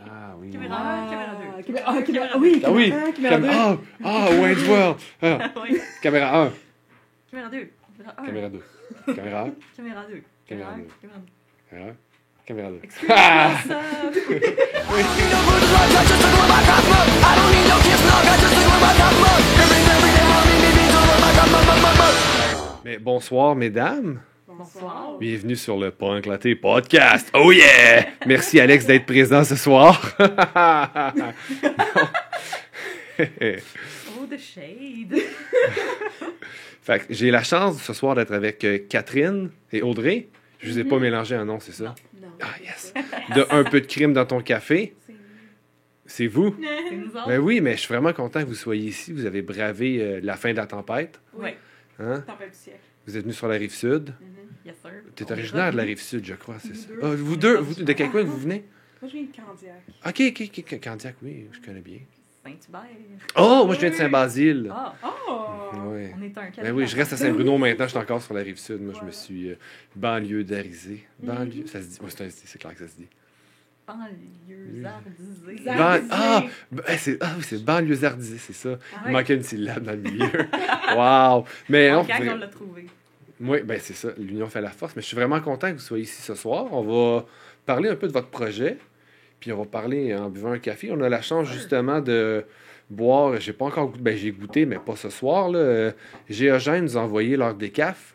Ah 0.00 0.34
oui. 0.38 0.50
Caméra 0.50 0.76
un, 0.76 1.06
caméra 1.10 1.32
deux. 1.34 1.62
camé- 1.62 1.82
ah, 1.86 2.02
caméra- 2.02 2.36
oui, 2.38 2.62
Ah 2.64 2.70
oui. 2.70 2.90
caméra 2.90 3.06
un, 3.06 3.12
caméra 3.12 3.36
Cam- 3.36 3.42
deux. 3.42 3.48
Ah, 4.04 4.06
ah, 4.26 4.30
Wayne's 4.40 4.68
World. 4.68 4.96
Ah, 5.22 5.38
oui. 5.62 5.80
caméra 6.02 6.42
1. 6.42 6.52
Caméra 7.30 7.48
2. 7.48 7.68
Caméra 7.96 8.14
1. 8.18 8.26
Caméra 8.26 8.48
2. 8.48 8.62
Caméra 9.14 9.40
1. 9.42 9.44
Caméra 9.46 9.46
2. 9.46 9.72
Caméra 9.76 10.00
un, 10.00 10.08
deux. 10.08 10.22
Caméra 10.46 10.70
2. 10.76 10.86
Caméra 11.70 11.90
1. 11.90 11.94
Caméra 12.46 12.68
2. 12.70 12.78
Excuse-moi 12.84 13.16
Ah! 13.18 13.50
Mais 22.84 22.98
bonsoir, 22.98 23.54
mesdames. 23.56 24.20
Bonsoir. 24.56 25.18
Bienvenue 25.18 25.56
sur 25.56 25.76
le 25.78 25.90
Pas 25.90 26.06
Enclaté 26.06 26.54
podcast. 26.54 27.30
Oh 27.34 27.52
yeah! 27.52 28.06
Merci, 28.26 28.58
Alex, 28.60 28.86
d'être 28.86 29.06
présent 29.06 29.44
ce 29.44 29.56
soir. 29.56 30.00
Oh, 33.18 34.26
the 34.28 34.38
shade. 34.38 35.14
fait 36.82 36.98
que 37.06 37.14
j'ai 37.14 37.30
la 37.30 37.42
chance 37.42 37.82
ce 37.82 37.94
soir 37.94 38.14
d'être 38.14 38.32
avec 38.32 38.62
euh, 38.64 38.78
Catherine 38.90 39.50
et 39.72 39.80
Audrey. 39.80 40.28
Je 40.60 40.70
vous 40.70 40.78
ai 40.78 40.84
pas 40.84 40.98
mélangé 40.98 41.34
un 41.34 41.46
nom, 41.46 41.58
c'est 41.58 41.72
ça? 41.72 41.94
Non. 42.20 42.28
Ah, 42.42 42.48
yes! 42.62 42.92
De 43.34 43.46
un 43.50 43.64
peu 43.64 43.80
de 43.80 43.86
crime 43.86 44.12
dans 44.12 44.26
ton 44.26 44.40
café. 44.42 44.94
C'est 46.04 46.26
vous? 46.26 46.54
Ben 47.26 47.38
oui, 47.38 47.62
mais 47.62 47.72
je 47.72 47.78
suis 47.80 47.88
vraiment 47.88 48.12
content 48.12 48.40
que 48.42 48.48
vous 48.48 48.54
soyez 48.54 48.88
ici. 48.88 49.12
Vous 49.12 49.24
avez 49.24 49.40
bravé 49.42 49.98
euh, 50.02 50.20
la 50.22 50.36
fin 50.36 50.52
de 50.52 50.56
la 50.58 50.66
tempête. 50.66 51.18
Oui, 51.34 51.50
Hein? 51.98 52.20
tempête 52.26 52.50
du 52.50 52.56
siècle. 52.58 52.80
Vous 53.06 53.16
êtes 53.16 53.22
venu 53.22 53.32
sur 53.34 53.48
la 53.48 53.56
rive 53.56 53.72
sud? 53.74 54.12
Yes, 54.64 54.74
sir. 54.82 54.90
Tu 55.14 55.22
es 55.22 55.26
On 55.28 55.32
originaire 55.32 55.72
de 55.72 55.76
la 55.76 55.82
rive 55.84 56.00
sud, 56.02 56.24
je 56.24 56.34
crois, 56.34 56.56
c'est 56.58 56.74
ça. 56.74 56.88
deux. 56.88 56.98
Ah, 57.02 57.14
vous 57.14 57.36
deux, 57.36 57.56
vous- 57.58 57.82
de 57.84 57.92
quel 57.92 58.10
coin 58.10 58.22
vous 58.24 58.36
venez? 58.38 58.64
Moi, 59.00 59.08
je 59.10 59.16
viens 59.18 59.26
de 59.26 59.36
Candiac. 59.36 59.82
Ok, 60.04 60.60
ok, 60.74 60.80
Candiac, 60.82 61.14
oui, 61.22 61.46
je 61.52 61.60
connais 61.60 61.80
bien. 61.80 61.98
Saint-Hubert. 62.44 62.82
Oh, 63.36 63.64
moi 63.66 63.74
je 63.74 63.80
viens 63.80 63.90
de 63.90 63.94
Saint-Basile. 63.96 64.70
Ah, 64.72 64.94
Oh! 65.04 65.42
Ouais. 65.88 66.14
on 66.16 66.22
est 66.22 66.38
un 66.38 66.62
Ben 66.62 66.72
oui, 66.72 66.86
je 66.86 66.94
reste 66.96 67.12
à 67.12 67.16
Saint-Bruno 67.16 67.58
maintenant, 67.58 67.84
je 67.86 67.90
suis 67.90 67.98
encore 67.98 68.22
sur 68.22 68.34
la 68.34 68.42
rive 68.42 68.56
sud. 68.58 68.80
Moi, 68.80 68.94
je 69.00 69.04
me 69.04 69.10
suis 69.10 69.50
euh, 69.50 69.56
banlieue-darisé. 69.96 71.04
Mhm. 71.22 71.26
Banlieue, 71.34 71.66
ça 71.66 71.80
se 71.82 71.86
dit. 71.88 71.98
C'est 72.08 72.20
un- 72.24 72.28
c'est 72.30 72.58
clair 72.58 72.72
que 72.74 72.78
ça 72.86 72.88
se 72.88 72.96
dit. 72.96 73.08
Banlieusardisé. 73.86 75.64
Ban- 75.64 76.00
ah, 76.10 76.44
ben, 76.72 76.82
c'est 76.98 77.18
ah 77.20 77.34
oui, 77.36 77.44
c'est 77.44 77.64
banlieusardisé, 77.64 78.38
c'est 78.38 78.52
ça. 78.52 78.78
Ah 78.92 78.96
Il 79.02 79.06
ouais. 79.06 79.12
manquait 79.12 79.34
une 79.34 79.42
syllabe 79.42 79.82
dans 79.84 79.92
le 79.92 79.98
milieu. 79.98 80.28
Wow! 80.96 81.44
Mais 81.68 81.90
vrai- 81.90 82.28
on 82.30 82.36
l'a 82.36 82.46
trouvé. 82.46 82.86
Oui, 83.40 83.58
ben 83.62 83.78
c'est 83.80 83.94
ça. 83.94 84.08
L'union 84.18 84.46
fait 84.48 84.60
la 84.60 84.70
force. 84.70 84.96
Mais 84.96 85.02
je 85.02 85.06
suis 85.06 85.16
vraiment 85.16 85.40
content 85.40 85.68
que 85.68 85.74
vous 85.74 85.80
soyez 85.80 86.04
ici 86.04 86.22
ce 86.22 86.34
soir. 86.34 86.66
On 86.72 86.82
va 86.82 87.26
parler 87.66 87.88
un 87.90 87.96
peu 87.96 88.06
de 88.08 88.12
votre 88.12 88.28
projet. 88.28 88.78
Puis 89.40 89.52
on 89.52 89.58
va 89.58 89.64
parler 89.66 90.14
en 90.14 90.30
buvant 90.30 90.52
un 90.52 90.58
café. 90.58 90.90
On 90.90 91.00
a 91.02 91.08
la 91.08 91.20
chance 91.22 91.48
justement 91.52 92.00
de 92.00 92.44
boire. 92.88 93.38
J'ai 93.40 93.52
pas 93.52 93.66
encore 93.66 93.88
goûté. 93.90 94.00
Ben 94.02 94.16
j'ai 94.16 94.32
goûté, 94.32 94.64
mais 94.66 94.78
pas 94.78 94.96
ce 94.96 95.10
soir. 95.10 95.50
Là. 95.50 95.92
Géogène 96.30 96.84
nous 96.84 96.96
a 96.96 97.00
envoyé 97.02 97.36
leur 97.36 97.54
décaf. 97.54 98.14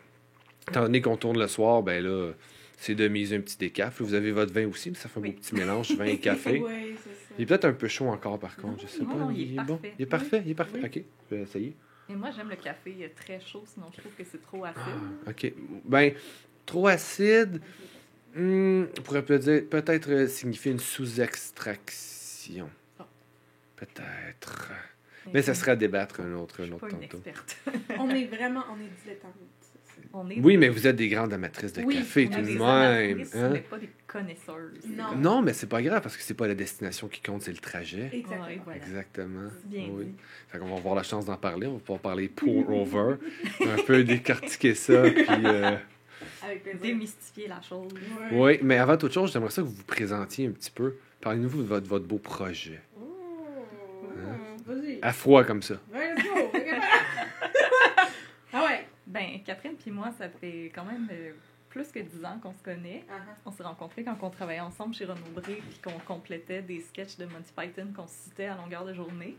Étant 0.68 0.82
donné 0.82 1.00
qu'on 1.00 1.16
tourne 1.16 1.38
le 1.38 1.46
soir, 1.48 1.82
ben 1.82 2.02
là, 2.04 2.32
c'est 2.76 2.94
de 2.94 3.06
mise 3.08 3.32
un 3.32 3.40
petit 3.40 3.56
décaf. 3.58 4.00
Vous 4.00 4.14
avez 4.14 4.32
votre 4.32 4.52
vin 4.52 4.66
aussi, 4.68 4.90
mais 4.90 4.96
ça 4.96 5.08
fait 5.08 5.20
un 5.20 5.22
Oui. 5.22 5.30
beau 5.30 5.36
petit 5.38 5.54
mélange, 5.54 5.92
vin 5.96 6.04
et 6.04 6.18
café. 6.18 6.60
Oui, 6.66 6.94
c'est 7.02 7.10
ça. 7.10 7.16
Il 7.38 7.42
est 7.42 7.46
peut-être 7.46 7.64
un 7.64 7.72
peu 7.72 7.88
chaud 7.88 8.08
encore 8.08 8.38
par 8.38 8.56
contre, 8.56 8.82
je 8.82 8.86
sais 8.88 9.02
Non, 9.02 9.08
pas. 9.10 9.14
non, 9.16 9.30
il 9.30 9.54
est 9.54 9.62
bon. 9.64 9.76
parfait. 9.76 9.92
Il 9.98 10.02
est 10.02 10.06
parfait, 10.06 10.42
il 10.44 10.50
est 10.50 10.54
parfait. 10.54 10.78
Oui. 10.82 10.84
Ok, 10.86 11.02
je 11.30 11.34
vais 11.36 11.42
essayer. 11.42 11.74
Moi, 12.16 12.30
j'aime 12.30 12.48
le 12.50 12.56
café 12.56 13.12
très 13.16 13.40
chaud, 13.40 13.64
sinon 13.66 13.86
je 13.94 14.00
trouve 14.00 14.12
que 14.12 14.24
c'est 14.24 14.42
trop 14.42 14.64
acide. 14.64 14.80
Ah, 15.26 15.30
OK. 15.30 15.52
Ben, 15.84 16.12
trop 16.66 16.86
acide, 16.88 17.60
hmm, 18.34 18.84
on 18.98 19.02
pourrait 19.02 19.24
peut 19.24 19.38
dire- 19.38 19.62
peut-être 19.68 20.10
euh, 20.10 20.26
signifier 20.28 20.72
une 20.72 20.78
sous-extraction. 20.80 22.70
Ah. 22.98 23.06
Peut-être. 23.76 24.70
Mais 25.32 25.42
ça 25.42 25.54
serait 25.54 25.72
à 25.72 25.76
débattre 25.76 26.20
un 26.20 26.34
autre, 26.34 26.62
un 26.62 26.72
autre 26.72 26.78
pas 26.80 26.90
une 26.90 27.00
tantôt. 27.08 27.18
experte. 27.24 27.56
On 27.98 28.10
est 28.10 28.24
vraiment, 28.26 28.64
on 28.72 28.76
est 28.80 28.90
dilettantes. 29.04 29.34
On 30.14 30.28
est 30.28 30.38
Oui, 30.40 30.56
mais 30.58 30.68
vous 30.68 30.86
êtes 30.86 30.96
des 30.96 31.08
grandes 31.08 31.32
amatrices 31.32 31.72
de 31.72 31.82
Oui, 31.82 31.96
café 31.96 32.28
on 32.30 32.34
tout 32.36 32.42
de 32.42 32.46
même. 32.58 33.26
hein? 33.34 33.50
mais 33.52 33.60
pas 33.60 33.78
des 33.78 33.88
connaisseuses. 34.06 34.84
Non. 34.86 35.16
Non, 35.16 35.42
mais 35.42 35.52
c'est 35.52 35.68
pas 35.68 35.80
grave 35.82 36.02
parce 36.02 36.16
que 36.16 36.22
c'est 36.22 36.34
pas 36.34 36.46
la 36.46 36.54
destination 36.54 37.08
qui 37.08 37.20
compte, 37.22 37.42
c'est 37.42 37.50
le 37.52 37.56
trajet. 37.58 38.10
Exactement. 38.12 38.46
Ouais, 38.46 38.60
voilà. 38.64 38.78
Exactement. 38.80 39.48
C'est 39.62 39.68
bien 39.68 39.88
Oui. 39.92 40.04
dit. 40.04 40.14
Fait 40.48 40.58
qu'on 40.58 40.66
va 40.66 40.76
avoir 40.76 40.94
la 40.94 41.02
chance 41.02 41.24
d'en 41.26 41.36
parler. 41.36 41.66
On 41.66 41.74
va 41.74 41.78
pouvoir 41.78 42.00
parler 42.00 42.28
pour 42.34 42.68
over, 42.70 43.14
un 43.62 43.82
peu 43.86 44.04
décortiquer 44.04 44.74
ça. 44.74 45.02
Puis, 45.02 45.26
euh, 45.28 45.76
Avec. 46.44 46.80
Démystifier 46.80 47.48
la 47.48 47.60
chose. 47.62 47.88
Oui, 48.32 48.58
mais 48.62 48.76
avant 48.78 48.96
toute 48.98 49.12
chose, 49.12 49.32
j'aimerais 49.32 49.50
ça 49.50 49.62
que 49.62 49.66
vous 49.68 49.74
vous 49.74 49.84
présentiez 49.84 50.46
un 50.46 50.50
petit 50.52 50.70
peu. 50.70 50.96
Parlez-nous 51.20 51.48
de 51.48 51.62
votre, 51.62 51.86
votre 51.88 52.04
beau 52.06 52.18
projet. 52.18 52.80
Oh, 53.00 53.08
Hein? 54.18 54.36
Vas-y. 54.66 54.98
À 55.00 55.12
froid 55.12 55.42
comme 55.44 55.62
ça. 55.62 55.74
Ouais, 55.92 56.14
let's 56.16 56.24
go. 56.24 56.50
ah 58.52 58.64
ouais. 58.64 58.86
Ben, 59.06 59.31
Catherine 59.42 59.76
puis 59.76 59.90
moi, 59.90 60.10
ça 60.12 60.28
fait 60.28 60.70
quand 60.74 60.84
même 60.84 61.08
euh, 61.10 61.32
plus 61.68 61.90
que 61.90 62.00
10 62.00 62.24
ans 62.24 62.38
qu'on 62.42 62.52
se 62.52 62.62
connaît. 62.62 63.04
Ah, 63.10 63.14
ah. 63.18 63.36
On 63.46 63.50
s'est 63.50 63.62
rencontrés 63.62 64.04
quand 64.04 64.16
on 64.20 64.30
travaillait 64.30 64.60
ensemble 64.60 64.94
chez 64.94 65.04
Renaud 65.04 65.20
Bré 65.34 65.62
puis 65.68 65.80
qu'on 65.82 65.98
complétait 66.00 66.62
des 66.62 66.80
sketchs 66.80 67.16
de 67.16 67.24
Monty 67.26 67.52
Python 67.56 67.88
qu'on 67.94 68.06
citait 68.06 68.46
à 68.46 68.56
longueur 68.56 68.84
de 68.84 68.92
journée. 68.92 69.36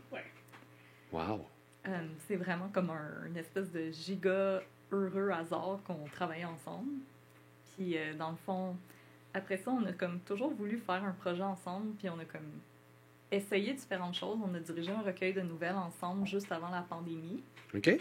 Wow. 1.12 1.46
Euh, 1.86 2.06
c'est 2.26 2.36
vraiment 2.36 2.68
comme 2.72 2.90
un, 2.90 3.26
une 3.26 3.36
espèce 3.36 3.70
de 3.70 3.90
giga 3.90 4.62
heureux 4.90 5.30
hasard 5.30 5.80
qu'on 5.86 6.04
travaillait 6.12 6.44
ensemble. 6.44 6.90
Puis 7.76 7.96
euh, 7.96 8.14
dans 8.14 8.30
le 8.30 8.36
fond, 8.36 8.76
après 9.32 9.56
ça, 9.56 9.70
on 9.70 9.84
a 9.84 9.92
comme 9.92 10.20
toujours 10.20 10.54
voulu 10.54 10.78
faire 10.78 11.04
un 11.04 11.12
projet 11.12 11.42
ensemble, 11.42 11.94
puis 11.96 12.08
on 12.08 12.18
a 12.18 12.24
comme 12.24 12.60
essayé 13.30 13.74
différentes 13.74 14.14
choses. 14.14 14.38
On 14.42 14.54
a 14.54 14.60
dirigé 14.60 14.92
un 14.92 15.02
recueil 15.02 15.32
de 15.32 15.40
nouvelles 15.40 15.74
ensemble 15.74 16.26
juste 16.26 16.50
avant 16.52 16.70
la 16.70 16.82
pandémie. 16.82 17.42
OK? 17.74 17.98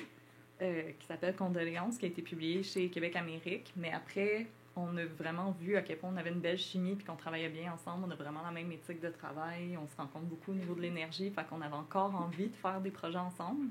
Euh, 0.63 0.91
qui 0.97 1.06
s'appelle 1.07 1.35
Condoléances, 1.35 1.97
qui 1.97 2.06
a 2.06 2.07
été 2.07 2.22
publié 2.22 2.63
chez 2.63 2.90
Québec 2.90 3.16
Amérique. 3.18 3.74
Mais 3.75 3.91
après, 3.91 4.47
on 4.75 4.96
a 4.97 5.06
vraiment 5.06 5.51
vu 5.51 5.75
à 5.75 5.81
quel 5.81 5.97
point 5.97 6.09
on 6.13 6.18
avait 6.18 6.31
une 6.31 6.40
belle 6.40 6.57
chimie 6.57 6.96
puis 6.96 7.06
qu'on 7.06 7.16
travaillait 7.16 7.50
bien 7.50 7.74
ensemble. 7.74 8.06
On 8.07 8.12
a 8.12 8.16
vraiment 8.16 8.41
la 8.41 8.51
même 8.51 8.72
éthique 8.72 9.01
de 9.01 9.09
travail. 9.09 9.78
On 9.78 9.88
se 9.88 9.96
rencontre 9.96 10.25
beaucoup 10.25 10.51
au 10.51 10.56
niveau 10.56 10.74
de 10.74 10.81
l'énergie. 10.81 11.29
Fait 11.31 11.46
qu'on 11.47 11.62
avait 11.62 11.75
encore 11.75 12.16
envie 12.16 12.47
de 12.47 12.56
faire 12.56 12.79
des 12.81 12.91
projets 12.91 13.19
ensemble. 13.19 13.68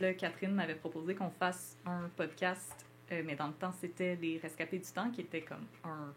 Là, 0.00 0.14
Catherine 0.14 0.52
m'avait 0.52 0.74
proposé 0.74 1.14
qu'on 1.14 1.30
fasse 1.30 1.76
un 1.86 2.08
podcast, 2.16 2.86
euh, 3.10 3.22
mais 3.24 3.34
dans 3.34 3.48
le 3.48 3.54
temps, 3.54 3.72
c'était 3.72 4.16
Les 4.16 4.38
Rescapés 4.38 4.78
du 4.78 4.90
Temps, 4.92 5.10
qui 5.10 5.22
était 5.22 5.42
comme 5.42 5.64
un 5.84 6.12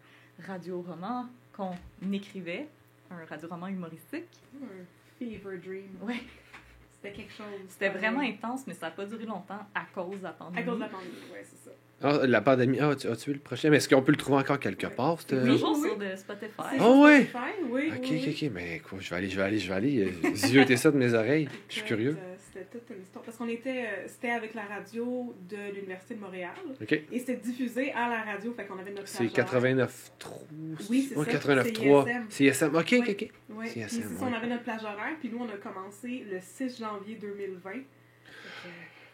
radio-roman 0.46 1.26
qu'on 1.52 1.74
écrivait, 2.12 2.68
un 3.10 3.24
radio-roman 3.24 3.68
humoristique. 3.68 4.28
Un 4.62 4.84
fever 5.18 5.58
dream. 5.58 5.98
Ouais. 6.02 6.20
C'était 7.02 7.16
quelque 7.16 7.32
chose. 7.32 7.46
C'était 7.68 7.88
vraiment 7.88 8.20
intense, 8.20 8.66
mais 8.66 8.74
ça 8.74 8.86
n'a 8.86 8.92
pas 8.92 9.06
duré 9.06 9.24
longtemps 9.24 9.60
à 9.74 9.82
cause 9.94 10.18
de 10.18 10.22
la 10.24 10.32
pandémie. 10.32 10.58
À 10.60 10.62
cause 10.64 10.74
de 10.76 10.80
la 10.82 10.88
pandémie, 10.88 11.10
ouais, 11.32 11.44
c'est 11.44 11.64
ça. 11.70 11.70
Ah, 12.02 12.26
la 12.26 12.40
pandémie. 12.40 12.78
Ah, 12.80 12.94
tu 12.96 13.06
as-tu 13.08 13.30
vu 13.30 13.34
le 13.34 13.40
prochain? 13.42 13.70
Mais 13.70 13.76
est-ce 13.78 13.88
qu'on 13.88 14.02
peut 14.02 14.12
le 14.12 14.18
trouver 14.18 14.38
encore 14.38 14.58
quelque 14.58 14.86
part? 14.86 15.16
Oui. 15.30 15.38
Toujours 15.50 15.78
oui. 15.78 15.88
sur 15.88 15.98
de 15.98 16.16
Spotify. 16.16 16.52
Ah 16.58 16.76
sur 16.78 16.98
ouais? 16.98 17.24
Spotify, 17.24 17.62
oui. 17.70 17.82
Ok, 17.94 17.98
oui, 18.02 18.16
ok, 18.18 18.24
oui. 18.26 18.38
ok. 18.46 18.50
Mais 18.54 18.78
quoi, 18.80 18.98
je 19.00 19.10
vais 19.10 19.16
aller, 19.16 19.28
je 19.30 19.36
vais 19.36 19.42
aller, 19.42 19.58
je 19.58 19.68
vais 19.68 19.74
aller. 19.74 20.12
euh, 20.24 20.30
Zioter 20.34 20.76
ça 20.76 20.90
de 20.90 20.96
mes 20.96 21.12
oreilles. 21.14 21.48
Je 21.68 21.74
suis 21.74 21.84
curieux. 21.84 22.16
euh, 22.18 22.29
C'était 22.52 22.64
toute 22.66 22.90
une 22.96 23.02
histoire. 23.02 23.24
Parce 23.24 23.36
qu'on 23.36 23.48
était, 23.48 23.84
euh, 23.86 24.08
c'était 24.08 24.30
avec 24.30 24.54
la 24.54 24.62
radio 24.64 25.34
de 25.48 25.72
l'Université 25.74 26.14
de 26.14 26.20
Montréal. 26.20 26.50
Ok. 26.82 26.92
Et 26.92 27.18
c'était 27.18 27.36
diffusé 27.36 27.92
à 27.92 28.08
la 28.08 28.22
radio, 28.22 28.52
fait 28.54 28.64
qu'on 28.66 28.78
avait 28.78 28.90
notre 28.90 29.06
C'est 29.08 29.28
plageur. 29.28 29.46
89.3. 29.46 30.46
Oui, 30.90 31.06
c'est 31.08 31.16
Ouais, 31.16 31.24
ça. 31.26 31.30
89.3. 31.30 32.04
C'est 32.04 32.12
ISM. 32.12 32.26
C'est 32.28 32.44
ISM. 32.44 32.74
Ok, 32.74 32.94
ok, 32.98 33.08
ok. 33.10 33.56
Ouais. 33.56 33.66
C'est 33.68 33.86
Puis 33.86 34.02
ça, 34.18 34.24
on 34.26 34.32
avait 34.32 34.46
notre 34.48 34.64
plage 34.64 34.82
horaire, 34.82 35.16
puis 35.20 35.28
nous, 35.28 35.38
on 35.38 35.48
a 35.48 35.56
commencé 35.58 36.24
le 36.30 36.38
6 36.40 36.78
janvier 36.78 37.14
2020. 37.16 37.70
Fait 37.70 37.78
que, 37.78 37.84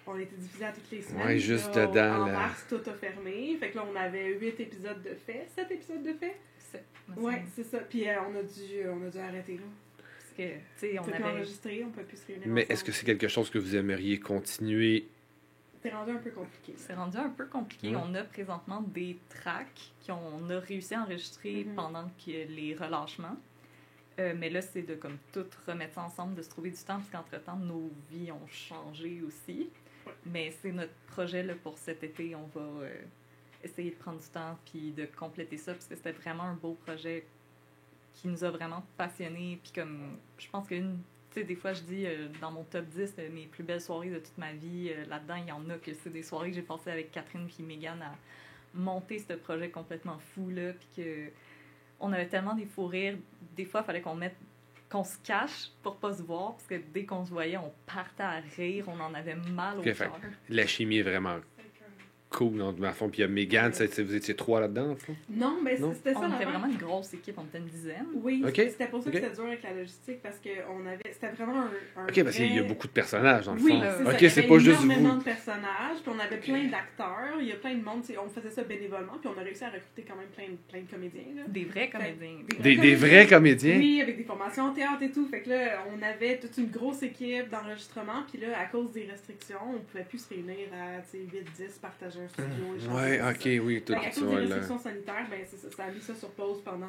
on 0.06 0.18
était 0.18 0.36
diffusé 0.36 0.64
à 0.64 0.72
toutes 0.72 0.90
les 0.90 1.02
semaines. 1.02 1.26
Ouais, 1.26 1.32
Puis 1.34 1.40
juste 1.40 1.74
là, 1.74 1.86
dedans, 1.88 2.22
En 2.22 2.26
là. 2.26 2.32
mars, 2.32 2.64
tout 2.68 2.80
a 2.88 2.92
fermé. 2.94 3.56
Fait 3.60 3.70
que 3.70 3.76
là, 3.76 3.84
on 3.92 3.96
avait 3.96 4.34
8 4.34 4.60
épisodes 4.60 5.02
de 5.02 5.14
fait, 5.14 5.46
7 5.54 5.70
épisodes 5.72 6.02
de 6.02 6.12
fait? 6.14 6.36
C'est- 6.58 6.84
me 7.08 7.20
Ouais, 7.22 7.34
semble. 7.34 7.46
c'est 7.54 7.64
ça. 7.64 7.78
Puis 7.78 8.08
euh, 8.08 8.14
on, 8.28 8.34
a 8.36 8.42
dû, 8.42 8.88
on 8.88 9.06
a 9.06 9.10
dû 9.10 9.18
arrêter 9.18 9.54
là. 9.54 9.60
Que, 10.36 10.42
tu 10.42 10.60
sais, 10.76 10.98
On 10.98 11.02
on 11.02 11.04
peut 11.06 11.12
plus 11.12 11.22
avait. 11.24 11.32
enregistrer, 11.38 11.84
on 11.84 11.90
peut 11.90 12.02
plus 12.02 12.16
se 12.18 12.26
réunir. 12.26 12.46
Mais 12.48 12.66
est-ce 12.68 12.84
que 12.84 12.92
c'est 12.92 13.06
quelque 13.06 13.28
chose 13.28 13.48
que 13.50 13.58
vous 13.58 13.74
aimeriez 13.74 14.20
continuer? 14.20 15.06
C'est 15.82 15.90
rendu 15.90 16.10
un 16.10 16.16
peu 16.18 16.30
compliqué. 16.30 16.74
C'est 16.76 16.94
rendu 16.94 17.16
un 17.16 17.30
peu 17.30 17.46
compliqué. 17.46 17.94
On 17.96 18.12
a 18.14 18.24
présentement 18.24 18.82
des 18.82 19.16
tracks 19.30 19.92
qu'on 20.06 20.50
a 20.50 20.58
réussi 20.58 20.94
à 20.94 21.02
enregistrer 21.02 21.64
Mhm. 21.64 21.74
pendant 21.74 22.08
que 22.24 22.30
les 22.30 22.74
relâchements. 22.78 23.36
Euh, 24.18 24.34
mais 24.36 24.50
là, 24.50 24.62
c'est 24.62 24.82
de 24.82 24.94
comme 24.94 25.18
tout 25.32 25.44
remettre 25.66 25.94
ça 25.94 26.02
ensemble, 26.02 26.34
de 26.34 26.42
se 26.42 26.48
trouver 26.48 26.70
du 26.70 26.76
temps, 26.78 26.98
parce 26.98 27.10
qu'entre-temps, 27.10 27.56
nos 27.56 27.90
vies 28.10 28.32
ont 28.32 28.46
changé 28.48 29.20
aussi. 29.26 29.68
Ouais. 30.06 30.12
Mais 30.26 30.50
c'est 30.62 30.72
notre 30.72 30.94
projet 31.08 31.42
là, 31.42 31.54
pour 31.62 31.76
cet 31.78 32.02
été. 32.02 32.34
On 32.34 32.46
va 32.58 32.60
euh, 32.82 32.94
essayer 33.62 33.90
de 33.90 33.96
prendre 33.96 34.18
du 34.20 34.28
temps 34.28 34.58
puis 34.70 34.90
de 34.92 35.06
compléter 35.06 35.56
ça, 35.58 35.72
parce 35.74 35.86
que 35.86 35.94
c'était 35.96 36.12
vraiment 36.12 36.44
un 36.44 36.54
beau 36.54 36.74
projet 36.84 37.24
qui 38.16 38.28
nous 38.28 38.42
a 38.44 38.50
vraiment 38.50 38.84
passionnés. 38.96 39.60
Puis 39.62 39.72
comme, 39.72 40.18
je 40.38 40.48
pense 40.48 40.66
qu'une... 40.66 40.98
Tu 41.30 41.40
sais, 41.40 41.46
des 41.46 41.54
fois, 41.54 41.74
je 41.74 41.82
dis 41.82 42.06
euh, 42.06 42.28
dans 42.40 42.50
mon 42.50 42.64
top 42.64 42.86
10 42.86 43.14
de 43.16 43.28
mes 43.28 43.46
plus 43.46 43.62
belles 43.62 43.80
soirées 43.80 44.10
de 44.10 44.18
toute 44.18 44.38
ma 44.38 44.52
vie, 44.52 44.90
euh, 44.90 45.04
là-dedans, 45.06 45.36
il 45.36 45.46
y 45.46 45.52
en 45.52 45.68
a 45.68 45.76
que 45.76 45.92
c'est 45.92 46.10
des 46.10 46.22
soirées 46.22 46.50
que 46.50 46.56
j'ai 46.56 46.62
passées 46.62 46.90
avec 46.90 47.12
Catherine 47.12 47.46
puis 47.46 47.62
Megan 47.62 48.00
à 48.00 48.14
monter 48.72 49.18
ce 49.18 49.34
projet 49.34 49.68
complètement 49.68 50.18
fou, 50.18 50.50
là, 50.50 50.72
puis 50.72 50.88
que 50.96 51.30
on 52.00 52.12
avait 52.12 52.26
tellement 52.26 52.54
des 52.54 52.66
fous 52.66 52.86
rires. 52.86 53.16
Des 53.54 53.64
fois, 53.64 53.80
il 53.82 53.86
fallait 53.86 54.02
qu'on 54.02 54.14
mette 54.14 54.36
qu'on 54.90 55.04
se 55.04 55.18
cache 55.18 55.70
pour 55.82 55.96
pas 55.96 56.14
se 56.14 56.22
voir, 56.22 56.52
parce 56.52 56.66
que 56.66 56.76
dès 56.76 57.04
qu'on 57.04 57.24
se 57.24 57.30
voyait, 57.30 57.56
on 57.56 57.72
partait 57.86 58.22
à 58.22 58.40
rire, 58.56 58.84
on 58.88 59.00
en 59.00 59.14
avait 59.14 59.34
mal 59.34 59.80
au 59.80 59.82
cœur. 59.82 60.18
La 60.48 60.66
chimie 60.66 60.98
est 60.98 61.02
vraiment 61.02 61.38
cool, 62.36 62.58
dans 62.58 62.72
le 62.78 62.92
fond. 62.92 63.08
Puis 63.08 63.18
il 63.18 63.22
y 63.22 63.24
a 63.24 63.28
Megan, 63.28 63.70
vous 63.72 64.14
étiez 64.14 64.34
trois 64.36 64.60
là-dedans, 64.60 64.90
en? 64.92 64.96
Non, 65.30 65.58
mais 65.62 65.76
c'était 65.76 66.12
ça 66.12 66.20
On 66.22 66.34
était 66.34 66.44
vraiment 66.44 66.66
une 66.66 66.76
grosse 66.76 67.12
équipe, 67.14 67.36
on 67.38 67.44
était 67.44 67.58
une 67.58 67.66
dizaine. 67.66 68.06
Oui, 68.14 68.42
c'était 68.54 68.86
pour 68.86 69.02
ça 69.02 69.10
que 69.10 69.16
c'était 69.18 69.34
dur 69.34 69.44
avec 69.46 69.62
la 69.62 69.72
logistique 69.72 70.20
parce 70.22 70.38
que 70.38 70.50
on 70.70 70.86
avait, 70.86 71.02
c'était 71.12 71.28
vraiment 71.32 71.62
un, 71.62 72.02
un 72.02 72.06
Ok, 72.08 72.22
parce 72.24 72.36
qu'il 72.36 72.54
y 72.54 72.58
a 72.58 72.62
beaucoup 72.62 72.86
de 72.86 72.92
personnages, 72.92 73.46
dans 73.46 73.54
le 73.54 73.60
Oui, 73.62 73.72
fond. 73.72 74.10
Ok, 74.10 74.16
Il 74.20 74.26
y 74.26 74.30
c'est 74.30 74.40
avait 74.40 74.48
pas 74.48 74.58
juste 74.58 74.82
énormément 74.82 75.12
vous. 75.14 75.18
de 75.18 75.24
personnages, 75.24 75.98
puis 76.02 76.12
on 76.14 76.18
avait 76.18 76.36
plein 76.38 76.64
d'acteurs, 76.64 77.36
il 77.40 77.46
y 77.48 77.52
a 77.52 77.56
plein 77.56 77.74
de 77.74 77.82
monde, 77.84 78.02
on 78.24 78.28
faisait 78.28 78.50
ça 78.50 78.62
bénévolement, 78.64 79.14
puis 79.20 79.30
on 79.34 79.40
a 79.40 79.42
réussi 79.44 79.64
à 79.64 79.68
recruter 79.70 80.04
quand 80.06 80.16
même 80.16 80.28
plein, 80.36 80.48
de- 80.48 80.58
plein 80.70 80.80
de 80.82 80.90
comédiens. 80.90 81.34
Là. 81.36 81.42
Des 81.48 81.64
vrais 81.64 81.88
comédiens. 81.88 82.36
Des, 82.60 82.76
des 82.76 82.94
vrais 82.94 83.26
comédiens? 83.26 83.78
Oui, 83.78 84.00
avec 84.02 84.16
des 84.18 84.24
formations 84.24 84.64
en 84.64 84.72
théâtre 84.72 85.02
et 85.02 85.10
tout. 85.10 85.26
Fait 85.28 85.40
que 85.40 85.48
là, 85.50 85.84
on 85.96 86.02
avait 86.02 86.38
toute 86.38 86.56
une 86.58 86.70
grosse 86.70 87.02
équipe 87.02 87.48
d'enregistrement, 87.50 88.22
puis 88.30 88.40
là, 88.40 88.48
à 88.60 88.66
cause 88.66 88.92
des 88.92 89.04
restrictions, 89.10 89.58
on 89.74 89.80
pouvait 89.80 90.04
plus 90.04 90.18
se 90.18 90.28
réunir 90.28 90.68
à 90.72 91.00
tu 91.02 91.18
sais, 91.18 91.64
8-10, 91.64 91.80
partager 91.80 92.18
un 92.26 92.28
studio. 92.28 92.74
les 92.76 92.88
Ouais, 92.88 93.20
ok, 93.20 93.40
ça. 93.42 93.64
oui, 93.64 93.82
tout 93.82 93.92
Fait 93.94 94.00
qu'à 94.00 94.12
ça. 94.12 94.20
cause 94.20 94.30
des 94.30 94.34
là. 94.34 94.40
restrictions 94.56 94.78
sanitaires, 94.78 95.26
ben, 95.30 95.40
ça, 95.46 95.70
ça 95.70 95.84
a 95.84 95.90
mis 95.90 96.00
ça 96.00 96.14
sur 96.14 96.30
pause 96.30 96.62
pendant 96.62 96.88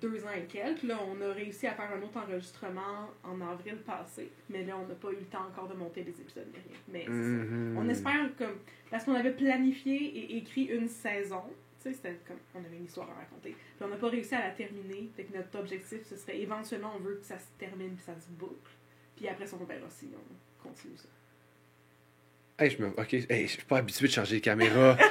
deux 0.00 0.24
ans 0.24 0.30
et 0.36 0.44
quelques. 0.46 0.82
Là, 0.84 0.98
on 1.08 1.20
a 1.20 1.32
réussi 1.32 1.66
à 1.66 1.72
faire 1.74 1.90
un 1.92 2.02
autre 2.02 2.16
enregistrement 2.18 3.10
en 3.24 3.40
avril 3.40 3.76
passé, 3.86 4.30
mais 4.48 4.64
là, 4.64 4.76
on 4.82 4.86
n'a 4.86 4.94
pas 4.94 5.10
eu 5.10 5.16
le 5.20 5.26
temps 5.26 5.46
encore 5.50 5.68
de 5.68 5.74
monter 5.74 6.02
les 6.04 6.20
épisodes, 6.20 6.46
ni 6.52 6.58
rien. 6.72 6.78
Mais. 6.88 7.06
Mhm. 7.08 7.76
On 7.78 7.88
espère 7.88 8.28
comme. 8.38 8.56
Parce 8.90 9.04
qu'on 9.04 9.14
avait 9.14 9.32
planifié 9.32 9.96
et 9.96 10.36
écrit 10.38 10.64
une 10.64 10.88
saison. 10.88 11.42
Tu 11.82 11.88
sais, 11.88 11.94
c'était 11.94 12.18
comme. 12.28 12.36
On 12.54 12.58
avait 12.64 12.76
une 12.76 12.84
histoire 12.84 13.08
à 13.10 13.14
raconter. 13.14 13.50
Puis 13.50 13.80
on 13.84 13.88
n'a 13.88 13.96
pas 13.96 14.08
réussi 14.08 14.34
à 14.34 14.40
la 14.48 14.50
terminer. 14.50 15.10
Fait 15.16 15.24
que 15.24 15.36
notre 15.36 15.58
objectif, 15.58 16.04
ce 16.08 16.16
serait 16.16 16.38
éventuellement, 16.40 16.92
on 16.96 17.00
veut 17.00 17.16
que 17.16 17.26
ça 17.26 17.38
se 17.38 17.46
termine 17.58 17.94
puis 17.94 18.04
ça 18.04 18.14
se 18.20 18.28
boucle. 18.30 18.70
Puis 19.16 19.28
après 19.28 19.46
ça, 19.46 19.56
on 19.60 19.64
verra 19.64 19.88
si 19.90 20.08
on 20.14 20.62
continue 20.68 20.96
ça. 20.96 21.08
Hey, 22.58 22.70
je 22.70 22.82
me... 22.82 22.88
Ok, 22.88 23.12
hey, 23.14 23.42
je 23.46 23.52
suis 23.52 23.62
pas 23.64 23.78
habitué 23.78 24.06
de 24.08 24.12
changer 24.12 24.36
de 24.36 24.44
caméra. 24.44 24.96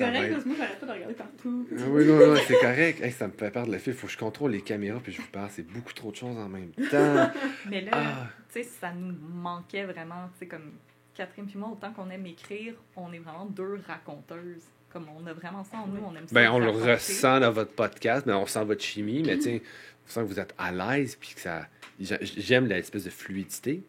Ah, 0.00 0.12
C'est 0.12 0.14
être- 0.14 0.30
parce 0.30 0.44
que 0.44 0.48
moi, 0.50 0.56
j'arrête 0.58 0.78
pas 0.78 0.86
de 0.86 0.92
regarder 0.92 1.14
partout. 1.14 1.66
Ah 1.72 1.82
oui, 1.88 2.06
non, 2.06 2.18
non, 2.28 2.36
c'est 2.46 2.54
correct. 2.60 3.00
Hey, 3.02 3.10
ça 3.10 3.26
me 3.26 3.32
fait 3.32 3.50
perdre 3.50 3.72
le 3.72 3.78
fil. 3.78 3.92
Faut 3.94 4.06
que 4.06 4.12
je 4.12 4.16
contrôle 4.18 4.52
les 4.52 4.60
caméras 4.60 5.00
puis 5.02 5.12
je 5.12 5.20
vous 5.20 5.26
parle. 5.26 5.48
C'est 5.50 5.66
beaucoup 5.66 5.92
trop 5.92 6.12
de 6.12 6.16
choses 6.16 6.36
en 6.38 6.48
même 6.48 6.70
temps. 6.70 7.32
Mais 7.68 7.80
là, 7.80 7.90
Ah, 7.94 8.26
tu 8.52 8.62
sais, 8.62 8.68
ça 8.80 8.92
nous 8.92 9.12
manquait 9.34 9.86
vraiment, 9.86 10.28
tu 10.34 10.38
sais, 10.38 10.46
comme 10.46 10.74
Catherine 11.14 11.46
puis 11.46 11.58
moi, 11.58 11.70
autant 11.70 11.92
qu'on 11.92 12.08
aime 12.10 12.26
écrire, 12.26 12.74
on 12.94 13.12
est 13.12 13.18
vraiment 13.18 13.46
deux 13.46 13.80
raconteuses. 13.88 14.62
Comme 14.92 15.06
on 15.20 15.26
a 15.26 15.32
vraiment 15.32 15.64
ça 15.64 15.78
en 15.78 15.88
nous, 15.88 16.00
on 16.00 16.14
aime 16.14 16.28
ça. 16.28 16.32
ben, 16.34 16.48
on 16.52 16.60
le 16.60 16.70
ressent 16.70 17.40
dans 17.40 17.50
votre 17.50 17.72
podcast, 17.72 18.24
mais 18.24 18.34
on 18.34 18.46
sent 18.46 18.64
votre 18.64 18.84
chimie. 18.84 19.24
Mais 19.26 19.40
sais, 19.40 19.60
on 20.06 20.10
sent 20.10 20.20
que 20.20 20.26
vous 20.26 20.38
êtes 20.38 20.54
à 20.58 20.70
l'aise 20.70 21.16
puis 21.16 21.34
que 21.34 21.40
ça. 21.40 21.66
j'a- 21.98 22.22
J'aime 22.22 22.66
l'espèce 22.68 23.02
de 23.02 23.10
fluidité. 23.10 23.82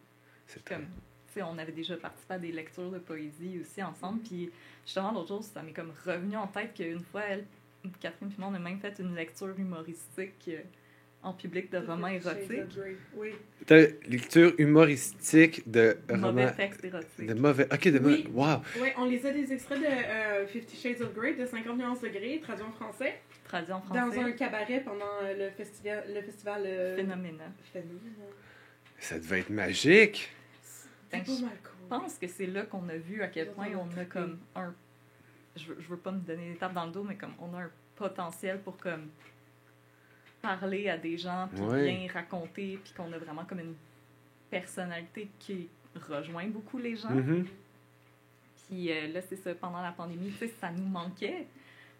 C'est 0.48 0.64
Comme, 0.68 0.86
on 1.36 1.58
avait 1.58 1.72
déjà 1.72 1.96
participé 1.96 2.34
à 2.34 2.38
des 2.38 2.52
lectures 2.52 2.90
de 2.90 2.98
poésie 2.98 3.60
aussi 3.60 3.82
ensemble. 3.82 4.20
Puis 4.20 4.50
justement, 4.84 5.12
l'autre 5.12 5.28
jour, 5.28 5.44
ça 5.44 5.62
m'est 5.62 5.72
comme 5.72 5.92
revenu 6.04 6.36
en 6.36 6.46
tête 6.46 6.74
qu'une 6.74 7.04
fois, 7.04 7.22
elle, 7.28 7.44
Catherine 8.00 8.28
puis 8.28 8.36
moi, 8.38 8.48
on 8.50 8.54
a 8.54 8.58
même 8.58 8.78
fait 8.78 8.94
une 8.98 9.14
lecture 9.14 9.58
humoristique 9.58 10.44
euh, 10.48 10.58
en 11.22 11.32
public 11.34 11.70
de 11.70 11.78
romans 11.78 12.08
érotiques. 12.08 12.78
Oui. 13.16 13.30
T'as 13.66 13.86
lecture 14.08 14.54
humoristique 14.58 15.70
de 15.70 15.96
Mauvais 16.10 16.44
romans. 16.46 16.52
texte 16.56 16.84
érotique. 16.84 17.26
De 17.26 17.34
mauvais. 17.34 17.66
Ok, 17.72 17.88
de 17.88 17.98
Oui. 17.98 18.24
mauvais. 18.32 18.52
Wow. 18.54 18.82
Ouais, 18.82 18.94
on 18.98 19.04
les 19.04 19.24
a 19.26 19.32
des 19.32 19.52
extraits 19.52 19.80
de 19.80 19.84
euh, 19.86 20.46
Fifty 20.46 20.76
Shades 20.76 21.02
of 21.02 21.14
Grey 21.14 21.34
de 21.34 21.44
50 21.46 21.76
nuances 21.78 22.00
de 22.00 22.08
Grey, 22.08 22.40
traduit 22.42 22.64
en 22.64 22.72
français, 22.72 23.20
Traduit 23.44 23.72
en 23.72 23.80
dans 23.80 23.84
français. 23.84 24.20
un 24.20 24.32
cabaret 24.32 24.80
pendant 24.84 25.04
euh, 25.22 25.46
le 25.46 25.50
festival. 25.50 26.04
Le 26.08 26.22
festival 26.22 26.62
euh, 26.66 26.96
Phénoménal. 26.96 27.50
Phénoménal. 27.72 28.28
Ça 28.98 29.18
devait 29.18 29.40
être 29.40 29.50
magique. 29.50 30.30
Ben, 31.12 31.24
je 31.24 31.30
cool. 31.40 31.48
pense 31.88 32.18
que 32.18 32.26
c'est 32.28 32.46
là 32.46 32.62
qu'on 32.64 32.88
a 32.88 32.96
vu 32.96 33.22
à 33.22 33.28
quel 33.28 33.50
point 33.52 33.68
on 33.74 33.98
a 33.98 34.04
comme 34.04 34.38
un. 34.54 34.72
Je 35.56 35.66
veux, 35.66 35.76
je 35.80 35.88
veux 35.88 35.96
pas 35.96 36.12
me 36.12 36.20
donner 36.20 36.52
des 36.52 36.56
tapes 36.58 36.72
dans 36.74 36.86
le 36.86 36.92
dos, 36.92 37.02
mais 37.02 37.16
comme 37.16 37.34
on 37.40 37.52
a 37.54 37.62
un 37.62 37.70
potentiel 37.96 38.60
pour 38.60 38.76
comme 38.76 39.08
parler 40.40 40.88
à 40.88 40.96
des 40.96 41.18
gens, 41.18 41.48
puis 41.52 41.60
Ouais. 41.62 41.84
bien 41.92 42.12
raconter, 42.12 42.78
puis 42.82 42.92
qu'on 42.96 43.12
a 43.12 43.18
vraiment 43.18 43.44
comme 43.44 43.60
une 43.60 43.74
personnalité 44.50 45.28
qui 45.38 45.68
rejoint 46.08 46.46
beaucoup 46.46 46.78
les 46.78 46.96
gens. 46.96 47.10
Mhm. 47.10 47.46
Puis 48.68 48.90
euh, 48.92 49.08
là, 49.08 49.20
c'est 49.22 49.36
ça, 49.36 49.54
pendant 49.54 49.82
la 49.82 49.92
pandémie, 49.92 50.30
tu 50.30 50.38
sais, 50.38 50.48
ça 50.60 50.70
nous 50.70 50.86
manquait. 50.86 51.46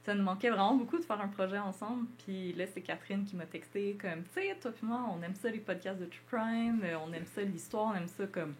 Ça 0.05 0.15
nous 0.15 0.23
manquait 0.23 0.49
vraiment 0.49 0.75
beaucoup 0.77 0.99
de 0.99 1.05
faire 1.05 1.21
un 1.21 1.29
projet 1.29 1.59
ensemble. 1.59 2.07
Puis 2.25 2.55
là, 2.55 2.65
c'est 2.73 2.81
Catherine 2.81 3.25
qui 3.25 3.37
m'a 3.37 3.45
texté 3.45 3.99
comme, 4.01 4.23
tu 4.35 4.41
sais, 4.41 4.57
toi 4.61 4.71
puis 4.73 4.87
moi, 4.87 5.05
on 5.15 5.21
aime 5.23 5.35
ça 5.35 5.51
les 5.51 5.59
podcasts 5.59 6.01
de 6.01 6.07
True 6.07 6.21
Crime, 6.31 6.81
euh, 6.85 6.97
on 7.05 7.13
aime 7.13 7.27
ça 7.27 7.43
l'histoire, 7.43 7.89
on 7.93 7.95
aime 7.97 8.09
ça 8.09 8.27
comme 8.27 8.55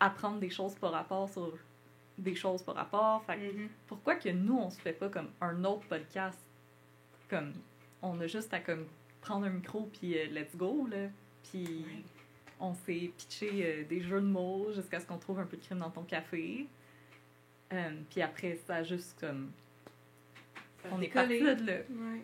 apprendre 0.00 0.38
des 0.38 0.50
choses 0.50 0.74
par 0.74 0.92
rapport 0.92 1.28
sur 1.28 1.52
des 2.18 2.34
choses 2.34 2.62
par 2.62 2.74
rapport. 2.76 3.24
Fait 3.26 3.36
que 3.36 3.52
Mhm. 3.52 3.68
pourquoi 3.86 4.14
que 4.16 4.28
nous, 4.28 4.56
on 4.58 4.70
se 4.70 4.80
fait 4.80 4.92
pas 4.92 5.08
comme 5.08 5.30
un 5.40 5.64
autre 5.64 5.86
podcast? 5.88 6.38
Comme, 7.28 7.52
on 8.02 8.20
a 8.20 8.26
juste 8.26 8.52
à 8.54 8.60
comme 8.60 8.86
prendre 9.20 9.46
un 9.46 9.50
micro 9.50 9.88
puis 9.98 10.18
euh, 10.18 10.26
let's 10.26 10.54
go, 10.56 10.86
là. 10.90 11.08
Puis 11.50 11.84
on 12.60 12.74
s'est 12.74 13.10
pitché 13.16 13.50
euh, 13.64 13.84
des 13.84 14.00
jeux 14.00 14.20
de 14.20 14.26
mots 14.26 14.70
jusqu'à 14.72 15.00
ce 15.00 15.06
qu'on 15.06 15.18
trouve 15.18 15.40
un 15.40 15.46
peu 15.46 15.56
de 15.56 15.62
crime 15.64 15.78
dans 15.78 15.90
ton 15.90 16.02
café. 16.02 16.66
Euh, 17.72 17.90
puis 18.10 18.22
après, 18.22 18.58
ça 18.66 18.76
a 18.76 18.82
juste 18.82 19.18
comme... 19.18 19.50
Ça 20.82 20.88
On 20.92 21.00
est 21.00 21.08
parti 21.08 21.40
de 21.40 21.46
là. 21.66 21.78
Ouais. 21.90 22.20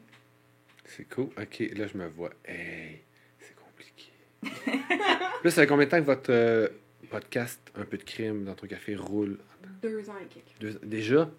C'est 0.85 1.09
cool. 1.09 1.31
Ok, 1.41 1.59
là, 1.75 1.87
je 1.87 1.97
me 1.97 2.07
vois. 2.09 2.31
Hey, 2.45 3.03
c'est 3.39 3.55
compliqué. 3.57 4.13
là, 5.45 5.51
ça 5.51 5.63
fait 5.63 5.67
combien 5.67 5.87
de 5.87 5.91
temps 5.91 5.99
que 6.01 6.05
votre 6.05 6.31
euh, 6.31 6.69
podcast 7.08 7.61
Un 7.75 7.85
peu 7.85 7.97
de 7.99 8.02
crime 8.05 8.44
dans 8.44 8.55
ton 8.55 8.67
café 8.67 8.94
roule 8.97 9.38
Deux 9.82 10.08
ans 10.11 10.14
et 10.23 10.26
quelques. 10.26 10.58
Deux- 10.61 10.81
Déjà? 10.87 11.31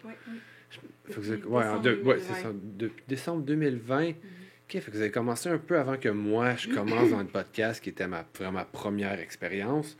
Fait 1.05 1.13
que 1.13 1.19
avez- 1.19 1.37
Depuis 1.37 1.47
ouais, 1.47 1.63
en 1.65 1.79
décembre 1.79 1.81
deux- 1.81 2.01
ouais, 2.03 2.19
c'est 2.19 2.27
2020. 2.33 2.41
ça. 2.43 2.49
Depuis 2.77 3.03
décembre 3.07 3.43
2020. 3.43 4.07
Mhm. 4.09 4.09
Ok, 4.09 4.79
fait 4.79 4.79
que 4.81 4.91
vous 4.91 5.01
avez 5.01 5.11
commencé 5.11 5.49
un 5.49 5.57
peu 5.57 5.77
avant 5.77 5.97
que 5.97 6.07
moi, 6.09 6.55
je 6.55 6.69
commence 6.73 7.09
dans 7.09 7.19
le 7.19 7.25
podcast, 7.27 7.83
qui 7.83 7.89
était 7.89 8.07
ma, 8.07 8.25
vraiment 8.35 8.51
ma 8.59 8.65
première 8.65 9.19
expérience. 9.19 9.97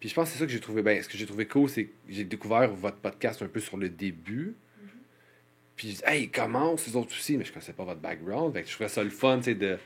Puis 0.00 0.08
je 0.10 0.14
pense 0.14 0.28
que 0.28 0.32
c'est 0.34 0.38
ça 0.40 0.46
que 0.46 0.52
j'ai 0.52 0.60
trouvé 0.60 0.82
bien. 0.82 1.00
Ce 1.00 1.08
que 1.08 1.16
j'ai 1.16 1.24
trouvé 1.26 1.46
cool, 1.46 1.68
c'est 1.70 1.84
que 1.84 1.92
j'ai 2.08 2.24
découvert 2.24 2.68
votre 2.74 2.98
podcast 2.98 3.40
un 3.40 3.46
peu 3.48 3.60
sur 3.60 3.76
le 3.78 3.88
début. 3.88 4.54
Puis 5.76 5.90
je 5.92 5.94
dis, 5.96 6.02
hey, 6.04 6.28
comment 6.30 6.74
les 6.86 6.96
autres 6.96 7.12
aussi, 7.12 7.38
mais 7.38 7.44
je 7.44 7.52
connaissais 7.52 7.72
pas 7.72 7.84
votre 7.84 8.00
background. 8.00 8.52
Fait 8.52 8.62
que 8.62 8.68
je 8.68 8.74
trouvais 8.74 8.88
ça 8.90 9.02
le 9.02 9.10
fun, 9.10 9.38
tu 9.38 9.44
sais, 9.44 9.54
de 9.54 9.78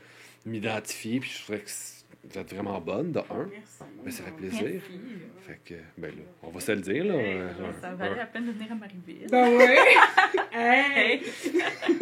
m'identifier. 0.45 1.19
Puis 1.21 1.29
je 1.29 1.43
trouvais 1.43 1.59
que 1.59 1.69
vous 2.29 2.37
êtes 2.39 2.53
vraiment 2.53 2.79
bonne, 2.81 3.11
de 3.11 3.19
un. 3.19 3.23
Merci. 3.49 3.83
Mais 4.03 4.11
ça 4.11 4.23
fait 4.23 4.31
plaisir. 4.31 4.63
Merci. 4.63 4.99
Fait 5.41 5.59
que, 5.63 5.73
ben 5.97 6.09
là, 6.11 6.21
on 6.43 6.49
va 6.49 6.59
se 6.59 6.71
le 6.71 6.81
dire, 6.81 7.05
là. 7.05 7.13
Hey, 7.15 7.39
Ça 7.81 7.93
valait 7.95 8.11
un- 8.11 8.15
la 8.17 8.25
peine 8.25 8.45
de 8.47 8.51
venir 8.51 8.71
à 8.71 8.75
Marieville. 8.75 9.27
Ben 9.31 9.55
ouais! 9.55 9.77
hey! 10.53 11.21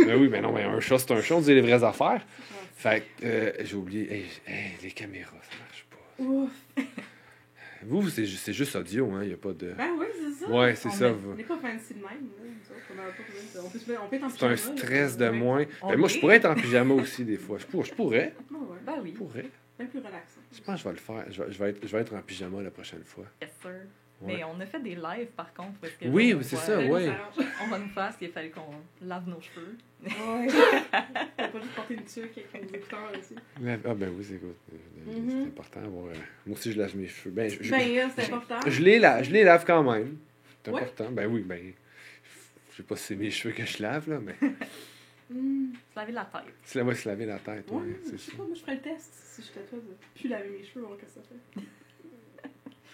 Ben 0.06 0.16
oui, 0.20 0.28
mais 0.30 0.42
non, 0.42 0.52
mais 0.54 0.64
un 0.64 0.80
chat, 0.80 0.98
c'est 1.00 1.12
un 1.12 1.22
chat, 1.22 1.36
on 1.36 1.42
dit 1.42 1.54
les 1.54 1.62
vraies 1.62 1.84
affaires. 1.84 2.26
Fait 2.76 3.04
que, 3.20 3.26
euh, 3.26 3.52
j'ai 3.64 3.76
oublié, 3.76 4.12
hey, 4.14 4.26
hey, 4.48 4.72
les 4.84 4.92
caméras, 4.92 5.32
ça 5.42 5.58
marche 5.60 5.86
pas. 5.90 6.24
Ouf! 6.24 6.52
Vous, 7.88 8.10
c'est 8.10 8.26
ju- 8.26 8.38
c'est 8.38 8.54
juste 8.54 8.76
audio, 8.76 9.12
hein, 9.12 9.20
il 9.22 9.28
n'y 9.28 9.34
a 9.34 9.38
pas 9.38 9.54
de... 9.54 9.74
Ben 9.74 9.90
oui, 10.00 10.06
c'est 10.18 10.46
ça. 10.46 10.52
Ouais, 10.52 10.74
c'est 10.76 10.88
On 10.88 10.92
ça. 10.92 11.06
On 11.32 11.36
n'est 11.36 11.44
pas 11.44 11.58
fancy 11.58 11.94
de 11.94 12.00
même. 12.00 12.06
là, 12.06 12.18
nous 12.42 12.76
autres. 12.76 12.82
On 12.90 13.00
a 13.00 13.04
pas 13.04 13.24
besoin 13.32 13.62
de- 13.62 13.68
on 13.68 13.70
peut 13.70 13.78
se 13.80 13.90
mettre- 13.92 14.02
on 14.04 14.08
peut 14.08 14.16
être 14.16 14.24
en 14.24 14.30
C'est 14.30 14.44
un 14.46 14.50
là, 14.50 14.58
stress 14.58 15.18
de 15.18 15.30
moins. 15.30 15.66
Ben, 15.84 15.96
moi, 15.98 16.10
je 16.10 16.20
pourrais 16.20 16.38
être 16.38 16.46
en 16.46 16.56
pyjama 16.56 16.96
aussi, 16.96 17.24
des 17.26 17.38
fois. 17.38 17.60
Je 17.60 17.66
pourrais. 17.68 17.86
Je 17.86 17.94
pourrais. 17.94 18.34
Ouais. 18.52 18.58
Ben 18.86 18.94
oui, 19.04 19.12
Je 19.14 19.18
pourrais. 19.20 19.46
Bien 19.78 19.88
plus 19.88 20.00
relaxant. 20.00 20.42
Je 20.54 20.62
pense 20.62 20.76
que 20.76 20.80
je 20.80 20.84
vais 20.86 20.92
le 20.92 20.98
faire. 20.98 21.26
Je 21.32 21.44
vais, 21.44 21.52
je 21.52 21.58
vais 21.58 21.70
être, 21.72 21.88
je 21.88 21.92
vais 21.96 22.02
être 22.02 22.14
en 22.16 22.22
pyjama 22.22 22.62
la 22.62 22.72
prochaine 22.72 23.04
fois. 23.04 23.26
yes 23.42 23.52
sir. 23.62 23.72
Ouais. 24.22 24.38
Mais 24.38 24.44
on 24.46 24.58
a 24.62 24.66
fait 24.66 24.80
des 24.82 24.96
lives 24.96 25.28
par 25.36 25.54
contre. 25.54 25.78
Parce 25.82 25.92
que 25.94 26.06
Oui, 26.08 26.34
on 26.34 26.38
oui, 26.38 26.44
c'est 26.46 26.56
va- 26.56 26.62
ça, 26.62 26.82
s'arrange. 26.82 27.48
On 27.64 27.68
va 27.68 27.80
nous 27.80 27.90
faire 27.90 28.14
ce 28.14 28.18
qu'il 28.18 28.30
fallait 28.32 28.50
qu'on 28.50 28.62
lave 29.02 29.28
nos 29.28 29.42
cheveux. 29.42 29.76
Ouais. 30.06 30.48
T'as 31.38 31.48
pas 31.50 31.60
juste 31.60 31.76
porter 31.76 31.94
une 31.96 32.06
tuque 32.06 32.46
avec 32.54 32.72
des 32.72 32.78
écouteurs 32.78 33.12
aussi. 33.12 33.36
Ah, 33.58 33.94
ben 33.94 34.14
oui, 34.18 34.24
c'est 34.24 34.36
good. 34.38 34.56
Euh, 34.74 34.78
Mhm. 35.06 35.30
C'est 35.30 35.48
important. 35.50 35.82
d'avoir, 35.82 36.06
euh, 36.06 36.14
Moi 36.48 36.58
aussi, 36.58 36.72
je 36.72 36.78
lave 36.80 36.96
mes 36.96 37.08
cheveux. 37.08 37.32
Ben, 37.36 37.50
je, 37.50 37.70
Ben, 37.70 37.96
là, 37.96 38.10
c'est 38.16 38.32
important. 38.34 38.60
je 38.66 38.82
les 38.82 39.00
lave, 39.00 39.24
je 39.26 39.32
les 39.32 39.44
lave 39.44 39.66
quand 39.66 39.84
même. 39.84 40.18
C'est 40.64 40.72
Ouais. 40.72 40.82
important. 40.82 41.12
Ben 41.12 41.28
oui, 41.28 41.42
ben. 41.42 41.74
Je 42.72 42.78
sais 42.78 42.84
pas 42.84 42.96
si 42.96 43.04
c'est 43.04 43.16
mes 43.16 43.30
cheveux 43.32 43.54
que 43.54 43.66
je 43.66 43.84
lave, 43.84 44.10
là, 44.10 44.20
mais 44.20 44.36
Hmm. 45.30 45.72
Se 45.94 46.00
laver 46.00 46.12
la 46.12 46.26
tête. 46.26 46.54
c'est 46.64 46.78
la 46.80 46.86
moi 46.86 46.94
se 46.96 47.10
laver 47.10 47.26
la 47.26 47.40
tête. 47.40 47.66
Ouais, 47.72 47.78
ouais, 47.82 48.00
je 48.06 48.12
sais 48.18 48.32
ça. 48.32 48.38
pas, 48.38 48.44
moi 48.44 48.54
je 48.56 48.60
ferais 48.62 48.76
le 48.76 48.82
test 48.82 49.12
si 49.14 49.42
j'étais 49.42 49.66
toi 49.68 49.80
de 49.80 50.20
plus 50.20 50.30
laver 50.30 50.50
mes 50.50 50.64
cheveux, 50.64 50.86
voir 50.86 50.98
que 50.98 51.06
ça 51.08 51.22
fait. 51.22 51.62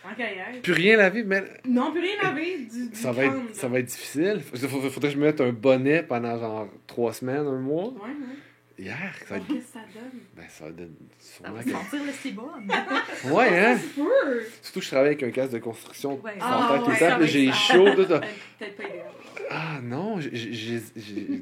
En 0.03 0.15
carrière. 0.15 0.47
Plus 0.63 0.73
rien 0.73 0.97
laver, 0.97 1.23
mais 1.23 1.43
Non, 1.63 1.91
plus 1.91 2.01
rien 2.01 2.15
laver. 2.23 2.57
Du, 2.65 2.89
du 2.89 2.95
ça 2.95 3.11
va, 3.11 3.27
crâne, 3.27 3.45
être, 3.50 3.55
ça 3.55 3.67
va 3.67 3.77
être 3.79 3.85
difficile. 3.85 4.41
Faudrait, 4.43 4.89
faudrait 4.89 5.09
que 5.09 5.13
je 5.13 5.19
me 5.19 5.25
mette 5.27 5.39
un 5.41 5.51
bonnet 5.51 6.01
pendant 6.01 6.39
genre 6.39 6.67
trois 6.88 7.13
semaines, 7.13 7.45
un 7.45 7.59
mois. 7.59 7.89
Ouais, 7.89 8.00
ouais. 8.09 8.83
Hier, 8.83 9.13
ça 9.19 9.25
va 9.25 9.35
Alors, 9.35 9.45
être. 9.45 9.53
Qu'est-ce 9.53 9.67
que 9.67 9.73
ça 9.73 9.79
donne? 9.93 10.19
Ben, 10.35 10.45
ça 10.50 10.65
va 10.65 10.71
donner 10.71 10.89
Ça 11.19 11.35
sûrement 11.43 11.53
va 11.53 11.63
que- 11.63 11.69
sentir 11.69 12.03
le 12.03 12.11
cibum. 12.13 12.67
Ouais, 13.31 13.59
hein? 13.59 13.77
Se! 13.77 14.63
Surtout 14.63 14.79
que 14.79 14.85
je 14.85 14.89
travaille 14.89 15.07
avec 15.09 15.21
un 15.21 15.29
casque 15.29 15.53
de 15.53 15.59
construction 15.59 16.19
Ouais. 16.21 16.31
sans 16.39 16.45
Ah, 16.47 16.79
tout 16.83 16.88
le 16.88 16.93
ouais, 16.93 17.00
temps, 17.00 17.19
va 17.19 17.25
j'ai 17.27 17.51
chaud, 17.51 17.89
tout. 17.93 17.95
Peut-être 18.07 18.77
pas 18.77 18.83
idéal. 18.83 19.05
Ah 19.51 19.79
non, 19.83 20.19
j'ai- 20.19 20.81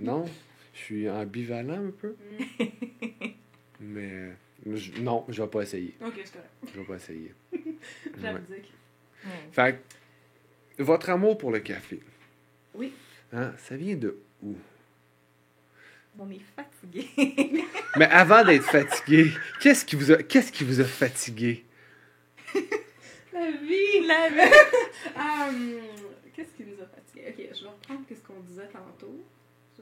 Non. 0.01 0.25
Je 0.79 0.85
suis 0.85 1.09
ambivalent 1.09 1.87
un 1.87 1.91
peu, 1.91 2.15
Mm. 2.59 2.65
mais 3.81 4.29
je- 4.65 5.01
non, 5.01 5.25
je 5.29 5.41
vais 5.41 5.47
pas 5.49 5.61
essayer. 5.63 5.95
Ok, 6.03 6.13
c'est 6.23 6.31
correct. 6.33 6.49
Je 6.73 6.79
vais 6.79 6.85
pas 6.85 6.95
essayer. 6.95 7.33
Ouais. 8.21 8.31
Ouais. 8.33 9.49
Fait 9.51 9.79
que, 10.77 10.83
votre 10.83 11.09
amour 11.09 11.37
pour 11.37 11.51
le 11.51 11.59
café, 11.59 11.99
Oui. 12.73 12.93
hein, 13.33 13.53
ça 13.57 13.75
vient 13.75 13.95
de 13.95 14.17
où? 14.41 14.55
On 16.17 16.29
est 16.31 16.39
fatigué. 16.55 17.07
Mais 17.97 18.05
avant 18.05 18.43
d'être 18.45 18.63
fatigué, 18.65 19.31
qu'est-ce 19.61 19.85
qui 19.85 19.95
vous 19.95 20.11
a, 20.11 20.21
qu'est-ce 20.23 20.51
qui 20.51 20.63
vous 20.63 20.79
a 20.81 20.85
fatigué? 20.85 21.63
La 23.33 23.51
vie! 23.51 24.05
La 24.07 24.27
Hum, 25.47 25.75
Qu'est-ce 26.35 26.51
qui 26.57 26.63
nous 26.63 26.81
a 26.81 26.87
fatigués? 26.87 27.27
Ok, 27.29 27.55
je 27.57 27.63
vais 27.63 27.69
reprendre 27.69 28.01
ce 28.09 28.27
qu'on 28.27 28.39
disait 28.41 28.67
tantôt. 28.71 29.23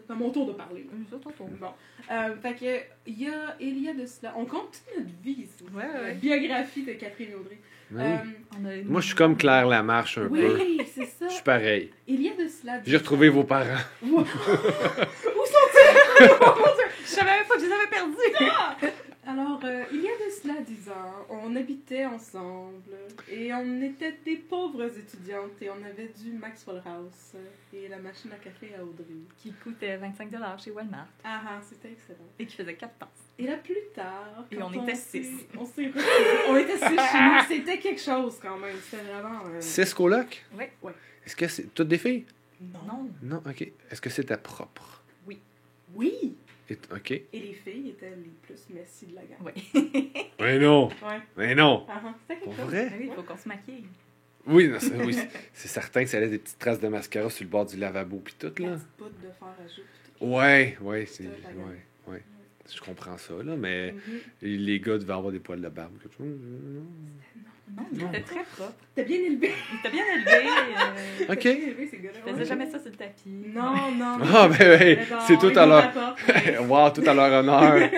C'est 0.08 0.14
à 0.14 0.16
mon 0.16 0.30
tour 0.30 0.48
de 0.48 0.54
parler. 0.54 0.88
Bon. 1.60 1.68
Euh, 2.10 2.36
fait 2.42 2.54
que, 2.56 2.80
il 3.06 3.22
y 3.22 3.28
a, 3.28 3.56
il 3.60 3.84
y 3.84 3.90
a 3.90 3.94
de 3.94 4.06
cela. 4.06 4.34
On 4.38 4.46
compte 4.46 4.72
toute 4.72 4.98
notre 4.98 5.10
vie 5.22 5.44
ici. 5.44 5.66
Ouais, 5.74 5.84
ouais. 5.84 6.08
La 6.08 6.14
biographie 6.14 6.84
de 6.84 6.94
Catherine 6.94 7.36
Audrey. 7.36 7.60
Oui. 7.92 8.02
Euh, 8.02 8.82
une- 8.82 8.88
Moi, 8.90 9.02
je 9.02 9.08
suis 9.08 9.16
comme 9.16 9.36
Claire 9.38 9.68
Lamarche 9.68 10.18
un 10.18 10.30
peu. 10.30 10.56
oui, 10.56 10.82
c'est 10.94 11.06
ça. 11.06 11.28
Je 11.28 11.34
suis 11.34 11.44
pareil. 11.44 11.92
Il 12.08 12.22
y 12.22 12.30
a 12.30 12.36
de 12.36 12.48
cela. 12.48 12.80
J'ai 12.86 12.98
retrouvé 12.98 13.28
vos 13.30 13.44
parents. 13.44 13.84
Où 14.02 14.20
sont-ils? 14.24 14.28
Je 17.04 17.12
savais 17.12 17.32
même 17.32 17.46
pas 17.48 17.56
que 17.56 17.62
je 17.62 17.66
les 17.66 17.72
avais 17.72 17.88
perdus. 17.88 18.94
Alors, 19.30 19.60
euh, 19.66 19.84
il 19.92 19.98
y 20.02 20.08
a 20.08 20.12
de 20.12 20.32
cela 20.42 20.54
dix 20.62 20.88
ans, 20.90 21.26
on 21.30 21.54
habitait 21.58 22.06
ensemble 22.06 22.96
et 23.30 23.54
on 23.54 23.82
était 23.82 24.16
des 24.24 24.38
pauvres 24.38 24.86
étudiantes 24.98 25.62
et 25.62 25.70
on 25.70 25.84
avait 25.84 26.14
du 26.18 26.32
Maxwell 26.32 26.82
House 26.86 27.34
et 27.74 27.90
la 27.90 27.98
machine 27.98 28.32
à 28.32 28.38
café 28.38 28.74
à 28.76 28.84
Audrey. 28.84 29.06
Qui 29.38 29.52
coûtait 29.52 29.98
25 29.98 30.30
chez 30.64 30.72
Walmart 30.72 31.08
Ah 31.26 31.42
ah, 31.46 31.60
c'était 31.62 31.92
excellent. 31.92 32.20
et 32.40 32.46
qui 32.46 32.56
faisait 32.56 32.76
4 32.76 32.98
tasses. 32.98 33.10
Et 33.38 33.46
là, 33.48 33.58
plus 33.58 33.76
tard, 33.94 34.46
Et 34.50 34.56
quand 34.56 34.72
on 34.74 34.84
était 34.84 34.96
s'est- 34.96 35.24
six. 35.24 35.46
On 35.58 35.66
s'est. 35.66 35.92
On 36.48 36.56
était 36.56 36.78
six 36.78 36.86
chez 36.86 37.20
nous. 37.20 37.42
C'était 37.50 37.80
quelque 37.80 38.02
chose 38.02 38.40
quand 38.42 38.58
même. 38.58 38.78
C'était 38.90 39.04
vraiment. 39.04 39.42
euh, 39.48 39.60
Six 39.60 39.94
colocs? 39.94 40.46
Ouais. 40.58 40.72
Est-ce 41.26 41.36
que 41.36 41.48
c'est 41.50 41.74
toutes 41.74 41.90
des 41.90 41.98
filles? 41.98 42.26
Non. 42.62 43.10
Non, 43.22 43.44
ok. 43.46 43.62
Est-ce 43.92 44.00
que 44.00 44.10
c'était 44.10 44.38
propre? 44.38 45.04
Oui! 45.94 46.36
Et- 46.70 46.78
Ok. 46.94 47.12
Et 47.12 47.26
les 47.34 47.54
filles 47.54 47.90
étaient 47.90 48.10
les 48.10 48.32
plus 48.42 48.68
messy 48.74 49.06
de 49.08 49.16
la 49.16 49.22
gang. 49.24 49.42
Ouais. 49.44 49.54
Mais 50.40 50.60
non! 50.60 50.88
Ouais. 50.88 51.20
Mais 51.38 51.56
non! 51.56 51.86
Ah 51.90 52.02
Pour 52.02 52.28
quelque 52.28 52.46
chose. 52.46 52.66
vrai? 52.66 52.88
Ah 52.92 52.96
oui, 53.00 53.08
il 53.10 53.14
faut 53.16 53.24
qu'on 53.24 53.38
se 53.38 53.48
maquille. 53.48 53.86
Oui, 54.46 54.68
non, 54.70 54.78
c'est, 54.80 54.96
oui, 55.04 55.14
c'est- 55.14 55.30
c'est 55.54 55.68
certain 55.68 56.04
que 56.04 56.10
ça 56.10 56.20
laisse 56.20 56.32
des 56.32 56.40
petites 56.40 56.60
traces 56.60 56.80
de 56.80 56.88
mascara 56.88 57.30
sur 57.30 57.44
le 57.46 57.50
bord 57.50 57.66
du 57.66 57.78
lavabo 57.78 58.18
pis 58.20 58.36
tout, 58.40 58.48
là. 58.60 58.72
de 58.72 58.78
fer 58.78 59.48
à 59.48 59.68
joues. 59.68 59.82
Ouais, 60.26 60.78
ouais, 60.82 61.06
c'est. 61.06 61.26
Ouais, 61.26 61.84
ouais. 62.08 62.24
Je 62.74 62.82
comprends 62.82 63.18
ça, 63.18 63.34
là, 63.44 63.56
mais 63.56 63.94
Mhm. 63.94 64.02
les 64.42 64.80
gars 64.82 64.98
devaient 64.98 65.14
avoir 65.14 65.32
des 65.32 65.40
poils 65.40 65.62
de 65.62 65.70
barbe. 65.70 65.98
quelque 66.02 66.16
chose. 66.18 66.28
Non, 66.28 66.86
Non. 67.76 68.10
était 68.10 68.22
très 68.22 68.44
propre. 68.44 68.74
T'es 68.96 69.04
bien 69.04 69.18
élevé. 69.18 69.52
Était 69.80 69.90
bien 69.92 70.04
élevé. 70.16 70.48
euh, 70.48 71.26
Ok. 71.34 71.40
T'es 71.40 71.56
bien 71.56 71.68
élevé, 71.68 71.88
ces 71.88 71.98
gars-là. 71.98 72.34
Ouais. 72.34 72.46
jamais 72.46 72.70
ça 72.70 72.80
sur 72.80 72.90
le 72.90 72.96
tapis. 72.96 73.30
Non, 73.30 73.92
non. 73.92 74.18
Ah, 74.34 74.48
ben, 74.48 74.58
ben, 74.58 74.80
Mais 74.80 75.06
c'est 75.28 75.38
tout 75.38 75.52
à 75.58 75.66
leur. 75.66 75.92
wow, 76.70 76.90
tout 76.92 77.04
à 77.06 77.14
leur 77.14 77.32
honneur. 77.32 77.90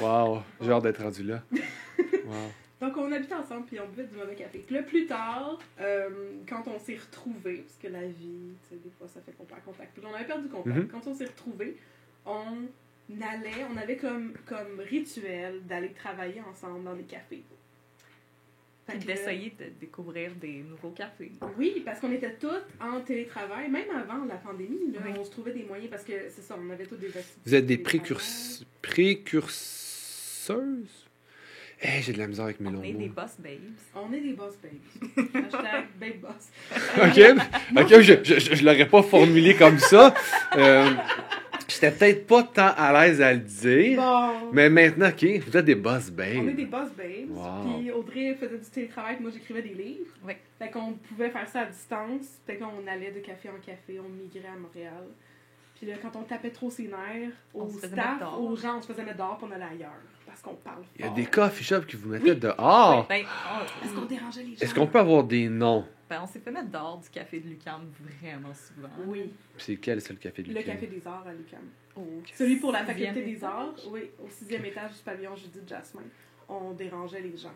Wow, 0.00 0.42
j'ai 0.60 0.70
hâte 0.72 0.82
d'être 0.84 1.02
rendu 1.02 1.22
là. 1.24 1.42
Wow. 1.52 2.34
Donc, 2.80 2.96
on 2.96 3.12
habitait 3.12 3.34
ensemble, 3.34 3.66
puis 3.66 3.78
on 3.78 3.86
buvait 3.88 4.08
du 4.08 4.16
mauvais 4.16 4.34
café. 4.34 4.64
Puis 4.66 4.74
là, 4.74 4.82
plus 4.82 5.06
tard, 5.06 5.58
euh, 5.82 6.08
quand 6.48 6.62
on 6.66 6.78
s'est 6.78 6.96
retrouvés, 6.96 7.58
parce 7.66 7.76
que 7.76 7.88
la 7.88 8.06
vie, 8.06 8.54
tu 8.62 8.68
sais, 8.70 8.80
des 8.82 8.90
fois, 8.96 9.06
ça 9.06 9.20
fait 9.20 9.32
qu'on 9.32 9.44
perd 9.44 9.62
contact. 9.64 9.90
Puis 9.92 10.02
on 10.10 10.14
avait 10.14 10.24
perdu 10.24 10.48
contact. 10.48 10.76
Mhm. 10.76 10.88
Quand 10.88 11.06
on 11.06 11.14
s'est 11.14 11.26
retrouvés, 11.26 11.76
on 12.24 12.40
allait, 13.20 13.66
on 13.70 13.76
avait 13.76 13.96
comme, 13.96 14.32
comme 14.46 14.80
rituel 14.88 15.60
d'aller 15.66 15.90
travailler 15.92 16.40
ensemble 16.50 16.84
dans 16.84 16.94
des 16.94 17.02
cafés. 17.02 17.42
Fait 18.90 18.98
Puis 18.98 19.06
d'essayer 19.06 19.52
de 19.58 19.64
découvrir 19.80 20.32
des 20.34 20.62
nouveaux 20.68 20.90
cafés. 20.90 21.32
Oui, 21.58 21.82
parce 21.84 22.00
qu'on 22.00 22.12
était 22.12 22.34
toutes 22.34 22.66
en 22.80 23.00
télétravail, 23.00 23.68
même 23.70 23.90
avant 23.90 24.24
la 24.24 24.36
pandémie, 24.36 24.92
là, 24.92 25.00
Oui. 25.04 25.12
on 25.18 25.24
se 25.24 25.30
trouvait 25.30 25.52
des 25.52 25.64
moyens, 25.64 25.90
parce 25.90 26.04
que 26.04 26.12
c'est 26.28 26.42
ça, 26.42 26.56
on 26.60 26.70
avait 26.70 26.84
toutes 26.86 27.00
des 27.00 27.08
activités. 27.08 27.40
Vous 27.46 27.54
êtes 27.54 27.66
des 27.66 27.76
de 27.76 27.82
précurs... 27.82 28.20
précurseuses? 29.70 31.06
Eh, 31.82 32.02
j'ai 32.02 32.12
de 32.12 32.18
la 32.18 32.26
misère 32.26 32.44
avec 32.44 32.60
mes 32.60 32.68
On 32.68 32.72
longs 32.72 32.82
est 32.82 32.92
des 32.92 33.06
mots. 33.08 33.14
boss 33.14 33.36
babes. 33.38 33.58
On 33.94 34.12
est 34.12 34.20
des 34.20 34.32
boss 34.34 34.54
babes. 34.62 35.24
Hashtag 35.46 35.86
babe 35.98 36.20
boss. 36.20 36.50
Ok, 36.98 37.18
ok, 37.76 38.00
je, 38.02 38.12
je, 38.22 38.38
je, 38.38 38.54
je 38.54 38.64
l'aurais 38.64 38.86
pas 38.88 39.02
formulé 39.02 39.54
comme 39.56 39.78
ça. 39.78 40.12
Euh, 40.58 40.90
J'étais 41.70 41.90
peut-être 41.90 42.26
pas 42.26 42.42
tant 42.42 42.72
à 42.76 42.92
l'aise 42.92 43.20
à 43.22 43.32
le 43.32 43.38
dire. 43.40 44.00
Bon. 44.00 44.50
Mais 44.52 44.68
maintenant, 44.68 45.08
ok, 45.08 45.24
vous 45.46 45.56
êtes 45.56 45.64
des 45.64 45.74
boss 45.74 46.10
babes. 46.10 46.36
On 46.44 46.48
est 46.48 46.52
des 46.54 46.64
boss 46.66 46.88
babes. 46.96 47.30
Wow. 47.30 47.78
Puis 47.78 47.90
Audrey 47.92 48.34
faisait 48.34 48.58
du 48.58 48.70
télétravail, 48.70 49.14
puis 49.16 49.22
moi 49.24 49.32
j'écrivais 49.32 49.62
des 49.62 49.74
livres. 49.74 50.10
Oui. 50.26 50.34
Fait 50.58 50.70
qu'on 50.70 50.92
pouvait 50.94 51.30
faire 51.30 51.48
ça 51.48 51.60
à 51.60 51.66
distance. 51.66 52.40
Fait 52.46 52.56
qu'on 52.56 52.86
allait 52.90 53.12
de 53.12 53.20
café 53.20 53.48
en 53.48 53.60
café, 53.64 54.00
on 54.00 54.08
migrait 54.08 54.48
à 54.48 54.58
Montréal. 54.58 55.04
Puis 55.76 55.86
là, 55.88 55.94
quand 56.02 56.18
on 56.18 56.24
tapait 56.24 56.50
trop 56.50 56.68
ses 56.70 56.84
nerfs, 56.88 57.32
On 57.54 57.62
au 57.64 57.68
se 57.70 57.78
faisait 57.78 57.92
staff, 57.92 58.20
aux 58.38 58.54
gens, 58.56 58.78
on 58.78 58.82
se 58.82 58.86
faisait 58.88 59.02
mettre 59.04 59.16
dehors, 59.16 59.38
puis 59.38 59.46
on 59.50 59.54
allait 59.54 59.64
ailleurs. 59.76 59.90
Parce 60.26 60.42
qu'on 60.42 60.54
parle 60.54 60.82
Il 60.98 61.04
y 61.04 61.08
a 61.08 61.10
des 61.10 61.24
coffee 61.26 61.64
shops 61.64 61.86
qui 61.86 61.96
vous 61.96 62.10
mettaient 62.10 62.30
Oui. 62.32 62.36
dehors. 62.36 63.06
Ben, 63.08 63.22
on, 63.24 63.80
Parce 63.80 63.92
qu'on 63.94 64.04
dérangeait 64.04 64.42
les 64.42 64.56
gens. 64.56 64.60
Est-ce 64.60 64.74
qu'on 64.74 64.86
peut 64.86 64.98
avoir 64.98 65.24
des 65.24 65.48
noms? 65.48 65.84
Ben, 66.10 66.20
on 66.22 66.26
s'est 66.26 66.40
fait 66.40 66.50
mettre 66.50 66.68
dehors 66.70 66.98
du 66.98 67.08
café 67.08 67.40
de 67.40 67.48
Lucam 67.48 67.88
vraiment 68.20 68.52
souvent. 68.52 68.88
Oui, 69.06 69.32
C'est 69.56 69.76
quel, 69.76 70.00
c'est 70.02 70.12
le 70.12 70.18
café 70.18 70.42
du 70.42 70.52
le 70.52 70.62
Café 70.62 70.86
des 70.88 71.06
Arts 71.06 71.26
à 71.26 71.32
l'UQAM. 71.32 71.60
Au 71.96 72.04
Celui 72.34 72.56
pour 72.56 72.72
la 72.72 72.84
Faculté 72.84 73.22
des. 73.22 73.44
Arts, 73.44 73.74
oui, 73.90 74.10
au 74.22 74.28
sixième 74.28 74.64
étage 74.64 74.92
du 74.92 74.98
pavillon 75.04 75.34
Judith 75.36 75.66
Jasmin. 75.68 76.02
On 76.48 76.72
dérangeait 76.72 77.20
les 77.22 77.36
gens. 77.36 77.52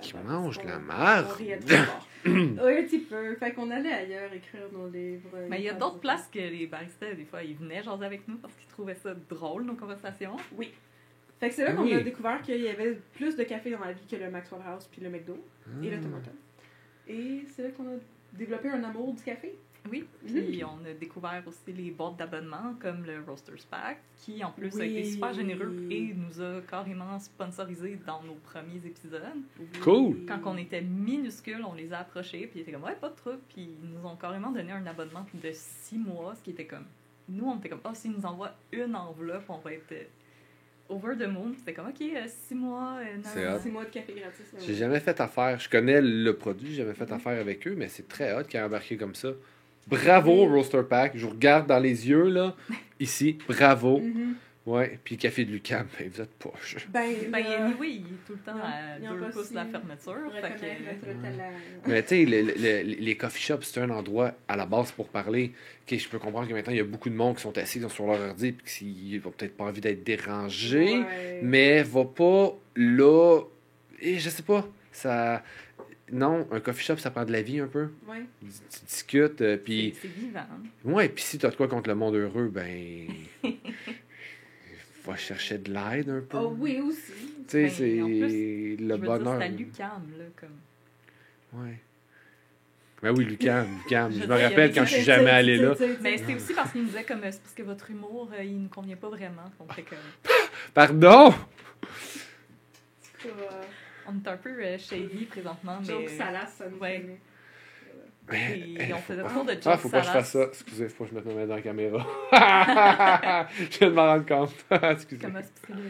Qui 0.00 0.14
mangent 0.16 0.56
parce 0.56 0.66
la 0.66 0.76
qu'on- 0.78 0.82
merde. 0.84 1.26
On 1.30 1.34
riait 1.34 1.58
trop 1.58 1.76
fort. 1.76 2.08
oui, 2.24 2.32
un 2.78 2.82
petit 2.84 3.00
peu. 3.00 3.34
Fait 3.36 3.52
qu'on 3.52 3.70
allait 3.70 3.92
ailleurs 3.92 4.32
écrire 4.32 4.62
nos 4.72 4.88
livres. 4.88 5.28
Mais 5.50 5.58
il 5.58 5.64
y 5.64 5.68
a 5.68 5.74
d'autres 5.74 6.00
places 6.00 6.28
que 6.32 6.38
les 6.38 6.66
baristas, 6.66 7.12
des 7.12 7.26
fois, 7.26 7.42
ils 7.42 7.54
venaient 7.56 7.82
jaser 7.82 8.06
avec 8.06 8.26
nous 8.26 8.38
parce 8.38 8.54
qu'ils 8.54 8.68
trouvaient 8.68 8.94
ça 8.94 9.14
drôle, 9.28 9.64
nos 9.64 9.74
conversations. 9.74 10.36
Oui. 10.56 10.72
Fait 11.40 11.50
que 11.50 11.54
c'est 11.54 11.64
là 11.64 11.72
qu'on 11.74 11.82
Oui. 11.82 11.92
a 11.92 12.00
découvert 12.00 12.40
qu'il 12.40 12.62
y 12.62 12.68
avait 12.68 12.98
plus 13.12 13.36
de 13.36 13.42
café 13.42 13.70
dans 13.70 13.80
la 13.80 13.92
vie 13.92 14.06
que 14.10 14.16
le 14.16 14.30
Maxwell 14.30 14.62
House 14.66 14.88
puis 14.90 15.02
le 15.02 15.10
McDo 15.10 15.36
et 15.82 15.90
le 15.90 15.96
Ah. 15.98 16.00
Et 17.08 17.44
c'est 17.50 17.62
là 17.62 17.70
qu'on 17.70 17.84
a 17.86 17.98
développé 18.32 18.68
un 18.68 18.82
amour 18.84 19.14
du 19.14 19.22
café. 19.22 19.54
Oui, 19.90 20.04
puis 20.24 20.62
on 20.62 20.84
a 20.88 20.92
découvert 20.94 21.42
aussi 21.44 21.72
les 21.72 21.90
boîtes 21.90 22.16
d'abonnement 22.16 22.74
comme 22.78 23.04
le 23.04 23.20
Roasters 23.26 23.66
Pack, 23.68 23.98
qui 24.16 24.44
en 24.44 24.52
plus 24.52 24.80
a 24.80 24.84
été 24.84 25.00
Oui. 25.02 25.10
super 25.12 25.32
généreux 25.32 25.74
et 25.90 26.14
nous 26.14 26.40
a 26.40 26.60
carrément 26.60 27.18
sponsorisé 27.18 27.98
dans 28.06 28.22
nos 28.22 28.34
premiers 28.34 28.86
épisodes. 28.86 29.20
Cool. 29.82 30.24
Quand 30.28 30.38
on 30.44 30.56
était 30.56 30.82
minuscules, 30.82 31.64
on 31.64 31.74
les 31.74 31.92
a 31.92 31.98
approchés, 31.98 32.46
puis 32.46 32.60
ils 32.60 32.62
étaient 32.62 32.70
comme 32.70 32.84
ouais, 32.84 32.94
pas 32.94 33.08
de 33.08 33.16
trouble, 33.16 33.40
puis 33.48 33.70
ils 33.82 33.88
nous 33.90 34.06
ont 34.06 34.14
carrément 34.14 34.52
donné 34.52 34.70
un 34.70 34.86
abonnement 34.86 35.26
de 35.34 35.50
six 35.52 35.98
mois, 35.98 36.36
ce 36.36 36.42
qui 36.44 36.50
était 36.50 36.66
comme. 36.66 36.86
Nous, 37.28 37.44
on 37.44 37.58
était 37.58 37.68
comme, 37.68 37.80
oh, 37.84 37.90
s'ils 37.92 38.12
nous 38.12 38.24
envoient 38.24 38.54
une 38.70 38.94
enveloppe, 38.94 39.46
on 39.48 39.58
va 39.58 39.72
être 39.72 39.92
over 40.88 41.14
the 41.18 41.26
moon. 41.26 41.54
C'était 41.58 41.72
comme, 41.72 41.88
ok, 41.88 42.00
euh, 42.00 42.26
six 42.26 42.54
mois, 42.54 42.96
euh. 43.00 43.58
Six 43.60 43.68
mois 43.70 43.84
de 43.84 43.90
café 43.90 44.12
gratis. 44.12 44.52
là, 44.52 44.58
J'ai 44.66 44.74
jamais 44.74 45.00
fait 45.00 45.18
affaire. 45.20 45.58
Je 45.58 45.68
connais 45.68 46.00
le 46.00 46.34
produit, 46.34 46.70
j'ai 46.70 46.82
jamais 46.82 46.94
fait 46.94 47.10
affaire 47.10 47.40
avec 47.40 47.66
eux, 47.66 47.74
mais 47.76 47.88
c'est 47.88 48.08
très 48.08 48.34
hot 48.34 48.44
qu'ils 48.44 48.60
aient 48.60 48.62
embarqué 48.62 48.96
comme 48.96 49.14
ça. 49.14 49.28
Bravo. 49.88 50.46
Roaster 50.46 50.82
Pack. 50.88 51.12
Je 51.16 51.24
vous 51.24 51.32
regarde 51.32 51.66
dans 51.66 51.78
les 51.80 52.08
yeux, 52.08 52.28
là. 52.28 52.54
Ici, 53.00 53.38
bravo. 53.48 53.98
Mhm. 53.98 54.34
Ouais, 54.64 54.96
puis 55.02 55.16
Café 55.16 55.44
de 55.44 55.50
Lucam, 55.50 55.86
ben, 55.98 56.08
vous 56.08 56.20
êtes 56.20 56.30
poche. 56.34 56.76
Ben, 56.90 57.12
Ben, 57.30 57.42
là, 57.42 57.64
anyway, 57.66 57.94
il 57.94 57.96
est 57.96 58.26
tout 58.26 58.34
le 58.34 58.38
temps 58.38 58.54
Non, 58.54 58.62
à 58.62 58.96
ils 59.02 59.08
ont 59.08 59.14
deux 59.14 59.20
pas 59.22 59.30
pouces 59.30 59.50
de 59.50 59.54
la 59.56 59.64
fermeture. 59.66 60.32
fait 60.40 60.54
que-. 60.54 61.88
Mais 61.88 62.02
tu 62.02 62.08
sais, 62.08 62.24
le- 62.24 62.42
le- 62.42 62.54
le- 62.56 62.82
les 63.00 63.16
coffee 63.16 63.42
shops, 63.42 63.62
c'est 63.62 63.80
un 63.80 63.90
endroit 63.90 64.32
à 64.46 64.56
la 64.56 64.64
base 64.66 64.92
pour 64.92 65.08
parler. 65.08 65.52
Je 65.90 66.08
peux 66.08 66.20
comprendre 66.20 66.48
que 66.48 66.54
maintenant, 66.54 66.72
il 66.72 66.76
y 66.78 66.80
a 66.80 66.84
beaucoup 66.84 67.10
de 67.10 67.14
monde 67.16 67.36
qui 67.36 67.42
sont 67.42 67.58
assis 67.58 67.82
sur 67.88 68.06
leur 68.06 68.20
ordi 68.20 68.46
et 68.48 68.54
qui 68.64 69.20
n'ont 69.24 69.30
peut-être 69.32 69.56
pas 69.56 69.64
envie 69.64 69.80
d'être 69.80 70.04
dérangés. 70.04 71.00
Ouais. 71.00 71.40
Mais 71.42 71.82
va 71.82 72.04
pas 72.04 72.56
là. 72.76 73.40
Et 74.00 74.18
je 74.20 74.30
sais 74.30 74.42
pas. 74.44 74.66
Ça. 74.92 75.42
Non, 76.12 76.46
un 76.52 76.60
coffee 76.60 76.84
shop, 76.84 76.98
ça 76.98 77.10
prend 77.10 77.24
de 77.24 77.32
la 77.32 77.40
vie 77.42 77.58
un 77.60 77.66
peu. 77.66 77.88
Ouais. 78.06 78.22
Tu 78.40 78.46
tu 78.78 78.84
discutes, 78.86 79.40
euh, 79.40 79.56
puis. 79.56 79.94
C'est 80.00 80.08
vivant. 80.08 80.44
Ouais, 80.84 81.08
puis 81.08 81.24
si 81.24 81.38
t'as 81.38 81.48
de 81.50 81.56
quoi 81.56 81.68
contre 81.68 81.88
le 81.88 81.94
monde 81.94 82.14
heureux, 82.14 82.48
ben. 82.52 83.06
va 85.04 85.16
chercher 85.16 85.58
de 85.58 85.72
l'aide 85.72 86.08
un 86.08 86.20
peu. 86.20 86.38
Oh 86.38 86.56
oui, 86.58 86.80
aussi. 86.80 87.12
Tu 87.48 87.48
sais, 87.48 87.62
Ben, 87.62 87.70
c'est 87.70 88.76
le 88.78 88.96
bonheur. 88.96 89.36
c'est 89.38 89.44
à 89.44 89.48
l'UCAM, 89.48 90.12
là, 90.18 90.24
comme... 90.36 91.60
Ouais. 91.60 91.78
Ben 93.02 93.12
oui, 93.16 93.24
Lucam, 93.24 93.66
Lucam. 93.82 94.12
Je 94.12 94.24
me 94.24 94.40
rappelle 94.40 94.72
quand 94.72 94.84
je 94.84 94.94
suis 94.94 95.02
jamais 95.02 95.30
allé 95.30 95.56
là. 95.56 95.74
Mais 96.00 96.12
sais. 96.12 96.18
c'était 96.18 96.34
aussi 96.36 96.54
parce 96.54 96.70
qu'il 96.70 96.82
nous 96.82 96.86
disait 96.86 97.02
comme, 97.02 97.24
euh, 97.24 97.32
c'est 97.32 97.42
parce 97.42 97.54
que 97.54 97.62
votre 97.64 97.90
humour, 97.90 98.30
euh, 98.32 98.44
il 98.44 98.62
ne 98.62 98.68
convient 98.68 98.94
pas 98.94 99.08
vraiment. 99.08 99.50
On 99.58 99.66
fait 99.72 99.82
que... 99.82 99.96
Pardon! 100.74 101.34
Euh, 103.26 103.28
On 104.06 104.14
est 104.14 104.28
un 104.28 104.36
peu 104.36 104.50
euh, 104.50 104.78
shady 104.78 105.24
présentement, 105.24 105.78
mais... 105.80 105.86
Joke 105.86 106.10
salace, 106.10 106.54
ça 106.58 106.68
nous 106.68 106.78
Ouais. 106.78 107.18
Mais, 108.30 108.58
Et 108.58 108.76
eh, 108.78 108.92
on 108.94 108.98
faisait 108.98 109.22
trop 109.22 109.44
de 109.44 109.58
Ah, 109.64 109.76
faut 109.76 109.88
pas 109.88 110.00
que 110.00 110.06
je 110.06 110.12
fasse 110.12 110.30
ça. 110.30 110.44
Excusez, 110.44 110.88
faut 110.88 111.04
que 111.04 111.10
je 111.10 111.14
mette 111.14 111.26
ma 111.26 111.34
main 111.34 111.46
dans 111.46 111.56
la 111.56 111.62
caméra. 111.62 112.06
je 113.58 113.78
viens 113.78 113.88
de 113.88 113.94
m'en 113.94 114.06
rendre 114.06 114.26
compte. 114.26 114.54
Excusez. 114.82 115.20
Comment 115.20 115.40
c'est 115.42 115.66
parce 115.66 115.80
que 115.80 115.86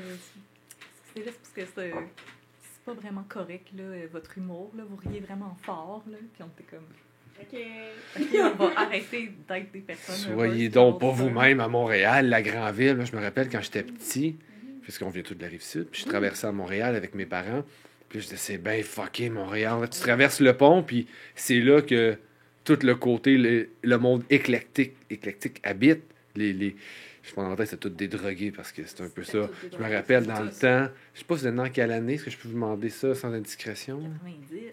c'est 1.15 1.25
juste 1.25 1.39
parce 1.39 1.55
que 1.55 1.73
c'est 1.75 1.93
c'est 2.63 2.85
pas 2.85 2.95
vraiment 2.95 3.25
correct, 3.29 3.69
là, 3.77 3.85
votre 4.11 4.39
humour, 4.39 4.73
là. 4.77 4.83
Vous 4.89 4.97
riez 4.97 5.21
vraiment 5.21 5.57
fort, 5.63 6.03
là. 6.11 6.17
Puis 6.35 6.43
on 6.43 6.47
était 6.47 6.69
comme, 6.69 6.87
Ok. 7.41 7.59
OK, 8.21 8.29
on 8.35 8.65
va 8.65 8.81
arrêter 8.81 9.33
d'être 9.49 9.73
des 9.73 9.81
personnes. 9.81 10.33
Soyez 10.35 10.69
donc 10.69 11.01
pas 11.01 11.11
vous-même 11.11 11.61
à 11.61 11.69
Montréal, 11.69 12.29
la 12.29 12.43
grande 12.43 12.75
ville. 12.75 12.97
Moi, 12.97 13.05
je 13.05 13.17
me 13.17 13.23
rappelle 13.23 13.49
quand 13.49 13.61
j'étais 13.61 13.83
petit, 13.83 14.37
puisqu'on 14.83 15.11
vient 15.11 15.23
tous 15.23 15.35
de 15.35 15.43
la 15.43 15.49
rive 15.49 15.63
sud, 15.63 15.89
puis 15.91 16.03
je 16.03 16.09
traversais 16.09 16.47
à 16.47 16.53
Montréal 16.53 16.95
avec 16.95 17.15
mes 17.15 17.27
parents. 17.27 17.65
Puis 18.13 18.21
je 18.21 18.25
disais, 18.27 18.37
c'est 18.37 18.59
bien 18.59 18.83
fucké 18.83 19.31
Montréal. 19.31 19.89
Tu 19.91 19.99
traverses 20.01 20.41
le 20.41 20.55
pont, 20.55 20.83
puis 20.83 21.07
c'est 21.35 21.61
là 21.61 21.81
que 21.81 22.19
tout 22.63 22.79
le 22.83 22.95
côté, 22.95 23.39
le, 23.39 23.71
le 23.83 23.97
monde 23.97 24.23
éclectique, 24.29 24.93
éclectique 25.09 25.61
habite. 25.63 26.03
Les, 26.37 26.53
les, 26.53 26.77
je 27.23 27.33
pense 27.35 27.45
en 27.45 27.55
tête, 27.57 27.69
c'est 27.69 27.79
tout 27.81 27.89
des 27.89 28.09
drogués 28.09 28.51
parce 28.51 28.73
que 28.73 28.83
c'est 28.85 29.01
un 29.03 29.09
peu 29.09 29.23
ça. 29.23 29.49
Je 29.73 29.79
me 29.79 29.93
rappelle 29.95 30.27
dans 30.27 30.41
le 30.43 30.51
temps, 30.51 30.89
je 31.15 31.19
sais 31.21 31.25
pas 31.25 31.37
si 31.39 31.47
êtes 31.47 31.55
dans 31.55 31.69
quelle 31.71 31.93
année, 31.93 32.15
est-ce 32.15 32.25
que 32.25 32.31
je 32.31 32.37
peux 32.37 32.49
vous 32.49 32.55
demander 32.55 32.89
ça 32.91 33.15
sans 33.15 33.33
indiscrétion? 33.33 34.01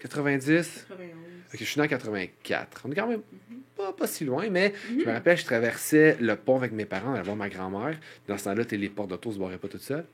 90? 0.00 0.86
91. 0.88 1.10
Ok, 1.52 1.58
je 1.58 1.64
suis 1.64 1.80
né 1.80 1.86
en 1.86 1.88
84. 1.88 2.82
On 2.86 2.92
est 2.92 2.94
quand 2.94 3.06
même 3.08 3.20
Mhm. 3.50 3.58
pas, 3.76 3.92
pas 3.92 4.06
si 4.06 4.24
loin, 4.24 4.48
mais 4.50 4.72
je 4.88 5.04
me 5.04 5.12
rappelle, 5.12 5.36
je 5.36 5.44
traversais 5.44 6.16
le 6.20 6.36
pont 6.36 6.56
avec 6.56 6.70
mes 6.72 6.84
parents, 6.84 7.14
allait 7.14 7.22
voir 7.22 7.36
ma 7.36 7.48
grand-mère. 7.48 7.98
Dans 8.28 8.38
ce 8.38 8.44
temps-là, 8.44 8.64
t'es- 8.64 8.76
les 8.76 8.88
portes 8.88 9.10
d'auto 9.10 9.32
se 9.32 9.38
barraient 9.38 9.58
pas 9.58 9.68
toutes 9.68 9.80
seules. 9.82 10.04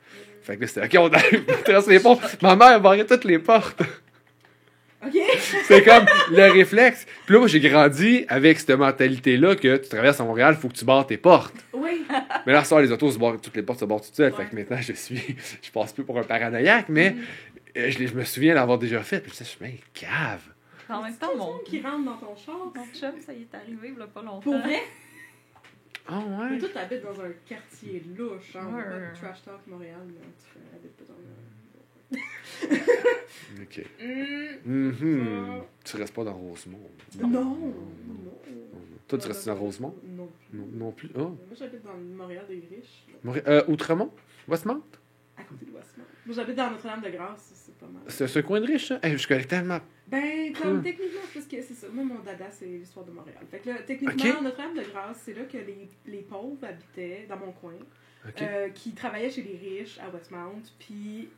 Fait 0.42 0.56
que 0.56 0.62
là, 0.62 0.66
c'était 0.66 0.84
OK, 0.84 0.94
on 0.98 1.06
on 1.06 1.10
traverse 1.64 1.86
les 1.88 2.00
ponts. 2.00 2.18
Ma 2.42 2.56
mère 2.56 2.80
barrait 2.80 3.04
toutes 3.04 3.24
les 3.24 3.38
portes. 3.38 3.82
Ok. 5.04 5.12
C'est 5.64 5.82
comme 5.84 6.06
le 6.30 6.52
réflexe. 6.52 7.06
Puis 7.26 7.34
là, 7.34 7.38
moi, 7.40 7.48
j'ai 7.48 7.60
grandi 7.60 8.24
avec 8.28 8.58
cette 8.58 8.70
mentalité-là 8.70 9.54
que 9.56 9.76
tu 9.76 9.88
traverses 9.88 10.20
à 10.20 10.24
Montréal, 10.24 10.56
faut 10.56 10.68
que 10.68 10.74
tu 10.74 10.84
barres 10.84 11.06
tes 11.06 11.16
portes. 11.18 11.54
Oui. 11.72 12.04
Mais 12.46 12.52
là, 12.52 12.64
ça, 12.64 12.80
les 12.80 12.90
autos 12.92 13.10
se 13.10 13.18
barrent, 13.18 13.40
toutes 13.40 13.56
les 13.56 13.62
portes 13.62 13.80
se 13.80 13.84
barrent 13.84 14.00
toutes 14.00 14.14
seules. 14.14 14.32
Fait 14.32 14.46
que 14.46 14.54
maintenant, 14.54 14.78
je 14.80 14.92
suis, 14.94 15.36
je 15.62 15.70
passe 15.70 15.92
plus 15.92 16.04
pour 16.04 16.18
un 16.18 16.22
paranoïaque, 16.22 16.88
mais 16.88 17.10
Mhm. 17.10 17.22
euh, 17.78 17.90
je, 17.90 18.14
me 18.14 18.24
souviens 18.24 18.54
l'avoir 18.54 18.78
déjà 18.78 19.02
fait. 19.02 19.20
Puis 19.20 19.32
je 19.32 19.38
je 19.38 19.44
suis 19.44 19.58
bien 19.58 19.74
cave. 19.92 20.40
En 20.88 21.02
même 21.02 21.16
temps, 21.16 21.34
mon, 21.36 21.46
monde 21.52 21.62
qui 21.64 21.80
rentre 21.80 22.04
dans 22.04 22.16
ton 22.16 22.36
char. 22.36 22.56
mon 22.74 22.86
chum, 22.94 23.20
ça 23.20 23.32
y 23.32 23.42
est 23.42 23.54
arrivé, 23.54 23.92
il 23.92 23.98
y 23.98 24.02
a 24.02 24.06
pas 24.06 24.22
longtemps. 24.22 24.40
Pour 24.40 24.58
vrai? 24.58 24.80
Ah 26.08 26.20
Mais 26.24 26.52
ouais? 26.54 26.58
toi, 26.60 26.68
t'habites 26.72 27.02
dans 27.02 27.20
un 27.20 27.30
quartier 27.48 28.02
louche, 28.16 28.54
hein. 28.54 28.68
Ouais. 28.72 29.12
trash 29.20 29.42
talk 29.44 29.58
Montréal, 29.66 29.98
mais 30.06 30.14
tu 30.38 30.58
habites 30.76 30.96
pas 30.96 31.04
dans 31.08 31.18
OK. 33.62 33.84
Hmm. 34.00 34.88
Mhm. 34.90 35.62
Tu 35.84 35.96
restes 35.96 36.14
pas 36.14 36.24
dans 36.24 36.34
Rosemont. 36.34 36.80
Non. 37.20 37.28
Non. 37.28 37.74
Toi, 39.08 39.18
tu 39.18 39.28
restes 39.28 39.46
dans 39.46 39.54
Rosemont? 39.54 39.94
Non. 40.04 40.28
Non, 40.52 40.66
non 40.72 40.92
plus. 40.92 41.10
Oh. 41.16 41.20
Moi, 41.20 41.38
j'habite 41.56 41.82
dans 41.84 41.92
le 41.94 42.02
Montréal 42.16 42.44
des 42.48 42.62
riches, 42.70 43.06
euh, 43.46 43.62
Outremont? 43.68 44.10
Westmount? 44.48 44.82
à 45.38 45.42
côté 45.44 45.66
de 45.66 45.70
Westmount. 45.70 46.04
Moi, 46.24 46.34
j'habite 46.34 46.56
dans 46.56 46.70
Notre-Dame-de-Grâce, 46.70 47.52
c'est 47.54 47.74
pas 47.76 47.86
mal. 47.86 48.02
C'est 48.08 48.36
un 48.38 48.42
coin 48.42 48.58
de 48.60 48.66
riche, 48.66 48.88
ça? 48.88 48.98
Hey, 49.02 49.18
je 49.18 49.28
connais 49.28 49.44
tellement. 49.44 49.78
Ben, 50.08 50.52
comme 50.54 50.78
Hmm. 50.78 50.82
techniquement, 50.82 51.20
parce 51.34 51.46
que 51.46 51.60
c'est 51.62 51.74
ça. 51.74 51.88
Moi, 51.92 52.04
mon 52.04 52.20
dada, 52.20 52.46
c'est 52.50 52.64
l'histoire 52.64 53.04
de 53.04 53.10
Montréal. 53.10 53.38
Fait 53.50 53.58
que 53.58 53.68
là, 53.68 53.76
techniquement. 53.86 54.40
Notre-Dame-de-Grâce, 54.42 55.20
c'est 55.26 55.34
là 55.34 55.44
que 55.44 55.58
les, 55.58 55.88
les 56.06 56.22
pauvres 56.22 56.64
habitaient, 56.64 57.26
dans 57.28 57.36
mon 57.36 57.52
coin, 57.52 57.74
euh, 58.40 58.70
qui 58.70 58.92
travaillaient 58.92 59.30
chez 59.30 59.42
les 59.42 59.56
riches 59.80 59.98
à 59.98 60.08
Westmount. 60.08 60.62
Puis 60.78 61.28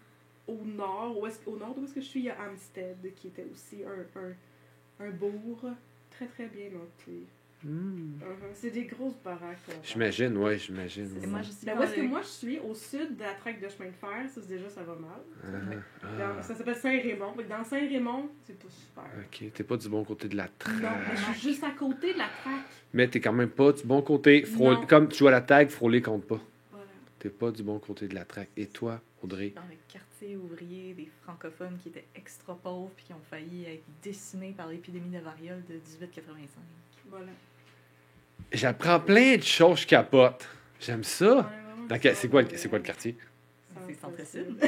au 0.49 0.59
nord, 0.65 1.19
où 1.21 1.27
est-ce- 1.27 1.49
au 1.49 1.57
nord 1.57 1.75
d'où 1.77 1.85
est-ce 1.85 1.95
que 1.95 2.01
je 2.01 2.07
suis, 2.07 2.21
il 2.21 2.27
y 2.27 2.31
a 2.31 2.37
Hampstead, 2.41 2.97
qui 3.15 3.29
était 3.29 3.47
aussi 3.53 3.83
un, 3.85 4.21
un, 4.21 5.07
un 5.07 5.11
bourg 5.11 5.65
très 6.11 6.27
très 6.27 6.47
bien 6.47 6.71
noté. 6.71 7.23
Hmm. 7.65 8.13
Uh-huh. 8.23 8.51
C'est 8.55 8.71
des 8.71 8.85
grosses 8.85 9.19
baraques. 9.25 9.59
J'imagine, 9.83 10.37
ouais, 10.37 10.57
j'imagine. 10.59 11.09
Moi, 11.27 11.43
je 11.43 11.51
suis 11.51 11.67
Ben, 11.67 11.77
où 11.77 11.83
est-ce 11.83 11.95
que 11.95 12.01
moi 12.03 12.21
je 12.23 12.29
suis, 12.29 12.59
au 12.61 12.73
sud 12.73 13.17
de 13.17 13.23
la 13.25 13.35
traque 13.35 13.61
de 13.61 13.69
chemin 13.69 13.89
de 13.91 13.95
fer, 13.97 14.31
ça 14.33 14.41
c'est 14.41 14.47
déjà 14.49 14.69
ça 14.69 14.85
va 14.85 14.95
mal. 14.95 15.11
Ah, 15.43 16.07
Dans- 16.17 16.35
ah. 16.39 16.43
ça 16.45 16.55
s'appelle 16.55 16.77
Saint-Raymond. 16.77 17.35
Dans 17.49 17.65
Saint-Raymond, 17.65 18.29
c'est 18.45 18.57
pas 18.57 18.69
super. 18.71 19.05
Ok, 19.25 19.53
t'es 19.53 19.65
pas 19.65 19.77
du 19.77 19.89
bon 19.89 20.05
côté 20.05 20.29
de 20.29 20.37
la 20.37 20.47
traque. 20.57 20.81
Non, 20.81 20.89
mais 21.09 21.17
je 21.17 21.33
suis 21.37 21.49
juste 21.51 21.65
à 21.65 21.73
côté 21.73 22.13
de 22.13 22.19
la 22.19 22.29
traque. 22.29 22.65
Mais 22.93 23.09
t'es 23.09 23.21
quand 23.21 23.33
même 23.33 23.51
pas 23.51 23.73
du 23.73 23.83
bon 23.83 24.03
côté. 24.03 24.45
Frôle-. 24.45 24.87
Comme 24.87 25.09
tu 25.09 25.19
joues 25.19 25.27
à 25.27 25.33
la 25.33 25.41
tag, 25.41 25.69
frôler 25.69 26.01
compte 26.01 26.27
pas. 26.27 26.41
Voilà. 26.71 26.87
T'es 27.19 27.29
pas 27.29 27.51
du 27.51 27.65
bon 27.65 27.81
côté 27.81 28.07
de 28.07 28.15
la 28.15 28.25
traque. 28.25 28.51
Et 28.57 28.67
toi, 28.67 29.01
Audrey? 29.23 29.53
dans 29.55 29.63
le 29.63 29.77
quartier 29.89 30.37
ouvrier 30.37 30.95
des 30.95 31.09
francophones 31.23 31.79
qui 31.83 31.89
étaient 31.89 32.07
extra 32.15 32.55
pauvres 32.57 32.91
puis 32.97 33.05
qui 33.07 33.13
ont 33.13 33.21
failli 33.31 33.65
être 33.65 33.83
décimés 34.03 34.55
par 34.57 34.69
l'épidémie 34.69 35.11
de 35.11 35.19
variole 35.19 35.63
de 35.69 35.75
1885. 35.75 36.49
Voilà. 37.11 37.27
J'apprends 38.53 39.01
plein 39.01 39.37
de 39.37 39.43
choses, 39.43 39.81
je 39.81 39.87
capote. 39.87 40.49
J'aime 40.81 41.05
ça. 41.05 41.51
Quel- 42.01 42.17
C'est 42.17 42.29
quoi, 42.29 42.43
c'est 42.55 42.69
quoi 42.69 42.79
le 42.79 42.85
quartier? 42.85 43.17
C'est 43.87 43.95
centre-sud. 44.01 44.59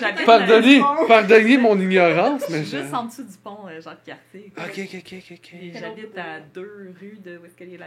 J'habite 0.00 0.26
Pardonnez, 0.26 0.80
à 0.80 0.96
la 1.00 1.06
pardonnez 1.06 1.56
mon 1.58 1.78
ignorance, 1.80 2.48
mais 2.50 2.64
je... 2.64 2.78
Juste 2.78 2.94
en 2.94 3.06
dessous 3.06 3.22
du 3.24 3.36
pont 3.38 3.66
euh, 3.66 3.80
Jacques-Cartier. 3.80 4.52
Ok, 4.56 4.78
ok, 4.78 4.94
ok, 4.98 5.14
ok, 5.18 5.38
ok. 5.38 5.54
J'habite 5.72 6.18
à 6.18 6.40
deux 6.40 6.94
rues 7.00 7.18
de 7.24 7.38
où 7.38 7.44
est-ce 7.46 7.54
que 7.54 7.64
les 7.64 7.78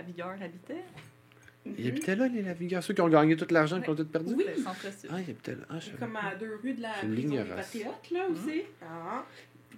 Habitaient. 1.65 1.82
Ils 1.84 1.88
habitaient 1.89 2.15
là, 2.15 2.28
les 2.28 2.41
Lavigueurs, 2.41 2.84
ceux 2.84 2.93
qui 2.93 3.02
ont 3.02 3.10
gagné 3.10 3.36
tout 3.36 3.45
l'argent, 3.52 3.80
qui 3.82 3.89
ont 3.89 3.95
tout 3.95 4.06
perdu? 4.06 4.34
Oui. 4.36 4.45
Ah, 4.65 4.74
ils 5.19 5.30
habitaient 5.30 5.52
là. 5.56 5.65
Ah, 5.69 5.80
je 5.80 5.91
Comme 5.97 6.15
à 6.15 6.36
deux 6.36 6.58
rues 6.63 6.74
de 6.74 6.82
la 6.82 6.89
prison 6.89 7.30
des. 7.36 7.43
Patriotes, 7.50 8.12
là 8.12 8.28
aussi. 8.32 8.62
Ah. 8.82 9.26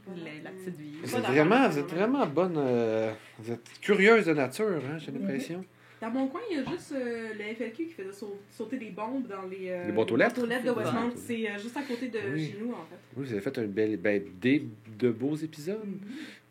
La, 0.08 0.44
la 0.44 0.50
petite 0.52 0.78
vie. 0.78 0.96
Vous 1.02 1.16
êtes 1.16 1.22
vraiment, 1.24 1.70
vous 1.70 1.80
êtes 1.80 1.86
vraiment. 1.90 2.26
bonne. 2.28 2.56
euh, 2.58 3.12
vous 3.40 3.52
êtes 3.54 3.70
curieuse 3.82 4.26
de 4.26 4.34
nature, 4.34 4.82
hein, 4.90 4.98
j'ai 4.98 5.12
l'impression. 5.12 5.64
Dans 6.02 6.10
mon 6.10 6.28
coin, 6.28 6.42
il 6.52 6.58
y 6.58 6.60
a 6.60 6.70
juste 6.70 6.92
euh, 6.92 7.30
le 7.34 7.56
FLQ 7.56 7.86
qui 7.86 7.94
faisait 7.94 8.12
sau- 8.12 8.38
sauter 8.52 8.76
des 8.78 8.90
bombes 8.90 9.26
dans 9.28 9.44
les, 9.44 9.70
euh, 9.70 9.86
Les 9.86 9.92
boîtes 9.94 10.12
aux 10.12 10.18
lettres? 10.18 10.42
de 10.46 10.48
Westmount. 10.72 11.06
Ouais. 11.08 11.14
C'est 11.16 11.50
euh, 11.50 11.58
juste 11.58 11.78
à 11.78 11.82
côté 11.84 12.10
de 12.10 12.20
Oui. 12.34 12.48
chez 12.48 12.58
nous, 12.62 12.72
en 12.72 12.84
fait. 12.86 12.98
Oui, 13.16 13.26
vous 13.26 13.32
avez 13.32 13.40
fait 13.42 13.58
un 13.58 13.64
bel, 13.68 13.96
ben, 13.96 14.22
des, 14.42 14.68
de 15.00 15.10
beaux 15.12 15.36
épisodes. 15.38 15.80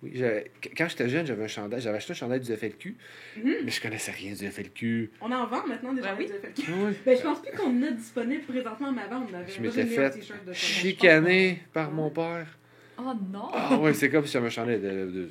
Oui, 0.03 0.11
j'avais- 0.15 0.51
quand 0.77 0.89
j'étais 0.89 1.09
jeune, 1.09 1.25
j'avais 1.27 1.45
un 1.45 1.49
chandail, 1.49 1.81
j'avais 1.81 1.97
acheté 1.99 2.11
un 2.13 2.15
chandail 2.17 2.41
du 2.41 2.53
FLQ, 2.53 2.97
Mhm. 3.37 3.55
mais 3.65 3.71
je 3.71 3.81
connaissais 3.81 4.11
rien 4.11 4.33
du 4.35 4.45
FLQ. 4.47 5.11
On 5.21 5.31
en 5.31 5.47
vend 5.47 5.65
maintenant 5.67 5.93
des 5.93 6.01
Ben 6.01 6.09
gens 6.09 6.17
oui. 6.19 6.27
du 6.27 6.33
FLQ. 6.33 6.63
Ah 6.69 6.85
ouais. 6.85 6.93
Ben, 7.07 7.17
je 7.17 7.23
pense 7.23 7.41
plus 7.43 7.53
qu'on 7.57 7.71
en 7.79 7.83
a 7.85 7.91
disponible 7.93 8.43
présentement, 8.43 8.91
mais 8.93 9.03
avant, 9.03 9.27
on 9.31 9.35
avait. 9.35 9.51
Je 9.51 9.61
m'étais 9.61 9.87
fait 9.87 10.11
t-shirt 10.11 10.45
de 10.45 10.53
ça. 10.53 10.59
chicané 10.59 11.63
par 11.73 11.91
mon 11.93 12.11
père. 12.11 12.59
Oh 12.99 13.13
non! 13.33 13.49
Ah 13.53 13.79
ouais, 13.79 13.95
c'est 13.95 14.11
comme 14.11 14.27
si 14.27 14.33
j'avais 14.33 14.47
un 14.47 14.51
chandail 14.51 14.79
de, 14.81 15.29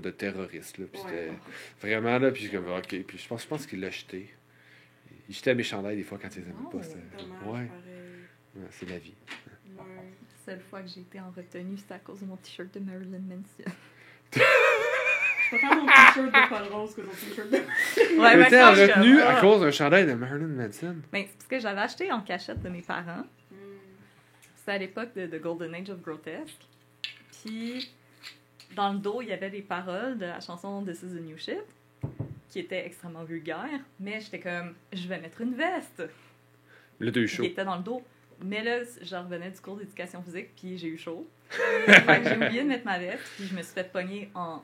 de, 0.00 0.10
terroriste. 0.10 0.78
Là, 0.78 0.84
puis 0.92 1.00
Ouais. 1.02 1.08
c'était 1.08 1.32
vraiment 1.88 2.18
là, 2.18 2.30
puis 2.30 2.48
comme, 2.50 2.68
ok. 2.70 3.02
Puis 3.06 3.18
je 3.18 3.26
pense, 3.28 3.42
je 3.44 3.48
pense 3.48 3.66
qu'il 3.66 3.80
l'a 3.80 3.90
jeté. 3.90 4.28
Il 5.28 5.34
jetait 5.34 5.54
mes 5.54 5.62
chandails 5.62 5.96
des 5.96 6.02
fois 6.02 6.18
quand 6.20 6.28
il 6.36 6.42
les 6.42 6.48
aimait 6.48 6.54
Oh, 6.64 6.68
pas. 6.70 7.50
Ouais, 7.50 7.58
ouais, 7.60 8.66
c'est 8.70 8.88
la 8.88 8.98
vie. 8.98 9.14
Ouais. 9.76 9.84
La 10.46 10.52
seule 10.54 10.60
fois 10.68 10.82
que 10.82 10.88
j'ai 10.88 11.00
été 11.00 11.18
en 11.20 11.30
retenue, 11.30 11.76
c'était 11.78 11.94
à 11.94 11.98
cause 11.98 12.20
de 12.20 12.26
mon 12.26 12.36
t-shirt 12.36 12.72
de 12.74 12.80
Marilyn 12.80 13.20
Manson. 13.20 13.70
Je 14.32 15.56
préfère 15.56 15.76
mon 15.76 15.86
t-shirt 15.86 16.26
de 16.26 16.48
Paul 16.48 16.72
Rose 16.72 16.94
que 16.94 17.00
ton 17.00 17.10
t-shirt 17.10 17.50
de. 17.50 17.56
Ouais, 17.56 18.44
J'étais 18.44 19.00
mais 19.00 19.22
à 19.22 19.40
cause 19.40 19.60
d'un 19.60 19.70
chandail 19.70 20.06
de 20.06 20.12
Marilyn 20.12 20.48
Manson. 20.48 20.96
Ben, 21.12 21.24
c'est 21.26 21.36
parce 21.36 21.48
que 21.48 21.58
j'avais 21.60 21.80
acheté 21.80 22.12
en 22.12 22.20
cachette 22.20 22.62
de 22.62 22.68
mes 22.68 22.82
parents. 22.82 23.24
C'était 24.56 24.72
à 24.72 24.78
l'époque 24.78 25.14
de, 25.16 25.26
de 25.26 25.38
Golden 25.38 25.74
Age 25.74 25.90
of 25.90 26.02
Grotesque. 26.02 26.60
Puis, 27.42 27.90
dans 28.74 28.92
le 28.92 28.98
dos, 28.98 29.22
il 29.22 29.28
y 29.28 29.32
avait 29.32 29.50
des 29.50 29.62
paroles 29.62 30.18
de 30.18 30.26
la 30.26 30.40
chanson 30.40 30.84
This 30.84 31.02
is 31.02 31.16
a 31.16 31.20
New 31.20 31.38
Shit, 31.38 31.64
qui 32.50 32.58
était 32.58 32.84
extrêmement 32.84 33.24
vulgaire. 33.24 33.80
Mais 34.00 34.20
j'étais 34.20 34.40
comme, 34.40 34.74
je 34.92 35.08
vais 35.08 35.18
mettre 35.18 35.40
une 35.40 35.54
veste. 35.54 36.02
Le 36.98 37.10
deux 37.10 37.26
chaud. 37.26 37.44
Il 37.44 37.50
était 37.52 37.64
dans 37.64 37.76
le 37.76 37.82
dos. 37.82 38.02
Mais 38.44 38.62
là, 38.62 38.80
je 39.00 39.16
revenais 39.16 39.50
du 39.50 39.60
cours 39.60 39.76
d'éducation 39.76 40.22
physique, 40.22 40.50
puis 40.56 40.76
j'ai 40.76 40.88
eu 40.88 40.98
chaud. 40.98 41.26
Fait 41.50 42.22
que 42.22 42.28
j'ai 42.28 42.36
oublié 42.36 42.62
de 42.62 42.68
mettre 42.68 42.84
ma 42.84 42.98
veste, 42.98 43.22
puis 43.36 43.46
je 43.46 43.54
me 43.54 43.62
suis 43.62 43.72
fait 43.74 43.90
pogner 43.90 44.30
en 44.34 44.62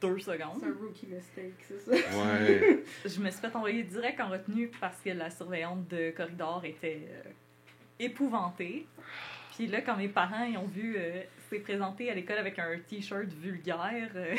deux 0.00 0.18
C'est 0.18 0.32
secondes. 0.32 0.62
un 0.64 0.74
rookie 0.82 1.06
mistake, 1.06 1.54
c'est 1.66 1.80
ça. 1.80 1.90
Ouais. 1.92 2.82
Je 3.06 3.20
me 3.20 3.30
suis 3.30 3.40
fait 3.40 3.54
envoyer 3.56 3.82
direct 3.84 4.20
en 4.20 4.28
retenue 4.28 4.70
parce 4.80 5.00
que 5.00 5.10
la 5.10 5.30
surveillante 5.30 5.86
de 5.88 6.10
corridor 6.10 6.64
était 6.64 7.06
euh, 7.08 7.30
épouvantée. 7.98 8.86
Puis 9.56 9.66
là, 9.68 9.80
quand 9.80 9.96
mes 9.96 10.08
parents 10.08 10.44
ils 10.44 10.58
ont 10.58 10.66
vu 10.66 10.96
euh, 10.98 11.22
s'est 11.48 11.60
présenté 11.60 12.10
à 12.10 12.14
l'école 12.14 12.38
avec 12.38 12.58
un 12.58 12.78
t-shirt 12.88 13.28
vulgaire, 13.40 14.10
euh, 14.16 14.34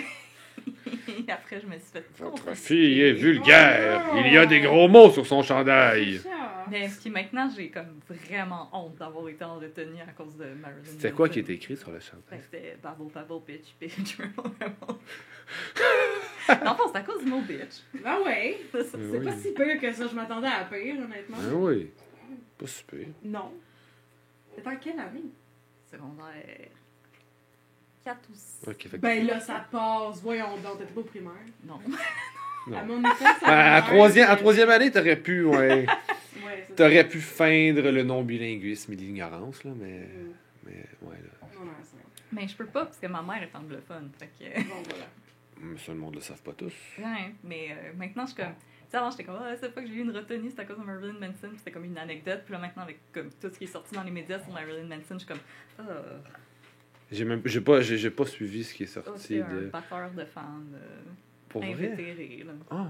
après 1.28 1.60
je 1.62 1.66
me 1.68 1.74
suis 1.74 1.92
fait 1.92 2.06
Votre 2.20 2.54
fille 2.56 3.02
est 3.02 3.14
vulgaire. 3.14 4.06
Oh. 4.14 4.18
Il 4.26 4.34
y 4.34 4.38
a 4.38 4.46
des 4.46 4.62
gros 4.62 4.88
mots 4.88 5.12
sur 5.12 5.26
son 5.26 5.42
chandail. 5.42 6.22
Mais 6.70 6.88
puis 7.02 7.10
maintenant, 7.10 7.50
j'ai 7.56 7.70
comme 7.70 8.00
vraiment 8.08 8.70
honte 8.74 8.96
d'avoir 8.98 9.28
été 9.28 9.44
en 9.44 9.56
retenue 9.56 10.02
à 10.08 10.12
cause 10.12 10.36
de 10.38 10.46
Marilyn 10.54 10.84
C'était 10.84 11.12
quoi 11.12 11.28
qui 11.28 11.40
était 11.40 11.54
écrit 11.56 11.76
sur 11.76 11.90
le 11.92 12.00
chandail? 12.00 12.24
Ben, 12.30 12.40
C'était 12.44 12.78
babble, 12.82 13.12
babble, 13.12 13.44
bitch, 13.46 13.74
bitch. 13.82 14.20
non, 16.64 16.76
c'est 16.92 16.98
à 17.00 17.02
cause 17.02 17.24
du 17.24 17.30
mot 17.30 17.42
bitch. 17.42 17.82
Ah 18.06 18.20
ouais? 18.24 18.60
C'est 18.72 18.96
Oui. 18.98 19.26
pas 19.26 19.36
si 19.36 19.52
pire 19.54 19.80
que 19.80 19.92
ça. 19.92 20.08
Je 20.08 20.16
m'attendais 20.16 20.48
à 20.48 20.66
pire, 20.66 20.96
honnêtement. 21.04 21.38
Ah 21.42 21.54
oui. 21.56 21.90
Pas 22.58 22.68
super. 22.68 23.00
Non. 23.24 23.52
C'est 24.56 24.68
en 24.68 24.76
quelle 24.76 25.00
année? 25.00 25.24
Secondaire 25.92 26.70
4 28.10 28.30
ou 28.30 28.34
6. 28.34 28.62
Ok, 28.68 28.82
fait 28.84 28.90
que- 28.90 28.98
Ben 28.98 29.26
là, 29.28 29.40
ça 29.40 29.66
passe. 29.72 30.22
Voyons 30.22 30.58
donc, 30.64 30.80
t'étais 30.80 30.92
pas 30.94 31.02
au 31.02 31.04
primaire. 31.04 31.32
Non. 31.66 31.80
Non. 32.68 32.78
À 32.78 32.84
mon 32.84 33.00
école, 33.00 33.14
ça 33.40 33.46
Ben, 33.48 33.74
à, 33.74 33.82
troisième, 33.84 34.28
à 34.28 34.32
mais- 34.32 34.38
troisième 34.38 34.70
année, 34.70 34.92
t'aurais 34.92 35.16
pu, 35.16 35.44
ouais, 35.46 35.86
t'aurais 36.76 37.08
pu 37.08 37.20
feindre 37.22 37.90
le 37.90 38.04
non-bilinguisme 38.04 38.94
et 38.94 38.96
l'ignorance, 38.96 39.64
là, 39.64 39.72
mais. 39.76 40.00
Mm. 40.00 40.34
mais 40.66 40.86
ouais, 41.02 41.16
là. 41.18 41.48
Non, 41.58 41.66
non, 41.66 41.72
c'est 41.84 41.98
Mais 42.32 42.48
je 42.48 42.56
peux 42.56 42.66
pas 42.66 42.86
parce 42.86 42.98
que 42.98 43.08
ma 43.08 43.22
mère 43.22 43.42
est 43.44 43.56
anglophone. 43.56 44.12
Fait 44.20 44.30
que. 44.40 44.60
bon, 44.68 44.76
voilà. 44.90 45.06
Hum, 45.62 45.78
Ça, 45.78 45.92
le 45.94 45.98
monde 46.00 46.16
le 46.16 46.22
savent 46.22 46.42
pas 46.42 46.54
tous. 46.54 46.74
Ouais, 46.98 47.34
mais 47.44 47.70
euh, 47.72 47.94
maintenant, 47.98 48.26
je 48.26 48.34
suis 48.34 48.42
comme. 48.44 48.54
Tu 48.54 48.92
sais, 48.92 48.98
avant, 48.98 49.12
j'étais 49.12 49.24
comme, 49.24 49.38
ah, 49.40 49.56
cette 49.60 49.72
fois 49.74 49.84
que 49.84 49.88
j'ai 49.88 49.96
eu 49.96 50.02
une 50.02 50.12
retenue, 50.16 50.50
c'était 50.50 50.64
à 50.64 50.66
cause 50.66 50.80
de 50.80 50.84
Marilyn 50.84 51.14
Manson, 51.20 51.50
c'était 51.58 51.72
comme 51.72 51.86
une 51.86 51.98
anecdote. 51.98 52.42
Puis 52.44 52.54
là, 52.54 52.60
maintenant, 52.60 52.84
avec 52.84 52.98
comme, 53.14 53.30
tout 53.40 53.50
ce 53.54 53.58
qui 53.58 53.66
est 53.66 53.68
sorti 53.68 53.94
dans 53.94 54.02
les 54.04 54.10
médias 54.12 54.40
sur 54.40 54.52
Marilyn 54.52 54.84
Manson, 54.88 55.14
je 55.14 55.18
suis 55.20 55.28
comme, 55.28 55.38
ah, 55.80 55.84
J'ai 57.12 57.26
même 57.26 57.42
j'ai 57.46 57.62
pas, 57.62 57.82
j'ai, 57.82 57.98
j'ai 57.98 58.12
pas 58.12 58.26
suivi 58.26 58.64
ce 58.64 58.74
qui 58.74 58.84
est 58.84 58.88
sorti 58.88 59.12
c'est 59.18 59.42
un 59.42 59.50
de. 59.56 59.68
batteur 59.68 60.12
de 60.12 60.26
femmes 60.26 60.74
euh, 60.76 61.02
Pour 61.50 61.62
vrai? 61.64 61.74
invétérés, 61.74 62.44
là. 62.46 62.54
Ah, 62.70 62.84
ouais. 62.84 62.90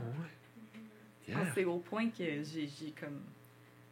Ah, 1.35 1.43
Yeah. 1.43 1.51
C'est 1.53 1.65
au 1.65 1.77
point 1.77 2.09
que 2.09 2.15
j'ai 2.17 2.43
j'ai 2.43 2.91
comme. 2.99 3.21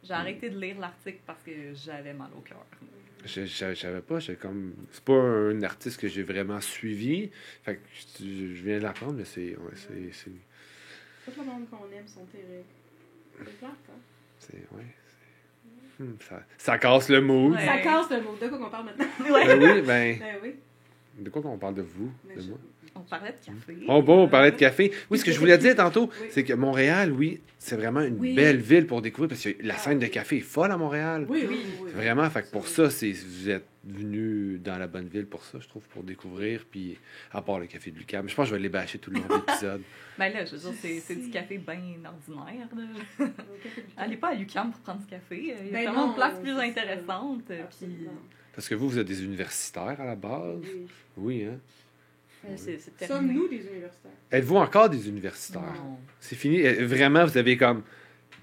J'ai 0.02 0.12
arrêté 0.12 0.50
de 0.50 0.58
lire 0.58 0.78
l'article 0.78 1.20
parce 1.26 1.42
que 1.42 1.72
j'avais 1.74 2.12
mal 2.12 2.30
au 2.36 2.40
cœur. 2.40 2.64
Je, 3.24 3.44
je, 3.46 3.70
je 3.70 3.74
savais 3.74 4.00
pas, 4.02 4.18
j'ai 4.18 4.36
comme. 4.36 4.74
C'est 4.92 5.04
pas 5.04 5.12
un 5.14 5.62
artiste 5.62 6.00
que 6.00 6.08
j'ai 6.08 6.22
vraiment 6.24 6.60
suivi. 6.60 7.30
Fait 7.62 7.76
que 7.76 7.80
je, 8.20 8.24
je 8.54 8.62
viens 8.64 8.78
de 8.78 8.82
l'apprendre, 8.82 9.14
mais 9.14 9.24
c'est. 9.24 9.56
Ouais, 9.56 9.72
c'est. 9.76 10.12
C'est. 10.12 10.30
Tout 11.24 11.40
le 11.40 11.46
monde 11.46 11.68
qu'on 11.70 11.90
aime 11.92 12.06
sont 12.08 12.24
terribles. 12.26 12.64
C'est 13.38 13.58
plate, 13.58 13.70
hein? 13.90 14.00
c'est- 14.40 14.56
ouais, 14.72 14.84
c'est- 14.84 14.97
ça, 16.20 16.42
ça 16.56 16.78
casse 16.78 17.08
le 17.08 17.20
mood. 17.20 17.52
Ouais. 17.54 17.64
Ça 17.66 17.78
casse 17.78 18.10
le 18.10 18.20
mot. 18.22 18.36
De 18.40 18.48
quoi 18.48 18.58
qu'on 18.58 18.70
parle 18.70 18.86
maintenant? 18.86 19.04
Ben 19.20 19.58
oui, 19.62 19.82
ben. 19.82 20.16
Ben 20.18 20.36
oui. 20.42 20.54
De 21.18 21.30
quoi 21.30 21.42
qu'on 21.42 21.58
parle 21.58 21.74
de 21.74 21.82
vous? 21.82 22.10
Mais 22.28 22.36
De 22.36 22.40
je- 22.42 22.48
moi? 22.48 22.58
On 22.94 23.00
parlait 23.02 23.30
de 23.30 23.46
café. 23.46 23.76
Oh, 23.86 24.02
bon, 24.02 24.24
on 24.24 24.28
parlait 24.28 24.50
de 24.50 24.56
café. 24.56 24.92
Oui, 25.08 25.18
ce 25.18 25.24
que 25.24 25.30
je 25.30 25.38
voulais 25.38 25.56
dire 25.58 25.76
tantôt, 25.76 26.10
Oui. 26.20 26.26
c'est 26.30 26.42
que 26.42 26.52
Montréal, 26.52 27.12
oui, 27.12 27.40
c'est 27.58 27.76
vraiment 27.76 28.00
une 28.00 28.16
Oui. 28.18 28.34
belle 28.34 28.56
ville 28.56 28.86
pour 28.86 29.02
découvrir 29.02 29.28
parce 29.28 29.42
que 29.44 29.50
la 29.62 29.74
Ah, 29.74 29.78
scène 29.78 30.00
de 30.00 30.04
oui. 30.06 30.10
café 30.10 30.38
est 30.38 30.40
folle 30.40 30.72
à 30.72 30.76
Montréal. 30.76 31.24
Oui, 31.28 31.44
oui, 31.48 31.60
oui. 31.84 31.90
Vraiment, 31.94 32.28
fait 32.28 32.42
que 32.42 32.50
pour 32.50 32.66
ça, 32.66 32.90
c'est, 32.90 33.12
vous 33.12 33.50
êtes 33.50 33.64
venu 33.92 34.58
dans 34.58 34.78
la 34.78 34.86
bonne 34.86 35.08
ville 35.08 35.26
pour 35.26 35.44
ça, 35.44 35.58
je 35.60 35.68
trouve, 35.68 35.82
pour 35.88 36.02
découvrir. 36.02 36.64
Puis, 36.70 36.98
à 37.32 37.42
part 37.42 37.58
le 37.58 37.66
café 37.66 37.90
de 37.90 37.98
Lucam, 37.98 38.28
je 38.28 38.34
pense 38.34 38.46
que 38.46 38.50
je 38.50 38.54
vais 38.56 38.62
les 38.62 38.68
bâcher 38.68 38.98
tout 38.98 39.10
le 39.10 39.20
long 39.20 39.26
de 39.28 39.34
l'épisode. 39.46 39.82
Ben 40.18 40.32
là, 40.32 40.44
je 40.44 40.56
veux 40.56 40.70
dire, 40.72 41.00
c'est 41.00 41.14
du 41.14 41.30
café 41.30 41.58
bien 41.58 41.80
ordinaire. 42.04 42.68
Là. 42.76 43.26
Allez 43.96 44.16
pas 44.16 44.30
à 44.30 44.34
l'UQAM 44.34 44.72
pour 44.72 44.80
prendre 44.80 45.00
du 45.00 45.06
café. 45.06 45.38
Il 45.38 45.46
y 45.46 45.52
a 45.52 45.56
Ben 45.56 45.84
tellement 45.84 46.06
non, 46.06 46.10
de 46.10 46.16
places 46.16 46.40
plus 46.40 46.58
intéressantes. 46.58 47.44
Puis, 47.46 47.60
Absolument. 47.60 48.10
Parce 48.52 48.68
que 48.68 48.74
vous, 48.74 48.88
vous 48.88 48.98
êtes 48.98 49.06
des 49.06 49.22
universitaires 49.24 50.00
à 50.00 50.04
la 50.04 50.16
base. 50.16 50.58
Oui. 50.64 50.86
Oui, 51.16 51.44
hein? 51.44 51.60
euh. 52.48 52.56
Sommes-nous 53.06 53.46
des 53.48 53.58
universitaires? 53.58 54.10
Êtes-vous 54.32 54.56
encore 54.56 54.90
des 54.90 55.08
universitaires? 55.08 55.74
Non. 55.74 55.98
C'est 56.18 56.34
fini? 56.36 56.66
Euh, 56.66 56.84
Vraiment, 56.84 57.24
vous 57.24 57.38
avez 57.38 57.56
comme 57.56 57.82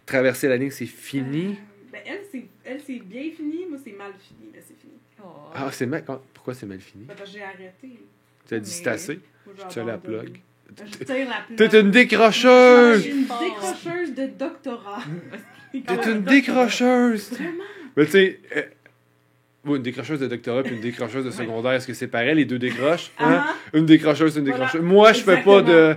traversé 0.06 0.48
la 0.48 0.56
ligne, 0.56 0.72
c'est 0.72 0.86
fini? 0.86 1.48
Euh, 1.48 1.92
Ben, 1.92 2.02
elle, 2.06 2.22
c'est, 2.32 2.46
elle, 2.64 2.80
c'est 2.82 3.00
bien 3.00 3.30
fini. 3.36 3.66
Moi, 3.70 3.78
c'est 3.84 3.92
mal 3.92 4.14
fini. 4.20 4.50
Mais 4.54 4.62
c'est 4.66 4.78
fini. 4.80 4.94
Oh. 5.26 5.50
Ah, 5.56 5.70
c'est 5.72 5.86
mal. 5.86 6.04
quand- 6.06 6.22
Pourquoi 6.34 6.54
c'est 6.54 6.66
mal 6.66 6.80
fini? 6.80 7.06
Ben, 7.06 7.16
parce 7.16 7.30
que 7.32 7.38
j'ai 7.38 7.44
arrêté. 7.44 8.00
Tu 8.48 8.54
as 8.54 8.60
dit 8.60 8.70
Mais- 8.78 8.84
c'est 8.84 8.88
assez? 8.90 9.20
Tu 9.70 9.80
as 9.80 9.84
la 9.84 9.98
plug? 9.98 10.40
Je 11.00 11.04
tire 11.06 11.28
la 11.30 11.56
plug. 11.56 11.70
T'es 11.70 11.80
une 11.82 11.92
décrocheuse! 11.92 12.98
Je 12.98 13.02
suis 13.02 13.12
une 13.12 13.22
décrocheuse 13.28 14.16
de 14.16 14.26
doctorat. 14.28 15.00
T'es 15.72 16.12
une 16.12 16.24
décrocheuse! 16.24 17.32
Vraiment? 17.32 17.64
Mais 17.98 18.06
tu 18.06 18.12
sais, 18.12 18.40
euh, 18.56 18.62
oui, 19.66 19.78
une 19.78 19.84
décrocheuse 19.84 20.20
de 20.20 20.28
doctorat 20.28 20.64
puis 20.64 20.76
une 20.76 20.82
décrocheuse 20.82 21.26
de 21.26 21.32
secondaire, 21.32 21.74
est-ce 21.74 21.88
que 21.88 21.94
c'est 21.94 22.08
pareil, 22.08 22.36
les 22.36 22.46
deux 22.46 22.60
décroches? 22.60 23.12
Hein? 23.20 23.44
Ah, 23.48 23.56
Une 23.74 23.86
décrocheuse, 23.86 24.36
une 24.38 24.44
Voilà. 24.44 24.58
décrocheuse. 24.66 24.82
Moi, 24.82 25.14
je 25.14 25.22
fais 25.24 25.42
pas 25.42 25.62
de. 25.62 25.96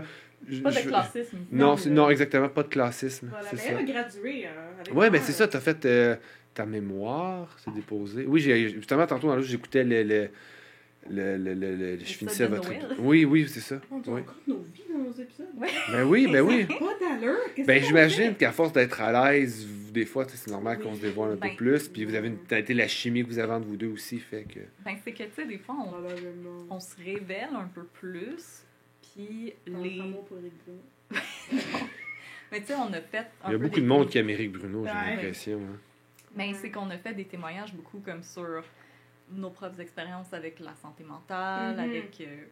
je- 0.48 0.60
Pas 0.60 0.70
de 0.70 0.76
je- 0.76 0.88
classisme. 0.88 1.38
Non, 1.52 1.76
Non, 1.86 2.06
mais- 2.06 2.12
exactement, 2.12 2.48
pas 2.48 2.62
de 2.62 2.68
classisme. 2.68 3.28
voilà. 3.30 3.46
c'est 3.50 3.56
Mais 3.56 3.62
ça. 3.62 3.68
elle 3.70 3.76
a 3.78 3.82
gradué. 3.82 4.46
euh, 4.46 4.48
avec 4.80 4.88
Ouais, 4.88 4.94
moi, 4.94 5.10
ben 5.10 5.20
c'est 5.22 5.32
ça, 5.32 5.48
t'as 5.48 5.60
fait 5.60 5.84
euh, 5.86 6.16
ta 6.58 6.66
mémoire, 6.66 7.56
c'est 7.64 7.72
déposé. 7.72 8.26
Oui, 8.26 8.40
j'ai 8.40 8.68
justement, 8.70 9.06
tantôt 9.06 9.40
j'écoutais 9.40 9.84
le. 9.84 10.02
le, 10.02 10.28
le, 11.08 11.36
le, 11.38 11.54
le- 11.54 11.76
le- 11.76 11.98
je 12.00 12.04
finissais 12.04 12.46
votre. 12.48 12.68
Noël. 12.68 12.96
Oui, 12.98 13.24
oui, 13.24 13.46
c'est 13.48 13.60
ça. 13.60 13.80
On 13.92 13.98
Oui. 13.98 14.20
raconte 14.22 14.46
nos 14.48 14.58
vies 14.74 14.82
dans 14.92 14.98
nos 14.98 15.12
épisodes. 15.12 15.46
Ouais. 15.56 15.68
Ben 15.92 16.02
oui, 16.04 16.26
ben 16.30 16.40
oui. 16.40 16.64
Pas 16.64 16.74
d'allure. 17.00 17.36
Qu'est-ce 17.54 17.66
Ben 17.68 17.80
j'imagine 17.82 18.34
qu'à 18.34 18.50
force 18.50 18.72
d'être 18.72 19.00
à 19.00 19.30
l'aise, 19.32 19.66
des 19.92 20.04
fois, 20.04 20.26
c'est 20.28 20.50
normal 20.50 20.80
qu'on 20.80 20.96
se 20.96 21.00
dévoile 21.00 21.30
un 21.30 21.36
peu 21.36 21.48
Ben, 21.48 21.56
plus. 21.56 21.88
Puis 21.88 22.04
vous 22.04 22.16
avez 22.16 22.26
une, 22.28 22.36
peut-être 22.38 22.70
la 22.74 22.88
chimie 22.88 23.22
que 23.22 23.28
vous 23.28 23.38
avez 23.38 23.52
entre 23.52 23.66
vous 23.68 23.76
deux 23.76 23.86
aussi, 23.92 24.18
fait 24.18 24.42
que. 24.42 24.58
Ben, 24.84 24.96
c'est 25.04 25.12
que, 25.12 25.22
tu 25.22 25.30
sais, 25.36 25.46
des 25.46 25.58
fois, 25.58 25.76
on, 25.78 26.74
on 26.74 26.80
se 26.80 26.96
révèle 26.96 27.50
un 27.54 27.68
peu 27.72 27.84
plus. 27.84 28.64
Puis 29.14 29.52
les. 29.66 30.02
Mais 32.50 32.60
tu 32.60 32.66
sais, 32.68 32.74
on 32.74 32.92
a 32.92 33.00
fait. 33.00 33.18
un 33.44 33.48
Il 33.48 33.52
y 33.52 33.54
a 33.54 33.58
peu 33.58 33.58
beaucoup 33.58 33.80
de 33.80 33.86
monde 33.86 34.08
qui 34.08 34.18
aime 34.18 34.30
Éric 34.30 34.52
Bruno, 34.52 34.84
j'ai 34.84 34.90
Ouais. 34.90 35.10
l'impression. 35.16 35.60
Mais 36.34 36.54
c'est 36.54 36.70
qu'on 36.70 36.90
a 36.90 36.98
fait 36.98 37.14
des 37.14 37.24
témoignages 37.26 37.72
beaucoup 37.74 38.00
comme 38.00 38.22
sur 38.22 38.62
nos 39.30 39.50
propres 39.50 39.80
expériences 39.80 40.32
avec 40.32 40.58
la 40.60 40.74
santé 40.76 41.04
mentale, 41.04 41.74
Mhm. 41.74 41.80
avec 41.80 42.20
euh, 42.20 42.44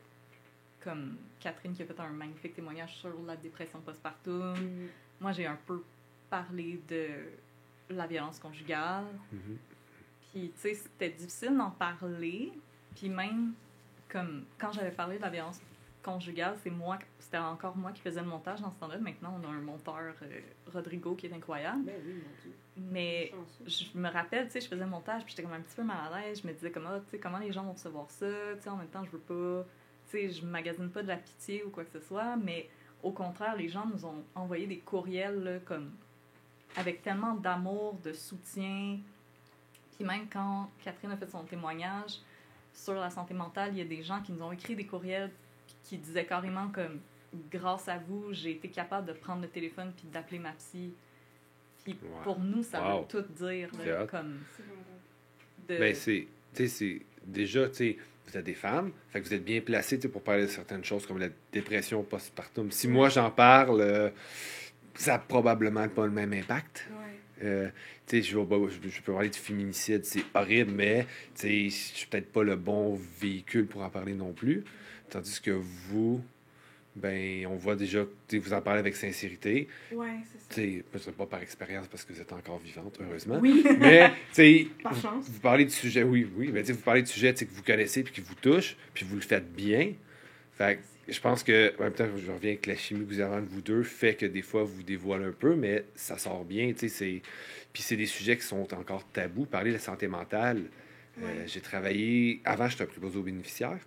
comme 0.83 1.17
Catherine 1.41 1.73
qui 1.75 1.83
a 1.83 1.87
fait 1.87 1.99
un 2.01 2.09
magnifique 2.11 2.55
témoignage 2.55 2.97
sur 2.97 3.12
la 3.27 3.37
dépression 3.37 3.81
postpartum. 3.81 4.53
Mm. 4.55 4.89
Moi, 5.21 5.33
j'ai 5.33 5.47
un 5.47 5.59
peu 5.67 5.83
parlé 6.31 6.81
de 6.89 7.09
la 7.91 8.07
violence 8.07 8.39
conjugale. 8.39 9.05
Mhm. 9.33 9.59
Puis, 10.33 10.51
tu 10.55 10.61
sais, 10.61 10.75
c'était 10.75 11.11
difficile 11.11 11.57
d'en 11.57 11.71
parler. 11.71 12.53
Puis 12.95 13.09
même, 13.09 13.55
comme 14.09 14.45
quand 14.59 14.73
j'avais 14.73 14.91
parlé 14.91 15.17
de 15.17 15.23
la 15.23 15.31
violence 15.31 15.61
conjugale, 16.07 16.55
c'est 16.62 16.71
moi, 16.71 16.99
c'était 17.19 17.38
encore 17.38 17.77
moi 17.77 17.90
qui 17.90 18.01
faisais 18.01 18.21
le 18.21 18.29
montage 18.29 18.61
dans 18.61 18.71
ce 18.71 18.79
temps-là. 18.79 18.99
Maintenant, 18.99 19.38
on 19.42 19.45
a 19.45 19.51
un 19.51 19.61
monteur, 19.61 20.14
euh, 20.23 20.40
Rodrigo, 20.73 21.16
qui 21.16 21.27
est 21.27 21.33
incroyable. 21.33 21.83
Ben 21.85 21.97
oui, 22.07 22.14
mon 22.14 22.42
Dieu. 22.42 22.53
Mais 22.77 23.35
je 23.66 23.99
me 23.99 24.09
rappelle, 24.09 24.47
tu 24.47 24.53
sais, 24.53 24.61
je 24.61 24.69
faisais 24.69 24.85
le 24.85 24.90
montage, 24.90 25.25
puis 25.25 25.33
j'étais 25.33 25.42
comme 25.42 25.53
un 25.53 25.61
petit 25.61 25.75
peu 25.75 25.83
mal 25.83 26.12
à 26.12 26.21
l'aise. 26.21 26.40
Je 26.42 26.47
me 26.47 26.53
disais 26.53 26.71
comme, 26.71 26.87
ah, 26.87 27.01
tu 27.05 27.11
sais, 27.11 27.19
comment 27.19 27.38
les 27.38 27.53
gens 27.53 27.64
vont 27.64 27.73
recevoir 27.73 28.09
ça? 28.11 28.27
Tu 28.55 28.62
sais, 28.62 28.71
en 28.71 28.77
même 28.77 28.87
temps, 28.87 29.05
je 29.05 29.11
veux 29.11 29.19
pas, 29.19 29.66
tu 30.09 30.11
sais, 30.11 30.31
je 30.31 30.47
magasine 30.47 30.90
pas 30.90 31.03
de 31.03 31.09
la 31.09 31.16
pitié 31.16 31.64
ou 31.64 31.71
quoi 31.71 31.85
que 31.85 31.90
ce 31.90 32.01
soit, 32.01 32.37
mais 32.37 32.71
au 33.03 33.11
contraire, 33.11 33.57
les 33.57 33.69
gens 33.69 33.87
nous 33.87 34.07
ont 34.07 34.23
envoyé 34.37 34.69
des 34.69 34.79
courriels, 34.79 35.42
là, 35.42 35.59
comme, 35.59 35.90
avec 36.77 37.03
tellement 37.03 37.35
d'amour, 37.35 37.99
de 38.05 38.12
soutien. 38.12 39.01
Puis 39.97 40.05
même 40.05 40.29
quand 40.33 40.71
Catherine 40.85 41.11
a 41.11 41.16
fait 41.16 41.27
son 41.27 41.42
témoignage 41.42 42.21
sur 42.73 42.95
la 42.95 43.11
santé 43.11 43.35
mentale, 43.35 43.71
il 43.73 43.79
y 43.79 43.81
a 43.81 43.87
des 43.87 44.05
gens 44.05 44.21
qui 44.23 44.31
nous 44.33 44.42
ont 44.42 44.53
écrit 44.53 44.77
des 44.77 44.87
courriels 44.87 45.33
qui 45.88 45.99
disaient 45.99 46.25
carrément 46.25 46.68
comme, 46.68 47.01
grâce 47.51 47.88
à 47.88 47.99
vous, 47.99 48.33
j'ai 48.33 48.53
été 48.53 48.68
capable 48.68 49.07
de 49.09 49.12
prendre 49.12 49.42
le 49.42 49.49
téléphone 49.49 49.92
puis 49.96 50.07
d'appeler 50.12 50.38
ma 50.38 50.53
psy. 50.53 50.92
Puis 51.85 51.96
Wow. 52.03 52.22
pour 52.25 52.40
nous, 52.40 52.62
ça 52.62 52.81
Wow. 52.83 53.01
veut 53.03 53.07
tout 53.09 53.25
dire, 53.44 53.68
là, 53.85 54.07
comme 54.07 54.38
de... 55.68 55.79
Ben, 55.79 55.94
c'est. 55.94 56.27
Tu 56.55 56.66
sais, 56.66 56.68
c'est. 56.68 57.03
Déjà, 57.25 57.68
tu 57.68 57.75
sais, 57.75 57.96
vous 58.27 58.37
êtes 58.37 58.44
des 58.44 58.55
femmes, 58.55 58.92
fait 59.11 59.20
que 59.20 59.27
vous 59.27 59.35
êtes 59.35 59.44
bien 59.44 59.61
placés 59.61 59.96
tu 59.96 60.03
sais, 60.03 60.09
pour 60.09 60.22
parler 60.22 60.42
de 60.42 60.49
certaines 60.49 60.85
choses 60.85 61.07
comme 61.07 61.18
la 61.18 61.29
dépression 61.53 62.03
postpartum. 62.03 62.70
Si 62.70 62.88
moi 62.88 63.09
j'en 63.09 63.31
parle, 63.31 63.81
euh, 63.81 64.11
ça 64.94 65.12
n'a 65.12 65.18
probablement 65.18 65.88
pas 65.88 66.07
le 66.07 66.12
même 66.12 66.33
impact. 66.33 66.87
Ouais. 66.90 67.44
Euh, 67.44 67.68
tu 68.07 68.16
sais, 68.16 68.22
je, 68.22 68.38
vais- 68.38 68.70
je, 68.70 68.88
je 68.88 69.03
peux 69.03 69.12
parler 69.12 69.29
de 69.29 69.35
féminicide, 69.37 70.05
c'est 70.05 70.25
horrible, 70.35 70.70
mais 70.72 71.05
tu 71.35 71.42
sais, 71.42 71.64
je 71.68 71.96
suis 71.99 72.07
peut-être 72.07 72.33
pas 72.33 72.42
le 72.44 72.57
bon 72.57 72.99
véhicule 73.20 73.66
pour 73.66 73.83
en 73.83 73.90
parler 73.90 74.14
non 74.14 74.33
plus. 74.33 74.64
Tandis 75.11 75.40
que 75.40 75.51
vous, 75.51 76.23
ben, 76.97 77.47
on 77.47 77.57
voit 77.57 77.77
déjà, 77.77 78.05
vous 78.33 78.53
en 78.53 78.62
parlez 78.62 78.81
avec 78.81 78.97
sincérité. 78.97 79.69
Ouais, 79.92 80.09
c'est 80.49 80.83
ça. 80.83 80.83
Peut-être 80.90 81.12
pas 81.12 81.27
par 81.27 81.42
expérience 81.42 81.87
parce 81.88 82.05
que 82.05 82.12
vous 82.12 82.21
êtes 82.21 82.33
encore 82.33 82.59
vivante, 82.59 82.99
heureusement. 83.01 83.38
Oui, 83.40 83.64
Mais, 83.79 84.12
par 84.83 84.95
vous, 84.95 85.01
chance. 85.01 85.29
vous 85.29 85.40
parlez 85.40 85.66
de 85.66 85.71
sujets, 85.71 86.03
oui, 86.03 86.27
oui, 86.37 86.51
mais 86.53 86.62
vous 86.62 86.81
parlez 86.81 87.03
de 87.03 87.09
sujets 87.09 87.35
que 87.35 87.45
vous 87.53 87.62
connaissez 87.62 88.03
puis 88.03 88.14
qui 88.14 88.21
vous 88.23 88.35
touchent, 88.35 88.77
puis 88.95 89.05
vous 89.05 89.16
le 89.16 89.21
faites 89.21 89.53
bien. 89.53 89.92
Fait 90.57 90.77
que 90.77 91.12
je 91.12 91.21
pense 91.21 91.42
que, 91.42 91.75
en 91.79 91.85
même 91.85 91.92
temps, 91.92 92.07
je 92.16 92.33
reviens 92.33 92.51
avec 92.51 92.66
la 92.66 92.77
chimie 92.77 93.05
que 93.05 93.11
vous 93.12 93.21
avez 93.21 93.37
entre 93.37 93.49
vous 93.49 93.61
deux, 93.61 93.83
fait 93.83 94.14
que 94.14 94.27
des 94.27 94.42
fois, 94.42 94.64
vous 94.64 94.83
dévoilez 94.83 95.27
un 95.27 95.33
peu, 95.33 95.55
mais 95.55 95.85
ça 95.95 96.19
sort 96.19 96.45
bien, 96.45 96.73
tu 96.73 96.81
sais, 96.81 96.88
c'est... 96.88 97.23
Puis 97.73 97.83
c'est 97.83 97.97
des 97.97 98.07
sujets 98.07 98.38
qui 98.38 98.45
sont 98.45 98.73
encore 98.73 99.07
tabous. 99.12 99.45
Parler 99.45 99.71
de 99.71 99.77
la 99.77 99.83
santé 99.83 100.09
mentale, 100.09 100.62
euh, 101.23 101.45
j'ai 101.47 101.61
travaillé... 101.61 102.40
Avant, 102.47 102.69
j'étais 102.69 102.85
un 102.85 102.87
préposé 102.87 103.19
aux 103.19 103.23
bénéficiaires. 103.23 103.79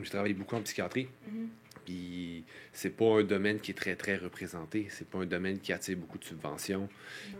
J'ai 0.00 0.10
travaillé 0.10 0.34
beaucoup 0.34 0.56
en 0.56 0.62
psychiatrie. 0.62 1.08
Mhm. 1.30 1.48
Puis 1.84 2.44
c'est 2.72 2.90
pas 2.96 3.18
un 3.20 3.24
domaine 3.24 3.58
qui 3.58 3.72
est 3.72 3.74
très, 3.74 3.96
très 3.96 4.16
représenté. 4.16 4.86
C'est 4.88 5.06
pas 5.08 5.18
un 5.18 5.26
domaine 5.26 5.58
qui 5.58 5.72
attire 5.72 5.96
beaucoup 5.96 6.18
de 6.18 6.24
subventions. 6.24 6.88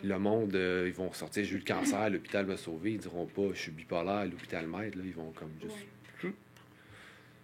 Le 0.03 0.19
monde, 0.19 0.55
euh, 0.57 0.85
ils 0.89 0.93
vont 0.93 1.13
sortir, 1.13 1.45
j'ai 1.45 1.55
eu 1.55 1.59
le 1.59 1.65
cancer, 1.65 2.11
l'hôpital 2.11 2.45
va 2.47 2.57
sauver. 2.57 2.93
Ils 2.93 2.99
diront 2.99 3.27
pas, 3.27 3.49
je 3.55 3.59
suis 3.61 3.71
bipolaire, 3.71 4.25
l'hôpital 4.27 4.67
m'aide. 4.67 4.97
Là, 4.97 5.03
ils 5.05 5.15
vont 5.15 5.31
comme 5.33 5.53
juste... 5.63 5.77
Ouais. 6.25 6.33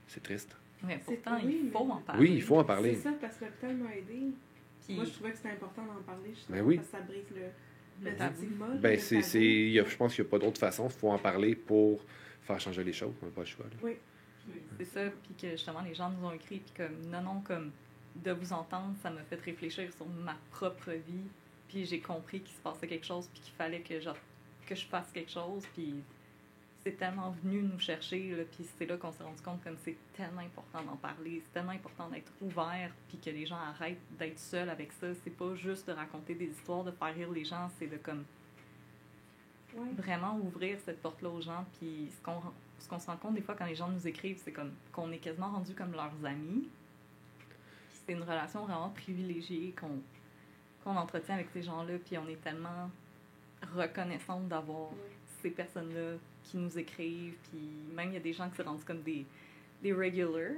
C'est 0.07 0.23
triste. 0.23 0.57
Mais 0.83 0.99
C'est- 1.07 1.15
pourtant, 1.17 1.39
oui, 1.45 1.61
il 1.65 1.71
faut 1.71 1.85
mais- 1.85 1.93
en 1.93 1.97
parler. 2.01 2.21
Oui, 2.29 2.35
il 2.37 2.43
faut 2.43 2.59
en 2.59 2.65
parler. 2.65 2.95
C'est 2.95 3.03
ça, 3.03 3.13
parce 3.21 3.37
que 3.37 3.45
l'hôpital 3.45 3.77
m'a 3.77 3.95
aidé. 3.95 4.23
Puis, 4.87 4.95
Moi, 4.97 5.05
je 5.05 5.11
trouvais 5.11 5.31
que 5.33 5.37
c'était 5.37 5.51
important 5.51 5.85
d'en 5.85 6.03
parler, 6.03 6.31
Ben 6.49 6.63
oui. 6.63 6.77
parce 6.77 6.89
que 6.89 6.97
ça 6.97 7.03
brise 7.03 7.25
le, 7.35 8.05
le 8.07 8.11
le 8.11 8.17
tabou. 8.17 8.37
stigma. 8.37 8.67
Ben, 8.77 8.93
le 8.93 8.99
c'est, 8.99 9.17
tabou. 9.17 9.27
c'est, 9.29 9.45
il 9.45 9.71
y 9.73 9.81
a- 9.81 9.85
je 9.85 9.97
pense 9.97 10.15
qu'il 10.15 10.25
n'y 10.25 10.29
a 10.29 10.31
pas 10.31 10.39
d'autre 10.39 10.59
façon. 10.59 10.87
Il 10.89 10.93
faut 10.99 11.11
en 11.11 11.19
parler 11.19 11.55
pour 11.55 12.03
faire 12.43 12.59
changer 12.59 12.83
les 12.85 12.93
choses. 12.95 13.13
On 13.23 13.27
n'a 13.27 13.33
pas 13.33 13.43
le 13.43 13.47
choix. 13.47 13.67
là. 13.67 13.71
Puis 13.83 13.97
C'est 14.79 14.85
ça, 14.85 15.01
puis 15.23 15.35
que 15.35 15.51
justement 15.53 15.83
les 15.83 15.95
gens 15.95 16.11
nous 16.11 16.27
ont 16.27 16.33
écrit, 16.33 16.61
puis 16.61 16.75
comme 16.77 17.11
non, 17.11 17.21
non, 17.23 17.41
comme 17.41 17.71
de 18.17 18.33
vous 18.33 18.53
entendre, 18.53 18.95
ça 19.03 19.11
m'a 19.11 19.23
fait 19.23 19.41
réfléchir 19.41 19.93
sur 19.93 20.07
ma 20.07 20.37
propre 20.51 20.91
vie, 20.91 21.27
puis 21.69 21.85
j'ai 21.85 22.01
compris 22.01 22.41
qu'il 22.41 22.57
se 22.57 22.61
passait 22.61 22.87
quelque 22.87 23.07
chose, 23.07 23.29
puis 23.33 23.43
qu'il 23.43 23.55
fallait 23.55 23.81
que, 23.81 24.01
genre, 24.01 24.17
que 24.67 24.75
je 24.75 24.87
fasse 24.87 25.11
quelque 25.13 25.31
chose, 25.31 25.65
puis 25.75 25.95
c'est 26.85 26.97
tellement 26.97 27.31
venu 27.43 27.63
nous 27.63 27.79
chercher, 27.79 28.35
là, 28.37 28.45
puis 28.45 28.67
c'est 28.79 28.87
là 28.87 28.97
qu'on 28.97 29.13
s'est 29.13 29.23
rendu 29.23 29.43
compte 29.43 29.63
comme 29.63 29.77
c'est 29.85 29.97
tellement 30.15 30.41
important 30.41 30.83
d'en 30.83 30.97
parler, 30.97 31.43
c'est 31.45 31.53
tellement 31.53 31.73
important 31.73 32.09
d'être 32.09 32.33
ouvert, 32.41 32.91
puis 33.09 33.19
que 33.19 33.31
les 33.31 33.47
gens 33.47 33.57
arrêtent 33.59 33.99
d'être 34.19 34.39
seuls 34.39 34.71
avec 34.71 34.93
ça. 34.93 35.09
C'est 35.23 35.37
pas 35.37 35.55
juste 35.55 35.87
de 35.89 35.93
raconter 35.93 36.35
des 36.35 36.47
histoires, 36.47 36.85
de 36.85 36.93
faire 36.93 37.15
rire 37.15 37.31
les 37.31 37.45
gens, 37.45 37.69
c'est 37.79 37.89
de 37.89 37.97
comme 37.97 38.25
Ouais. 39.77 39.91
vraiment 39.97 40.37
ouvrir 40.39 40.79
cette 40.85 41.01
porte-là 41.03 41.29
aux 41.29 41.41
gens. 41.41 41.65
Puis 41.79 42.11
ce 42.17 42.23
qu'on 42.23 42.41
ce 42.79 42.89
qu'on 42.89 42.99
se 42.99 43.07
rend 43.07 43.17
compte 43.17 43.35
des 43.35 43.43
fois 43.43 43.55
quand 43.55 43.67
les 43.67 43.75
gens 43.75 43.89
nous 43.89 44.07
écrivent, 44.07 44.41
c'est 44.43 44.53
comme 44.53 44.73
qu'on 44.93 45.11
est 45.13 45.19
quasiment 45.19 45.51
rendu 45.51 45.75
comme 45.75 45.93
leurs 45.93 46.25
amis. 46.25 46.69
C'est 47.91 48.13
une 48.13 48.23
relation 48.23 48.65
vraiment 48.65 48.91
privilégiée 48.91 49.75
qu'on 49.79 50.01
qu'on 50.85 50.97
entretient 50.97 51.35
avec 51.35 51.49
ces 51.53 51.63
gens-là. 51.63 51.95
Puis 52.05 52.17
on 52.19 52.29
est 52.29 52.41
tellement 52.41 52.91
reconnaissante 53.75 54.49
d'avoir 54.49 54.91
ces 55.43 55.51
personnes-là 55.51 56.17
qui 56.45 56.57
nous 56.57 56.79
écrivent. 56.79 57.37
Puis 57.51 57.61
même 57.95 58.11
il 58.11 58.15
y 58.15 58.19
a 58.19 58.21
des 58.21 58.33
gens 58.33 58.49
qui 58.49 58.57
se 58.57 58.63
rendent 58.63 58.85
comme 58.85 59.03
des, 59.03 59.27
des 59.83 59.93
regulars 59.93 60.53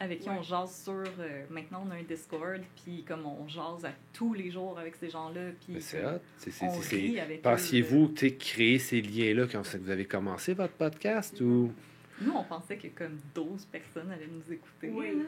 avec 0.00 0.20
qui 0.20 0.28
Ouais. 0.28 0.36
on 0.38 0.42
jase 0.42 0.82
sur. 0.84 0.92
euh, 1.18 1.44
maintenant, 1.50 1.84
on 1.86 1.90
a 1.90 1.94
un 1.96 2.02
Discord. 2.02 2.60
Puis 2.84 3.04
comme 3.06 3.26
on 3.26 3.46
jase 3.48 3.84
à 3.84 3.92
tous 4.12 4.34
les 4.34 4.50
jours 4.50 4.78
avec 4.78 4.96
ces 4.96 5.10
gens-là. 5.10 5.50
Puis 5.64 5.74
Mais 5.74 5.80
c'est 5.80 6.04
hot. 6.04 6.18
C'est- 6.36 6.50
c'est- 6.50 6.64
on 6.66 6.80
c'est- 6.82 6.96
rit 6.96 7.20
avec 7.20 7.38
eux, 7.38 7.42
Pensiez-vous 7.42 8.12
sais, 8.16 8.34
créer 8.34 8.78
ces 8.78 9.00
liens-là 9.00 9.46
quand 9.50 9.62
vous 9.76 9.90
avez 9.90 10.04
commencé 10.04 10.54
votre 10.54 10.74
podcast 10.74 11.40
ou? 11.40 11.72
Nous, 12.20 12.32
on 12.32 12.44
pensait 12.44 12.76
que 12.76 12.88
comme 12.88 13.18
12 13.34 13.64
personnes 13.66 14.10
allaient 14.10 14.26
nous 14.26 14.52
écouter. 14.52 14.90
Oui, 14.92 15.22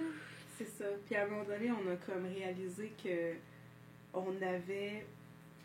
c'est 0.58 0.66
ça. 0.68 0.84
Puis 1.06 1.14
à 1.16 1.24
un 1.24 1.28
moment 1.28 1.44
donné, 1.44 1.70
on 1.70 1.90
a 1.90 1.96
comme 1.96 2.26
réalisé 2.26 2.92
que 3.02 3.34
on 4.12 4.34
avait 4.42 5.04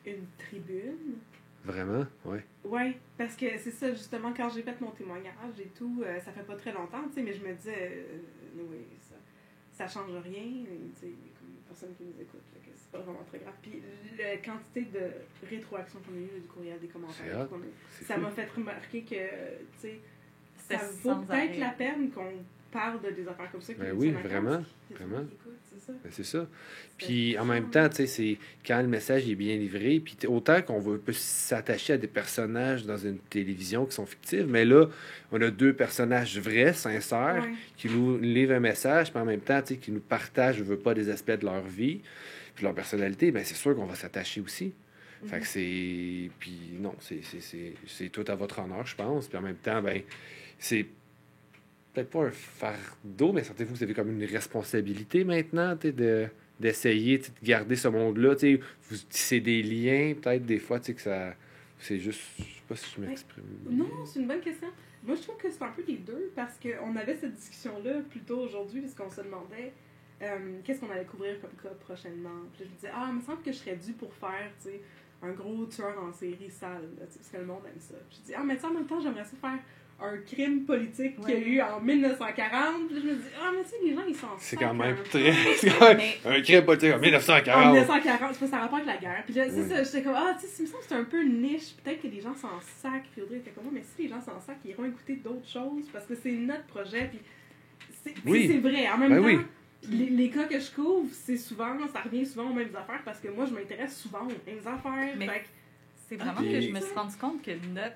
une 0.06 0.26
tribune. 0.38 1.16
Vraiment? 1.64 2.06
Ouais. 2.24 2.46
Ouais, 2.64 2.96
parce 3.18 3.36
que 3.36 3.48
c'est 3.58 3.72
ça, 3.72 3.90
justement, 3.92 4.32
quand 4.38 4.50
j'ai 4.50 4.62
fait 4.62 4.80
mon 4.80 4.92
témoignage 4.92 5.60
et 5.60 5.70
tout, 5.76 6.04
euh, 6.06 6.20
ça 6.20 6.32
fait 6.32 6.44
pas 6.46 6.56
très 6.56 6.72
longtemps, 6.72 7.02
tu 7.08 7.16
sais, 7.16 7.22
mais 7.24 7.34
je 7.34 7.44
me 7.44 7.54
disais, 7.56 7.74
euh, 7.92 8.18
oui, 8.64 8.78
ça, 9.02 9.16
ça 9.72 9.88
change 9.88 10.12
rien, 10.24 10.42
et, 10.44 10.66
tu 10.94 11.00
sais, 11.02 11.08
il 11.08 11.10
y 11.10 11.14
a 11.14 11.68
personne 11.68 11.94
qui 11.96 12.04
nous 12.04 12.22
écoute, 12.22 12.42
c'est 12.76 12.92
pas 12.92 13.00
vraiment 13.00 13.24
très 13.28 13.40
grave. 13.40 13.54
Puis 13.62 13.82
la 14.18 14.38
quantité 14.38 14.82
de 14.84 15.48
rétroaction 15.50 16.00
qu'on 16.00 16.14
a 16.14 16.20
eu, 16.20 16.40
du 16.42 16.48
courriel, 16.48 16.80
des 16.80 16.88
commentaires, 16.88 17.26
a- 17.42 17.48
ça 18.06 18.18
m'a 18.18 18.30
fait 18.32 18.46
remarquer 18.56 19.02
que, 19.04 19.16
tu 19.16 19.80
sais, 19.80 20.00
C'était 20.58 20.78
ça 20.78 20.88
vaut 20.88 21.22
peut-être 21.26 21.60
la 21.60 21.70
peine 21.72 22.12
qu'on 22.12 22.32
parle 22.76 23.02
de 23.02 23.10
des 23.12 23.28
affaires 23.28 23.52
comme 23.52 23.62
ça. 23.62 23.74
Ben 23.80 23.94
oui, 23.96 24.12
vraiment, 24.12 24.64
vraiment. 24.92 25.26
c'est 25.72 25.80
ça? 25.80 25.94
Ben, 26.04 26.12
ça. 26.12 26.48
Puis 26.98 27.38
en 27.38 27.46
même 27.46 27.70
temps, 27.70 27.88
tu 27.90 27.96
sais, 27.98 28.08
c'est 28.08 28.38
quand 28.66 28.82
le 28.82 28.88
message 28.88 29.28
est 29.30 29.36
bien 29.36 29.56
livré, 29.58 30.00
puis 30.00 30.16
autant 30.28 30.62
qu'on 30.62 30.80
veut 30.80 30.98
peut 30.98 31.14
s'attacher 31.14 31.94
à 31.94 31.98
des 31.98 32.08
personnages 32.08 32.86
dans 32.86 32.98
une 32.98 33.18
télévision 33.20 33.86
qui 33.86 33.94
sont 33.96 34.06
fictifs, 34.06 34.46
mais 34.48 34.66
là, 34.66 34.88
on 35.32 35.42
a 35.42 35.50
deux 35.50 35.74
personnages 35.74 36.38
vrais, 36.40 36.74
sincères, 36.74 37.44
Ouais. 37.44 37.54
qui 37.78 37.90
nous 37.90 38.18
livrent 38.18 38.54
un 38.56 38.60
message, 38.60 39.12
puis 39.12 39.20
en 39.22 39.26
même 39.26 39.42
temps, 39.42 39.62
tu 39.62 39.76
sais, 39.76 39.80
qui 39.80 39.92
nous 39.92 40.00
partagent, 40.00 40.58
je 40.58 40.64
veux 40.64 40.78
pas, 40.80 40.94
des 40.94 41.10
aspects 41.10 41.32
de 41.40 41.46
leur 41.46 41.62
vie, 41.64 42.02
puis 42.56 42.64
leur 42.64 42.74
personnalité, 42.74 43.32
ben 43.32 43.44
c'est 43.44 43.56
sûr 43.56 43.76
qu'on 43.76 43.86
va 43.86 43.96
s'attacher 43.96 44.42
aussi. 44.42 44.74
Fait 45.26 45.38
Mhm. 45.38 45.42
que 45.42 45.48
c'est. 45.48 46.30
Puis 46.40 46.60
non, 46.80 46.94
c'est 47.00 48.10
tout 48.10 48.26
à 48.28 48.36
votre 48.36 48.60
honneur, 48.60 48.86
je 48.86 48.96
pense. 48.96 49.28
Puis 49.28 49.38
en 49.38 49.42
même 49.42 49.56
temps, 49.56 49.82
ben 49.82 50.02
c'est 50.60 50.86
peut-être 51.96 52.10
pas 52.10 52.26
un 52.26 52.32
fardeau, 52.32 53.32
mais 53.32 53.44
sentez-vous 53.44 53.72
que 53.74 53.78
vous 53.78 53.84
avez 53.84 53.94
comme 53.94 54.12
une 54.12 54.26
responsabilité 54.26 55.24
maintenant, 55.24 55.76
de 55.76 56.28
d'essayer 56.60 57.18
de 57.18 57.26
garder 57.44 57.76
ce 57.76 57.90
monde-là. 57.90 58.36
Vous 58.90 58.98
tissez 59.10 59.42
des 59.42 59.62
liens, 59.62 60.14
peut-être 60.22 60.46
des 60.46 60.60
fois, 60.60 60.80
tu 60.80 60.86
sais, 60.86 60.94
que 60.94 61.02
ça. 61.02 61.34
C'est 61.80 62.00
juste. 62.00 62.22
Je 62.38 62.44
sais 62.44 62.64
pas 62.68 62.76
si 62.76 62.96
je 62.96 63.02
m'exprime. 63.02 63.44
Non, 63.70 64.06
c'est 64.06 64.20
une 64.20 64.28
bonne 64.28 64.40
question. 64.40 64.70
Moi, 65.04 65.16
je 65.16 65.22
trouve 65.22 65.38
que 65.38 65.52
c'est 65.52 65.62
un 65.62 65.72
peu 65.72 65.84
les 65.88 65.98
deux 65.98 66.32
parce 66.36 66.58
qu'on 66.58 66.96
avait 66.96 67.16
cette 67.16 67.34
discussion-là 67.34 68.02
plus 68.10 68.22
tôt 68.22 68.40
aujourd'hui 68.40 68.82
parce 68.82 68.96
qu'on 68.96 69.10
se 69.10 69.22
demandait 69.22 69.74
euh, 70.22 70.60
qu'est-ce 70.64 70.80
qu'on 70.80 70.90
allait 70.90 71.06
couvrir 71.06 71.40
comme 71.42 71.52
cas 71.62 71.76
prochainement. 71.80 72.42
Puis 72.54 72.64
là, 72.64 72.70
je 72.70 72.72
me 72.72 72.76
disais, 72.76 72.92
ah, 72.94 73.08
il 73.10 73.18
me 73.18 73.22
semble 73.22 73.42
que 73.42 73.52
je 73.52 73.58
serais 73.58 73.76
dû 73.76 73.92
pour 73.94 74.14
faire, 74.14 74.50
tu 74.64 74.70
sais, 74.70 74.82
un 75.22 75.32
gros 75.32 75.66
tueur 75.66 76.02
en 76.02 76.12
série 76.12 76.50
sale, 76.50 76.90
là, 76.98 77.06
parce 77.06 77.30
que 77.30 77.38
le 77.38 77.46
monde 77.46 77.62
aime 77.68 77.80
ça. 77.80 77.96
Je 78.10 78.18
dis, 78.26 78.34
ah, 78.34 78.44
mais 78.44 78.58
tu 78.58 78.66
en 78.66 78.74
même 78.74 78.88
temps, 78.88 79.00
j'aimerais 79.00 79.26
ça 79.26 79.36
faire 79.40 79.60
un 80.02 80.18
crime 80.30 80.66
politique 80.66 81.16
qu'il 81.22 81.30
y 81.30 81.34
a 81.34 81.36
Ouais. 81.38 81.42
eu 81.48 81.62
en 81.62 81.80
1940. 81.80 82.88
Puis 82.88 82.96
là, 82.96 83.02
je 83.02 83.08
me 83.10 83.16
dis, 83.16 83.28
ah, 83.42 83.50
mais 83.56 83.64
tu 83.64 83.70
sais, 83.70 83.76
les 83.86 83.94
gens, 83.96 84.02
ils 84.08 84.16
s'en 84.16 84.28
C'est 84.38 84.58
quand 84.58 84.74
même 84.74 84.98
très. 85.10 85.32
C'est 85.58 85.70
quand 85.70 85.88
même 85.88 85.98
Mais 85.98 86.18
un 86.38 86.42
crime 86.42 86.66
politique 86.66 86.92
en 86.94 86.98
En 86.98 87.00
1940. 87.00 87.66
1940, 87.74 88.34
c'est 88.34 88.40
pas 88.42 88.48
ça 88.48 88.58
a 88.58 88.60
rapport 88.62 88.76
avec 88.80 88.88
la 88.88 88.98
guerre. 88.98 89.24
Puis 89.26 89.36
là, 89.36 89.46
c'est 89.50 89.62
Ouais. 89.62 89.70
ça, 89.70 89.84
j'étais 89.84 90.02
comme, 90.04 90.16
ah, 90.16 90.36
tu 90.40 90.48
sais, 90.48 90.54
il 90.60 90.62
me 90.64 90.68
semble 90.68 90.82
que 90.84 90.90
c'est 90.90 90.96
un 90.96 91.04
peu 91.06 91.24
niche. 91.24 91.76
Peut-être 91.82 92.02
que 92.02 92.08
les 92.08 92.20
gens 92.22 92.36
s'en 92.36 92.60
sacrent. 92.82 93.08
Puis 93.14 93.22
Audrey 93.22 93.38
était 93.38 93.52
comme, 93.52 93.64
mais 93.72 93.84
si 93.96 94.04
les 94.04 94.10
gens 94.10 94.20
s'en 94.22 94.40
sacrent, 94.42 94.60
ils 94.66 94.72
iront 94.72 94.86
écouter 94.86 95.16
d'autres 95.16 95.48
choses 95.48 95.86
parce 95.94 96.06
que 96.06 96.16
c'est 96.16 96.32
notre 96.34 96.66
projet. 96.66 97.10
Puis 97.10 97.20
c'est 98.04 98.14
Oui. 98.26 98.48
c'est 98.52 98.58
vrai. 98.60 98.90
En 98.90 98.98
même 98.98 99.10
Ben 99.12 99.20
temps, 99.22 99.26
oui. 99.28 99.40
les, 99.90 100.10
les 100.10 100.30
cas 100.30 100.44
que 100.44 100.60
je 100.60 100.72
couvre, 100.72 101.08
c'est 101.14 101.38
souvent, 101.38 101.74
ça 101.94 102.02
revient 102.02 102.26
souvent 102.26 102.50
aux 102.50 102.54
mêmes 102.54 102.76
affaires 102.76 103.02
parce 103.06 103.20
que 103.20 103.30
moi, 103.30 103.46
je 103.46 103.54
m'intéresse 103.54 103.96
souvent 103.98 104.24
aux 104.24 104.50
mêmes 104.50 104.60
affaires. 104.68 105.16
Mais- 105.18 105.26
Fait 105.28 105.46
c'est 106.10 106.18
vraiment 106.18 106.42
que 106.42 106.62
je 106.62 106.70
me 106.70 106.80
suis 106.82 106.94
rendu 106.94 107.16
compte 107.16 107.42
que 107.42 107.52
notre 107.74 107.96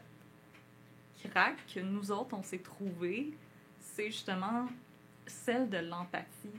crack, 1.28 1.58
que 1.74 1.80
nous 1.80 2.12
autres, 2.12 2.34
on 2.34 2.44
s'est 2.44 2.60
trouvé, 2.60 3.32
c'est 3.80 4.08
justement 4.08 4.68
celle 5.26 5.70
de 5.70 5.78
l'empathie. 5.78 6.50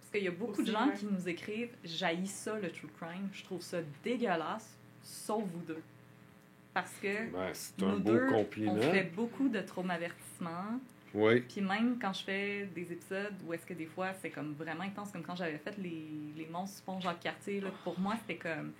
Parce 0.00 0.12
qu'il 0.12 0.24
y 0.24 0.28
a 0.28 0.32
beaucoup 0.32 0.62
de 0.62 0.70
gens 0.70 0.88
ouais. 0.88 0.94
qui 0.94 1.06
nous 1.06 1.28
écrivent 1.28 1.74
«J'haïs 1.84 2.26
ça, 2.26 2.58
le 2.58 2.70
true 2.70 2.88
crime. 3.00 3.28
Je 3.32 3.44
trouve 3.44 3.62
ça 3.62 3.78
dégueulasse, 4.02 4.76
sauf 5.02 5.44
vous 5.44 5.62
deux.» 5.62 5.82
Parce 6.74 6.92
que 7.02 7.30
Ben, 7.32 7.52
un 7.82 7.92
nous 7.92 8.00
beau 8.00 8.12
deux, 8.12 8.26
compliment. 8.28 8.74
on 8.74 8.80
fait 8.80 9.10
beaucoup 9.14 9.48
de 9.48 9.60
traumavertissements. 9.60 10.80
Oui. 11.12 11.40
Puis 11.40 11.60
même 11.60 11.98
quand 12.00 12.12
je 12.12 12.22
fais 12.22 12.66
des 12.66 12.92
épisodes 12.92 13.34
où 13.44 13.52
est-ce 13.52 13.66
que 13.66 13.74
des 13.74 13.86
fois 13.86 14.12
c'est 14.14 14.30
comme 14.30 14.52
vraiment 14.54 14.82
intense, 14.84 15.10
comme 15.10 15.24
quand 15.24 15.34
j'avais 15.34 15.58
fait 15.58 15.76
les, 15.78 16.06
les 16.36 16.46
monstres 16.46 16.76
du 16.76 16.82
pont 16.84 17.00
Jacques-Cartier, 17.00 17.60
là, 17.60 17.70
pour 17.82 17.98
moi 17.98 18.14
c'était 18.20 18.36
comme. 18.36 18.72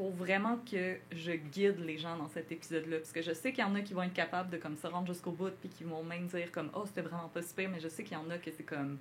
Faut 0.00 0.08
vraiment 0.08 0.56
que 0.58 0.96
je 1.12 1.32
guide 1.32 1.78
les 1.80 1.98
gens 1.98 2.16
dans 2.16 2.28
cet 2.28 2.50
épisode-là. 2.50 2.96
Parce 2.96 3.12
que 3.12 3.20
je 3.20 3.32
sais 3.34 3.52
qu'il 3.52 3.62
y 3.62 3.66
en 3.66 3.74
a 3.74 3.82
qui 3.82 3.92
vont 3.92 4.02
être 4.02 4.14
capables 4.14 4.48
de 4.48 4.56
comme 4.56 4.78
se 4.78 4.86
rendre 4.86 5.06
jusqu'au 5.06 5.30
bout, 5.30 5.52
puis 5.60 5.68
qui 5.68 5.84
vont 5.84 6.02
même 6.02 6.26
dire 6.26 6.50
comme 6.50 6.70
Oh, 6.74 6.84
c'était 6.86 7.02
vraiment 7.02 7.28
pas 7.28 7.42
super, 7.42 7.68
mais 7.68 7.80
je 7.80 7.88
sais 7.88 8.02
qu'il 8.02 8.14
y 8.14 8.20
en 8.20 8.30
a 8.30 8.38
que 8.38 8.50
c'est 8.50 8.62
comme. 8.62 8.96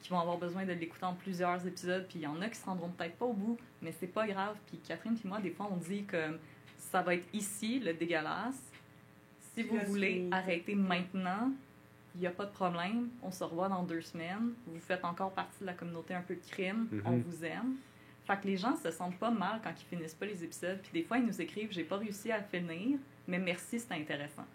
qui 0.00 0.10
vont 0.10 0.20
avoir 0.20 0.38
besoin 0.38 0.64
de 0.64 0.72
l'écouter 0.72 1.06
en 1.06 1.14
plusieurs 1.14 1.66
épisodes, 1.66 2.06
puis 2.08 2.20
il 2.20 2.22
y 2.22 2.26
en 2.28 2.40
a 2.40 2.48
qui 2.48 2.56
se 2.56 2.64
rendront 2.66 2.88
peut-être 2.90 3.16
pas 3.16 3.24
au 3.24 3.32
bout, 3.32 3.58
mais 3.82 3.90
c'est 3.98 4.06
pas 4.06 4.28
grave. 4.28 4.56
Puis 4.68 4.78
Catherine, 4.78 5.16
puis 5.16 5.28
moi, 5.28 5.40
des 5.40 5.50
fois, 5.50 5.68
on 5.72 5.76
dit 5.76 6.04
comme 6.04 6.38
ça 6.78 7.02
va 7.02 7.14
être 7.16 7.26
ici, 7.32 7.80
le 7.80 7.92
dégueulasse. 7.92 8.70
Si 9.54 9.64
vous 9.64 9.78
voulez 9.86 10.28
arrêter 10.30 10.76
maintenant, 10.76 11.50
il 12.14 12.20
n'y 12.20 12.28
a 12.28 12.30
pas 12.30 12.46
de 12.46 12.52
problème. 12.52 13.08
On 13.24 13.32
se 13.32 13.42
revoit 13.42 13.68
dans 13.68 13.82
deux 13.82 14.02
semaines. 14.02 14.52
Vous 14.68 14.78
faites 14.78 15.04
encore 15.04 15.32
partie 15.32 15.60
de 15.60 15.66
la 15.66 15.72
communauté 15.72 16.14
un 16.14 16.22
peu 16.22 16.36
de 16.36 16.46
crime. 16.48 16.86
Mhm. 16.92 17.02
On 17.04 17.16
vous 17.16 17.44
aime. 17.44 17.74
Fait 18.26 18.40
que 18.40 18.46
les 18.46 18.56
gens 18.56 18.74
se 18.76 18.90
sentent 18.90 19.18
pas 19.18 19.30
mal 19.30 19.60
quand 19.62 19.72
ils 19.78 19.96
finissent 19.96 20.14
pas 20.14 20.26
les 20.26 20.42
épisodes. 20.42 20.78
Puis 20.82 21.00
des 21.00 21.06
fois, 21.06 21.18
ils 21.18 21.26
nous 21.26 21.40
écrivent 21.40 21.68
J'ai 21.70 21.84
pas 21.84 21.98
réussi 21.98 22.32
à 22.32 22.38
le 22.38 22.44
finir, 22.44 22.98
mais 23.28 23.38
merci, 23.38 23.78
c'était 23.78 23.94
intéressant. 23.94 24.46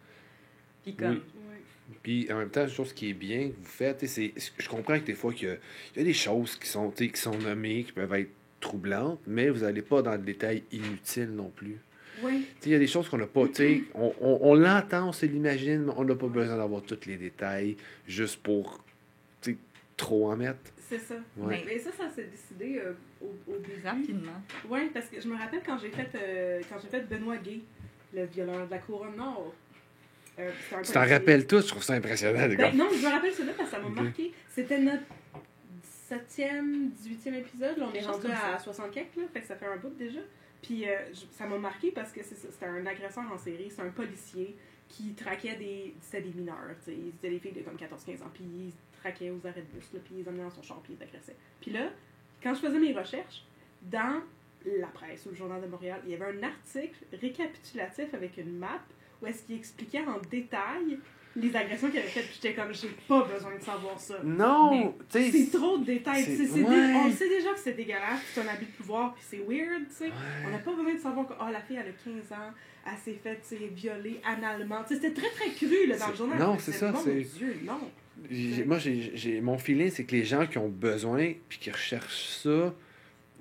Puis 0.84 0.96
comme. 0.96 1.22
Oui. 1.36 1.58
Puis 2.04 2.32
en 2.32 2.38
même 2.38 2.50
temps, 2.50 2.68
chose 2.68 2.94
qui 2.94 3.10
est 3.10 3.14
bien 3.14 3.50
que 3.50 3.56
vous 3.56 3.66
faites, 3.66 4.06
c'est 4.06 4.34
je 4.58 4.70
comprends 4.70 5.00
que 5.00 5.06
des 5.06 5.16
fois 5.16 5.34
qu'il 5.34 5.48
y 5.48 5.52
a, 5.52 5.56
il 5.96 5.98
y 5.98 6.02
a 6.02 6.04
des 6.04 6.14
choses 6.14 6.56
qui 6.56 6.68
sont, 6.68 6.92
qui 6.92 7.12
sont 7.16 7.38
nommées, 7.38 7.84
qui 7.84 7.92
peuvent 7.92 8.14
être 8.14 8.30
troublantes, 8.60 9.20
mais 9.26 9.50
vous 9.50 9.62
n'allez 9.62 9.82
pas 9.82 10.02
dans 10.02 10.12
le 10.12 10.20
détail 10.20 10.64
inutile 10.72 11.32
non 11.32 11.50
plus. 11.50 11.80
Oui. 12.22 12.46
Tu 12.60 12.64
sais, 12.64 12.70
Il 12.70 12.72
y 12.74 12.76
a 12.76 12.80
des 12.80 12.88
choses 12.88 13.10
qu'on 13.10 13.18
n'a 13.18 13.28
pas, 13.28 13.48
tu 13.48 13.56
sais, 13.56 13.84
on, 13.96 14.14
on, 14.22 14.40
on 14.42 14.54
l'entend, 14.56 15.10
on 15.10 15.12
se 15.12 15.26
l'imagine, 15.26 15.86
mais 15.86 15.94
on 15.96 16.04
n'a 16.04 16.16
pas 16.16 16.28
besoin 16.28 16.58
d'avoir 16.58 16.82
tous 16.84 17.06
les 17.06 17.18
détails 17.18 17.78
juste 18.08 18.42
pour 18.44 18.84
tu 19.42 19.52
sais, 19.52 19.58
trop 19.98 20.32
en 20.32 20.36
mettre. 20.36 20.60
C'est 20.90 21.00
ça. 21.00 21.16
Ouais. 21.38 21.62
Mais 21.66 21.78
ça, 21.80 21.92
ça 21.92 22.10
s'est 22.10 22.24
décidé 22.26 22.80
euh, 22.84 22.94
au, 23.22 23.28
au 23.52 23.58
début. 23.58 23.82
Rapidement. 23.86 24.42
Oui, 24.68 24.90
parce 24.94 25.06
que 25.08 25.22
je 25.22 25.28
me 25.28 25.38
rappelle 25.38 25.62
quand 25.66 25.78
j'ai 25.78 25.92
fait, 25.92 26.10
euh, 26.16 26.62
quand 26.68 26.78
j'ai 26.82 26.88
fait 26.88 27.02
Benoît 27.08 27.38
Gay, 27.38 27.60
le 28.14 28.26
violeur 28.26 28.66
de 28.66 28.72
la 28.72 28.80
couronne 28.80 29.16
nord. 29.16 29.54
Euh, 30.40 30.50
Tu 30.84 30.92
t'en 30.94 31.06
rappelles 31.06 31.46
tout, 31.46 31.60
je 31.62 31.68
trouve 31.68 31.84
ça 31.84 31.94
impressionnant. 31.94 32.48
les 32.48 32.56
gars. 32.56 32.72
Ben, 32.72 32.78
non, 32.78 32.88
je 32.92 33.06
me 33.06 33.12
rappelle 33.12 33.32
celui-là 33.34 33.54
parce 33.58 33.70
que 33.70 33.76
ça 33.76 33.82
m'a 33.82 33.90
marqué. 33.90 34.32
C'était 34.48 34.80
notre 34.80 35.04
17e, 36.10 36.90
18e 36.92 37.34
épisode. 37.36 37.78
Là, 37.78 37.86
on 37.92 37.94
est 37.94 38.02
rendu 38.06 38.28
à 38.28 38.58
ça. 38.58 38.60
64, 38.60 39.16
là, 39.18 39.24
fait 39.34 39.42
que 39.42 39.48
ça 39.48 39.56
fait 39.56 39.66
un 39.68 39.78
bout 39.78 39.94
déjà. 39.98 40.20
Puis 40.62 40.88
euh, 40.90 40.96
je- 41.14 41.26
ça 41.38 41.46
m'a 41.46 41.58
marqué 41.58 41.92
parce 41.92 42.12
que 42.12 42.22
c'était 42.24 42.66
un 42.66 42.86
agresseur 42.86 43.24
en 43.32 43.38
série, 43.38 43.72
c'est 43.74 43.82
un 43.82 43.90
policier 43.90 44.56
qui 44.88 45.14
traquait 45.14 45.56
des. 45.56 45.94
C'était 46.02 46.22
des 46.24 46.34
mineurs. 46.34 46.58
C'était 46.84 47.30
des 47.30 47.40
filles 47.40 47.52
de 47.52 47.62
comme 47.62 47.76
14-15 47.78 48.24
ans, 48.24 48.32
puis 48.34 48.74
il 49.00 49.02
traquait 49.02 49.30
aux 49.30 49.48
arrêts 49.48 49.62
de 49.62 49.78
bus, 49.78 49.88
là, 49.94 50.00
puis 50.04 50.16
ils 50.16 50.24
les 50.24 50.28
emmenait 50.30 50.44
dans 50.44 50.50
son 50.52 50.62
char, 50.64 50.80
puis 50.82 50.94
il 50.94 50.98
les 51.00 51.04
agressait. 51.08 51.36
Puis 51.62 51.72
là, 51.72 51.90
quand 52.44 52.54
je 52.54 52.60
faisais 52.60 52.80
mes 52.80 52.94
recherches, 52.94 53.44
dans 53.84 54.22
la 54.66 54.88
presse 54.88 55.26
ou 55.26 55.30
le 55.30 55.36
Journal 55.36 55.62
de 55.62 55.68
Montréal, 55.68 56.02
il 56.06 56.12
y 56.12 56.16
avait 56.16 56.26
un 56.38 56.44
article 56.44 56.98
récapitulatif 57.14 58.14
avec 58.14 58.38
une 58.38 58.58
map 58.58 58.80
où 59.22 59.28
est-ce 59.28 59.44
qu'il 59.44 59.56
expliquait 59.56 60.02
en 60.06 60.20
détail 60.30 60.98
les 61.36 61.56
agressions 61.56 61.90
qu'il 61.90 62.00
avait 62.00 62.08
faites, 62.08 62.26
puis 62.26 62.40
j'étais 62.42 62.56
comme, 62.56 62.74
j'ai 62.74 62.90
pas 63.08 63.24
besoin 63.24 63.56
de 63.56 63.62
savoir 63.62 64.00
ça. 64.00 64.16
Non. 64.24 64.96
C'est 65.10 65.52
trop 65.52 65.78
de 65.78 65.86
détails. 65.86 66.24
ouais. 66.26 66.48
dé- 66.48 66.64
On 66.66 67.12
sait 67.12 67.30
déjà 67.30 67.54
que 67.54 67.60
c'est 67.60 67.74
dégueulasse, 67.74 68.22
c'est 68.34 68.42
un 68.42 68.48
abus 68.48 68.66
de 68.66 68.72
pouvoir, 68.72 69.14
puis 69.14 69.24
c'est 69.26 69.38
weird, 69.48 69.88
tu 69.90 69.96
sais. 69.96 70.12
On 70.46 70.50
n'a 70.50 70.58
pas 70.58 70.74
besoin 70.74 70.94
de 70.96 71.00
savoir 71.00 71.28
que 71.28 71.34
oh, 71.40 71.46
la 71.52 71.62
fille, 71.62 71.78
elle 71.78 71.90
a 71.90 71.92
15 72.22 72.32
ans, 72.34 72.52
elle 72.86 72.98
s'est 72.98 73.20
faite 73.24 73.46
violer 73.74 74.20
analement. 74.26 74.84
C'était 74.88 75.12
très 75.14 75.30
très 75.30 75.52
cru 75.52 75.86
là, 75.88 75.98
dans 75.98 76.08
le 76.10 76.16
journal. 76.16 76.40
non, 76.40 76.58
c'est 76.60 76.72
ça, 76.72 76.92
Mon 76.92 77.00
c'est- 77.00 77.22
Dieu, 77.38 77.56
non. 77.64 77.80
J'ai- 78.30 78.64
Moi, 78.66 78.78
j'ai, 78.80 79.12
j'ai- 79.16 79.42
mon 79.42 79.58
feeling, 79.58 79.90
c'est 79.90 80.04
que 80.06 80.12
les 80.16 80.24
gens 80.26 80.46
qui 80.48 80.58
ont 80.58 80.70
besoin 80.70 81.34
puis 81.48 81.60
qui 81.60 81.72
recherchent 81.72 82.28
ça, 82.44 82.74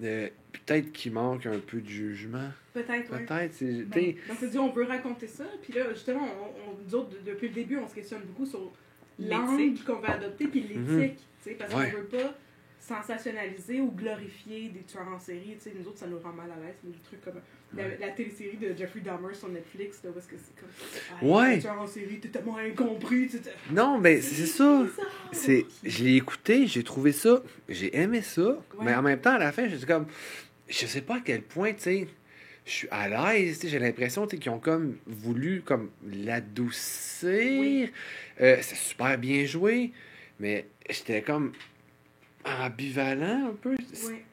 euh, 0.03 0.29
peut-être 0.53 0.93
qu'ils 0.93 1.13
manquent 1.13 1.47
un 1.47 1.59
peu 1.59 1.81
de 1.81 1.89
jugement. 1.89 2.49
Peut-être, 2.73 3.11
oui. 3.13 3.25
Peut-être. 3.27 3.53
c'est- 3.55 3.83
Ben, 3.83 3.91
t'sais, 3.91 4.17
On 4.31 4.35
s'est 4.37 4.49
dit, 4.49 4.59
on 4.59 4.71
veut 4.71 4.85
raconter 4.85 5.27
ça, 5.27 5.45
puis 5.63 5.73
là, 5.73 5.93
justement, 5.93 6.23
on, 6.25 6.71
on- 6.71 6.77
nous 6.85 6.95
autres, 6.95 7.11
de- 7.11 7.31
depuis 7.33 7.49
le 7.49 7.55
début, 7.55 7.77
on 7.79 7.89
se 7.89 7.95
questionne 7.95 8.23
beaucoup 8.23 8.47
sur 8.47 8.73
l'angle 9.19 9.57
L'éthique. 9.61 9.85
qu'on 9.85 9.99
va 10.01 10.11
adopter, 10.13 10.47
puis 10.47 10.61
l'éthique, 10.61 10.79
Mhm. 10.79 11.11
tu 11.11 11.17
sais, 11.51 11.51
parce 11.53 11.75
Ouais. 11.75 11.91
qu'on 11.91 11.99
veut 11.99 12.05
pas 12.05 12.35
sensationnaliser 12.81 13.81
ou 13.81 13.91
glorifier 13.91 14.69
des 14.71 14.83
tueurs 14.83 15.09
en 15.09 15.19
série, 15.19 15.57
tu 15.57 15.71
sais, 15.71 15.73
nous 15.79 15.87
autres, 15.89 15.99
ça 15.99 16.07
nous 16.07 16.19
rend 16.19 16.33
mal 16.33 16.51
à 16.51 16.57
l'aise, 16.65 16.77
mais 16.85 16.91
des 16.93 16.99
trucs 17.03 17.21
comme 17.23 17.41
la, 17.77 18.09
télésérie 18.11 18.57
de 18.57 18.75
Jeffrey 18.77 19.01
Dahmer 19.01 19.35
sur 19.35 19.49
Netflix, 19.49 20.01
là, 20.03 20.11
est-ce 20.17 20.29
que 20.29 20.37
c'est 20.37 20.59
comme 20.59 20.69
ah, 21.13 21.25
Ouais. 21.25 21.59
tueur 21.59 21.81
en 21.81 21.87
série, 21.87 22.19
t'es 22.19 22.29
tellement 22.29 22.57
incompris, 22.57 23.29
tu. 23.29 23.39
Non, 23.71 23.99
mais 23.99 24.21
c'est 24.21 24.47
ça. 24.47 24.87
C'est, 25.33 25.67
je 25.85 26.05
l'ai 26.05 26.17
écouté, 26.17 26.67
j'ai 26.67 26.83
trouvé 26.83 27.13
ça, 27.13 27.43
j'ai 27.69 27.95
aimé 27.97 28.23
ça, 28.23 28.59
mais 28.81 28.95
en 28.95 29.03
même 29.03 29.21
temps, 29.21 29.35
à 29.35 29.39
la 29.39 29.53
fin, 29.53 29.69
j'étais 29.69 29.87
comme, 29.87 30.07
je 30.69 30.87
sais 30.87 31.03
pas 31.03 31.17
à 31.17 31.21
quel 31.21 31.43
point, 31.43 31.75
tu 31.75 31.83
sais, 31.83 32.09
je 32.65 32.71
suis 32.71 32.89
à 32.91 33.09
l'aise, 33.09 33.59
tu 33.59 33.69
j'ai 33.69 33.79
l'impression, 33.79 34.27
tu 34.27 34.39
qu'ils 34.39 34.53
ont 34.53 34.59
comme 34.59 34.97
voulu, 35.07 35.63
comme, 35.63 35.91
l'adoucir. 36.07 37.29
Oui. 37.31 37.93
Euh, 38.41 38.59
c'est 38.63 38.77
super 38.77 39.19
bien 39.19 39.45
joué, 39.45 39.93
mais 40.41 40.67
j'étais 40.89 41.23
comme 41.23 41.53
ambivalent 42.45 43.51
un 43.51 43.55
peu. 43.55 43.73
Ouais. 43.73 44.25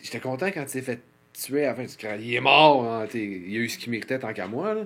J'étais 0.00 0.20
content 0.20 0.50
quand 0.50 0.62
il 0.62 0.68
s'est 0.68 0.82
fait 0.82 1.00
tuer 1.40 1.64
à 1.64 1.68
la 1.68 1.74
fin 1.74 1.84
du 1.84 1.96
crâne. 1.96 2.20
Il 2.22 2.34
est 2.34 2.40
mort, 2.40 2.84
hein, 2.84 3.06
il 3.14 3.56
a 3.56 3.60
eu 3.60 3.68
ce 3.68 3.78
qu'il 3.78 3.90
méritait 3.90 4.18
tant 4.18 4.32
qu'à 4.32 4.46
moi, 4.46 4.74
là, 4.74 4.84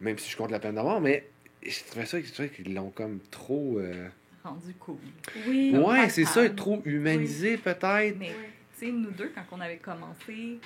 même 0.00 0.18
si 0.18 0.30
je 0.30 0.36
compte 0.36 0.50
la 0.50 0.58
peine 0.58 0.74
de 0.74 0.80
mort, 0.80 1.00
mais 1.00 1.26
je 1.66 1.84
trouvais 1.88 2.06
ça, 2.06 2.20
qu'ils 2.20 2.74
l'ont 2.74 2.90
comme 2.90 3.20
trop... 3.30 3.78
euh, 3.78 4.08
Rendu 4.44 4.74
cool. 4.74 4.98
Oui. 5.48 5.76
Ouais, 5.76 6.08
c'est 6.08 6.24
ça, 6.24 6.48
trop 6.50 6.80
humanisé 6.84 7.56
peut-être. 7.56 8.16
Mais, 8.18 8.30
tu 8.78 8.86
sais, 8.86 8.92
nous 8.92 9.10
deux, 9.10 9.32
quand 9.34 9.42
on 9.50 9.60
avait 9.60 9.78
commencé, 9.78 10.60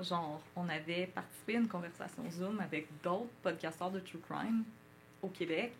genre, 0.00 0.40
on 0.54 0.68
avait 0.68 1.06
participé 1.12 1.56
à 1.56 1.60
une 1.60 1.68
conversation 1.68 2.22
Zoom 2.30 2.60
avec 2.60 2.86
d'autres 3.02 3.26
podcasteurs 3.42 3.90
de 3.90 3.98
True 3.98 4.20
Crime 4.28 4.62
au 5.22 5.28
Québec. 5.28 5.72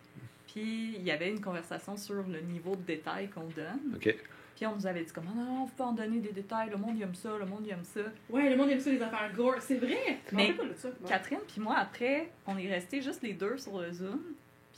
Puis, 0.51 0.95
il 0.97 1.03
y 1.03 1.11
avait 1.11 1.29
une 1.29 1.39
conversation 1.39 1.95
sur 1.95 2.15
le 2.15 2.41
niveau 2.41 2.75
de 2.75 2.81
détail 2.81 3.29
qu'on 3.29 3.47
donne. 3.55 3.95
Ok. 3.95 4.13
Puis, 4.57 4.65
on 4.65 4.73
nous 4.73 4.87
avait 4.87 5.03
dit 5.03 5.13
comme, 5.13 5.25
Ah 5.29 5.35
non, 5.35 5.63
on 5.65 5.67
peut 5.67 5.83
en 5.83 5.91
donner 5.91 6.17
des 6.19 6.31
détails, 6.31 6.71
le 6.71 6.77
monde 6.77 6.99
aime 6.99 7.13
ça, 7.13 7.37
le 7.37 7.45
monde 7.45 7.67
aime 7.69 7.83
ça. 7.83 7.99
Ouais, 8.27 8.49
le 8.49 8.55
monde 8.57 8.71
aime 8.71 8.79
ça, 8.79 8.89
les 8.89 8.99
affaires 8.99 9.31
gore. 9.31 9.57
C'est 9.59 9.77
vrai! 9.77 10.19
Mais 10.31 10.51
pas 10.53 10.63
ça. 10.75 10.89
Catherine, 11.07 11.41
puis 11.47 11.61
moi, 11.61 11.75
après, 11.77 12.31
on 12.47 12.57
est 12.57 12.67
restés 12.67 12.99
juste 12.99 13.21
les 13.21 13.33
deux 13.33 13.59
sur 13.59 13.79
le 13.79 13.93
Zoom. 13.93 14.19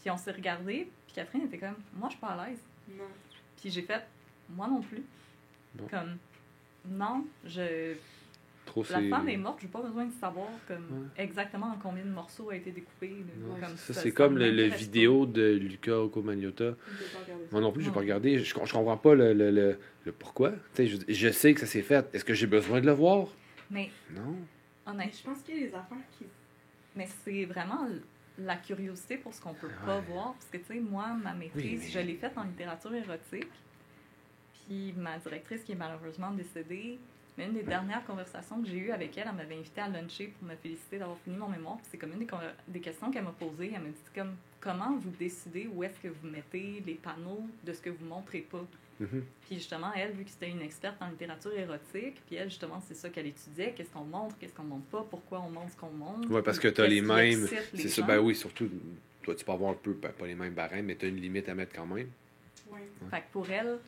Puis, 0.01 0.11
on 0.11 0.17
s'est 0.17 0.33
regardés. 0.33 0.91
Puis, 1.05 1.15
Catherine 1.15 1.43
était 1.43 1.59
comme, 1.59 1.77
moi, 1.93 2.09
je 2.09 2.15
suis 2.15 2.19
pas 2.19 2.33
à 2.33 2.49
l'aise. 2.49 2.59
Non. 2.89 3.05
Puis, 3.55 3.69
j'ai 3.69 3.83
fait, 3.83 4.05
moi 4.49 4.67
non 4.67 4.81
plus. 4.81 5.05
Bon. 5.75 5.87
Comme, 5.87 6.17
non, 6.85 7.25
je. 7.45 7.93
Trop 8.69 8.83
La 8.91 9.01
femme 9.09 9.27
est 9.29 9.37
morte, 9.37 9.59
j'ai 9.61 9.67
pas 9.67 9.81
besoin 9.81 10.05
de 10.05 10.11
savoir 10.13 10.47
comme 10.67 10.77
Ouais. 10.91 11.23
exactement 11.23 11.67
en 11.71 11.77
combien 11.81 12.03
de 12.05 12.09
morceaux 12.11 12.51
a 12.51 12.55
été 12.55 12.69
découpé. 12.71 13.15
Comme 13.59 13.75
ça, 13.77 13.93
ça- 13.95 14.01
c'est 14.01 14.11
comme 14.11 14.37
le, 14.37 14.51
le 14.51 14.65
vidéo 14.65 15.25
de 15.25 15.53
Luca 15.55 15.99
Okomaniota. 15.99 16.75
Moi 17.51 17.61
non 17.61 17.71
plus, 17.71 17.83
j'ai 17.83 17.89
pas 17.91 18.01
regardé. 18.01 18.37
Je, 18.37 18.45
je 18.45 18.53
comprends 18.53 18.97
pas 18.97 19.15
le, 19.15 19.33
le, 19.33 19.49
le, 19.49 19.79
le 20.05 20.11
pourquoi. 20.11 20.51
Tu 20.51 20.57
sais, 20.75 20.87
Je, 20.87 20.97
je 21.07 21.29
sais 21.31 21.53
que 21.55 21.59
ça 21.61 21.65
s'est 21.65 21.81
fait. 21.81 22.07
Est-ce 22.13 22.23
que 22.23 22.35
j'ai 22.35 22.45
besoin 22.47 22.79
de 22.79 22.85
le 22.85 22.91
voir? 22.91 23.27
Mais 23.71 23.89
Non. 24.15 24.35
Honnêtement, 24.85 25.11
je 25.17 25.23
pense 25.23 25.41
qu'il 25.41 25.55
y 25.55 25.63
a 25.63 25.67
des 25.67 25.73
affaires 25.75 25.97
qui. 26.17 26.25
mais 26.95 27.07
c'est 27.23 27.45
vraiment 27.45 27.87
la 28.37 28.55
curiosité 28.55 29.17
pour 29.17 29.33
ce 29.33 29.41
qu'on 29.41 29.53
peut 29.55 29.67
pas 29.85 29.99
voir. 30.01 30.33
Parce 30.33 30.45
que, 30.51 30.57
tu 30.57 30.65
sais, 30.65 30.79
moi, 30.79 31.07
ma 31.23 31.33
maîtrise, 31.33 31.81
mais- 31.85 31.89
je 31.89 31.99
l'ai 31.99 32.15
faite 32.15 32.37
en 32.37 32.43
littérature 32.43 32.93
érotique. 32.93 33.49
Puis 34.67 34.93
ma 34.95 35.17
directrice, 35.17 35.63
qui 35.63 35.71
est 35.71 35.75
malheureusement 35.75 36.31
décédée, 36.31 36.99
mais 37.39 37.45
une 37.45 37.53
des 37.53 37.63
dernières 37.63 38.05
conversations 38.05 38.61
que 38.61 38.67
j'ai 38.67 38.77
eues 38.77 38.91
avec 38.91 39.17
elle, 39.17 39.27
elle 39.29 39.35
m'avait 39.35 39.55
invité 39.55 39.79
à 39.79 39.87
luncher 39.87 40.33
pour 40.37 40.49
me 40.49 40.55
féliciter 40.57 40.97
d'avoir 40.97 41.17
fini 41.19 41.37
mon 41.37 41.47
mémoire. 41.47 41.77
Puis 41.77 41.87
c'est 41.89 41.97
comme 41.97 42.11
une 42.11 42.27
des, 42.67 42.79
questions 42.81 43.09
qu'elle 43.09 43.23
m'a 43.23 43.31
posées. 43.31 43.71
Elle 43.73 43.81
m'a 43.81 43.87
dit 43.87 44.11
comme 44.13 44.35
comment 44.59 44.97
vous 44.97 45.11
décidez 45.17 45.69
où 45.73 45.81
est-ce 45.81 45.97
que 46.01 46.09
vous 46.09 46.27
mettez 46.27 46.83
les 46.85 46.95
panneaux 46.95 47.47
de 47.63 47.71
ce 47.71 47.79
que 47.79 47.89
vous 47.91 48.03
montrez 48.05 48.39
pas? 48.41 48.65
Mhm. 48.99 49.23
Puis 49.47 49.55
justement, 49.55 49.93
elle, 49.95 50.11
vu 50.11 50.25
que 50.25 50.31
c'était 50.31 50.49
une 50.49 50.61
experte 50.61 51.01
en 51.01 51.09
littérature 51.09 51.57
érotique, 51.57 52.21
puis 52.27 52.35
elle, 52.35 52.49
justement, 52.49 52.81
c'est 52.85 52.93
ça 52.93 53.07
qu'elle 53.07 53.27
étudiait, 53.27 53.71
qu'est-ce 53.71 53.91
qu'on 53.91 54.03
montre, 54.03 54.35
qu'est-ce 54.37 54.53
qu'on 54.53 54.63
montre 54.63 54.87
pas, 54.87 55.07
pourquoi 55.09 55.39
on 55.39 55.49
montre 55.49 55.71
ce 55.71 55.77
qu'on 55.77 55.91
montre? 55.91 56.29
Ouais, 56.29 56.41
parce 56.41 56.59
que 56.59 56.67
t'as 56.67 56.83
qu'est-ce 56.83 56.95
les 56.95 57.01
mêmes. 57.01 57.47
C'est 57.73 57.87
ça, 57.87 58.01
gens? 58.01 58.07
ben 58.07 58.19
oui, 58.19 58.35
surtout. 58.35 58.69
Toi, 59.23 59.33
tu 59.35 59.45
peux 59.45 59.51
avoir 59.53 59.71
un 59.71 59.75
peu, 59.75 59.93
ben, 59.93 60.11
pas 60.11 60.27
les 60.27 60.35
mêmes 60.35 60.53
barèmes, 60.53 60.87
mais 60.87 60.95
t'as 60.95 61.07
une 61.07 61.21
limite 61.21 61.47
à 61.47 61.55
mettre 61.55 61.73
quand 61.73 61.85
même. 61.85 62.09
Ouais. 62.69 62.89
Fait 63.09 63.21
que 63.21 63.31
pour 63.31 63.49
elle, 63.49 63.79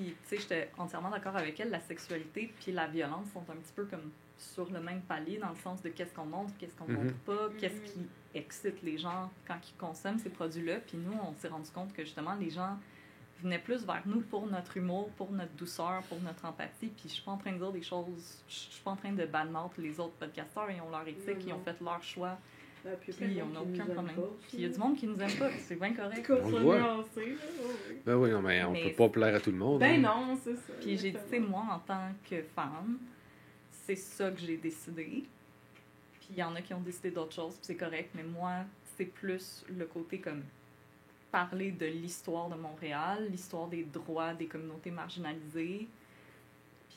puis 0.00 0.14
tu 0.22 0.28
sais, 0.28 0.38
j'étais 0.40 0.70
entièrement 0.78 1.10
d'accord 1.10 1.36
avec 1.36 1.58
elle, 1.60 1.70
la 1.70 1.80
sexualité 1.80 2.52
puis 2.60 2.72
la 2.72 2.86
violence 2.86 3.26
sont 3.32 3.40
un 3.50 3.56
petit 3.56 3.72
peu 3.74 3.84
comme 3.84 4.10
sur 4.38 4.70
le 4.70 4.80
même 4.80 5.02
palier 5.02 5.36
dans 5.38 5.50
le 5.50 5.56
sens 5.56 5.82
de 5.82 5.90
qu'est-ce 5.90 6.14
qu'on 6.14 6.24
montre, 6.24 6.52
qu'est-ce 6.58 6.74
qu'on 6.74 6.86
Mhm. 6.86 6.94
montre 7.04 7.14
pas, 7.26 7.48
qu'est-ce 7.58 7.74
Mhm. 7.74 7.84
qui 7.84 8.06
excite 8.34 8.82
les 8.82 8.96
gens 8.96 9.30
quand 9.46 9.58
ils 9.68 9.76
consomment 9.76 10.18
ces 10.18 10.30
produits-là. 10.30 10.78
Puis 10.80 10.96
nous, 10.96 11.12
on 11.12 11.34
s'est 11.34 11.48
rendu 11.48 11.70
compte 11.70 11.92
que 11.92 12.02
justement, 12.04 12.34
les 12.36 12.48
gens 12.50 12.78
venaient 13.42 13.58
plus 13.58 13.84
vers 13.84 14.02
nous 14.06 14.20
pour 14.22 14.46
notre 14.46 14.76
humour, 14.76 15.10
pour 15.10 15.30
notre 15.32 15.52
douceur, 15.52 16.02
pour 16.04 16.20
notre 16.20 16.44
empathie. 16.46 16.88
Puis 16.88 17.04
je 17.08 17.14
suis 17.14 17.22
pas 17.22 17.32
en 17.32 17.36
train 17.38 17.52
de 17.52 17.58
dire 17.58 17.72
des 17.72 17.82
choses, 17.82 18.42
je 18.48 18.54
suis 18.54 18.82
pas 18.82 18.92
en 18.92 18.96
train 18.96 19.12
de 19.12 19.26
badmouth 19.26 19.76
les 19.78 19.98
autres 20.00 20.14
podcasteurs, 20.14 20.70
ils 20.70 20.80
ont 20.80 20.90
leur 20.90 21.06
éthique, 21.06 21.44
ils 21.46 21.52
ont 21.52 21.60
fait 21.62 21.78
leur 21.80 22.02
choix. 22.02 22.38
Ah, 22.86 22.88
puis 23.00 23.12
Puis 23.12 23.42
on 23.42 23.48
n'a 23.48 23.60
aucun 23.60 23.84
problème. 23.84 24.16
pas 24.16 24.22
Puis 24.48 24.50
il 24.54 24.60
y 24.60 24.64
a 24.64 24.68
du 24.70 24.78
monde 24.78 24.96
qui 24.96 25.06
nous 25.06 25.20
aime 25.20 25.38
pas, 25.38 25.50
c'est 25.58 25.76
bien 25.78 25.92
correct. 25.94 26.30
On 26.30 26.50
le 26.50 26.58
voit. 26.58 27.04
Ben 28.06 28.16
oui, 28.16 28.30
non, 28.30 28.40
mais 28.40 28.64
on 28.64 28.72
Mais- 28.72 28.88
peut 28.90 28.96
pas 28.96 29.08
plaire 29.10 29.34
à 29.34 29.40
tout 29.40 29.50
le 29.50 29.58
monde. 29.58 29.80
Ben 29.80 30.04
hein. 30.04 30.28
non, 30.28 30.38
c'est 30.42 30.56
ça. 30.56 30.72
Puis 30.80 30.96
j'ai 30.96 31.10
dit, 31.10 31.18
tu 31.18 31.30
sais, 31.30 31.40
moi, 31.40 31.64
en 31.70 31.78
tant 31.80 32.08
que 32.28 32.42
femme, 32.42 32.98
c'est 33.70 33.96
ça 33.96 34.30
que 34.30 34.40
j'ai 34.40 34.56
décidé. 34.56 35.24
Puis 36.20 36.28
il 36.30 36.36
y 36.36 36.42
en 36.42 36.54
a 36.54 36.62
qui 36.62 36.72
ont 36.72 36.80
décidé 36.80 37.10
d'autres 37.10 37.34
choses, 37.34 37.54
puis 37.54 37.64
c'est 37.64 37.76
correct, 37.76 38.10
mais 38.14 38.22
moi, 38.22 38.64
c'est 38.96 39.04
plus 39.04 39.64
le 39.68 39.84
côté 39.84 40.18
comme 40.20 40.42
parler 41.30 41.70
de 41.72 41.86
l'histoire 41.86 42.48
de 42.48 42.56
Montréal, 42.56 43.28
l'histoire 43.30 43.68
des 43.68 43.84
droits 43.84 44.34
des 44.34 44.46
communautés 44.46 44.90
marginalisées, 44.90 45.86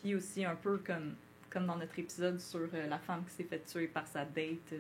puis 0.02 0.16
aussi 0.16 0.44
un 0.46 0.56
peu 0.56 0.78
comme, 0.78 1.16
comme 1.50 1.68
dans 1.68 1.76
notre 1.78 1.98
épisode 2.00 2.40
sur 2.40 2.68
euh, 2.74 2.88
la 2.88 2.98
femme 3.00 3.24
qui 3.26 3.32
s'est 3.32 3.44
fait 3.44 3.64
tuer 3.66 3.88
par 3.88 4.08
sa 4.08 4.26
date 4.26 4.74
euh, 4.74 4.80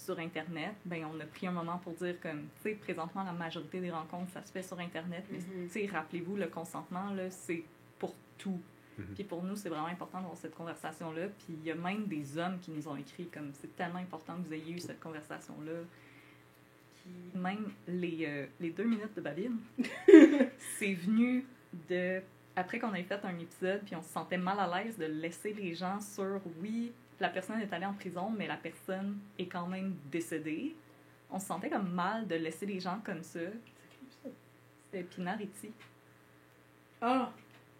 sur 0.00 0.18
Internet, 0.18 0.74
ben 0.84 1.04
on 1.12 1.18
a 1.20 1.24
pris 1.24 1.46
un 1.46 1.52
moment 1.52 1.78
pour 1.78 1.92
dire 1.94 2.20
comme, 2.20 2.42
tu 2.62 2.70
sais, 2.70 2.74
présentement, 2.74 3.22
la 3.24 3.32
majorité 3.32 3.80
des 3.80 3.90
rencontres, 3.90 4.32
ça 4.32 4.44
se 4.44 4.50
fait 4.52 4.62
sur 4.62 4.78
Internet, 4.80 5.24
mais 5.30 5.38
Mhm. 5.38 5.66
tu 5.66 5.68
sais, 5.70 5.86
rappelez-vous, 5.86 6.36
le 6.36 6.46
consentement, 6.48 7.10
là, 7.10 7.30
c'est 7.30 7.62
pour 7.98 8.14
tout. 8.38 8.60
Mhm. 8.98 9.04
Puis 9.14 9.24
pour 9.24 9.42
nous, 9.42 9.56
c'est 9.56 9.68
vraiment 9.68 9.86
important 9.86 10.18
d'avoir 10.20 10.36
cette 10.36 10.54
conversation-là. 10.54 11.28
Puis 11.28 11.46
il 11.60 11.64
y 11.64 11.70
a 11.70 11.74
même 11.74 12.06
des 12.06 12.36
hommes 12.38 12.58
qui 12.60 12.70
nous 12.70 12.86
ont 12.88 12.96
écrit 12.96 13.28
comme 13.28 13.50
c'est 13.54 13.74
tellement 13.76 13.98
important 14.00 14.36
que 14.36 14.46
vous 14.48 14.54
ayez 14.54 14.72
eu 14.72 14.78
cette 14.80 15.00
conversation-là. 15.00 15.72
Même 17.34 17.70
les, 17.88 18.24
euh, 18.26 18.46
les 18.60 18.70
deux 18.70 18.84
minutes 18.84 19.14
de 19.16 19.20
babine, 19.20 19.58
c'est 20.78 20.94
venu 20.94 21.44
de. 21.88 22.20
Après 22.56 22.78
qu'on 22.78 22.92
ait 22.94 23.02
fait 23.04 23.24
un 23.24 23.38
épisode, 23.38 23.80
puis 23.86 23.96
on 23.96 24.02
se 24.02 24.10
sentait 24.10 24.36
mal 24.36 24.58
à 24.60 24.82
l'aise 24.84 24.96
de 24.98 25.06
laisser 25.06 25.52
les 25.54 25.74
gens 25.74 26.00
sur 26.00 26.40
oui, 26.60 26.92
la 27.20 27.28
personne 27.28 27.60
est 27.60 27.72
allée 27.72 27.86
en 27.86 27.94
prison, 27.94 28.30
mais 28.30 28.46
la 28.46 28.56
personne 28.56 29.18
est 29.38 29.46
quand 29.46 29.66
même 29.66 29.94
décédée. 30.10 30.74
On 31.30 31.38
se 31.38 31.46
sentait 31.46 31.70
comme 31.70 31.90
mal 31.92 32.26
de 32.26 32.34
laisser 32.34 32.66
les 32.66 32.80
gens 32.80 33.00
comme 33.04 33.22
ça. 33.22 33.40
C'était 34.90 35.04
Pinariti, 35.04 35.70
Ah! 37.00 37.32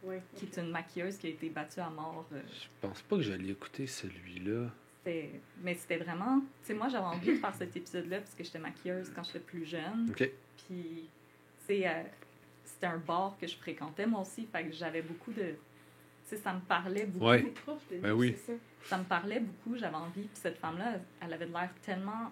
Ouais. 0.03 0.22
qui 0.35 0.46
est 0.46 0.57
une 0.57 0.70
maquilleuse 0.70 1.18
qui 1.18 1.26
a 1.26 1.31
été 1.31 1.50
battue 1.50 1.81
à 1.81 1.90
mort. 1.90 2.25
euh, 2.33 2.40
Je 2.48 2.67
pense 2.81 3.02
pas 3.02 3.17
que 3.17 3.23
j'allais 3.23 3.50
écouter 3.50 3.87
celui-là. 3.87 4.71
Mais 5.04 5.75
c'était 5.75 5.96
vraiment. 5.98 6.40
Tu 6.62 6.69
sais, 6.69 6.75
moi, 6.75 6.88
j'avais 6.88 7.04
envie 7.04 7.33
de 7.33 7.37
faire 7.37 7.54
cet 7.54 7.75
épisode-là 7.77 8.19
parce 8.21 8.35
que 8.35 8.44
j'étais 8.44 8.58
maquilleuse 8.60 9.10
quand 9.14 9.25
j'étais 9.25 9.40
plus 9.40 9.64
jeune. 9.67 10.08
Ok. 10.10 10.31
Puis, 10.67 11.08
tu 11.58 11.67
sais, 11.67 11.88
euh, 11.88 12.02
c'était 12.64 12.87
un 12.87 12.98
bar 12.98 13.37
que 13.40 13.46
je 13.46 13.56
fréquentais 13.56 14.06
moi 14.06 14.21
aussi. 14.21 14.46
Fait 14.46 14.64
que 14.64 14.73
j'avais 14.73 15.02
beaucoup 15.02 15.33
de. 15.33 15.54
Sais, 16.31 16.37
ça 16.37 16.52
me 16.52 16.60
parlait 16.60 17.06
beaucoup. 17.06 17.26
Ouais. 17.26 17.52
Ben 18.02 18.12
oui. 18.12 18.37
ça. 18.46 18.52
Ça 18.85 18.98
me 18.98 19.04
parlait 19.04 19.40
beaucoup. 19.40 19.76
J'avais 19.76 19.96
envie. 19.96 20.22
Puis 20.22 20.31
cette 20.35 20.58
femme-là, 20.58 20.94
elle- 21.20 21.33
avait 21.33 21.46
de 21.46 21.52
l'air 21.52 21.70
tellement 21.83 22.31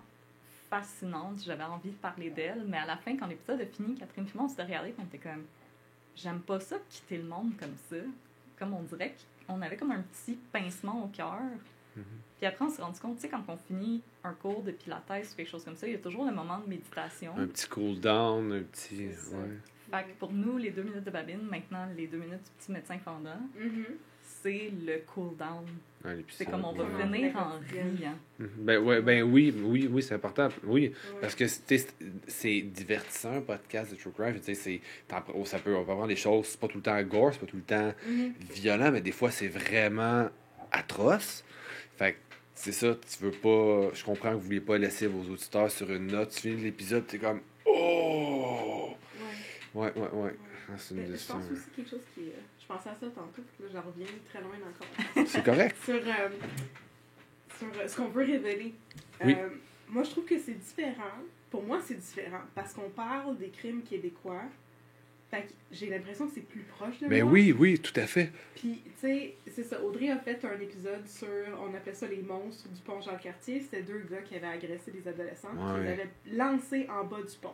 fascinante. 0.71 1.41
J'avais 1.45 1.65
envie 1.65 1.91
de 1.91 1.97
parler 1.97 2.31
d'elle. 2.31 2.65
Mais 2.67 2.79
à 2.79 2.87
la 2.87 2.97
fin, 2.97 3.17
quand 3.17 3.27
l'épisode 3.27 3.61
a 3.61 3.67
fini, 3.67 3.95
Catherine 3.97 4.25
et 4.27 4.37
moi, 4.37 4.45
on 4.45 4.49
s'était 4.49 4.63
regardés. 4.65 4.91
Puis 4.91 5.03
on 5.03 5.07
était 5.07 5.19
comme. 5.19 5.45
J'aime 6.17 6.41
pas 6.41 6.61
ça, 6.61 6.77
quitter 6.89 7.19
le 7.19 7.25
monde 7.25 7.53
comme 7.59 7.75
ça. 7.91 7.97
Comme 8.59 8.75
on 8.75 8.83
dirait 8.83 9.15
qu'on 9.47 9.61
avait 9.63 9.77
comme 9.77 9.93
un 9.93 10.03
petit 10.03 10.39
pincement 10.53 11.05
au 11.05 11.09
cœur. 11.09 11.41
Puis 12.37 12.47
après, 12.47 12.65
on 12.65 12.69
s'est 12.71 12.83
rendu 12.83 13.01
compte, 13.01 13.17
tu 13.17 13.23
sais, 13.23 13.29
quand 13.29 13.43
on 13.49 13.57
finit 13.57 14.01
un 14.23 14.33
cours 14.33 14.63
de 14.63 14.71
pilates 14.71 15.03
ou 15.11 15.35
quelque 15.37 15.49
chose 15.51 15.65
comme 15.65 15.75
ça, 15.75 15.89
il 15.89 15.95
y 15.95 15.97
a 15.97 15.99
toujours 15.99 16.25
le 16.25 16.31
moment 16.33 16.59
de 16.61 16.69
méditation. 16.69 17.35
Un 17.37 17.49
petit 17.49 17.69
cool 17.69 17.99
down, 17.99 18.53
un 18.53 18.63
petit. 18.63 19.09
Ouais. 19.09 19.59
Fait 19.91 20.03
que 20.05 20.19
pour 20.19 20.33
nous, 20.33 20.59
les 20.59 20.71
deux 20.71 20.83
minutes 20.83 21.05
de 21.05 21.11
babine, 21.11 21.41
maintenant, 21.51 21.87
les 21.97 22.07
deux 22.07 22.19
minutes 22.19 22.43
du 22.45 22.51
petit 22.59 22.73
médecin 22.73 22.99
fendant, 22.99 23.41
Mhm. 23.59 23.85
c'est 24.23 24.71
le 24.87 24.99
cool 25.15 25.37
down. 25.37 25.65
C'est 26.29 26.45
comme 26.45 26.65
on 26.65 26.73
va 26.73 26.85
ouais. 26.85 27.03
finir 27.03 27.37
en 27.37 27.59
riant. 27.59 28.15
Mhm. 28.39 28.49
Ben, 28.59 28.79
ouais, 28.79 29.01
ben 29.03 29.23
oui, 29.25 29.53
oui, 29.65 29.89
oui, 29.91 30.03
c'est 30.03 30.15
important. 30.15 30.49
Oui, 30.65 30.89
Ouais. 30.89 31.21
parce 31.21 31.35
que 31.35 31.47
c'est 31.49 31.93
c'est 32.29 32.61
divertissant, 32.61 33.37
un 33.37 33.41
podcast 33.41 33.91
de 33.91 33.97
True 33.97 34.13
Crime. 34.13 34.37
Oh, 35.35 35.45
ça 35.45 35.59
peut, 35.59 35.75
on 35.75 35.85
peut 35.85 35.91
avoir 35.93 36.07
des 36.07 36.17
choses, 36.17 36.47
c'est 36.47 36.61
pas 36.61 36.69
tout 36.69 36.77
le 36.79 36.83
temps 36.83 37.03
gore, 37.03 37.33
c'est 37.33 37.41
pas 37.41 37.47
tout 37.47 37.57
le 37.57 37.63
temps 37.63 37.93
Mhm. 38.07 38.35
violent, 38.53 38.93
mais 38.93 39.01
des 39.01 39.13
fois, 39.13 39.31
c'est 39.31 39.49
vraiment 39.49 40.29
atroce. 40.71 41.45
Fait 41.97 42.13
que 42.13 42.19
c'est 42.55 42.73
ça, 42.73 42.95
tu 42.95 43.25
veux 43.25 43.31
pas. 43.33 43.91
Je 43.95 44.05
comprends 44.05 44.31
que 44.31 44.35
vous 44.37 44.41
voulez 44.43 44.61
pas 44.61 44.79
laisser 44.79 45.07
vos 45.09 45.23
auditeurs 45.33 45.71
sur 45.71 45.91
une 45.91 46.07
note. 46.09 46.31
Tu 46.31 46.43
finis 46.43 46.63
l'épisode, 46.63 47.07
t'es 47.07 47.19
comme. 47.19 47.41
Ouais. 49.81 49.93
Ouais, 49.97 50.09
ouais. 50.13 50.35
Ah, 50.69 50.73
C'est 50.77 50.95
une 50.95 51.01
Mais 51.03 51.17
je 51.17 51.27
pense 51.33 51.51
aussi 51.51 51.71
quelque 51.77 51.91
chose 51.91 52.01
qui. 52.15 52.21
euh, 52.29 52.33
Je 52.61 52.67
pensais 52.67 52.91
à 52.91 52.95
ça 52.95 53.07
tantôt, 53.07 53.43
puis 53.57 53.65
là, 53.65 53.71
j'en 53.73 53.83
reviens 53.83 54.07
très 54.29 54.41
loin 54.41 54.57
encore. 54.69 55.27
C'est 55.27 55.45
correct. 55.45 55.77
sur, 55.85 55.95
euh, 55.95 56.29
sur 57.59 57.67
euh, 57.81 57.89
ce 57.89 57.97
qu'on 57.97 58.09
veut 58.09 58.25
révéler. 58.25 58.75
Oui. 59.25 59.37
Moi, 59.89 60.03
je 60.05 60.11
trouve 60.11 60.25
que 60.25 60.39
c'est 60.39 60.55
différent. 60.59 61.19
Pour 61.51 61.63
moi, 61.63 61.81
c'est 61.85 61.95
différent 61.99 62.43
parce 62.55 62.75
qu'on 62.75 62.91
parle 62.91 63.39
des 63.39 63.49
crimes 63.49 63.83
québécois. 63.83 64.43
Fait 65.31 65.43
que 65.43 65.53
j'ai 65.71 65.91
l'impression 65.91 66.27
que 66.27 66.33
c'est 66.35 66.41
plus 66.49 66.63
proche 66.63 67.01
de 67.01 67.07
Ben 67.07 67.23
moi. 67.23 67.33
oui, 67.35 67.53
oui, 67.59 67.79
tout 67.79 67.93
à 68.01 68.07
fait. 68.07 68.31
Puis, 68.55 68.83
tu 68.85 68.91
sais, 68.99 69.37
c'est 69.51 69.63
ça. 69.65 69.83
Audrey 69.83 70.09
a 70.11 70.19
fait 70.19 70.43
un 70.45 70.59
épisode 70.59 71.07
sur, 71.07 71.29
on 71.61 71.75
appelait 71.75 71.93
ça 71.95 72.07
les 72.07 72.23
monstres 72.23 72.67
du 72.71 72.81
pont 72.81 73.01
Jean-Cartier. 73.03 73.61
C'était 73.61 73.83
deux 73.83 74.01
gars 74.11 74.23
qui 74.23 74.37
avaient 74.37 74.47
agressé 74.47 74.91
des 74.91 75.07
adolescents, 75.07 75.53
Ouais. 75.55 75.83
ils 75.85 75.89
avaient 75.89 76.09
lancé 76.33 76.87
en 76.91 77.05
bas 77.05 77.19
du 77.23 77.37
pont. 77.41 77.53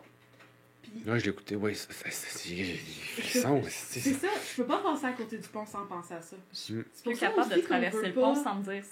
Puis, 0.92 1.02
Là, 1.06 1.18
je 1.18 1.24
l'écoutais, 1.26 1.56
oui, 1.56 1.74
ça- 1.74 1.92
ça- 1.92 2.10
ça- 2.10 2.38
c'est 2.38 2.48
c'est- 3.22 4.00
c'est 4.00 4.12
ça, 4.12 4.28
je 4.50 4.56
peux 4.62 4.66
pas 4.66 4.78
passer 4.82 5.06
à 5.06 5.12
côté 5.12 5.38
du 5.38 5.48
pont 5.48 5.66
sans 5.66 5.86
penser 5.86 6.14
à 6.14 6.22
ça. 6.22 6.36
Mm. 6.36 6.40
C'est 6.52 6.74
Je 6.74 6.82
pour 6.82 7.12
suis 7.12 7.16
ça 7.16 7.26
capable 7.28 7.54
de 7.54 7.60
traverser 7.60 8.06
le 8.08 8.12
pas- 8.14 8.20
pont 8.20 8.34
sans 8.34 8.54
me 8.56 8.64
dire 8.64 8.84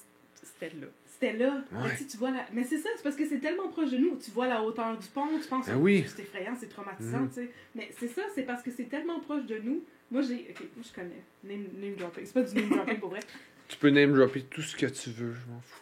c'était 0.42 0.74
là. 0.80 0.86
C'était 1.06 1.32
là. 1.38 1.62
Mais 1.70 1.78
Ouais. 1.82 1.90
tu 1.90 1.96
sais, 1.98 2.06
tu 2.06 2.16
vois 2.16 2.30
la... 2.32 2.44
Mais 2.52 2.64
c'est 2.64 2.78
ça, 2.78 2.88
c'est 2.96 3.02
parce 3.04 3.14
que 3.14 3.28
c'est 3.28 3.38
tellement 3.38 3.68
proche 3.68 3.90
de 3.90 3.96
nous. 3.98 4.16
Tu 4.16 4.30
vois 4.32 4.48
la 4.48 4.60
hauteur 4.62 4.98
du 4.98 5.06
pont, 5.08 5.28
tu 5.40 5.46
penses 5.48 5.66
Ben 5.66 5.76
oh, 5.76 5.82
oui. 5.82 6.04
c'est 6.08 6.22
effrayant, 6.22 6.56
c'est 6.58 6.68
traumatisant, 6.68 7.20
Mhm. 7.20 7.28
tu 7.28 7.34
sais. 7.34 7.50
Mais 7.76 7.90
c'est 7.98 8.08
ça, 8.08 8.22
c'est 8.34 8.42
parce 8.42 8.62
que 8.62 8.70
c'est 8.72 8.84
tellement 8.88 9.20
proche 9.20 9.44
de 9.46 9.58
nous. 9.58 9.84
Moi, 10.10 10.22
j'ai... 10.22 10.48
Ok, 10.50 10.62
moi, 10.76 10.84
je 10.88 10.92
connais. 10.92 11.22
Name, 11.44 11.66
name 11.80 11.94
dropping. 11.94 12.24
C'est 12.26 12.34
pas 12.34 12.42
du 12.42 12.54
name 12.56 12.70
dropping, 12.70 12.98
pour 12.98 13.10
vrai. 13.10 13.20
Tu 13.68 13.76
peux 13.76 13.88
name 13.90 14.12
dropper 14.14 14.42
tout 14.42 14.62
ce 14.62 14.74
que 14.76 14.86
tu 14.86 15.10
veux, 15.10 15.32
je 15.32 15.50
m'en 15.52 15.60
fous. 15.60 15.80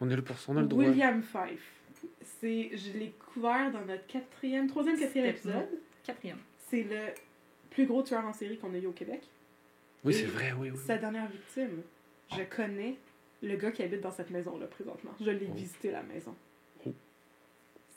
On 0.00 0.08
est 0.10 0.16
là 0.16 0.22
pour 0.22 0.38
ça, 0.38 0.46
on 0.52 0.56
a 0.56 0.62
le 0.62 0.66
droit. 0.68 0.84
William 0.84 1.22
Fife. 1.22 1.72
C'est... 2.40 2.70
Je 2.74 2.98
l'ai 2.98 3.12
couvert 3.32 3.70
dans 3.72 3.84
notre 3.84 4.06
quatrième, 4.06 4.66
troisième, 4.68 4.98
quatrième 4.98 5.26
épisode. 5.26 5.68
Quatrième. 6.04 6.38
C'est 6.68 6.82
le 6.82 7.14
plus 7.70 7.86
gros 7.86 8.02
tueur 8.02 8.24
en 8.24 8.32
série 8.32 8.58
qu'on 8.58 8.72
a 8.74 8.78
eu 8.78 8.86
au 8.86 8.92
Québec. 8.92 9.22
Oui, 10.04 10.14
c'est 10.14 10.24
vrai, 10.26 10.52
oui, 10.58 10.70
oui. 10.70 10.78
Sa 10.86 10.96
dernière 10.98 11.28
victime, 11.28 11.82
je 12.30 12.42
connais 12.54 12.96
le 13.42 13.56
gars 13.56 13.70
qui 13.72 13.82
habite 13.82 14.00
dans 14.00 14.10
cette 14.12 14.30
maison-là 14.30 14.66
présentement. 14.66 15.12
Je 15.20 15.30
l'ai 15.30 15.48
Oh. 15.50 15.54
visité 15.54 15.90
la 15.90 16.02
maison. 16.02 16.34
Oh. 16.86 16.92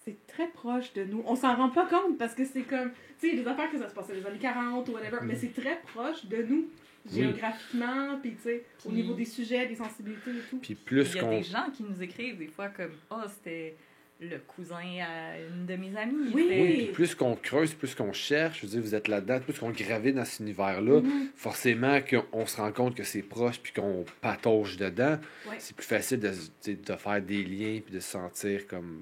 C'est 0.03 0.15
très 0.27 0.47
proche 0.47 0.93
de 0.93 1.03
nous. 1.03 1.23
On 1.27 1.35
s'en 1.35 1.55
rend 1.55 1.69
pas 1.69 1.85
compte 1.85 2.17
parce 2.17 2.33
que 2.33 2.43
c'est 2.45 2.63
comme. 2.63 2.91
Tu 3.19 3.29
sais, 3.29 3.35
des 3.35 3.47
affaires 3.47 3.69
que 3.71 3.77
ça 3.77 3.87
se 3.89 3.93
passe 3.93 4.07
dans 4.07 4.13
les 4.15 4.25
années 4.25 4.39
40 4.39 4.87
ou 4.89 4.93
whatever, 4.93 5.17
Mm. 5.21 5.27
mais 5.27 5.35
c'est 5.35 5.53
très 5.53 5.79
proche 5.93 6.25
de 6.25 6.41
nous, 6.41 6.67
Oui. 7.05 7.11
géographiquement, 7.21 8.19
puis 8.19 8.33
tu 8.35 8.41
sais, 8.43 8.63
au 8.85 8.91
niveau 8.91 9.13
des 9.13 9.25
sujets, 9.25 9.67
des 9.67 9.75
sensibilités 9.75 10.31
et 10.31 10.49
tout. 10.49 10.57
Puis 10.57 10.73
plus 10.75 11.11
Il 11.13 11.17
y 11.17 11.19
a 11.19 11.29
des 11.29 11.43
gens 11.43 11.69
qui 11.71 11.83
nous 11.83 12.01
écrivent 12.01 12.37
des 12.39 12.47
fois 12.47 12.69
comme 12.69 12.91
Ah, 13.11 13.25
c'était 13.29 13.75
le 14.21 14.37
cousin 14.39 14.77
à 15.01 15.39
une 15.39 15.65
de 15.65 15.75
mes 15.75 15.95
amies. 15.97 16.31
Oui. 16.33 16.47
Oui, 16.49 16.73
puis 16.83 16.91
plus 16.93 17.15
qu'on 17.15 17.35
creuse, 17.35 17.73
plus 17.73 17.95
qu'on 17.95 18.13
cherche, 18.13 18.61
je 18.61 18.65
veux 18.67 18.71
dire, 18.73 18.81
vous 18.81 18.93
êtes 18.95 19.07
là-dedans, 19.07 19.39
plus 19.39 19.57
qu'on 19.59 19.71
gravite 19.71 20.15
dans 20.15 20.25
cet 20.25 20.41
univers-là, 20.41 21.01
Mhm. 21.01 21.29
forcément 21.35 21.99
qu'on 22.01 22.45
se 22.45 22.57
rend 22.57 22.71
compte 22.71 22.95
que 22.95 23.03
c'est 23.03 23.23
proche 23.23 23.59
puis 23.59 23.73
qu'on 23.73 24.05
patauge 24.21 24.77
dedans, 24.77 25.17
Ouais. 25.47 25.55
c'est 25.57 25.75
plus 25.75 25.85
facile 25.85 26.19
de, 26.19 26.31
de 26.73 26.95
faire 26.95 27.21
des 27.21 27.43
liens 27.43 27.79
puis 27.83 27.93
de 27.95 27.99
se 27.99 28.11
sentir 28.11 28.67
comme 28.67 29.01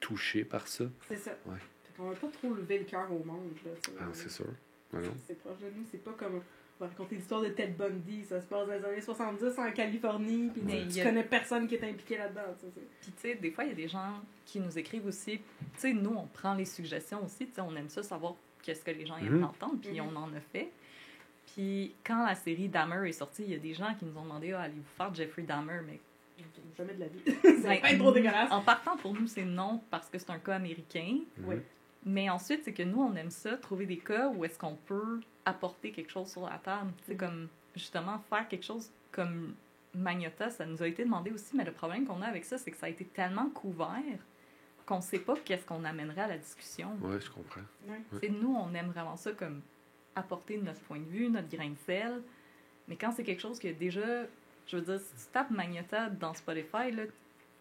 touché 0.00 0.44
par 0.44 0.66
ça. 0.68 0.84
C'est 1.08 1.16
ça. 1.18 1.36
Ouais. 1.46 1.58
Qu'on 1.96 2.10
va 2.10 2.14
pas 2.14 2.28
trop 2.28 2.52
lever 2.54 2.78
le 2.78 2.84
cœur 2.84 3.10
au 3.10 3.24
monde, 3.24 3.52
là. 3.64 3.70
Ah, 4.00 4.04
c'est 4.12 4.30
sûr. 4.30 4.46
C'est 5.26 5.38
proche 5.40 5.58
de 5.58 5.66
nous, 5.76 5.84
c'est 5.90 6.02
pas 6.02 6.12
comme. 6.18 6.40
On 6.78 6.84
va 6.84 6.90
raconter 6.90 7.16
l'histoire 7.16 7.40
de 7.40 7.48
Ted 7.48 7.72
Bundy, 7.78 8.24
ça 8.24 8.38
se 8.40 8.46
passe 8.46 8.66
dans 8.66 8.74
les 8.74 8.84
années 8.84 9.00
70 9.00 9.58
en 9.58 9.70
Californie, 9.72 10.50
puis 10.52 10.62
Mais 10.64 10.86
tu 10.88 11.00
a- 11.00 11.04
connais 11.04 11.24
personne 11.24 11.66
qui 11.66 11.74
est 11.76 11.84
impliqué 11.88 12.18
là-dedans. 12.18 12.42
tu 12.58 12.66
sais, 12.66 12.72
c'est- 12.74 12.80
Puis, 13.00 13.12
tu 13.12 13.20
sais, 13.22 13.34
des 13.36 13.50
fois, 13.50 13.64
il 13.64 13.68
y 13.70 13.72
a 13.72 13.76
des 13.76 13.88
gens 13.88 14.20
qui 14.44 14.60
nous 14.60 14.78
écrivent 14.78 15.06
aussi. 15.06 15.38
Tu 15.38 15.42
sais, 15.76 15.92
nous, 15.94 16.10
on 16.14 16.26
prend 16.26 16.52
les 16.54 16.66
suggestions 16.66 17.24
aussi. 17.24 17.46
Tu 17.46 17.54
sais, 17.54 17.60
on 17.62 17.74
aime 17.76 17.88
ça 17.88 18.02
savoir 18.02 18.34
qu'est-ce 18.62 18.84
que 18.84 18.90
les 18.90 19.06
gens 19.06 19.16
aiment 19.16 19.38
Mhm. 19.38 19.44
entendre, 19.44 19.78
puis 19.80 19.98
Mhm. 20.00 20.08
on 20.12 20.16
en 20.16 20.28
a 20.34 20.40
fait. 20.52 20.70
Puis, 21.54 21.94
quand 22.04 22.26
la 22.26 22.34
série 22.34 22.68
Dahmer 22.68 23.08
est 23.08 23.12
sortie, 23.12 23.44
il 23.44 23.52
y 23.52 23.54
a 23.54 23.58
des 23.58 23.72
gens 23.72 23.94
qui 23.98 24.04
nous 24.04 24.16
ont 24.18 24.24
demandé 24.24 24.52
ah, 24.52 24.62
allez-vous 24.62 24.82
faire 24.96 25.14
Jeffrey 25.14 25.42
Dahmer 25.42 25.80
Mais 25.86 25.98
Jamais 26.76 26.92
de 26.92 27.00
la 27.00 27.06
vie. 27.08 27.20
c'est 27.42 27.62
Ben, 27.62 27.80
pas 27.80 27.94
trop 27.96 28.12
dégueulasse. 28.12 28.52
En 28.52 28.60
partant, 28.60 28.98
pour 28.98 29.14
nous, 29.14 29.26
c'est 29.26 29.46
non, 29.46 29.80
parce 29.90 30.10
que 30.10 30.18
c'est 30.18 30.28
un 30.28 30.38
cas 30.38 30.56
américain. 30.56 31.20
Ouais. 31.44 31.62
Mais 32.04 32.28
ensuite, 32.28 32.62
c'est 32.64 32.74
que 32.74 32.82
nous, 32.82 33.00
on 33.00 33.14
aime 33.16 33.30
ça, 33.30 33.56
trouver 33.56 33.86
des 33.86 33.96
cas 33.96 34.28
où 34.28 34.44
est-ce 34.44 34.58
qu'on 34.58 34.74
peut 34.74 35.20
apporter 35.46 35.92
quelque 35.92 36.10
chose 36.10 36.30
sur 36.30 36.42
la 36.46 36.58
table. 36.58 36.90
C'est 37.06 37.12
Mhm. 37.12 37.18
comme, 37.18 37.48
justement, 37.74 38.18
faire 38.28 38.46
quelque 38.48 38.64
chose 38.64 38.90
comme 39.12 39.54
Magnota, 39.94 40.50
ça 40.50 40.66
nous 40.66 40.82
a 40.82 40.86
été 40.88 41.04
demandé 41.04 41.30
aussi, 41.30 41.56
mais 41.56 41.64
le 41.64 41.72
problème 41.72 42.04
qu'on 42.04 42.20
a 42.20 42.26
avec 42.26 42.44
ça, 42.44 42.58
c'est 42.58 42.70
que 42.70 42.76
ça 42.76 42.84
a 42.86 42.88
été 42.90 43.06
tellement 43.06 43.48
couvert 43.48 44.02
qu'on 44.84 45.00
sait 45.00 45.18
pas 45.18 45.34
qu'est-ce 45.44 45.64
qu'on 45.66 45.84
amènerait 45.84 46.20
à 46.20 46.26
la 46.28 46.38
discussion. 46.38 46.96
Ouais, 47.00 47.18
je 47.20 47.28
comprends. 47.30 47.62
Ouais. 47.88 48.28
Nous, 48.28 48.54
on 48.54 48.72
aime 48.74 48.90
vraiment 48.90 49.16
ça 49.16 49.32
comme 49.32 49.60
apporter 50.14 50.58
notre 50.58 50.80
point 50.82 50.98
de 51.00 51.04
vue, 51.08 51.28
notre 51.28 51.48
grain 51.48 51.70
de 51.70 51.76
sel. 51.86 52.22
Mais 52.86 52.94
quand 52.96 53.10
c'est 53.10 53.24
quelque 53.24 53.42
chose 53.42 53.58
que 53.58 53.66
déjà, 53.68 54.26
je 54.68 54.76
veux 54.76 54.82
dire, 54.82 55.00
si 55.00 55.24
tu 55.26 55.32
tapes 55.32 55.50
Magnota 55.50 56.08
dans 56.10 56.34
Spotify, 56.34 56.92
là, 56.92 57.02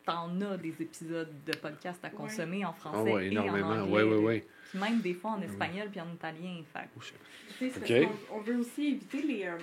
t'en 0.05 0.39
as 0.41 0.57
des 0.57 0.73
épisodes 0.79 1.31
de 1.45 1.51
podcasts 1.57 2.03
à 2.05 2.09
Ouais. 2.09 2.13
consommer 2.13 2.63
en 2.65 2.69
Ah 2.69 2.73
français 2.73 3.11
ouais, 3.11 3.25
et 3.25 3.37
en 3.37 3.43
énormément. 3.43 3.69
anglais. 3.71 3.91
Ouais, 3.91 4.03
ouais, 4.03 4.17
ouais. 4.17 4.47
Puis 4.69 4.79
même 4.79 4.99
des 5.01 5.13
fois 5.13 5.31
en 5.31 5.41
espagnol 5.41 5.89
puis 5.89 5.99
en 6.01 6.11
italien. 6.13 6.61
Fait. 6.71 6.87
Oh, 6.97 7.01
shit. 7.01 7.15
Tu 7.57 7.69
sais, 7.69 7.71
c'est 7.85 8.01
Ok. 8.01 8.07
parce 8.09 8.19
qu'on- 8.29 8.35
on 8.37 8.41
veut 8.41 8.57
aussi 8.57 8.87
éviter 8.87 9.21
les, 9.23 9.43
euh, 9.45 9.57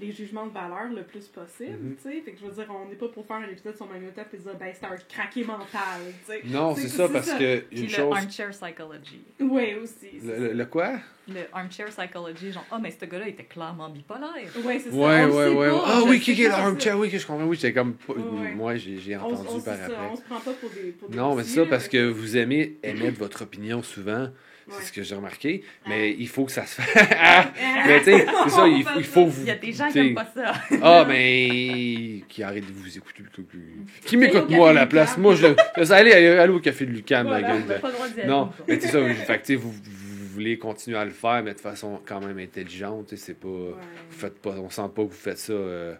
les 0.00 0.12
jugements 0.12 0.46
de 0.46 0.52
valeur 0.52 0.88
le 0.94 1.02
plus 1.02 1.26
possible. 1.26 1.76
Mhm. 1.80 1.96
tu 1.96 2.02
sais. 2.10 2.20
Fait 2.22 2.32
que 2.32 2.38
je 2.40 2.46
veux 2.46 2.52
dire, 2.52 2.66
on 2.70 2.88
n'est 2.88 2.94
pas 2.94 3.08
pour 3.08 3.26
faire 3.26 3.36
un 3.36 3.48
épisode 3.48 3.76
sur 3.76 3.86
Magnota 3.86 4.22
et 4.32 4.36
dire, 4.36 4.54
ben, 4.58 4.72
c'est 4.72 4.86
un 4.86 4.96
craqué 5.08 5.44
mental. 5.44 6.00
tu 6.26 6.32
sais. 6.32 6.40
Non, 6.46 6.74
C'est- 6.74 6.88
ça, 6.88 7.08
parce 7.08 7.26
ça. 7.26 7.38
que 7.38 7.58
Puis 7.60 7.78
une 7.80 7.82
le 7.86 7.88
chose. 7.92 8.16
armchair 8.16 8.50
psychology. 8.50 9.20
Ouais, 9.40 9.74
aussi. 9.82 10.20
Le, 10.22 10.38
le- 10.48 10.52
le 10.52 10.64
quoi? 10.66 10.92
Le 11.28 11.40
armchair 11.52 11.86
psychology, 11.88 12.52
genre, 12.52 12.64
ah, 12.70 12.78
mais 12.80 12.90
ce 12.90 13.04
gars-là 13.04 13.28
était 13.28 13.44
clairement 13.44 13.90
bipolaire. 13.90 14.30
Ouais, 14.64 14.78
c'est 14.78 14.90
ça. 14.90 14.96
Ouais, 14.96 15.24
on 15.24 15.26
le 15.26 15.32
ouais, 15.34 15.48
ouais. 15.70 15.80
Ah 15.84 16.00
oui, 16.06 16.20
qui 16.20 16.42
est 16.42 16.48
l'armchair, 16.48 16.98
oui, 16.98 17.10
que 17.10 17.18
je 17.18 17.26
comprends. 17.26 17.44
Oui, 17.44 17.56
j'étais 17.56 17.74
comme. 17.74 17.96
Ouais. 18.08 18.52
Moi, 18.54 18.76
j'ai 18.76 19.16
On, 19.18 19.24
entendu 19.24 19.48
on, 19.50 19.60
par 19.60 19.74
c'est 19.74 19.80
ça, 19.80 19.84
après. 19.86 19.96
on 20.12 20.16
se 20.16 20.22
prend 20.22 20.40
pas 20.40 20.52
pour 20.52 20.70
des. 20.70 20.92
Pour 20.92 21.08
des 21.10 21.16
Non, 21.16 21.34
mais 21.34 21.42
c'est 21.44 21.56
ça, 21.60 21.66
parce 21.66 21.86
que 21.88 22.08
vous 22.08 22.36
aimez 22.38 22.78
émettre 22.82 23.18
votre 23.18 23.42
opinion 23.42 23.82
souvent. 23.82 24.28
Ouais. 24.68 24.74
C'est 24.80 24.86
ce 24.88 24.92
que 24.92 25.02
j'ai 25.02 25.14
remarqué. 25.14 25.62
Mais 25.88 26.10
Ouais. 26.10 26.16
il 26.18 26.28
faut 26.28 26.44
que 26.44 26.52
ça 26.52 26.66
se 26.66 26.80
fasse. 26.80 27.08
Ah! 27.18 27.50
mais 27.86 27.98
tu 28.00 28.04
sais, 28.04 28.26
c'est 28.44 28.50
ça, 28.50 28.66
il, 28.68 28.84
faut- 28.84 28.98
il 28.98 29.04
faut 29.04 29.26
vous. 29.26 29.40
Il 29.42 29.48
y 29.48 29.50
a 29.50 29.54
des 29.56 29.72
gens 29.72 29.86
qui 29.86 29.92
tu 29.94 29.98
sais, 30.00 30.06
aiment 30.08 30.14
pas 30.14 30.28
ça. 30.34 30.52
Ah, 30.82 31.04
mais. 31.08 32.22
Qui 32.28 32.42
arrête 32.42 32.66
de 32.66 32.72
vous 32.72 32.96
écouter. 32.96 33.22
Qui, 34.04 34.16
m'écoute, 34.16 34.48
moi, 34.50 34.70
à 34.70 34.72
la 34.72 34.86
place? 34.86 35.16
Moi, 35.18 35.34
je. 35.34 35.46
je- 35.76 35.92
Allez, 35.92 36.12
allez, 36.12 36.52
au 36.52 36.60
café 36.60 36.86
de 36.86 36.90
Lucam, 36.92 37.26
Voilà, 37.26 37.48
ma 37.48 37.54
On 37.54 37.60
gueule. 37.60 37.80
de-. 38.16 38.26
Non, 38.28 38.50
mais 38.66 38.78
c'est 38.80 38.88
ça. 38.88 38.98
Fait 39.14 39.38
que, 39.38 39.46
tu 39.46 39.46
sais, 39.46 39.54
vous, 39.56 39.70
vous 39.72 40.28
voulez 40.34 40.58
continuer 40.58 40.98
à 40.98 41.04
le 41.04 41.10
faire, 41.10 41.42
mais 41.42 41.54
de 41.54 41.60
façon 41.60 42.00
quand 42.06 42.20
même 42.20 42.38
intelligente. 42.38 43.08
tu 43.08 43.16
sais, 43.16 43.22
C'est 43.26 43.40
pas. 43.40 43.48
Ouais. 43.48 43.72
Vous 44.10 44.18
faites 44.18 44.38
pas. 44.40 44.50
On 44.58 44.70
sent 44.70 44.82
pas 44.94 45.02
que 45.02 45.08
vous 45.08 45.10
faites 45.10 45.38
ça. 45.38 45.52
euh, 45.52 45.94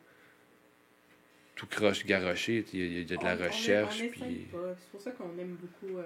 tout 1.58 1.66
croche 1.66 2.06
garoché, 2.06 2.64
il 2.72 2.78
y, 2.78 2.82
a- 2.82 2.86
il 2.86 2.98
y 3.10 3.14
a 3.14 3.16
de 3.16 3.24
la 3.24 3.34
On- 3.34 3.46
recherche. 3.48 3.98
puis... 4.12 4.46
C'est 4.50 4.90
pour 4.92 5.00
ça 5.00 5.10
qu'on 5.10 5.36
aime 5.38 5.56
beaucoup 5.60 5.98
euh, 5.98 6.04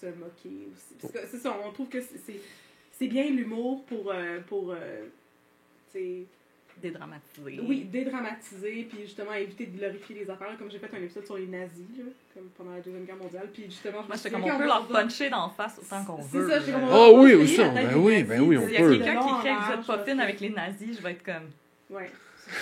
se 0.00 0.06
moquer 0.06 0.68
aussi. 0.70 0.94
Parce 1.00 1.12
que 1.14 1.18
c'est 1.30 1.38
ça, 1.38 1.56
on 1.66 1.72
trouve 1.72 1.88
que 1.88 2.00
c'est- 2.00 2.18
c'est 2.26 2.40
c'est 2.92 3.08
bien 3.08 3.24
l'humour 3.30 3.84
pour, 3.86 4.12
euh, 4.12 4.38
pour 4.46 4.72
euh, 4.72 5.06
Dédramatiser. 6.80 7.60
oui, 7.66 7.84
dédramatiser, 7.84 8.86
puis 8.90 9.02
justement 9.02 9.34
éviter 9.34 9.66
de 9.66 9.78
glorifier 9.78 10.16
les 10.24 10.30
affaires. 10.30 10.56
Comme 10.58 10.70
j'ai 10.70 10.78
fait 10.78 10.90
un 10.94 11.02
épisode 11.02 11.24
sur 11.26 11.36
les 11.36 11.46
nazis, 11.46 11.86
là, 11.98 12.04
comme 12.34 12.44
pendant 12.56 12.72
la 12.72 12.80
Deuxième 12.80 13.04
Guerre 13.04 13.16
mondiale, 13.16 13.48
puis 13.52 13.64
justement, 13.64 13.98
je 13.98 14.02
me 14.04 14.08
Moi, 14.08 14.16
dit, 14.16 14.30
comme 14.30 14.44
on 14.44 14.58
peut 14.58 14.66
leur 14.66 14.86
puncher 14.88 15.30
d'en 15.30 15.48
face 15.50 15.78
autant 15.78 16.04
qu'on 16.04 16.22
C'est 16.22 16.38
veut. 16.38 16.48
ça, 16.48 16.60
j'ai 16.60 16.72
là. 16.72 16.80
comme- 16.80 16.88
Oh 16.92 17.12
oui, 17.22 17.34
aussi, 17.34 17.58
ben 17.58 17.94
oui, 17.96 18.22
ben 18.24 18.40
oui, 18.40 18.56
on 18.56 18.62
tu 18.62 18.68
S'il 18.68 18.76
sais, 18.76 18.82
y 18.82 18.84
a 18.84 18.88
peut. 18.88 18.96
quelqu'un 18.98 19.20
qui 19.20 19.34
crée 19.40 19.50
que 19.50 19.66
vous 19.66 19.72
êtes 19.80 19.86
pas 19.86 20.04
fine 20.04 20.20
avec 20.20 20.40
les 20.40 20.50
nazis, 20.50 20.96
je 20.96 21.02
vais 21.02 21.10
être 21.12 21.22
comme. 21.24 21.50
Ouais. 21.90 22.10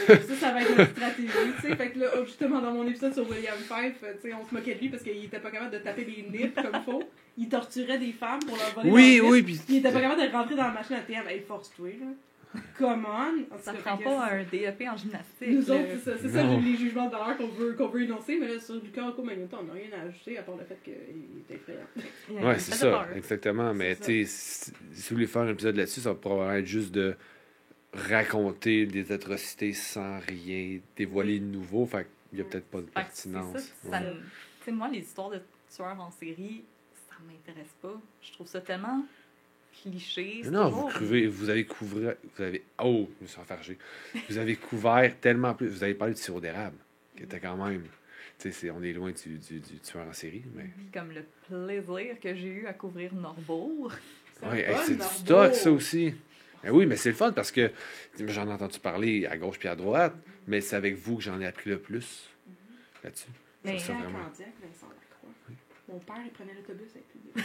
Ça, 0.07 0.35
ça 0.37 0.53
va 0.53 0.63
être 0.63 0.77
notre 0.77 0.91
stratégie, 0.93 1.29
tu 1.57 1.63
sais. 1.63 1.77
Fait 1.77 1.91
que 1.91 1.99
là, 1.99 2.07
oh, 2.17 2.25
justement, 2.25 2.61
dans 2.61 2.73
mon 2.73 2.87
épisode 2.87 3.13
sur 3.13 3.29
William 3.29 3.57
Fife, 3.57 4.01
tu 4.01 4.29
sais, 4.29 4.35
on 4.35 4.49
se 4.49 4.55
moquait 4.55 4.75
de 4.75 4.81
lui 4.81 4.89
parce 4.89 5.03
qu'il 5.03 5.25
était 5.25 5.39
pas 5.41 5.51
capable 5.51 5.73
de 5.73 5.79
taper 5.79 6.05
des 6.05 6.25
nips 6.31 6.55
comme 6.55 6.83
faut. 6.83 7.03
Il 7.37 7.49
torturait 7.49 7.99
des 7.99 8.13
femmes 8.13 8.41
pour 8.41 8.57
leur 8.57 8.71
voler 8.75 8.91
Oui, 8.91 9.21
oui, 9.23 9.43
puis. 9.43 9.61
Il 9.69 9.77
était 9.77 9.93
pas 9.93 10.01
capable 10.01 10.23
de 10.23 10.33
rentrer 10.33 10.55
dans 10.57 10.67
la 10.67 10.73
machine 10.73 10.97
à 10.97 11.01
TM. 11.01 11.27
Hey, 11.29 11.41
force-toi, 11.41 11.89
là. 12.01 12.61
come 12.79 13.07
on! 13.07 13.59
Ça 13.59 13.73
prend 13.73 13.97
pas 13.97 14.33
un 14.33 14.43
DEP 14.43 14.83
en 14.89 14.97
gymnastique. 14.97 15.49
Nous 15.49 15.67
là. 15.67 15.75
autres, 15.75 15.87
c'est 16.03 16.11
ça, 16.11 16.17
c'est 16.21 16.29
ça 16.31 16.43
les 16.43 16.77
jugements 16.77 17.07
de 17.07 17.13
valeur 17.13 17.37
qu'on 17.37 17.47
veut, 17.49 17.75
qu'on 17.75 17.89
veut 17.89 18.03
énoncer, 18.03 18.39
mais 18.41 18.49
là, 18.49 18.61
sur 18.61 18.75
Lucas 18.75 19.05
Rocco 19.07 19.23
Magneto, 19.23 19.57
on 19.61 19.65
n'a 19.65 19.75
rien 19.75 19.89
à 19.97 20.09
ajouter 20.09 20.39
à 20.39 20.43
part 20.43 20.57
le 20.57 20.65
fait 20.65 20.79
qu'il 20.83 20.93
est 20.95 21.55
effrayant. 21.55 22.49
Ouais, 22.49 22.59
c'est 22.59 22.75
ça, 22.75 23.07
exactement. 23.15 23.73
Mais 23.73 23.95
tu 23.97 24.03
sais, 24.03 24.25
si, 24.25 24.73
si 24.93 25.09
vous 25.11 25.17
voulez 25.17 25.27
faire 25.27 25.43
un 25.43 25.49
épisode 25.49 25.77
là-dessus, 25.77 26.01
ça 26.01 26.11
va 26.11 26.17
probablement 26.17 26.57
être 26.57 26.67
juste 26.67 26.93
de 26.93 27.15
raconter 27.93 28.87
des 28.87 29.13
atrocités 29.13 29.73
sans 29.73 30.19
rien 30.21 30.79
dévoiler 30.97 31.39
de 31.41 31.45
nouveau. 31.47 31.87
Fait 31.87 32.07
qu'il 32.31 32.39
y 32.39 32.43
a 32.43 32.45
peut-être 32.45 32.67
pas 32.67 32.79
de 32.81 32.87
pertinence. 32.87 33.73
ça, 33.83 33.89
Ouais. 33.89 34.73
moi, 34.73 34.89
les 34.89 35.01
histoires 35.01 35.31
de 35.31 35.41
tueurs 35.75 36.01
en 36.01 36.11
série, 36.11 36.65
ça 37.09 37.17
m'intéresse 37.27 37.75
pas. 37.83 38.01
Je 38.23 38.33
trouve 38.33 38.47
ça 38.47 38.61
tellement 38.61 39.05
cliché. 39.83 40.43
Non, 40.45 40.69
vous, 40.69 40.89
vous 41.31 41.49
avez 41.51 41.65
couvert. 41.65 42.15
Vous 42.37 42.43
avez. 42.43 42.63
Oh, 42.83 43.09
je 43.19 43.25
me 43.25 43.29
suis 43.29 43.41
enfargé. 43.41 43.79
Vous 44.29 44.39
avez 44.39 44.57
couvert 44.57 45.19
tellement 45.21 45.55
plus. 45.55 45.69
Vous 45.69 45.83
avez 45.83 45.95
parlé 45.95 46.15
du 46.15 46.21
sirop 46.21 46.41
d'érable, 46.41 46.77
qui 47.17 47.25
était 47.25 47.41
quand 47.41 47.57
même. 47.57 47.85
On 48.75 48.83
est 48.83 48.95
loin 48.95 49.13
du, 49.13 49.37
du, 49.37 49.61
du 49.61 49.79
tueur 49.81 50.07
en 50.09 50.13
série, 50.15 50.43
mais. 50.55 50.71
Comme 50.95 51.13
le 51.13 51.25
plaisir 51.47 52.19
que 52.21 52.35
j'ai 52.35 52.49
eu 52.49 52.67
à 52.67 52.73
couvrir 52.73 53.13
Norbourg. 53.15 53.93
Fun, 54.41 54.55
c'est 54.87 54.97
du 54.97 55.03
stock, 55.03 55.55
ça 55.55 55.71
aussi. 55.71 56.15
Ben 56.63 56.71
oui, 56.73 56.87
mais 56.87 56.97
c'est 56.97 57.11
le 57.11 57.15
fun 57.15 57.33
parce 57.33 57.51
que 57.51 57.71
j'en 58.19 58.49
ai 58.49 58.53
entendu 58.53 58.79
parler 58.81 59.27
à 59.27 59.37
gauche 59.39 59.59
puis 59.59 59.69
à 59.69 59.77
droite, 59.77 60.15
mais 60.47 60.61
c'est 60.61 60.77
avec 60.77 60.95
vous 60.97 61.17
que 61.17 61.23
j'en 61.23 61.41
ai 61.41 61.47
appris 61.47 61.71
le 61.71 61.79
plus 61.79 62.29
là-dessus. 63.03 63.29
Mais- 63.65 63.79
Ça, 63.79 63.93
vraiment. 63.95 64.19
Candiac, 64.25 64.53
Vincent 64.63 64.87
Lacroix. 64.89 65.31
Mon 65.89 65.99
père, 65.99 66.17
il 66.25 66.31
prenait 66.31 66.55
l'autobus 66.55 66.89
avec 66.95 67.07
lui. 67.15 67.43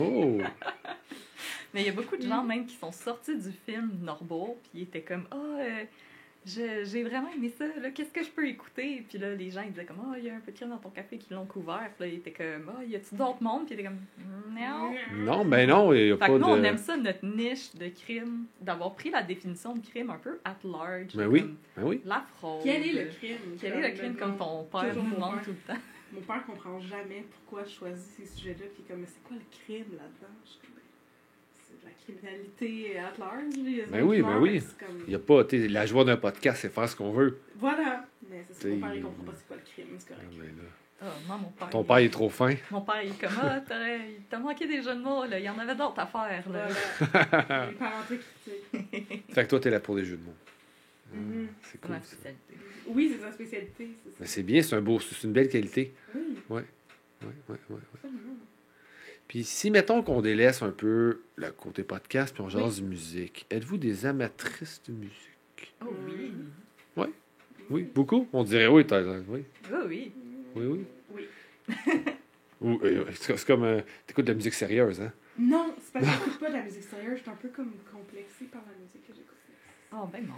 Oh! 0.00 0.40
Mais 1.74 1.82
il 1.82 1.86
y 1.86 1.90
a 1.90 1.92
beaucoup 1.92 2.16
de 2.16 2.22
gens 2.26 2.42
même 2.42 2.64
qui 2.66 2.74
sont 2.76 2.92
sortis 2.92 3.36
du 3.36 3.50
film 3.52 3.90
Norbourg, 4.02 4.56
puis 4.62 4.70
ils 4.74 4.82
étaient 4.84 5.02
comme 5.02 5.26
Ah, 5.30 5.34
euh, 5.36 5.84
je- 5.84 5.86
j'ai 6.46 7.02
vraiment 7.02 7.28
aimé 7.34 7.52
ça, 7.58 7.64
là, 7.80 7.90
qu'est-ce 7.90 8.12
que 8.12 8.22
je 8.22 8.30
peux 8.30 8.46
écouter? 8.46 9.04
Puis 9.08 9.18
là, 9.18 9.34
les 9.34 9.50
gens 9.50 9.62
ils 9.62 9.70
disaient 9.70 9.84
comme 9.84 10.00
Ah, 10.00 10.14
il 10.16 10.24
y 10.24 10.30
a 10.30 10.36
un 10.36 10.40
peu 10.40 10.52
de 10.52 10.56
crème 10.56 10.70
dans 10.70 10.78
ton 10.78 10.90
café 10.90 11.18
qui 11.18 11.34
l'ont 11.34 11.44
couvert. 11.44 11.90
Puis 11.96 12.06
là, 12.06 12.12
ils 12.12 12.18
étaient 12.18 12.32
comme 12.32 12.72
Ah, 12.78 12.84
y 12.84 12.94
a-tu 12.94 13.14
d'autres 13.16 13.42
mondes? 13.42 13.66
Puis 13.66 13.74
ils 13.74 13.80
étaient 13.80 13.88
comme 13.88 13.98
Non. 14.54 14.94
Non, 15.24 15.44
ben 15.44 15.68
non, 15.68 15.92
il 15.92 16.04
n'y 16.04 16.10
a 16.12 16.14
Fait 16.14 16.20
pas 16.20 16.26
que 16.28 16.38
nous, 16.38 16.46
on 16.46 16.62
aime 16.62 16.78
ça, 16.78 16.96
notre 16.96 17.24
niche 17.24 17.74
de 17.74 17.88
crime, 17.88 18.46
d'avoir 18.60 18.94
pris 18.94 19.10
la 19.10 19.22
définition 19.22 19.74
de 19.74 19.84
crime 19.84 20.10
un 20.10 20.18
peu 20.18 20.38
at 20.44 20.56
large. 20.62 21.14
Ben 21.14 21.24
comme 21.24 21.32
oui, 21.32 21.54
ben 21.76 21.82
oui. 21.84 22.00
La 22.04 22.24
fraude. 22.36 22.60
Quel 22.62 22.86
est 22.86 23.04
le 23.04 23.10
crime? 23.10 23.56
Quel 23.60 23.72
est 23.72 23.90
le 23.90 23.96
crime 23.96 24.14
comme 24.16 24.36
ton 24.36 24.64
père 24.64 24.94
nous 24.94 25.02
mon 25.02 25.16
demande 25.16 25.34
père. 25.34 25.44
tout 25.44 25.50
le 25.50 25.74
temps? 25.74 25.80
Mon 26.12 26.20
père 26.20 26.46
comprend 26.46 26.78
jamais 26.78 27.24
pourquoi 27.28 27.64
je 27.64 27.70
choisis 27.74 28.04
ces 28.16 28.26
sujets-là, 28.26 28.66
puis 28.72 28.84
comme, 28.88 29.00
mais 29.00 29.06
c'est 29.06 29.22
quoi 29.24 29.36
le 29.36 29.44
crime 29.50 29.90
là-dedans? 29.98 30.32
Je 30.44 30.50
suis 30.50 30.60
comme, 30.60 30.74
ben, 30.76 30.82
c'est 31.54 31.80
de 31.80 31.84
la 31.84 31.90
criminalité 32.06 32.98
at 32.98 33.12
large. 33.18 33.88
Ben 33.90 34.02
oui, 34.02 34.22
ben 34.22 34.38
oui. 34.38 34.60
c'est 34.60 34.84
comme- 34.86 34.98
Il 35.06 35.08
n'y 35.08 35.14
a 35.14 35.18
pas. 35.18 35.44
tu 35.44 35.60
sais, 35.62 35.68
La 35.68 35.86
joie 35.86 36.04
d'un 36.04 36.16
podcast, 36.16 36.60
c'est 36.62 36.72
faire 36.72 36.88
ce 36.88 36.96
qu'on 36.96 37.12
veut. 37.12 37.38
Voilà. 37.56 38.04
Mais 38.30 38.44
c'est 38.50 38.62
ça, 38.62 38.68
mon 38.68 38.80
père, 38.80 38.94
il 38.94 39.02
comprend 39.02 39.24
pas 39.24 39.32
c'est 39.36 39.46
quoi 39.46 39.56
le 39.56 39.62
crime, 39.62 39.86
c'est 39.98 40.12
Ah, 40.12 40.14
correct. 40.16 40.38
ben 40.38 40.62
là. 40.62 40.68
Ah, 41.02 41.04
moi, 41.26 41.36
mon 41.36 41.48
père. 41.50 41.68
Ton 41.70 41.82
il- 41.82 41.86
père 41.86 42.00
il 42.00 42.06
est 42.06 42.10
trop 42.10 42.28
fin. 42.30 42.54
Mon 42.70 42.80
père, 42.80 43.02
il 43.02 43.10
est 43.10 43.20
comme 43.20 43.30
Ah, 43.42 43.60
t'aurais- 43.60 44.00
t'as 44.30 44.38
manqué 44.38 44.66
des 44.66 44.82
jeux 44.82 44.94
de 44.94 45.00
mots, 45.02 45.24
là. 45.26 45.38
Il 45.38 45.44
y 45.44 45.48
en 45.50 45.58
avait 45.58 45.74
d'autres 45.74 45.98
à 45.98 46.06
faire, 46.06 46.48
là. 46.50 46.68
Voilà. 47.12 47.72
Très 48.06 48.18
critiques. 48.18 49.24
Fait 49.32 49.44
que 49.44 49.48
toi, 49.50 49.60
t'es 49.60 49.70
là 49.70 49.80
pour 49.80 49.96
les 49.96 50.04
jeux 50.04 50.16
de 50.16 50.24
mots. 50.24 50.34
Ah, 51.12 51.16
Mhm. 51.16 51.48
C'est 51.62 51.72
C'est 51.72 51.80
cool. 51.80 51.90
ma 51.92 52.00
ça. 52.00 52.06
spécialité. 52.06 52.54
Oui, 52.88 53.12
c'est 53.14 53.20
sa 53.24 53.32
spécialité. 53.32 53.90
c'est 54.04 54.10
ça. 54.10 54.16
Mais 54.20 54.26
c'est 54.26 54.42
bien, 54.42 54.62
c'est 54.62 54.74
un 54.76 54.80
beau, 54.80 54.98
c'est 55.00 55.22
une 55.26 55.32
belle 55.32 55.48
qualité. 55.48 55.92
Oui, 56.14 56.20
Ouais, 56.48 56.64
ouais, 57.22 57.28
ouais, 57.48 57.56
ouais. 57.70 57.76
absolument. 57.94 58.20
Puis 59.28 59.44
si, 59.44 59.70
mettons 59.70 60.02
qu'on 60.02 60.22
délaisse 60.22 60.62
un 60.62 60.70
peu 60.70 61.22
le 61.36 61.50
côté 61.50 61.82
podcast, 61.82 62.32
puis 62.32 62.42
on 62.42 62.46
Oui. 62.46 62.52
jase 62.52 62.80
de 62.80 62.86
musique, 62.86 63.46
êtes-vous 63.50 63.76
des 63.76 64.06
amatrices 64.06 64.80
de 64.86 64.92
musique? 64.92 65.74
Oh 65.82 65.86
oui. 66.06 66.32
Oui, 67.68 67.82
beaucoup? 67.82 68.28
On 68.32 68.44
dirait 68.44 68.68
oui, 68.68 68.86
t'as- 68.86 69.02
oui, 69.02 69.24
oui. 69.28 70.12
oui, 70.54 70.66
oui. 70.66 70.84
Oui? 71.12 71.26
Ou, 72.60 72.78
euh, 72.84 73.04
c'est 73.14 73.44
comme, 73.44 73.64
euh, 73.64 73.80
t'écoutes 74.06 74.24
de 74.24 74.30
la 74.30 74.36
musique 74.36 74.54
sérieuse, 74.54 75.00
hein? 75.00 75.12
Non, 75.36 75.74
c'est 75.82 75.92
parce 75.92 76.06
que 76.06 76.10
j'écoute 76.24 76.38
pas 76.40 76.48
de 76.48 76.54
la 76.54 76.62
musique 76.62 76.84
sérieuse, 76.84 77.16
je 77.16 77.22
suis 77.22 77.30
un 77.30 77.34
peu 77.34 77.48
comme 77.48 77.72
complexée 77.92 78.44
par 78.52 78.62
la 78.66 78.72
musique 78.80 79.02
que 79.06 79.12
j'écoute. 79.12 79.36
Oh, 79.92 80.06
ben 80.12 80.24
non. 80.26 80.34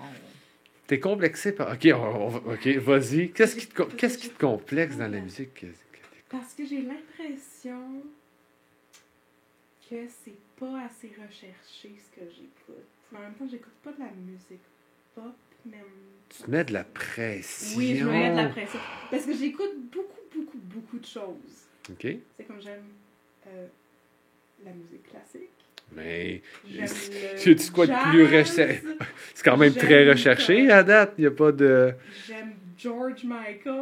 T'es 0.87 0.99
complexé 0.99 1.53
par... 1.53 1.71
Ok, 1.75 1.87
on- 1.93 1.97
on 1.97 2.29
va- 2.29 2.55
ok, 2.55 2.67
vas-y. 2.79 3.31
Qu'est-ce 3.33 3.57
qui, 3.57 3.67
te 3.67 3.83
qu'est-ce 3.83 4.17
qui 4.17 4.31
te 4.31 4.39
complexe 4.41 4.97
dans 4.97 5.09
la 5.13 5.21
musique? 5.21 5.53
que- 5.53 5.67
que 5.67 5.67
t'écoutes? 5.67 6.25
Parce 6.31 6.55
que 6.55 6.65
j'ai 6.65 6.81
l'impression 6.81 8.03
que 9.89 10.07
c'est 10.25 10.39
pas 10.59 10.85
assez 10.85 11.09
recherché 11.09 11.95
ce 11.97 12.21
que 12.21 12.27
j'écoute. 12.31 12.85
Mais 13.13 13.19
en 13.19 13.23
même 13.23 13.35
temps, 13.35 13.49
j'écoute 13.51 13.73
pas 13.83 13.93
de 13.93 14.01
la 14.01 14.11
musique 14.11 14.61
pop, 15.15 15.35
même. 15.65 15.81
Tu 16.29 16.51
mets 16.51 16.65
de 16.65 16.73
la 16.75 16.85
pression. 16.85 17.79
Oui, 17.79 17.97
je 17.97 18.05
me 18.05 18.11
mets 18.11 18.31
de 18.31 18.37
la 18.37 18.49
pression. 18.49 18.79
Parce 19.11 19.25
que 19.25 19.35
j'écoute 19.35 19.77
beaucoup, 19.91 20.21
beaucoup, 20.35 20.59
beaucoup 20.59 20.99
de 20.99 21.07
choses. 21.07 21.65
Ok, 21.91 22.07
C'est 22.37 22.45
comme 22.47 22.61
j'aime 22.61 22.85
euh, 23.47 23.67
la 24.65 24.73
musique 24.73 25.09
classique. 25.09 25.49
mais 25.93 26.43
C'est- 27.37 27.73
quoi 27.73 27.87
de 27.87 27.95
plus 27.95 28.25
recherché? 28.25 28.83
c'est 29.35 29.45
quand 29.45 29.57
même 29.57 29.75
très 29.75 30.07
recherché 30.09 30.71
à 30.71 30.83
date. 30.83 31.15
Il 31.17 31.23
n'y 31.23 31.27
a 31.29 31.31
pas 31.31 31.51
de... 31.53 31.95
J'aime 32.27 32.53
George 32.79 33.25
Michael. 33.25 33.75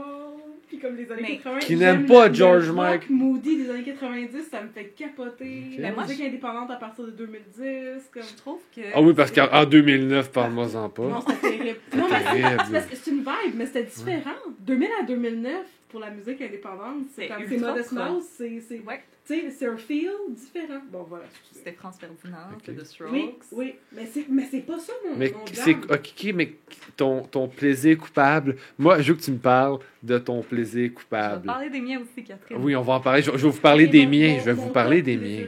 Puis 0.68 0.78
comme 0.80 0.97
les 0.97 1.11
années 1.12 1.22
Mais 1.22 1.36
80. 1.36 1.59
qui 1.61 1.76
n'aime 1.76 2.07
pas 2.07 2.32
George 2.32 2.70
rock 2.70 3.09
Moody 3.09 3.57
des 3.59 3.70
années 3.70 3.84
90, 3.84 4.49
ça 4.51 4.62
me 4.62 4.68
fait 4.68 4.86
capoter. 4.97 5.62
La 5.78 5.92
moi, 5.92 6.03
musique 6.03 6.18
je- 6.20 6.26
indépendante 6.28 6.70
à 6.72 6.76
partir 6.76 7.05
de 7.05 7.11
2010. 7.12 8.11
Comme... 8.12 8.22
Je 8.24 8.34
trouve 8.36 8.59
que. 8.74 8.80
Ah 8.92 9.01
oui, 9.01 9.12
parce 9.14 9.30
qu'en 9.30 9.47
en 9.53 9.64
2009, 9.64 10.32
parle-moi-en 10.32 10.88
pas. 10.88 11.03
Non, 11.05 11.20
c'était 11.20 11.57
terrible. 11.59 11.78
C'est 11.92 11.97
Non, 11.99 12.07
mais 12.11 12.16
c'est- 12.64 12.72
parce 12.72 12.86
que 12.86 12.97
c'est 12.97 13.11
une 13.12 13.18
vibe, 13.18 13.55
mais 13.55 13.66
c'était 13.66 13.84
différent. 13.84 14.30
2000 14.61 14.88
à 15.01 15.05
2009, 15.07 15.53
pour 15.97 16.05
la 16.05 16.11
musique 16.11 16.42
indépendante, 16.42 17.07
c'est 17.14 17.26
comme 17.26 17.42
c'est 17.49 17.57
Modest. 17.57 17.92
Mouse, 17.92 18.24
c'est 18.36 18.61
c'est- 18.61 18.80
Ouais, 18.80 19.03
tu 19.26 19.34
sais, 19.34 19.51
c'est 19.51 19.66
un 19.66 19.78
feel 19.78 20.11
différent. 20.28 20.82
Bon, 20.92 21.05
voilà. 21.05 21.24
c'était 21.51 21.72
France 21.72 21.97
Ferdinand, 21.99 22.36
The 22.66 22.84
Strokes. 22.84 23.11
Oui, 23.12 23.30
oui, 23.53 23.74
mais 23.92 24.05
c'est 24.05 24.28
mais 24.28 24.47
c'est 24.51 24.61
pas 24.61 24.78
ça 24.78 24.92
mon, 25.09 25.16
Mais 25.16 25.32
c'est 25.55 25.74
ok, 25.90 26.34
mais 26.34 26.53
ton, 26.99 27.22
ton 27.22 27.49
plaisir 27.49 27.97
coupable. 27.97 28.57
Moi, 28.78 29.01
je 29.01 29.12
veux 29.12 29.18
que 29.18 29.24
tu 29.24 29.30
me 29.30 29.38
parles 29.38 29.78
de 30.03 30.18
ton 30.18 30.42
plaisir 30.42 30.92
coupable. 30.92 31.40
te 31.42 31.47
parler 31.47 31.70
des 31.70 31.80
miens 31.80 32.03
aussi, 32.03 32.22
Catherine. 32.22 32.59
Oui, 32.62 32.76
on 32.76 32.82
va 32.82 32.92
en 32.94 33.01
parler. 33.01 33.22
Je, 33.22 33.30
je 33.30 33.36
vais 33.47 33.51
vous 33.51 33.61
parler 33.61 33.86
des 33.86 34.07
miens. 34.07 34.36
Je 34.38 34.44
vais 34.44 34.53
vous 34.53 34.68
parler 34.70 35.01
des 35.01 35.16
miens. 35.16 35.47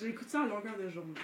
J'écoute 0.00 0.28
ça 0.28 0.42
à 0.42 0.46
longueur 0.46 0.76
de 0.80 0.88
journée. 0.90 1.14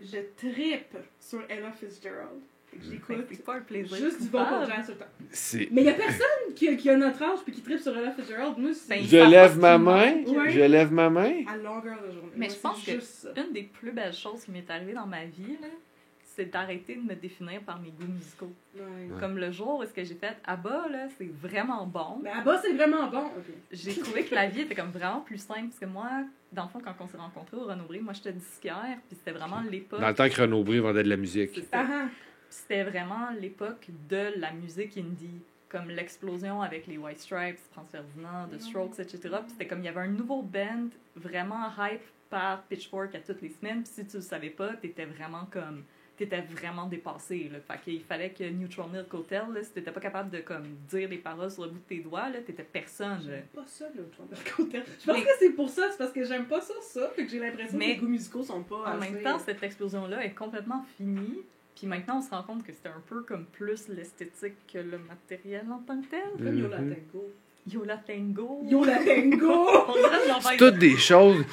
Je 0.00 0.18
trippe 0.38 0.96
sur 1.20 1.42
Ella 1.50 1.70
Fitzgerald. 1.72 2.40
Ben, 2.82 2.90
J'écoute 2.90 3.26
C'est 3.30 3.44
pas 3.44 3.54
un 3.56 3.60
plaisir. 3.60 3.96
juste 3.96 4.22
du 4.22 4.28
vocal 4.28 4.66
jazz 4.68 4.86
tout 4.86 4.92
le 4.92 4.98
temps. 4.98 5.66
Mais 5.74 5.82
il 5.82 5.86
y 5.86 5.88
a 5.90 5.94
personne 5.94 6.54
qui 6.54 6.68
a, 6.68 6.74
qui 6.74 6.90
a 6.90 6.96
notre 6.96 7.22
âge 7.22 7.38
puis 7.44 7.52
qui 7.52 7.62
trippe 7.62 7.78
sur 7.80 7.96
Ella 7.96 8.12
Fitzgerald. 8.12 8.58
Moi, 8.58 8.70
c'est 8.74 8.88
Ben, 8.88 9.04
Je 9.04 9.16
lève 9.16 9.58
ma 9.58 9.74
ce 9.74 9.78
main. 9.78 10.12
Ouais. 10.24 10.50
Je 10.50 10.60
lève 10.60 10.92
ma 10.92 11.10
main. 11.10 11.32
à 11.48 11.56
longueur 11.56 11.98
de 12.06 12.12
journée. 12.12 12.30
Mais 12.36 12.46
Moi, 12.46 12.54
je 12.54 12.60
pense 12.60 12.84
que- 12.84 13.00
ça. 13.00 13.28
Une 13.36 13.52
des 13.52 13.62
plus 13.62 13.92
belles 13.92 14.12
choses 14.14 14.44
qui 14.44 14.50
m'est 14.50 14.68
arrivée 14.70 14.92
dans 14.94 15.06
ma 15.06 15.24
vie, 15.24 15.56
là, 15.60 15.68
c'est 16.22 16.52
d'arrêter 16.52 16.96
de 16.96 17.00
me 17.00 17.14
définir 17.14 17.62
par 17.62 17.80
mes 17.80 17.88
goûts 17.88 18.12
musicaux. 18.12 18.52
Ouais. 18.74 18.82
Ouais. 18.82 19.20
Comme 19.20 19.38
le 19.38 19.50
jour 19.50 19.78
où 19.78 19.82
est-ce 19.82 19.94
que 19.94 20.04
j'ai 20.04 20.16
fait 20.16 20.36
Ah 20.44 20.56
bah, 20.56 20.84
là, 20.90 21.06
c'est 21.16 21.30
vraiment 21.40 21.86
bon. 21.86 22.20
Mais 22.22 22.28
à 22.28 22.42
bas, 22.42 22.60
c'est 22.62 22.74
vraiment 22.74 23.06
bon. 23.08 23.24
J'ai 23.72 23.94
trouvé 23.98 24.22
que 24.24 24.34
la 24.34 24.46
vie 24.46 24.60
était 24.60 24.74
comme 24.74 24.90
vraiment 24.90 25.20
plus 25.20 25.38
simple 25.38 25.68
parce 25.68 25.78
que 25.78 25.86
moi, 25.86 26.10
dans 26.52 26.64
le 26.64 26.68
fond, 26.68 26.80
quand 26.84 26.94
on 27.00 27.06
s'est 27.06 27.16
rencontrés 27.16 27.56
au 27.56 27.64
Renaud-Bré, 27.64 28.00
moi 28.00 28.12
j'étais 28.12 28.32
disquaire, 28.32 28.98
puis 29.08 29.16
c'était 29.16 29.30
vraiment 29.36 29.60
l'époque. 29.62 29.98
Dans 30.00 30.08
le 30.08 30.14
temps 30.14 30.28
que 30.28 30.42
Renaud 30.42 30.62
vendait 30.62 31.04
de 31.04 31.08
la 31.08 31.16
musique. 31.16 31.58
C'était 32.48 32.84
vraiment 32.84 33.30
l'époque 33.38 33.88
de 34.08 34.32
la 34.38 34.52
musique 34.52 34.96
indie, 34.96 35.40
comme 35.68 35.88
l'explosion 35.88 36.62
avec 36.62 36.86
les 36.86 36.96
White 36.96 37.18
Stripes, 37.18 37.58
France 37.72 37.88
Ferdinand, 37.90 38.48
The 38.50 38.60
Strokes, 38.60 38.98
etc. 39.00 39.18
Puis 39.20 39.50
c'était 39.50 39.66
comme 39.66 39.80
il 39.80 39.86
y 39.86 39.88
avait 39.88 40.00
un 40.00 40.08
nouveau 40.08 40.42
band 40.42 40.88
vraiment 41.16 41.68
hype 41.78 42.02
par 42.30 42.62
Pitchfork 42.64 43.14
à 43.14 43.20
toutes 43.20 43.42
les 43.42 43.50
semaines. 43.50 43.82
Puis 43.82 43.92
si 43.94 44.06
tu 44.06 44.16
le 44.16 44.22
savais 44.22 44.50
pas, 44.50 44.74
t'étais 44.74 45.04
vraiment 45.04 45.46
comme 45.50 45.82
t'étais 46.16 46.40
vraiment 46.40 46.86
dépassé 46.86 47.50
là. 47.52 47.58
Fait 47.60 47.78
qu'il 47.84 48.02
fallait 48.02 48.30
que 48.30 48.42
Neutral 48.48 48.86
Milk 48.90 49.12
Hotel, 49.12 49.42
là, 49.52 49.62
si 49.62 49.70
t'étais 49.72 49.90
pas 49.92 50.00
capable 50.00 50.30
de 50.30 50.38
comme 50.38 50.64
dire 50.88 51.10
des 51.10 51.18
paroles 51.18 51.50
sur 51.50 51.64
le 51.64 51.70
bout 51.72 51.78
de 51.78 51.84
tes 51.84 51.98
doigts, 51.98 52.30
là, 52.30 52.40
t'étais 52.40 52.62
personne. 52.62 53.20
J'aime 53.22 53.42
pas 53.54 53.66
ça, 53.66 53.84
le 53.94 54.08
Trump 54.08 54.32
Je 54.34 54.50
pense 55.06 55.06
Mais- 55.18 55.22
que 55.24 55.28
c'est 55.38 55.50
pour 55.50 55.68
ça, 55.68 55.88
c'est 55.90 55.98
parce 55.98 56.12
que 56.12 56.24
j'aime 56.24 56.46
pas 56.46 56.62
ça, 56.62 56.72
ça. 56.80 57.10
Fait 57.10 57.24
que 57.26 57.30
j'ai 57.30 57.38
l'impression 57.38 57.76
Mais- 57.76 57.86
que 57.88 57.90
les 57.90 57.96
goûts 57.98 58.08
musicaux 58.08 58.42
sont 58.42 58.62
pas. 58.62 58.76
En 58.76 58.98
assez- 59.00 59.10
même 59.10 59.22
temps, 59.22 59.38
cette 59.38 59.62
explosion-là 59.62 60.24
est 60.24 60.32
complètement 60.32 60.84
finie. 60.96 61.42
Puis 61.76 61.86
maintenant, 61.86 62.18
on 62.18 62.22
se 62.22 62.30
rend 62.30 62.42
compte 62.42 62.64
que 62.64 62.72
c'était 62.72 62.88
un 62.88 63.02
peu 63.06 63.22
comme 63.22 63.44
plus 63.44 63.88
l'esthétique 63.88 64.54
que 64.72 64.78
le 64.78 64.98
matériel 64.98 65.66
en 65.70 65.78
tant 65.80 66.00
que 66.00 66.06
tel. 66.06 66.22
Comme 66.38 66.58
Yola 66.58 66.78
Mhm. 66.80 66.94
Tango. 66.94 67.30
Yola 67.68 67.96
Tango. 67.96 68.60
Yola 68.64 68.96
Tango! 69.04 69.66
C'est 70.40 70.56
toutes 70.56 70.78
des 70.78 70.96
choses. 70.96 71.44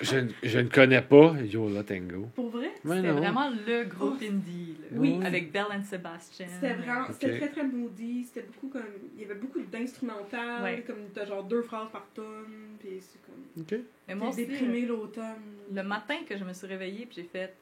Je, 0.00 0.16
je- 0.42 0.48
je 0.48 0.58
ne 0.58 0.68
connais 0.68 1.00
pas 1.02 1.34
Yola 1.40 1.84
Tango. 1.84 2.26
Pour 2.34 2.48
vrai? 2.50 2.72
C'était 2.84 3.12
vraiment 3.12 3.48
le 3.48 3.84
groupe 3.84 4.18
Oh. 4.20 4.24
indie. 4.24 4.74
là. 4.80 4.86
Oui. 5.00 5.20
Avec 5.24 5.52
Belle 5.52 5.66
and 5.72 5.84
Sebastian. 5.84 6.46
C'était 6.50 6.74
vraiment, 6.74 7.06
c'était 7.12 7.38
très 7.38 7.48
très 7.48 7.64
moody, 7.64 8.24
c'était 8.24 8.46
beaucoup 8.48 8.68
comme, 8.76 8.82
il 9.16 9.22
y 9.22 9.24
avait 9.24 9.36
beaucoup 9.36 9.60
d'instrumental, 9.60 10.62
Ouais. 10.64 10.82
comme 10.86 10.96
t'as 11.14 11.24
genre 11.26 11.44
deux 11.44 11.62
phrases 11.62 11.88
par 11.92 12.06
tonne, 12.14 12.76
puis 12.80 12.98
c'est 13.00 13.20
comme, 13.22 13.62
OK. 13.62 13.84
Mais 14.08 14.14
moi 14.16 14.28
aussi, 14.30 14.44
déprimé 14.46 14.82
l'automne. 14.82 15.24
le 15.72 15.82
matin 15.82 16.16
que 16.28 16.36
je 16.36 16.44
me 16.44 16.52
suis 16.52 16.66
réveillée, 16.66 17.06
puis 17.06 17.16
j'ai 17.16 17.22
fait, 17.22 17.54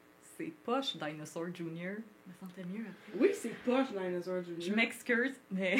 c'est 0.45 0.53
poche, 0.63 0.97
Dinosaur 0.97 1.45
Jr. 1.53 1.63
Je 1.63 2.31
me 2.31 2.49
sentais 2.49 2.63
mieux 2.73 2.85
après. 2.85 3.19
Oui, 3.19 3.29
c'est 3.33 3.53
poche, 3.65 3.87
Dinosaur 3.91 4.41
Jr. 4.43 4.65
Je 4.69 4.73
m'excuse, 4.73 5.35
mais. 5.51 5.77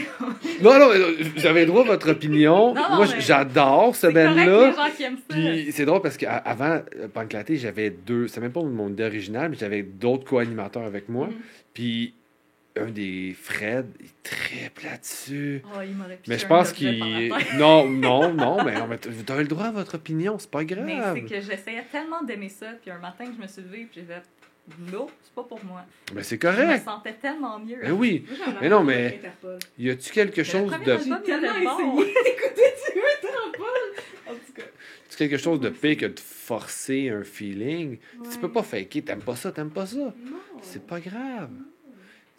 Non, 0.62 0.78
non, 0.80 0.92
euh, 0.92 1.16
vous 1.36 1.46
avez 1.46 1.62
le 1.62 1.68
droit 1.68 1.82
à 1.82 1.88
votre 1.88 2.12
opinion. 2.12 2.74
Non, 2.74 2.90
non, 2.90 2.96
Moi, 2.98 3.08
mais- 3.14 3.22
j'adore 3.22 3.96
ce 3.96 4.08
band-là. 4.08 4.72
gens 4.74 4.96
qui 4.96 5.04
aiment 5.04 5.18
ça. 5.18 5.24
Puis 5.30 5.72
c'est 5.72 5.86
drôle 5.86 6.02
parce 6.02 6.18
qu'avant 6.18 6.82
Panclaté, 7.14 7.58
j'avais 7.58 7.90
deux. 7.90 8.28
C'est 8.28 8.42
même 8.42 8.52
pas 8.52 8.62
mon 8.64 8.90
idée 8.90 9.04
originale, 9.06 9.50
mais 9.52 9.58
j'avais 9.58 9.84
d'autres 9.84 10.26
co-animateurs 10.26 10.84
avec 10.86 11.10
moi. 11.10 11.28
Mhm. 11.28 11.34
Puis 11.74 12.14
un 12.78 12.86
des 12.90 13.36
Fred, 13.38 13.86
il 14.00 14.08
triple 14.24 14.86
là-dessus. 14.86 15.62
Oh, 15.76 15.80
il 15.84 15.94
m'aurait 15.94 16.16
piqué 16.16 16.30
Mais 16.32 16.38
je 16.38 16.48
pense 16.48 16.72
qu'il. 16.72 17.34
Non, 17.58 17.88
non, 17.90 18.34
non, 18.34 18.64
mais, 18.64 18.76
non, 18.76 18.88
mais 18.88 18.98
vous 19.10 19.30
avez 19.32 19.44
le 19.44 19.50
droit 19.50 19.66
à 19.66 19.72
votre 19.72 19.96
opinion, 19.96 20.38
c'est 20.40 20.50
pas 20.50 20.64
grave. 20.64 20.86
Mais 20.86 20.98
c'est 21.14 21.22
que 21.24 21.42
j'essayais 21.42 21.84
tellement 21.92 22.22
d'aimer 22.24 22.48
ça, 22.50 22.68
puis 22.82 22.90
un 22.92 22.98
matin, 23.00 23.26
je 23.36 23.42
me 23.42 23.48
suis 23.48 23.62
levée, 23.62 23.88
puis 23.92 24.02
j'ai 24.02 24.04
fait. 24.04 24.22
Non, 24.92 25.08
c'est 25.24 25.34
pas 25.34 25.44
pour 25.44 25.64
moi. 25.66 25.82
Mais 26.14 26.24
c'est 26.24 26.42
Je 26.42 26.48
me 26.48 26.54
correct. 26.56 26.84
sentais 26.86 27.14
tellement 27.14 27.60
mieux. 27.60 27.80
Mais 27.82 27.92
oui. 27.92 28.26
Moi, 28.28 28.38
j'en 28.46 28.52
ai 28.52 28.62
Mais 28.62 28.70
non, 28.70 28.84
mais- 28.84 29.16
Interpol. 29.18 29.60
Y 29.78 29.90
a-tu 29.90 30.12
quelque 30.12 30.44
chose 30.44 30.72
de. 30.72 30.78
J'ai 30.98 31.24
tellement 31.24 31.80
essayé 31.80 32.14
d'écouter 32.24 32.74
du 32.94 33.00
Interpol. 33.18 33.68
En 34.28 34.32
tout 34.34 34.54
cas. 34.56 34.62
C'est 35.10 35.18
quelque 35.30 35.38
chose 35.42 35.60
de 35.60 35.70
pire 35.70 35.98
que 35.98 36.06
de 36.06 36.20
forcer 36.20 37.10
un 37.10 37.24
feeling? 37.24 37.98
Tu 37.98 38.20
Ouais. 38.30 38.38
peux 38.40 38.52
pas 38.52 38.64
faker, 38.64 39.02
t'aimes 39.04 39.22
pas 39.22 39.36
ça, 39.36 39.52
t'aimes 39.52 39.72
pas 39.72 39.86
ça. 39.86 39.98
Non. 39.98 40.14
C'est 40.62 40.86
pas 40.86 41.00
grave. 41.00 41.50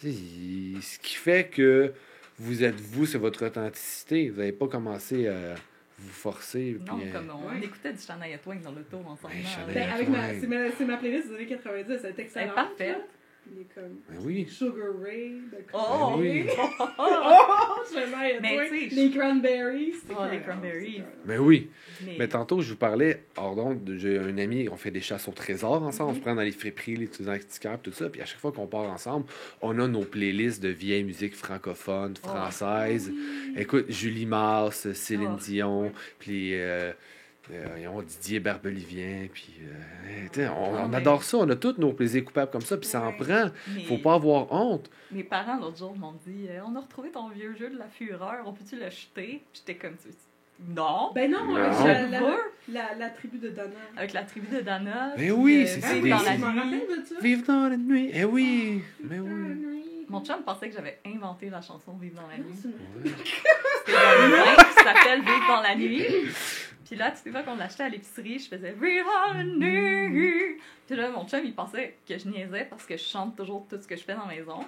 Tu 0.00 0.08
il- 0.08 0.82
ce 0.82 0.98
qui 0.98 1.16
fait 1.16 1.48
que 1.52 1.92
vous 2.38 2.64
êtes 2.64 2.80
vous, 2.80 3.04
c'est 3.04 3.18
votre 3.18 3.44
authenticité. 3.46 4.30
Vous 4.30 4.38
n'avez 4.38 4.52
pas 4.52 4.68
commencé 4.68 5.28
à 5.28 5.54
vous 6.02 6.12
forcer. 6.12 6.76
Non, 6.86 6.98
puis, 6.98 7.08
euh, 7.08 7.12
comme 7.12 7.30
on 7.30 7.48
Ouais. 7.48 7.64
écoutait 7.64 7.92
du 7.92 7.98
Shania 8.00 8.38
Twain 8.38 8.56
dans 8.56 8.72
l'auto 8.72 8.98
ensemble. 9.06 9.34
Ben, 9.72 9.88
avec 9.90 10.08
ma, 10.08 10.18
Ouais. 10.28 10.38
c'est, 10.40 10.46
ma, 10.46 10.70
c'est 10.70 10.84
ma 10.84 10.96
playlist 10.96 11.28
des 11.28 11.34
années 11.36 11.46
90, 11.46 12.00
elle 12.04 12.10
est 12.10 12.18
excellente. 12.18 12.34
Elle 12.36 12.50
est 12.50 12.54
parfaite. 12.54 13.08
Il 13.50 13.60
est 13.62 13.66
comme 13.74 13.98
ben 14.08 14.16
oui. 14.24 14.46
Sugar 14.48 14.88
Ray, 15.02 15.32
The 15.50 15.64
Oh! 15.74 16.14
oui. 16.18 16.46
Oh, 16.98 17.82
Shania 17.92 18.40
Mais 18.40 18.54
Twain, 18.56 18.68
tu 18.70 18.88
sais, 18.90 18.94
les 18.94 19.10
Cranberries. 19.10 19.94
Oh, 20.10 20.22
les 20.30 20.40
Cranberries. 20.40 21.02
Ben 21.24 21.38
oui. 21.40 21.68
Mais, 22.06 22.16
Mais 22.20 22.28
tantôt, 22.28 22.60
je 22.60 22.70
vous 22.70 22.76
parlais, 22.78 23.24
hors 23.36 23.56
d'onde, 23.56 23.94
j'ai 23.98 24.18
un 24.18 24.38
ami, 24.38 24.68
on 24.68 24.76
fait 24.76 24.90
des 24.90 25.00
chasses 25.00 25.26
au 25.28 25.32
trésor 25.32 25.82
ensemble, 25.82 26.12
on 26.12 26.14
se 26.14 26.20
prend 26.20 26.34
dans 26.34 26.42
les 26.42 26.52
friperies, 26.52 26.96
les 26.96 27.06
petits 27.06 27.28
antiquaires, 27.28 27.78
tout 27.82 27.92
ça. 27.92 28.08
Puis 28.08 28.20
à 28.20 28.24
chaque 28.24 28.38
fois 28.38 28.52
qu'on 28.52 28.66
part 28.66 28.84
ensemble, 28.90 29.26
on 29.60 29.78
a 29.80 29.88
nos 29.88 30.04
playlists 30.04 30.62
de 30.62 30.68
vieilles 30.68 31.04
musiques 31.04 31.34
francophones, 31.34 32.14
Oh. 32.24 32.28
françaises. 32.28 33.12
Écoute, 33.56 33.86
Julie 33.90 34.26
Mars, 34.26 34.92
Céline 34.92 35.32
Oh. 35.34 35.40
Dion, 35.42 35.92
puis 36.18 36.50
euh, 36.54 36.92
euh, 37.50 37.66
voyons, 37.70 38.02
Didier 38.02 38.38
Barbelivien, 38.40 39.26
puis 39.32 39.52
euh, 40.38 40.48
on, 40.48 40.76
Ah, 40.76 40.82
on 40.84 40.88
mais- 40.88 40.96
adore 40.98 41.22
ça, 41.24 41.38
on 41.38 41.48
a 41.50 41.56
tous 41.56 41.74
nos 41.78 41.92
plaisirs 41.92 42.24
coupables 42.24 42.50
comme 42.52 42.60
ça, 42.62 42.76
puis 42.76 42.86
ça 42.88 43.02
en 43.02 43.12
prend. 43.12 43.50
mais 43.74 43.82
Faut 43.84 43.98
pas 43.98 44.14
avoir 44.14 44.50
honte. 44.52 44.88
mes 45.10 45.24
parents, 45.24 45.58
l'autre 45.58 45.78
jour, 45.78 45.96
m'ont 45.96 46.14
dit 46.26 46.46
euh, 46.48 46.60
On 46.66 46.76
a 46.76 46.80
retrouvé 46.80 47.10
ton 47.10 47.28
vieux 47.30 47.54
jeu 47.58 47.70
de 47.70 47.78
la 47.78 47.88
fureur, 47.88 48.42
on 48.46 48.52
peut-tu 48.52 48.76
l'acheter 48.78 49.42
J'étais 49.52 49.74
comme 49.74 49.96
tu 49.96 50.08
Non 50.68 51.10
Ben 51.14 51.30
non, 51.30 51.44
Non. 51.44 51.56
avec 51.56 51.72
Je 51.78 51.84
la, 51.84 52.20
la, 52.20 52.36
la, 52.68 52.94
la 52.98 53.10
tribu 53.10 53.38
de 53.38 53.48
Donna. 53.48 53.70
Avec 53.96 54.12
la 54.12 54.22
tribu 54.22 54.46
de 54.54 54.60
Dana. 54.60 55.14
Mais 55.18 55.30
oui, 55.32 55.62
euh, 55.62 55.66
c'est- 55.66 55.80
Ah 55.82 55.86
c'est 55.88 55.94
Vive 55.94 56.02
des- 56.04 56.10
dans 56.10 56.22
la 56.22 56.64
nuit. 56.64 56.82
ça? 57.08 57.14
Vive 57.20 57.44
dans 57.46 57.68
la 57.68 57.76
nuit. 57.76 58.10
Eh 58.14 58.24
oui, 58.24 58.82
mais 59.02 59.18
oui. 59.18 60.06
Mon 60.08 60.22
chum 60.24 60.42
pensait 60.44 60.68
que 60.68 60.74
j'avais 60.74 60.98
inventé 61.06 61.48
la 61.50 61.60
chanson 61.62 61.92
Vive 62.00 62.14
dans 62.14 62.26
la 62.28 62.36
nuit. 62.38 62.54
c'est 62.54 62.68
une- 62.68 63.12
qui 63.14 63.92
s'appelle 64.84 65.20
Vive 65.20 65.46
dans 65.48 65.60
la 65.62 65.74
nuit. 65.74 66.04
Puis 66.84 66.96
là, 66.96 67.10
toutes 67.10 67.24
les 67.24 67.30
fois 67.30 67.42
qu'on 67.42 67.56
l'achetait 67.56 67.84
à 67.84 67.88
l'épicerie, 67.88 68.38
je 68.38 68.48
faisais 68.48 68.72
dans 68.72 69.34
la 69.34 69.44
nuit. 69.44 70.58
Puis 70.86 70.96
là, 70.96 71.10
mon 71.10 71.26
chum, 71.26 71.40
il 71.44 71.54
pensait 71.54 71.96
que 72.06 72.18
je 72.18 72.28
niaisais 72.28 72.66
parce 72.68 72.84
que 72.84 72.96
je 72.96 73.02
chante 73.02 73.36
toujours 73.36 73.66
tout 73.68 73.80
ce 73.80 73.86
que 73.86 73.96
je 73.96 74.02
fais 74.02 74.14
dans 74.14 74.26
la 74.26 74.34
maison. 74.34 74.58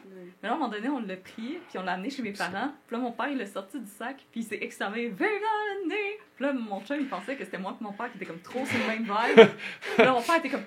Mais 0.43 0.49
là, 0.49 0.55
à 0.55 0.57
un 0.57 0.59
moment 0.59 0.71
donné, 0.71 0.89
on 0.89 1.01
l'a 1.01 1.17
pris, 1.17 1.59
puis 1.69 1.79
on 1.79 1.83
l'a 1.83 1.93
amené 1.93 2.11
chez 2.11 2.23
mes 2.23 2.33
parents. 2.33 2.73
Puis 2.87 2.97
là, 2.97 3.03
mon 3.03 3.13
père, 3.13 3.29
il 3.29 3.39
l'a 3.39 3.47
sorti 3.47 3.81
du 3.81 3.91
sac, 3.91 4.25
puis 4.31 4.41
il 4.41 4.45
s'est 4.45 4.59
exclamé 4.61 5.11
dans 5.11 5.25
la 5.25 5.87
nuit. 5.87 6.17
Puis 6.37 6.45
là, 6.45 6.53
mon 6.53 6.81
chum, 6.85 6.99
il 7.01 7.09
pensait 7.09 7.37
que 7.37 7.45
c'était 7.45 7.59
moi 7.59 7.77
et 7.81 7.85
mon 7.85 7.93
père 7.93 8.11
qui 8.11 8.17
était 8.17 8.27
comme 8.27 8.41
trop 8.41 8.65
sur 8.65 8.79
le 8.79 8.87
même 8.87 9.05
vibe. 9.05 9.49
Puis 9.97 10.05
là, 10.05 10.13
mon 10.13 10.23
père 10.23 10.37
était 10.37 10.51
comme 10.51 10.65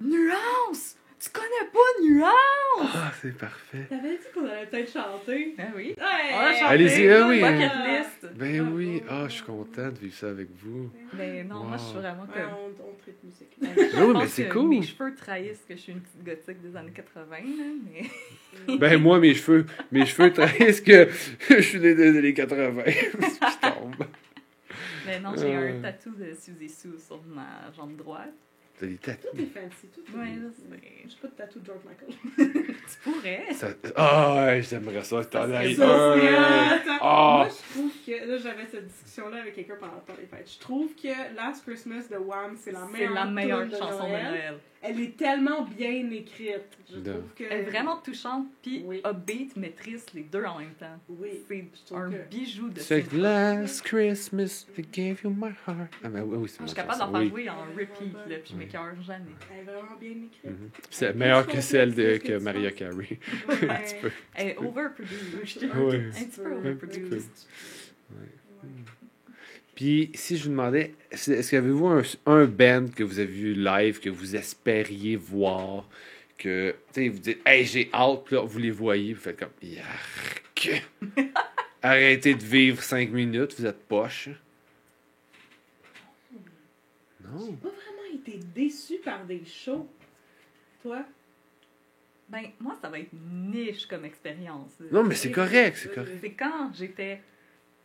Nuance 0.00 0.96
Tu 1.22 1.30
connais 1.30 1.70
pas 1.72 2.02
Nuance? 2.02 2.90
Ah, 2.96 3.12
c'est 3.20 3.36
parfait. 3.38 3.86
T'avais 3.88 4.16
dit 4.16 4.24
qu'on 4.34 4.44
allait 4.44 4.66
peut-être 4.66 4.92
chanter. 4.92 5.54
Ben 5.56 5.72
oui. 5.76 5.94
Ouais. 5.96 6.04
On 6.32 6.36
a 6.38 6.52
chanté. 6.52 6.64
Allez-y, 6.64 7.08
ah 7.12 7.28
oui. 7.28 7.40
Bucket 7.40 7.70
list. 7.86 8.34
Ben 8.34 8.60
oui. 8.74 9.02
Ah, 9.08 9.24
je 9.28 9.34
suis 9.34 9.42
content 9.44 9.88
de 9.90 9.98
vivre 9.98 10.14
ça 10.16 10.30
avec 10.30 10.48
vous. 10.56 10.90
Mais 11.16 11.44
non, 11.44 11.62
moi, 11.62 11.76
je 11.76 11.82
suis 11.84 11.98
vraiment 11.98 12.22
Ouais, 12.22 12.28
comme. 12.34 12.50
on, 12.80 12.90
on 12.90 12.94
traite 13.00 13.22
musique. 13.22 13.56
Oui, 13.60 14.14
mais 14.18 14.26
c'est 14.26 14.48
cool. 14.48 14.68
Mes 14.68 14.82
cheveux 14.82 15.14
trahissent 15.14 15.64
que 15.68 15.76
je 15.76 15.80
suis 15.80 15.92
une 15.92 16.00
petite 16.00 16.24
gothique 16.24 16.60
des 16.60 16.76
années 16.76 16.90
80, 16.90 17.24
là, 17.30 17.64
mais. 18.66 18.76
Ben 18.78 19.00
moi, 19.00 19.20
mes 19.20 19.34
cheveux, 19.34 19.64
mes 19.92 20.04
cheveux 20.06 20.32
trahissent 20.32 20.80
que 20.80 21.08
je 21.50 21.60
suis 21.60 21.78
des 21.78 21.94
des 21.94 22.18
années 22.18 22.34
80. 22.34 22.82
je 22.86 23.68
tombe. 23.68 24.06
Mais 25.06 25.20
non, 25.20 25.34
j'ai 25.36 25.54
Euh. 25.54 25.78
un 25.78 25.82
tatou 25.82 26.10
de 26.16 26.34
Suzy 26.34 26.68
Sue 26.68 26.98
sur 26.98 27.20
ma 27.26 27.70
jambe 27.76 27.94
droite. 27.96 28.32
T'as 28.80 28.86
des 28.86 28.96
tatous. 28.96 29.30
Tout 29.30 29.38
est 29.40 29.46
fancy, 29.46 29.86
tout 29.94 30.00
est 30.00 30.18
Ouais, 30.18 30.26
fancy. 30.26 30.64
je. 31.04 31.08
J'ai 31.10 31.16
pas 31.20 31.28
de 31.28 31.32
tatou 31.34 31.58
de 31.60 31.66
George 31.66 31.80
Michael. 31.84 32.14
Tu 32.92 33.10
pourrais. 33.10 33.46
Ah, 33.96 34.60
j'aimerais 34.60 35.04
ça. 35.04 35.24
T'en 35.24 35.46
Ça 35.48 35.58
as 35.58 35.62
un. 35.66 36.80
Ah. 37.00 37.44
Moi, 37.44 37.48
je 37.48 37.72
trouve 37.74 37.92
que. 38.06 38.26
Là, 38.28 38.36
j'avais 38.38 38.66
cette 38.66 38.86
discussion-là 38.86 39.40
avec 39.40 39.54
quelqu'un 39.54 39.76
pendant 39.78 39.94
le 39.94 40.00
temps 40.00 40.18
des 40.20 40.26
fêtes. 40.26 40.50
Je 40.54 40.58
trouve 40.60 40.94
que 40.94 41.34
Last 41.36 41.64
Christmas 41.64 42.04
de 42.10 42.16
Wham, 42.16 42.56
c'est 42.56 42.72
la 42.72 42.80
C'est 42.86 42.92
meilleure, 42.92 43.14
la 43.14 43.24
meilleure 43.26 43.70
chanson 43.70 44.04
de. 44.04 44.08
Noël. 44.12 44.58
Elle 44.84 45.00
est 45.00 45.16
tellement 45.16 45.62
bien 45.62 46.10
écrite. 46.10 46.60
Je 46.92 46.98
De- 46.98 47.12
trouve 47.12 47.22
que. 47.36 47.44
Elle 47.44 47.60
est 47.60 47.70
vraiment 47.70 47.98
touchante, 47.98 48.46
puis 48.62 48.82
Oui. 48.84 49.00
upbeat, 49.06 49.56
mais 49.56 49.70
triste, 49.70 50.12
les 50.12 50.22
deux 50.24 50.44
en 50.44 50.58
même 50.58 50.74
temps. 50.74 50.98
Oui. 51.08 51.28
C'est 51.48 51.64
Je 51.88 51.94
un 51.94 52.10
que- 52.10 52.28
bijou 52.28 52.68
de 52.68 52.80
C'est. 52.80 53.12
Last 53.12 53.82
Christmas, 53.82 54.66
I 54.76 54.82
gave 54.92 55.20
you 55.22 55.30
my 55.30 55.50
heart. 55.66 55.92
Ah, 56.02 56.08
ben 56.08 56.22
oui, 56.24 56.36
oui, 56.36 56.48
c'est 56.48 56.56
Je 56.56 56.62
mon 56.62 56.66
suis 56.66 56.74
capable 56.76 56.98
d'en 56.98 57.12
faire 57.12 57.28
jouer 57.28 57.48
en 57.48 57.62
repeat, 57.78 58.12
là, 58.28 58.36
puis 58.38 58.50
je 58.50 58.52
Oui. 58.54 58.58
m'écœure 58.58 59.02
jamais. 59.06 59.24
Elle 59.52 59.60
est 59.60 59.62
vraiment 59.72 59.96
bien 60.00 60.10
écrite. 60.10 60.44
Mhm. 60.44 60.70
C'est 60.90 61.14
meilleur 61.14 61.46
que 61.46 61.60
celle 61.60 61.94
de, 61.94 62.16
que 62.16 62.38
Maria? 62.38 62.70
Carey. 62.72 62.92
Ouais. 62.92 63.18
Un 63.70 63.76
petit 63.76 63.94
peu. 64.02 64.10
Elle 64.34 64.48
est 64.48 64.58
overproduced. 64.58 65.70
Oui. 65.76 65.96
Un 65.96 66.10
petit 66.10 66.40
peu 66.40 66.52
overproduced. 66.54 67.30
Puis, 69.82 70.12
si 70.14 70.36
je 70.36 70.44
vous 70.44 70.50
demandais, 70.50 70.94
est-ce 71.10 71.50
qu'avez-vous 71.50 71.88
un, 71.88 72.02
un 72.26 72.44
band 72.44 72.86
que 72.94 73.02
vous 73.02 73.18
avez 73.18 73.32
vu 73.32 73.54
live, 73.54 73.98
que 73.98 74.10
vous 74.10 74.36
espériez 74.36 75.16
voir, 75.16 75.88
que, 76.38 76.76
tu 76.92 77.02
sais, 77.02 77.08
vous 77.08 77.18
dites, 77.18 77.40
hey, 77.44 77.64
j'ai 77.64 77.90
hâte, 77.92 78.22
puis 78.24 78.36
là, 78.36 78.42
vous 78.42 78.60
les 78.60 78.70
voyez, 78.70 79.12
vous 79.12 79.20
faites 79.20 79.40
comme, 79.40 79.50
yark. 79.60 80.84
Arrêtez 81.82 82.34
de 82.36 82.44
vivre 82.44 82.80
cinq 82.80 83.10
minutes, 83.10 83.56
vous 83.58 83.66
êtes 83.66 83.82
poche. 83.88 84.28
Non. 87.20 87.46
J'ai 87.46 87.56
pas 87.56 87.68
vraiment 87.70 88.14
été 88.14 88.38
déçue 88.54 89.00
par 89.04 89.24
des 89.24 89.44
shows. 89.44 89.88
Toi? 90.84 91.04
Ben, 92.28 92.44
moi, 92.60 92.78
ça 92.80 92.88
va 92.88 93.00
être 93.00 93.12
niche 93.12 93.86
comme 93.86 94.04
expérience. 94.04 94.78
Non, 94.92 95.02
mais 95.02 95.16
c'est 95.16 95.32
correct, 95.32 95.76
c'est 95.76 95.92
correct. 95.92 96.18
C'est 96.20 96.34
quand 96.34 96.70
j'étais 96.72 97.20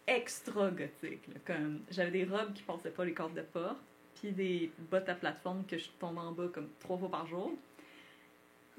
extra 0.08 0.70
gothique. 0.72 1.28
là, 1.28 1.40
comme 1.46 1.82
j'avais 1.92 2.12
des 2.12 2.24
robes 2.24 2.54
qui 2.54 2.64
passaient 2.64 2.90
pas 2.90 3.06
les 3.06 3.14
cordes 3.14 3.34
de 3.36 3.42
porte, 3.42 3.78
puis 4.20 4.32
des 4.32 4.72
bottes 4.90 5.10
à 5.10 5.16
plateforme 5.16 5.64
que 5.66 5.78
je 5.78 5.88
tombe 6.00 6.18
en 6.18 6.32
bas 6.32 6.48
comme 6.54 6.70
trois 6.80 6.98
fois 6.98 7.12
par 7.12 7.28
jour. 7.28 7.52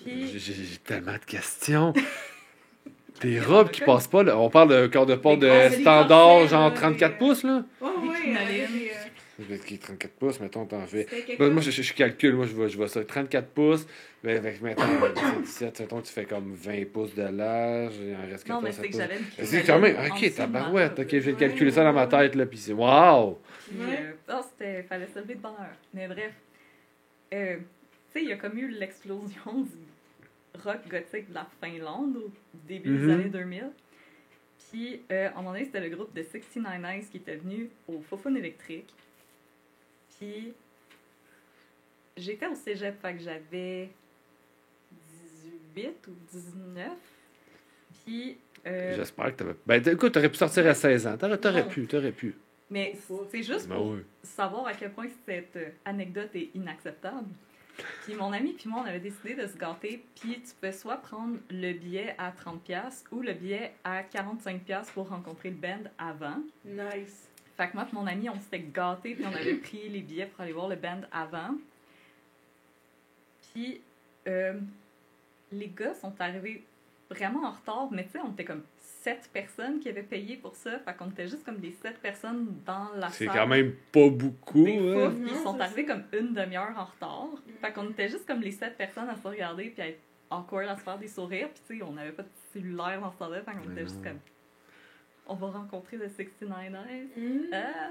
Puis 0.02 0.26
J'ai 0.28 0.38
j'ai 0.38 0.78
tellement 0.78 1.12
de 1.12 1.24
questions. 1.24 1.92
Des 3.20 3.40
robes 3.40 3.70
qui 3.70 3.80
passent 3.80 4.06
pas, 4.06 4.22
là. 4.22 4.38
on 4.38 4.48
parle 4.48 4.68
de 4.68 4.86
corps 4.86 5.06
de 5.06 5.16
porte 5.16 5.40
de 5.40 5.70
standard, 5.80 6.46
genre 6.46 6.68
là, 6.68 6.74
34 6.76 7.12
des, 7.12 7.18
pouces, 7.18 7.42
là. 7.42 7.64
Oh, 7.80 7.88
oui, 8.02 8.32
crinolines. 9.38 9.48
avec 9.48 9.48
des, 9.48 9.54
euh, 9.54 9.66
Qui 9.66 9.74
est 9.74 9.78
34 9.78 10.10
pouces, 10.14 10.40
mettons, 10.40 10.66
t'en 10.66 10.86
fais. 10.86 11.06
c'était 11.10 11.50
moi, 11.50 11.60
je, 11.62 11.70
je, 11.70 11.82
je 11.82 11.94
calcule, 11.94 12.34
moi, 12.34 12.46
je 12.46 12.54
vois, 12.54 12.68
je 12.68 12.76
vois 12.76 12.88
ça. 12.88 13.04
34 13.04 13.48
pouces, 13.48 13.86
ben, 14.22 14.36
avec 14.36 14.60
maintenant, 14.60 14.84
17, 15.40 15.80
mettons, 15.80 16.00
tu 16.02 16.12
fais 16.12 16.24
comme 16.24 16.52
20 16.54 16.84
pouces 16.92 17.14
de 17.14 17.22
large, 17.22 17.94
il 18.00 18.14
en 18.14 18.20
reste 18.30 18.44
14 18.46 18.48
non, 18.48 18.60
mais 18.62 18.72
c'est 18.72 18.88
que 18.88 18.96
j'avais 18.96 19.18
C'est 19.44 19.62
quand 19.64 19.78
même, 19.78 19.96
ok, 20.10 20.34
tabarouette, 20.34 20.98
ok, 20.98 21.18
je 21.18 21.30
Ouais, 21.30 21.36
calculer 21.36 21.70
ça 21.70 21.84
dans 21.84 21.92
ma 21.92 22.06
tête, 22.06 22.34
là, 22.34 22.46
puis 22.46 22.58
c'est 22.58 22.72
wow! 22.72 23.38
Puis, 23.68 23.78
Ouais. 23.78 23.84
euh, 24.00 24.12
ah, 24.28 24.40
c'était, 24.48 24.82
fallait 24.84 25.08
se 25.12 25.18
lever 25.18 25.34
de 25.34 25.40
bonne 25.40 25.52
heure. 25.52 25.76
Mais 25.94 26.08
bref, 26.08 26.32
euh, 27.34 27.56
tu 27.56 27.62
sais, 28.12 28.22
il 28.22 28.28
y 28.28 28.32
a 28.32 28.36
comme 28.36 28.56
eu 28.58 28.68
l'explosion 28.68 29.26
du 29.62 30.60
rock 30.64 30.78
gothique 30.88 31.28
de 31.28 31.34
la 31.34 31.46
Finlande 31.62 32.16
au 32.16 32.30
début 32.66 32.96
des 32.96 33.10
années 33.12 33.24
2000. 33.28 33.64
Puis, 34.70 35.02
euh, 35.12 35.28
à 35.28 35.32
un 35.32 35.36
moment 35.36 35.52
donné, 35.52 35.64
c'était 35.66 35.80
le 35.80 35.88
groupe 35.94 36.14
de 36.14 36.22
69 36.22 36.82
Eyes 36.84 37.04
qui 37.10 37.18
était 37.18 37.36
venu 37.36 37.70
au 37.86 38.00
Fofone 38.00 38.36
électrique. 38.36 38.92
Puis, 40.18 40.52
j'étais 42.16 42.46
au 42.46 42.54
cégep, 42.54 43.00
fait 43.00 43.14
que 43.14 43.22
j'avais 43.22 43.88
18 45.74 46.06
ou 46.08 46.12
19. 46.32 46.92
Puis, 48.04 48.38
euh, 48.66 48.96
J'espère 48.96 49.26
que 49.26 49.36
t'avais. 49.36 49.54
Ben, 49.66 49.86
écoute, 49.88 50.12
t'aurais 50.12 50.28
pu 50.28 50.36
sortir 50.36 50.66
à 50.66 50.74
16 50.74 51.06
ans, 51.06 51.16
t'aurais, 51.16 51.38
t'aurais 51.38 51.68
pu, 51.68 51.86
t'aurais 51.86 52.12
pu. 52.12 52.34
mais 52.70 52.96
c'est 53.30 53.42
juste 53.42 53.68
Ben 53.68 53.76
pour 53.76 53.90
oui. 53.92 54.00
savoir 54.22 54.66
à 54.66 54.74
quel 54.74 54.92
point 54.92 55.06
cette 55.26 55.56
euh, 55.56 55.70
anecdote 55.84 56.30
est 56.34 56.50
inacceptable. 56.54 57.28
Puis 58.04 58.14
mon 58.16 58.32
ami 58.32 58.54
puis 58.54 58.68
moi, 58.68 58.82
on 58.84 58.88
avait 58.88 58.98
décidé 58.98 59.34
de 59.34 59.46
se 59.46 59.56
gâter. 59.56 60.04
Puis 60.20 60.40
tu 60.40 60.52
pouvais 60.56 60.72
soit 60.72 60.96
prendre 60.96 61.36
le 61.48 61.72
billet 61.74 62.16
à 62.18 62.32
30$ 62.32 63.04
ou 63.12 63.22
le 63.22 63.32
billet 63.34 63.72
à 63.84 64.02
45$ 64.02 64.90
pour 64.92 65.08
rencontrer 65.10 65.50
le 65.50 65.56
band 65.56 65.84
avant. 65.96 66.42
Nice. 66.64 67.28
Fait 67.58 67.68
que 67.68 67.74
moi 67.74 67.86
et 67.90 67.94
mon 67.94 68.06
ami, 68.06 68.30
on 68.30 68.38
s'était 68.38 68.60
gâtés, 68.60 69.16
puis 69.16 69.24
on 69.26 69.34
avait 69.34 69.54
pris 69.66 69.88
les 69.88 70.00
billets 70.00 70.26
pour 70.26 70.42
aller 70.42 70.52
voir 70.52 70.68
le 70.68 70.76
band 70.76 71.00
avant. 71.10 71.56
Puis 73.52 73.80
euh, 74.28 74.54
les 75.50 75.68
gars 75.68 75.92
sont 75.94 76.14
arrivés 76.20 76.64
vraiment 77.10 77.44
en 77.48 77.50
retard, 77.50 77.88
mais 77.90 78.04
tu 78.04 78.12
sais, 78.12 78.20
on 78.20 78.30
était 78.30 78.44
comme 78.44 78.62
sept 78.78 79.28
personnes 79.32 79.80
qui 79.80 79.88
avaient 79.88 80.04
payé 80.04 80.36
pour 80.36 80.54
ça. 80.54 80.78
Fait 80.78 80.94
qu'on 80.94 81.10
était 81.10 81.26
juste 81.26 81.44
comme 81.44 81.58
des 81.58 81.72
sept 81.72 81.98
personnes 81.98 82.46
dans 82.64 82.90
la 82.94 83.08
C'est 83.08 83.26
salle. 83.26 83.34
quand 83.34 83.46
même 83.48 83.74
pas 83.90 84.08
beaucoup. 84.08 84.64
Des 84.64 84.78
hein. 84.78 85.10
Non, 85.10 85.26
ils 85.26 85.36
sont 85.42 85.56
c'est 85.56 85.62
arrivés 85.62 85.86
ça. 85.86 85.94
comme 85.94 86.04
une 86.12 86.34
demi-heure 86.34 86.74
en 86.76 86.84
retard. 86.84 87.42
Fait 87.60 87.72
qu'on 87.72 87.90
était 87.90 88.08
juste 88.08 88.24
comme 88.24 88.40
les 88.40 88.52
sept 88.52 88.76
personnes 88.76 89.08
à 89.08 89.16
se 89.16 89.26
regarder 89.26 89.70
puis 89.70 89.82
à 89.82 89.88
être 89.88 90.00
awkward, 90.30 90.68
à 90.68 90.76
se 90.76 90.82
faire 90.82 90.98
des 90.98 91.08
sourires. 91.08 91.48
Puis 91.48 91.62
tu 91.66 91.78
sais, 91.78 91.82
on 91.82 91.92
n'avait 91.92 92.12
pas 92.12 92.22
de 92.22 92.28
cellulaire 92.52 93.00
dans 93.00 93.10
ce 93.10 93.16
temps-là. 93.18 93.42
Fait 93.42 93.52
qu'on 93.52 93.72
était 93.72 93.82
juste 93.82 94.02
comme... 94.02 94.18
On 95.28 95.34
va 95.34 95.50
rencontrer 95.50 95.96
le 95.96 96.08
69ers. 96.08 97.08
Mm. 97.16 97.52
Ah! 97.52 97.90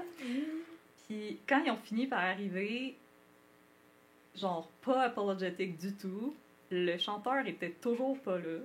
Puis 1.06 1.38
quand 1.48 1.62
ils 1.64 1.70
ont 1.70 1.78
fini 1.78 2.06
par 2.06 2.20
arriver, 2.20 2.96
genre 4.36 4.68
pas 4.82 5.04
apologétique 5.04 5.78
du 5.78 5.94
tout, 5.94 6.34
le 6.70 6.98
chanteur 6.98 7.46
était 7.46 7.70
toujours 7.70 8.18
pas 8.20 8.38
là. 8.38 8.58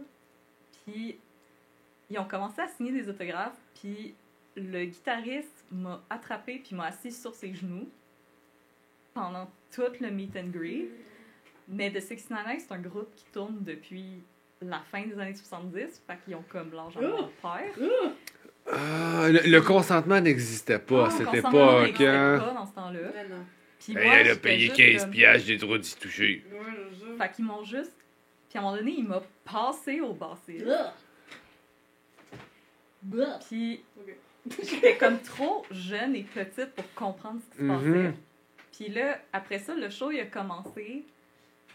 Puis 0.86 1.17
ils 2.09 2.19
ont 2.19 2.26
commencé 2.26 2.61
à 2.61 2.67
signer 2.67 2.91
des 2.91 3.09
autographes, 3.09 3.57
puis 3.80 4.13
le 4.55 4.86
guitariste 4.86 5.65
m'a 5.71 6.01
attrapé 6.09 6.61
puis 6.63 6.76
m'a 6.76 6.88
assis 6.88 7.11
sur 7.11 7.34
ses 7.34 7.53
genoux 7.53 7.89
pendant 9.13 9.49
tout 9.71 9.82
le 9.99 10.11
meet 10.11 10.36
and 10.36 10.49
greet. 10.49 10.89
Mais 11.67 11.91
The 11.91 12.01
69 12.01 12.59
c'est 12.59 12.74
un 12.74 12.80
groupe 12.80 13.13
qui 13.15 13.26
tourne 13.32 13.63
depuis 13.63 14.21
la 14.61 14.80
fin 14.80 15.05
des 15.05 15.17
années 15.19 15.36
70, 15.36 16.03
fait 16.05 16.17
qu'ils 16.24 16.36
ont 16.36 16.43
comme 16.49 16.74
l'argent 16.74 17.01
de 17.01 17.07
leur 17.07 17.32
père. 17.32 17.74
Ah! 17.82 18.09
Ah, 18.72 19.28
le, 19.30 19.39
le 19.49 19.61
consentement 19.61 20.20
n'existait 20.22 20.80
pas 20.80 21.07
à 21.07 21.09
cette 21.09 21.26
consentement 21.28 21.84
époque. 21.84 21.99
n'existait 21.99 22.07
Hein? 22.07 22.39
pas 22.39 22.53
dans 22.53 22.66
ce 22.66 22.74
temps-là. 22.74 22.99
Puis 23.80 23.93
moi, 23.93 24.01
elle 24.16 24.32
a 24.32 24.36
payé 24.38 24.66
juste 24.68 24.78
15 24.78 25.01
comme- 25.01 25.11
piastres, 25.11 25.47
j'ai 25.47 25.53
le 25.53 25.59
droit 25.59 25.78
d'y 25.78 25.95
toucher. 25.95 26.45
Fait 27.18 27.32
qu'ils 27.32 27.45
m'ont 27.45 27.64
juste. 27.64 27.93
Puis 28.49 28.57
à 28.57 28.61
un 28.61 28.64
moment 28.64 28.78
donné, 28.78 28.95
il 28.97 29.05
m'a 29.07 29.22
passé 29.43 29.99
au. 29.99 30.14
Blah. 30.14 30.93
Puis 33.49 33.84
j'étais 34.64 34.95
comme 34.97 35.20
trop 35.20 35.66
jeune 35.72 36.16
et 36.16 36.24
petite 36.24 36.72
pour 36.76 36.93
comprendre 36.93 37.39
ce 37.41 37.57
qui 37.57 37.64
se 37.64 37.68
passait. 37.68 37.86
Mhm. 37.89 38.14
Puis 38.72 38.88
là, 38.89 39.20
après 39.34 39.59
ça, 39.59 39.76
le 39.76 39.89
show 39.89 40.11
il 40.11 40.20
a 40.22 40.26
commencé. 40.26 41.03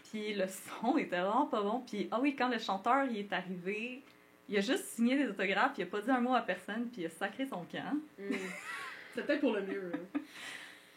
Puis 0.09 0.33
le 0.33 0.45
son 0.47 0.97
était 0.97 1.19
vraiment 1.19 1.45
pas 1.45 1.61
bon. 1.61 1.83
Puis 1.87 2.07
ah 2.11 2.19
oui, 2.19 2.35
quand 2.35 2.49
le 2.49 2.57
chanteur 2.57 3.05
il 3.09 3.17
est 3.19 3.31
arrivé, 3.33 4.01
il 4.49 4.57
a 4.57 4.61
juste 4.61 4.83
signé 4.85 5.15
des 5.15 5.27
autographes, 5.29 5.73
il 5.77 5.83
a 5.83 5.85
pas 5.85 6.01
dit 6.01 6.09
un 6.11 6.19
mot 6.21 6.33
à 6.33 6.41
personne, 6.41 6.89
puis 6.91 7.01
il 7.03 7.05
a 7.05 7.09
sacré 7.09 7.45
son 7.45 7.63
camp. 7.65 7.93
Mm. 8.17 8.33
C'est 9.15 9.25
peut-être 9.25 9.41
pour 9.41 9.53
le 9.53 9.61
mieux. 9.61 9.91
hein. 9.95 10.19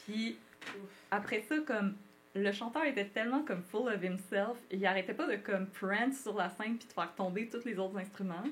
Puis 0.04 0.36
Ouf. 0.68 0.90
après 1.10 1.42
ça, 1.42 1.56
comme 1.66 1.96
le 2.34 2.50
chanteur 2.52 2.84
était 2.84 3.04
tellement 3.06 3.42
comme 3.42 3.62
full 3.62 3.88
of 3.88 4.02
himself, 4.02 4.56
il 4.70 4.84
arrêtait 4.86 5.14
pas 5.14 5.26
de 5.26 5.36
comme 5.36 5.66
prance 5.66 6.20
sur 6.22 6.34
la 6.36 6.48
scène 6.50 6.76
puis 6.78 6.88
de 6.88 6.92
faire 6.92 7.14
tomber 7.14 7.48
tous 7.48 7.64
les 7.64 7.78
autres 7.78 7.96
instruments. 7.98 8.44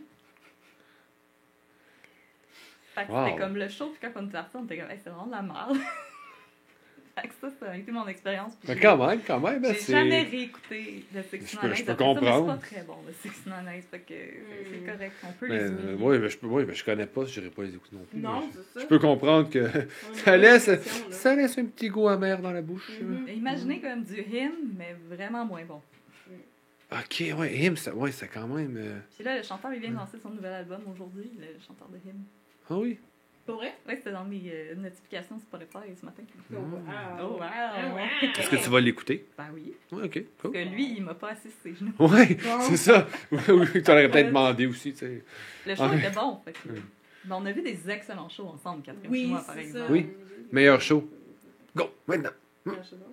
Fait 2.95 3.07
que 3.07 3.13
Wow. 3.13 3.27
c'était 3.27 3.39
comme 3.39 3.57
le 3.57 3.69
show, 3.69 3.89
puis 3.91 3.99
quand 4.01 4.21
on 4.21 4.25
était 4.27 4.33
parti, 4.33 4.57
on 4.57 4.65
était 4.65 4.79
comme, 4.79 4.91
hey, 4.91 4.99
c'est 5.03 5.11
vraiment 5.11 5.27
de 5.27 5.33
la 5.33 5.43
merde. 5.43 5.77
ça, 7.41 7.49
ça 7.61 7.71
a 7.73 7.77
été 7.77 7.91
mon 7.93 8.07
expérience. 8.09 8.53
Mais 8.69 8.77
quand 8.77 8.97
même, 9.07 9.21
quand 9.27 9.41
même. 9.41 9.65
hein, 9.65 9.69
J'ai 9.73 9.79
c'est- 9.81 9.93
jamais 9.93 10.23
réécouté 10.23 11.05
le 11.15 11.23
Six 11.23 11.53
Je 11.53 11.59
peux- 11.59 11.67
Nine 11.67 11.77
je 11.77 11.85
comprendre. 11.93 12.59
C'est 12.63 12.69
pas 12.71 12.77
très 12.77 12.83
bon, 12.87 12.97
le 13.07 13.13
Six 13.13 13.47
Nine 13.47 13.69
Eyes, 13.69 13.83
fait 13.83 13.99
que 14.01 14.15
c'est 14.15 14.79
Hmm. 14.81 14.87
correct. 14.87 15.13
On 15.25 15.33
peut 15.33 15.49
Mais, 15.49 15.59
les 15.59 15.65
euh, 15.65 15.97
oui, 15.99 16.19
mais 16.19 16.29
je, 16.29 16.39
peux, 16.39 16.47
oui, 16.47 16.65
mais 16.67 16.75
je 16.75 16.85
connais 16.85 17.07
pas, 17.07 17.25
je 17.25 17.41
n'irai 17.41 17.51
pas 17.53 17.63
les 17.63 17.75
écouter 17.75 17.97
non 17.97 18.05
plus. 18.11 18.19
Non, 18.21 18.43
c'est 18.53 18.59
je, 18.59 18.63
ça. 18.75 18.81
je 18.81 18.87
peux 18.87 18.99
comprendre 18.99 19.51
que 19.51 19.65
ça 20.15 20.33
a 20.33 20.37
laisse, 20.37 20.71
ça 21.11 21.35
laisse 21.35 21.59
un 21.59 21.67
petit 21.67 21.89
goût 21.89 22.09
amer 22.09 22.41
dans 22.41 22.53
la 22.53 22.63
bouche. 22.63 22.91
Mhm. 23.01 23.23
Mais 23.27 23.35
Imaginez 23.37 23.81
comme 23.81 24.03
du 24.05 24.21
hymne, 24.21 24.75
mais 24.79 24.97
vraiment 25.09 25.45
moins 25.45 25.65
bon. 25.65 25.81
Ok, 26.93 27.23
ouais, 27.39 27.57
Him, 27.57 27.77
ça, 27.77 27.95
ouais, 27.95 28.11
c'est 28.11 28.27
quand 28.27 28.49
même. 28.49 28.77
euh, 28.77 28.99
Puis 29.15 29.23
là, 29.25 29.37
le 29.37 29.45
chanteur, 29.45 29.73
il 29.73 29.81
vient 29.81 29.91
de 29.91 29.95
lancer 29.97 30.19
son 30.21 30.31
nouvel 30.31 30.53
album 30.53 30.81
aujourd'hui, 30.93 31.31
le 31.39 31.47
chanteur 31.65 31.89
de 31.89 31.97
hymne. 31.99 32.25
Ah 32.69 32.77
oui? 32.79 32.99
Pour 33.51 33.59
vrai? 33.61 33.75
Ouais, 33.89 33.97
c'était 33.97 34.13
dans 34.13 34.25
mes 34.25 34.43
euh, 34.47 34.75
notifications 34.77 35.39
Spotify 35.39 35.95
ce 35.99 36.05
matin. 36.05 36.23
Oh, 36.53 36.55
wow. 36.57 36.61
Oh, 37.21 37.25
wow! 37.35 37.39
Ah, 37.43 37.89
wow. 37.95 37.99
Est-ce 38.39 38.49
que 38.51 38.57
tu 38.57 38.71
vas 38.71 38.81
l'écouter? 38.81 39.27
Ben 39.37 39.47
oui. 39.55 39.73
Ouais, 39.93 40.05
ok, 40.05 40.13
cool. 40.13 40.25
Parce 40.53 40.55
que 40.55 40.69
lui, 40.71 40.95
il 40.97 41.03
m'a 41.03 41.15
pas 41.15 41.31
assis 41.31 41.51
sur 41.51 41.61
ses 41.63 41.75
genoux. 41.75 41.93
Ouais, 41.99 42.35
Bon. 42.45 42.61
c'est 42.61 42.77
ça. 42.77 43.07
Oui, 43.33 43.39
oui, 43.49 43.83
tu 43.83 43.91
aurais 43.91 44.09
peut-être 44.11 44.29
demandé 44.29 44.67
aussi, 44.67 44.93
tu 44.93 44.99
sais. 44.99 45.25
Le 45.67 45.75
show 45.75 45.93
était 45.93 46.11
bon, 46.11 46.41
fait 46.45 46.53
que... 46.53 46.69
Mm. 46.69 46.83
Ben, 47.27 47.37
on 47.39 47.45
a 47.47 47.53
vu 47.53 47.61
des 47.63 47.91
excellents 47.91 48.29
shows 48.31 48.47
ensemble, 48.47 48.83
Catherine 48.83 49.11
Oui, 49.11 49.27
moi, 49.27 49.43
par 49.45 49.55
c'est 49.55 49.63
exemple. 49.63 49.87
ça. 49.87 49.93
Oui. 49.93 50.07
Meilleur 50.53 50.81
show. 50.81 51.09
Go, 51.77 51.91
maintenant. 52.07 52.31
National. 52.65 53.09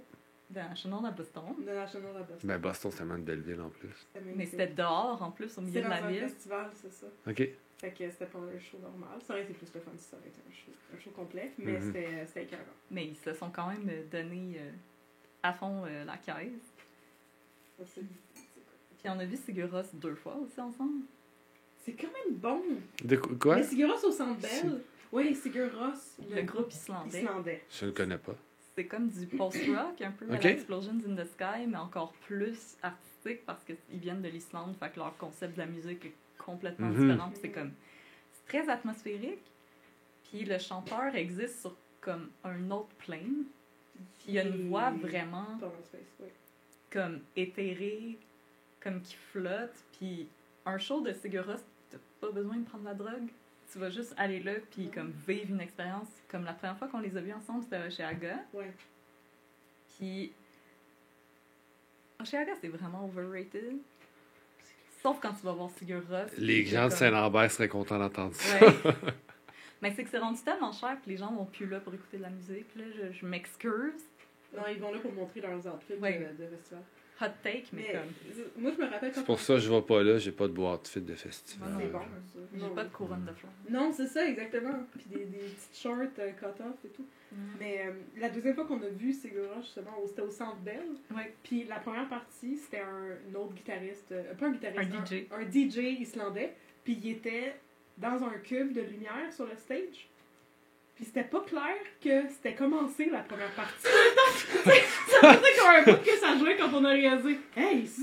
Dans 0.50 0.74
Chenon 0.76 1.04
à 1.04 1.12
Boston. 1.12 1.44
De 1.60 1.66
National 1.72 2.16
à 2.16 2.20
Boston. 2.24 2.40
Ben, 2.50 2.58
Boston, 2.58 2.92
c'est 2.92 2.98
tellement 3.00 3.16
une 3.16 3.24
belle 3.26 3.42
ville 3.42 3.60
en 3.62 3.70
plus. 3.70 3.90
C'était 4.14 4.26
Mais 4.36 4.46
c'était 4.46 4.68
dehors, 4.68 5.22
en 5.22 5.32
plus, 5.32 5.58
au 5.58 5.62
milieu 5.62 5.74
C'est 5.74 5.80
de 5.80 5.84
dans 5.84 5.90
la 5.90 6.06
un 6.06 6.10
ville. 6.10 6.22
festival, 6.22 6.70
c'est 6.74 6.92
ça. 6.94 7.08
Ok. 7.28 7.50
Fait 7.80 7.92
que 7.92 8.10
c'était 8.10 8.26
pas 8.26 8.40
un 8.40 8.60
show 8.60 8.78
normal. 8.82 9.20
Ça 9.26 9.34
aurait 9.34 9.44
été 9.44 9.54
plus 9.54 9.68
le 9.74 9.82
fun 9.82 9.92
si 9.98 10.06
ça 10.06 10.18
aurait 10.18 10.28
été 10.30 10.40
un 10.48 10.52
show, 10.54 10.72
un 10.96 11.00
show 11.00 11.12
complet, 11.12 11.52
mais 11.60 11.74
Mhm. 11.74 11.82
c'était 11.82 12.26
c'était 12.26 12.44
écœurant. 12.44 12.64
Mais 12.90 13.06
ils 13.08 13.16
se 13.18 13.34
sont 13.34 13.52
quand 13.52 13.68
même 13.68 13.90
donné 14.10 14.56
euh, 14.60 14.72
à 15.44 15.54
fond 15.54 15.84
euh, 15.86 16.06
la 16.06 16.18
caisse. 16.18 16.74
Ça, 17.78 17.84
c'est- 17.86 18.02
Puis 18.02 19.10
on 19.10 19.20
a 19.20 19.26
vu 19.26 19.36
Sigur 19.38 19.70
Rós 19.70 19.84
deux 19.94 20.16
fois 20.16 20.36
aussi 20.38 20.60
ensemble. 20.60 21.04
C'est 21.84 21.92
quand 21.94 22.08
même 22.08 22.36
bon. 22.38 22.62
De 23.04 23.16
qu- 23.16 23.36
quoi? 23.38 23.58
Mais 23.58 23.64
Sigur 23.64 23.90
Rós 23.94 24.08
au 24.08 24.12
Centre 24.12 24.40
Bell. 24.42 24.82
Oui, 25.12 25.36
Sigur 25.36 25.70
Rós. 25.78 26.18
Le 26.32 26.42
groupe 26.42 26.72
islandais. 26.72 27.20
islandais. 27.22 27.64
Je 27.70 27.86
ne 27.86 27.92
connais 27.92 28.18
pas. 28.18 28.36
C'est 28.78 28.86
comme 28.86 29.10
du 29.10 29.26
post-rock, 29.26 30.00
un 30.02 30.12
peu 30.12 30.30
à 30.30 30.36
Ok. 30.36 30.44
la 30.44 30.52
Explosions 30.52 31.00
in 31.08 31.16
the 31.16 31.26
Sky, 31.26 31.66
mais 31.68 31.78
encore 31.78 32.14
plus 32.28 32.78
artistique 32.84 33.44
parce 33.44 33.64
qu'ils 33.64 33.76
viennent 34.00 34.22
de 34.22 34.28
l'Islande, 34.30 34.76
fait 34.80 34.92
que 34.92 35.00
leur 35.00 35.18
concept 35.18 35.56
de 35.56 35.58
la 35.58 35.66
musique 35.66 36.06
est 36.06 36.14
complètement 36.38 36.90
Mhm. 36.90 37.08
différent. 37.10 37.32
C'est 37.42 37.50
comme 37.50 37.72
c'est 38.32 38.46
très 38.46 38.70
atmosphérique. 38.70 39.42
Puis 40.30 40.46
le 40.46 40.60
chanteur 40.60 41.16
existe 41.16 41.62
sur 41.62 41.76
comme 42.02 42.30
un 42.44 42.70
autre 42.70 42.94
plane. 43.00 43.46
Puis 44.20 44.26
il 44.28 44.34
y 44.36 44.40
a 44.40 44.44
une 44.44 44.70
voix 44.70 44.92
vraiment 44.92 45.58
comme 46.92 47.22
éthérée, 47.36 48.20
comme 48.80 49.02
qui 49.02 49.16
flotte. 49.16 49.74
Puis 49.98 50.28
un 50.68 50.78
show 50.78 51.02
de 51.02 51.14
Sigur 51.14 51.48
Rós, 51.48 51.64
t'as 51.90 51.98
pas 52.22 52.32
besoin 52.32 52.58
de 52.58 52.66
prendre 52.66 52.84
la 52.86 52.94
drogue? 52.94 53.32
Tu 53.72 53.80
vas 53.80 53.90
juste 53.90 54.14
aller 54.18 54.40
là 54.42 54.54
puis 54.72 54.90
comme 54.90 55.12
vivre 55.28 55.50
une 55.52 55.62
expérience. 55.62 56.08
Comme 56.30 56.46
la 56.46 56.54
première 56.54 56.78
fois 56.78 56.88
qu'on 56.88 57.00
les 57.00 57.16
a 57.18 57.22
vus 57.22 57.34
ensemble, 57.34 57.64
c'était 57.64 57.90
chez 57.92 58.04
Aga. 58.04 58.40
Ouais. 58.54 58.72
Puis. 59.98 60.32
Oshiaga, 62.20 62.54
c'est 62.60 62.70
vraiment 62.70 63.06
overrated. 63.06 63.78
Sauf 65.04 65.20
quand 65.22 65.34
tu 65.34 65.46
vas 65.46 65.54
voir 65.54 65.70
Sigur 65.72 66.02
Rós. 66.10 66.26
Les 66.38 66.66
gens 66.66 66.86
de 66.86 66.90
comme- 66.90 66.98
Saint-Lambert 66.98 67.52
seraient 67.52 67.68
contents 67.70 68.00
d'entendre 68.00 68.34
ça. 68.36 68.66
Ouais. 68.66 68.74
Mais 69.82 69.94
c'est 69.94 70.04
que 70.04 70.10
c'est 70.10 70.18
rendu 70.18 70.42
tellement 70.42 70.72
cher 70.72 70.98
que 71.04 71.08
les 71.10 71.18
gens 71.18 71.32
vont 71.32 71.46
plus 71.46 71.68
là 71.68 71.80
pour 71.80 71.94
écouter 71.94 72.18
de 72.18 72.24
la 72.24 72.32
musique. 72.32 72.66
Là, 72.76 72.86
je, 72.96 73.12
je 73.12 73.26
m'excuse. 73.28 74.02
Non, 74.56 74.64
ils 74.72 74.80
vont 74.80 74.92
là 74.92 75.00
pour 75.00 75.14
montrer 75.14 75.40
leurs 75.42 75.60
outfits 75.68 75.94
Ouais. 76.02 76.18
de, 76.20 76.44
de 76.44 76.50
festival. 76.50 76.82
Hot 77.20 77.26
take, 77.42 77.66
mais, 77.74 77.82
Mais 77.88 77.94
comme. 77.94 78.62
moi, 78.64 78.72
je 78.78 78.84
me 78.84 78.90
rappelle 78.90 79.12
C'est 79.14 79.26
pour 79.26 79.40
ça 79.40 79.56
que 79.56 79.60
je 79.60 79.72
vais 79.74 79.82
pas 79.82 80.04
là, 80.04 80.18
j'ai 80.20 80.32
pas 80.32 80.48
de 80.48 80.54
beau 80.54 80.72
outfit 80.72 81.02
de 81.02 81.16
festival. 81.16 81.70
Moi, 81.70 81.82
C'est 81.82 81.92
bon, 81.92 82.00
ça. 82.00 82.40
J'ai 82.68 82.76
pas 82.76 82.84
de 82.84 82.90
couronne 82.90 83.26
de 83.26 83.32
fleurs. 83.34 83.52
Non, 83.70 83.92
c'est 83.92 84.06
ça, 84.08 84.26
exactement. 84.28 84.84
Puis 84.92 85.06
des, 85.08 85.26
des 85.26 85.38
petites 85.38 85.78
shorts 85.82 85.96
euh, 86.20 86.32
cut-off 86.34 86.76
et 86.86 86.90
tout. 86.90 87.06
Mais 87.60 87.86
euh, 87.88 87.92
la 88.20 88.30
deuxième 88.30 88.56
fois 88.56 88.66
qu'on 88.66 88.82
a 88.82 88.88
vu 88.90 89.12
Sigur 89.12 89.50
Rós, 89.54 89.62
justement, 89.62 89.98
au- 90.02 90.08
c'était 90.08 90.22
au 90.22 90.30
Centre 90.30 90.58
Bell. 90.58 90.82
Ouais. 91.16 91.34
Puis 91.44 91.64
la 91.66 91.80
première 91.80 92.08
partie, 92.08 92.56
c'était 92.56 92.80
un, 92.82 93.36
autre 93.36 93.54
guitariste, 93.54 94.12
euh, 94.12 94.34
pas 94.36 94.48
un 94.48 94.52
guitariste, 94.52 94.92
Un 94.94 95.06
DJ. 95.06 95.26
un, 95.32 95.52
DJ 95.52 96.00
islandais. 96.00 96.54
Puis 96.84 97.00
il 97.04 97.12
était 97.12 97.56
dans 97.98 98.24
un 98.24 98.38
cube 98.44 98.74
de 98.74 98.82
lumière 98.82 99.32
sur 99.34 99.46
le 99.46 99.56
stage. 99.58 100.08
Puis 100.98 101.06
c'était 101.06 101.24
pas 101.24 101.42
clair 101.42 101.76
que 102.04 102.28
c'était 102.30 102.54
commencé 102.56 103.08
la 103.12 103.20
première 103.20 103.52
partie. 103.52 103.84
ça 103.84 105.34
faisait 105.34 105.56
comme 105.60 105.70
un 105.70 105.84
bout 105.84 106.04
que 106.04 106.18
ça 106.18 106.38
jouait 106.38 106.58
quand 106.58 106.70
on 106.74 106.84
a 106.86 106.90
réalisé. 106.90 107.40
Hey, 107.56 107.80
ici, 107.82 108.02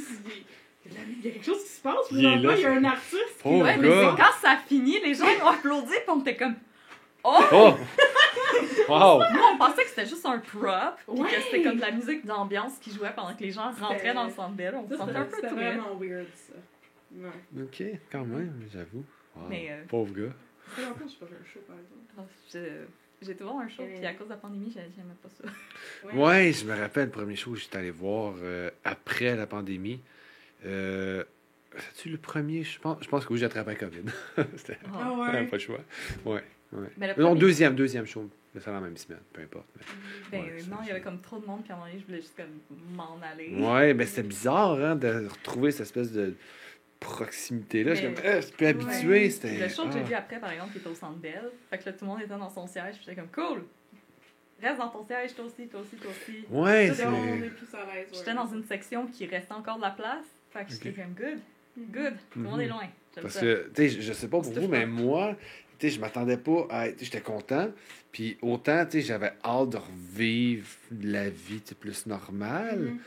il 0.86 0.92
y 0.92 0.96
a- 0.96 1.00
il 1.08 1.24
y 1.24 1.28
a 1.28 1.32
quelque 1.32 1.44
chose 1.44 1.62
qui 1.64 1.70
se 1.70 1.80
passe. 1.82 2.06
Puis 2.08 2.18
Il 2.18 2.24
est 2.26 2.38
dans 2.40 2.52
il 2.54 2.60
y 2.60 2.64
a 2.64 2.70
un 2.72 2.84
artiste. 2.84 3.16
qui- 3.42 3.42
Oh, 3.46 3.62
ouais, 3.62 3.76
mais 3.78 3.88
c'est 3.88 4.16
quand 4.22 4.32
ça 4.40 4.56
finit, 4.68 5.00
les 5.00 5.14
gens 5.14 5.26
ont 5.42 5.48
applaudi, 5.48 5.88
puis 5.92 6.04
on 6.08 6.20
était 6.20 6.36
comme. 6.36 6.54
Oh! 7.24 7.40
Oh! 7.52 7.74
Wow! 8.88 9.22
Nous, 9.32 9.40
on 9.54 9.56
pensait 9.58 9.82
que 9.82 9.88
c'était 9.88 10.06
juste 10.06 10.26
un 10.26 10.38
prop, 10.38 10.96
puis 11.10 11.20
Ouais. 11.20 11.28
que 11.30 11.40
c'était 11.42 11.62
comme 11.62 11.76
de 11.76 11.80
la 11.80 11.90
musique 11.90 12.24
d'ambiance 12.26 12.78
qui 12.78 12.92
jouait 12.92 13.12
pendant 13.16 13.34
que 13.34 13.42
les 13.42 13.50
gens 13.50 13.72
rentraient 13.72 14.12
dans 14.14 14.24
le 14.24 14.30
centre 14.30 14.50
belle. 14.54 14.74
On 14.76 14.84
se 14.88 14.90
Ça, 14.96 14.98
sentait 14.98 15.16
un 15.16 15.24
peu 15.24 15.36
c'était 15.36 15.48
tout 15.48 15.54
vraiment 15.54 15.94
weird, 15.98 16.26
ça. 16.34 16.52
Ouais. 17.16 17.62
Ok, 17.62 17.82
quand 18.12 18.24
même, 18.24 18.52
j'avoue. 18.72 19.04
Wow. 19.36 19.48
Euh, 19.52 19.82
Pauvre 19.88 20.12
gars. 20.14 20.32
Ça 20.74 20.82
fait 20.82 20.88
longtemps 20.88 21.04
que 21.04 21.10
je 21.10 21.16
pas 21.16 21.26
fait 21.26 21.34
un 21.34 21.52
show, 21.52 21.60
par 21.66 21.76
exemple. 21.76 22.32
Je... 22.52 22.84
J'ai 23.26 23.32
voir 23.34 23.58
un 23.58 23.68
show, 23.68 23.82
Euh. 23.82 23.96
puis 23.96 24.04
à 24.06 24.12
cause 24.14 24.26
de 24.26 24.32
la 24.32 24.36
pandémie, 24.38 24.70
j'ai- 24.74 24.80
j'aimais 24.94 25.14
pas 25.22 25.28
ça. 25.30 25.44
Ouais, 26.14 26.52
je 26.52 26.64
me 26.66 26.74
rappelle 26.78 27.06
le 27.06 27.10
premier 27.10 27.36
show 27.36 27.52
que 27.52 27.58
j'étais 27.58 27.78
allé 27.78 27.90
voir 27.90 28.34
euh, 28.42 28.70
après 28.84 29.34
la 29.36 29.46
pandémie. 29.46 30.00
Euh, 30.66 31.24
C'est-tu 31.76 32.08
le 32.10 32.18
premier? 32.18 32.62
Je 32.62 32.78
pense, 32.78 32.98
je 33.02 33.08
pense 33.08 33.24
que 33.26 33.32
oui, 33.32 33.38
j'ai 33.40 33.46
attrapé 33.46 33.70
la 33.70 33.76
COVID. 33.76 34.02
C'était 34.56 34.78
Ah 34.94 35.12
ouais? 35.12 35.44
pas 35.46 35.56
le 35.56 35.58
choix. 35.58 35.80
Ouais, 36.24 36.42
ouais. 36.72 36.88
Mais 36.98 37.14
le 37.14 37.22
Non, 37.22 37.34
deuxième, 37.34 37.74
deuxième 37.74 38.06
show. 38.06 38.28
Mais 38.54 38.60
c'est 38.60 38.70
la 38.70 38.80
même 38.80 38.96
semaine, 38.96 39.18
peu 39.32 39.42
importe. 39.42 39.66
mais- 39.76 39.82
Ben 40.30 40.44
Ouais, 40.52 40.60
ça, 40.60 40.70
non, 40.70 40.76
il 40.82 40.84
y 40.84 40.86
ça. 40.86 40.92
avait 40.92 41.00
comme 41.00 41.20
trop 41.20 41.38
de 41.40 41.46
monde, 41.46 41.62
puis 41.64 41.72
à 41.72 41.74
un 41.74 41.78
moment 41.78 41.88
donné, 41.90 42.00
je 42.00 42.06
voulais 42.06 42.20
juste 42.20 42.36
comme 42.36 42.94
m'en 42.94 43.18
aller. 43.22 43.56
Ouais, 43.56 43.92
ben 43.94 44.06
c'était 44.06 44.22
bizarre 44.22 44.74
hein, 44.78 44.94
de 44.94 45.26
retrouver 45.26 45.72
cette 45.72 45.80
espèce 45.82 46.12
de 46.12 46.34
proximité-là. 47.04 47.94
Comme, 48.00 48.14
euh, 48.24 48.40
c'est 48.40 48.54
plus 48.56 48.66
habitué. 48.66 49.08
Ouais. 49.08 49.30
C'était. 49.30 49.58
Le 49.58 49.68
show 49.68 49.86
que 49.86 49.92
j'ai 49.92 50.00
ah. 50.00 50.08
vu 50.08 50.14
après, 50.14 50.38
par 50.40 50.50
exemple, 50.52 50.72
qui 50.72 50.78
était 50.78 50.88
au 50.88 50.94
Centre 50.94 51.18
Bell. 51.18 51.50
Fait 51.70 51.78
que 51.78 51.86
là, 51.86 51.92
tout 51.92 52.04
le 52.04 52.10
monde 52.10 52.20
était 52.20 52.28
dans 52.30 52.50
son 52.50 52.66
siège, 52.66 52.96
puis 52.96 53.04
j'étais 53.06 53.20
comme, 53.20 53.30
cool! 53.30 53.64
Reste 54.62 54.78
dans 54.78 54.88
ton 54.88 55.04
siège, 55.04 55.34
toi 55.34 55.44
aussi, 55.44 55.66
toi 55.68 55.80
aussi, 55.80 55.96
toi 55.96 56.10
aussi. 56.10 56.44
Ouais, 56.50 56.90
c'est. 56.94 57.04
J'étais 58.16 58.34
dans 58.34 58.46
une 58.46 58.64
section 58.64 59.06
qui 59.06 59.26
restait 59.26 59.52
encore 59.52 59.76
de 59.76 59.82
la 59.82 59.90
place. 59.90 60.24
Fait 60.52 60.64
que 60.64 60.70
j'étais 60.70 60.90
Ok. 60.90 60.96
comme, 60.96 61.14
good, 61.14 61.38
Mhm. 61.76 61.84
good. 61.92 62.14
Tout 62.30 62.38
le 62.38 62.44
monde 62.44 62.54
Mhm. 62.58 62.60
est 62.60 62.68
loin. 62.68 62.88
J'aime 63.14 63.22
Parce 63.22 63.34
ça. 63.34 63.40
que, 63.40 63.70
tu 63.74 63.82
sais, 63.82 63.88
je- 63.88 64.00
je 64.00 64.12
sais 64.12 64.28
pas 64.28 64.40
pour 64.40 64.52
vous, 64.52 64.68
mais 64.68 64.86
moi, 64.86 65.36
tu 65.78 65.88
sais, 65.88 65.94
je 65.96 66.00
m'attendais 66.00 66.36
pas 66.36 66.66
à. 66.70 66.88
tu 66.88 66.98
sais, 67.00 67.04
J'étais 67.06 67.20
content. 67.20 67.68
Puis 68.12 68.38
autant, 68.42 68.84
tu 68.86 68.92
sais, 68.92 69.00
j'avais 69.02 69.32
hâte 69.44 69.70
de 69.70 69.76
revivre 69.78 70.66
la 71.02 71.28
vie 71.28 71.60
plus 71.78 72.06
normale. 72.06 72.78
Mhm. 72.78 72.98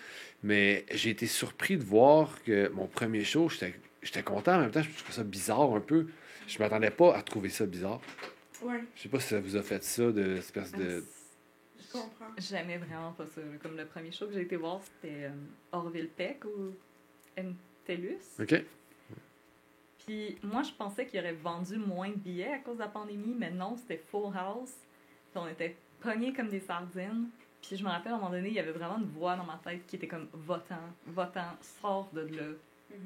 Mais 0.44 0.86
j'ai 0.92 1.10
été 1.12 1.26
surpris 1.28 1.78
de 1.78 1.84
voir 1.84 2.44
que 2.44 2.70
mon 2.70 2.86
premier 2.88 3.24
show, 3.24 3.50
j'étais 3.50 3.74
j'étais 4.02 4.24
content. 4.24 4.56
En 4.56 4.60
même 4.62 4.72
temps, 4.72 4.82
je 4.82 4.90
trouvais 4.90 5.14
ça 5.14 5.24
bizarre 5.24 5.74
un 5.74 5.80
peu. 5.80 6.08
Je 6.48 6.60
m'attendais 6.60 6.92
pas 6.92 7.16
à 7.16 7.22
trouver 7.22 7.50
ça 7.50 7.66
bizarre. 7.66 8.00
Ouais, 8.62 8.84
Je 8.96 9.04
sais 9.04 9.10
pas 9.10 9.20
si 9.20 9.28
ça 9.28 9.40
vous 9.40 9.56
a 9.56 9.62
fait 9.62 9.84
ça, 9.84 10.12
de 10.12 10.38
espèce 10.38 10.72
de. 10.72 11.04
je 11.80 11.92
comprends. 11.92 12.26
J'aimais 12.38 12.78
vraiment 12.78 13.12
pas 13.12 13.26
ça. 13.28 13.42
Comme 13.62 13.78
le 13.78 13.86
premier 13.86 14.12
show 14.12 14.28
que 14.28 14.34
j'ai 14.34 14.42
été 14.42 14.56
voir, 14.56 14.82
c'était 14.82 15.26
euh, 15.26 15.32
Orville 15.72 16.10
Peck 16.10 16.44
ou 16.46 16.74
MTELUS. 17.38 18.42
OK? 18.42 18.64
Puis 20.06 20.38
moi, 20.42 20.64
je 20.64 20.72
pensais 20.72 21.06
qu'il 21.06 21.20
aurait 21.20 21.34
vendu 21.34 21.78
moins 21.78 22.10
de 22.10 22.16
billets 22.16 22.54
à 22.54 22.60
cause 22.60 22.76
de 22.76 22.82
la 22.82 22.88
pandémie, 22.88 23.36
mais 23.38 23.52
non, 23.52 23.76
c'était 23.76 24.02
Full 24.10 24.34
House. 24.36 24.74
Puis 25.32 25.42
on 25.42 25.48
était 25.48 25.76
pognés 26.00 26.34
comme 26.34 26.48
des 26.48 26.62
sardines. 26.62 27.30
Puis 27.62 27.76
je 27.76 27.84
me 27.84 27.90
rappelle, 27.90 28.14
à 28.14 28.16
un 28.16 28.20
moment 28.20 28.32
donné, 28.32 28.48
il 28.48 28.54
y 28.54 28.60
avait 28.60 28.72
vraiment 28.72 28.98
une 28.98 29.10
voix 29.10 29.36
dans 29.36 29.44
ma 29.44 29.60
tête 29.64 29.86
qui 29.86 29.98
était 29.98 30.08
comme 30.08 30.30
votant, 30.32 30.76
votant, 31.06 31.58
sors 31.82 32.10
de 32.14 32.22
là. 32.22 32.54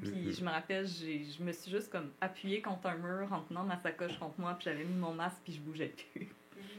Puis 0.02 0.10
Mhm. 0.10 0.32
je 0.32 0.44
me 0.44 0.50
rappelle, 0.50 0.86
j'ai- 0.86 1.24
je 1.38 1.42
me 1.42 1.52
suis 1.52 1.70
juste 1.70 1.90
comme 1.90 2.10
appuyée 2.20 2.60
contre 2.60 2.86
un 2.86 2.96
mur 2.96 3.32
en 3.32 3.40
tenant 3.42 3.64
ma 3.64 3.76
sacoche 3.78 4.18
contre 4.18 4.38
moi, 4.40 4.54
puis 4.54 4.64
j'avais 4.70 4.84
mis 4.84 4.94
mon 4.96 5.12
masque, 5.12 5.38
puis 5.44 5.52
je 5.52 5.60
bougeais 5.60 5.92
plus. 6.12 6.28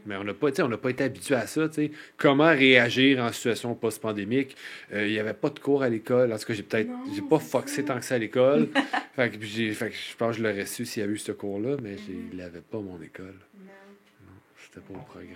Mais 0.05 0.17
on 0.17 0.23
n'a 0.25 0.33
pas, 0.33 0.49
tu 0.51 0.57
sais, 0.57 0.61
on 0.63 0.67
n'a 0.67 0.77
pas 0.77 0.89
été 0.89 1.03
habitué 1.05 1.35
à 1.35 1.47
ça. 1.47 1.67
tu 1.69 1.75
sais. 1.75 1.91
Comment 2.17 2.49
réagir 2.49 3.19
en 3.23 3.31
situation 3.31 3.73
post-pandémique? 3.75 4.55
Euh, 4.91 5.05
Il 5.07 5.13
n'y 5.13 5.19
avait 5.19 5.33
pas 5.33 5.49
de 5.49 5.59
cours 5.59 5.81
à 5.83 5.87
l'école. 5.89 6.33
En 6.33 6.37
tout 6.37 6.45
cas, 6.45 6.53
j'ai 6.53 6.63
peut-être 6.63 6.89
Non, 6.89 7.03
j'ai 7.13 7.21
pas 7.21 7.39
foxé 7.39 7.85
tant 7.85 7.97
que 7.99 8.05
ça 8.05 8.15
à 8.15 8.17
l'école. 8.17 8.67
fait, 9.15 9.29
que 9.37 9.45
j'ai- 9.45 9.73
fait 9.73 9.89
que 9.91 9.95
je 9.95 10.15
pense 10.17 10.35
que 10.35 10.39
je 10.39 10.47
l'aurais 10.47 10.65
su 10.65 10.85
s'il 10.85 11.01
y 11.01 11.03
avait 11.03 11.13
eu 11.13 11.17
ce 11.17 11.31
cours-là, 11.31 11.77
mais 11.81 11.97
je 11.97 12.11
ne 12.11 12.37
l'avais 12.37 12.59
pas, 12.61 12.79
mon 12.79 13.01
école. 13.01 13.35
Non. 13.55 13.71
C'était 14.57 14.81
pas 14.81 14.93
au 14.99 15.03
programme. 15.03 15.27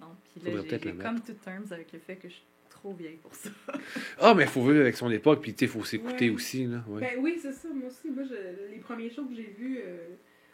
Non, 0.00 0.06
puis 0.32 0.40
Faudrait 0.40 0.62
là, 0.62 0.78
j'ai- 0.82 0.92
comme 1.02 1.20
to 1.20 1.32
terms 1.44 1.70
avec 1.72 1.92
le 1.92 1.98
fait 1.98 2.16
que 2.16 2.28
je 2.28 2.34
suis 2.34 2.44
trop 2.84 2.92
vieille 2.94 3.16
pour 3.16 3.34
ça. 3.34 3.48
Ah, 4.20 4.34
mais 4.34 4.42
il 4.44 4.48
faut 4.48 4.62
vivre 4.62 4.80
avec 4.80 4.96
son 4.96 5.10
époque, 5.10 5.40
puis 5.40 5.54
il 5.58 5.68
faut 5.68 5.84
s'écouter 5.84 6.28
Ouais. 6.28 6.36
aussi. 6.36 6.66
Là. 6.66 6.84
Ouais. 6.86 7.00
Ben 7.00 7.18
oui, 7.18 7.38
c'est 7.40 7.52
ça. 7.52 7.68
Moi 7.72 7.88
aussi, 7.88 8.10
moi, 8.10 8.24
je- 8.24 8.70
les 8.70 8.78
premiers 8.78 9.08
shows 9.10 9.24
que 9.24 9.34
j'ai 9.34 9.54
vus, 9.58 9.78
euh, 9.84 10.08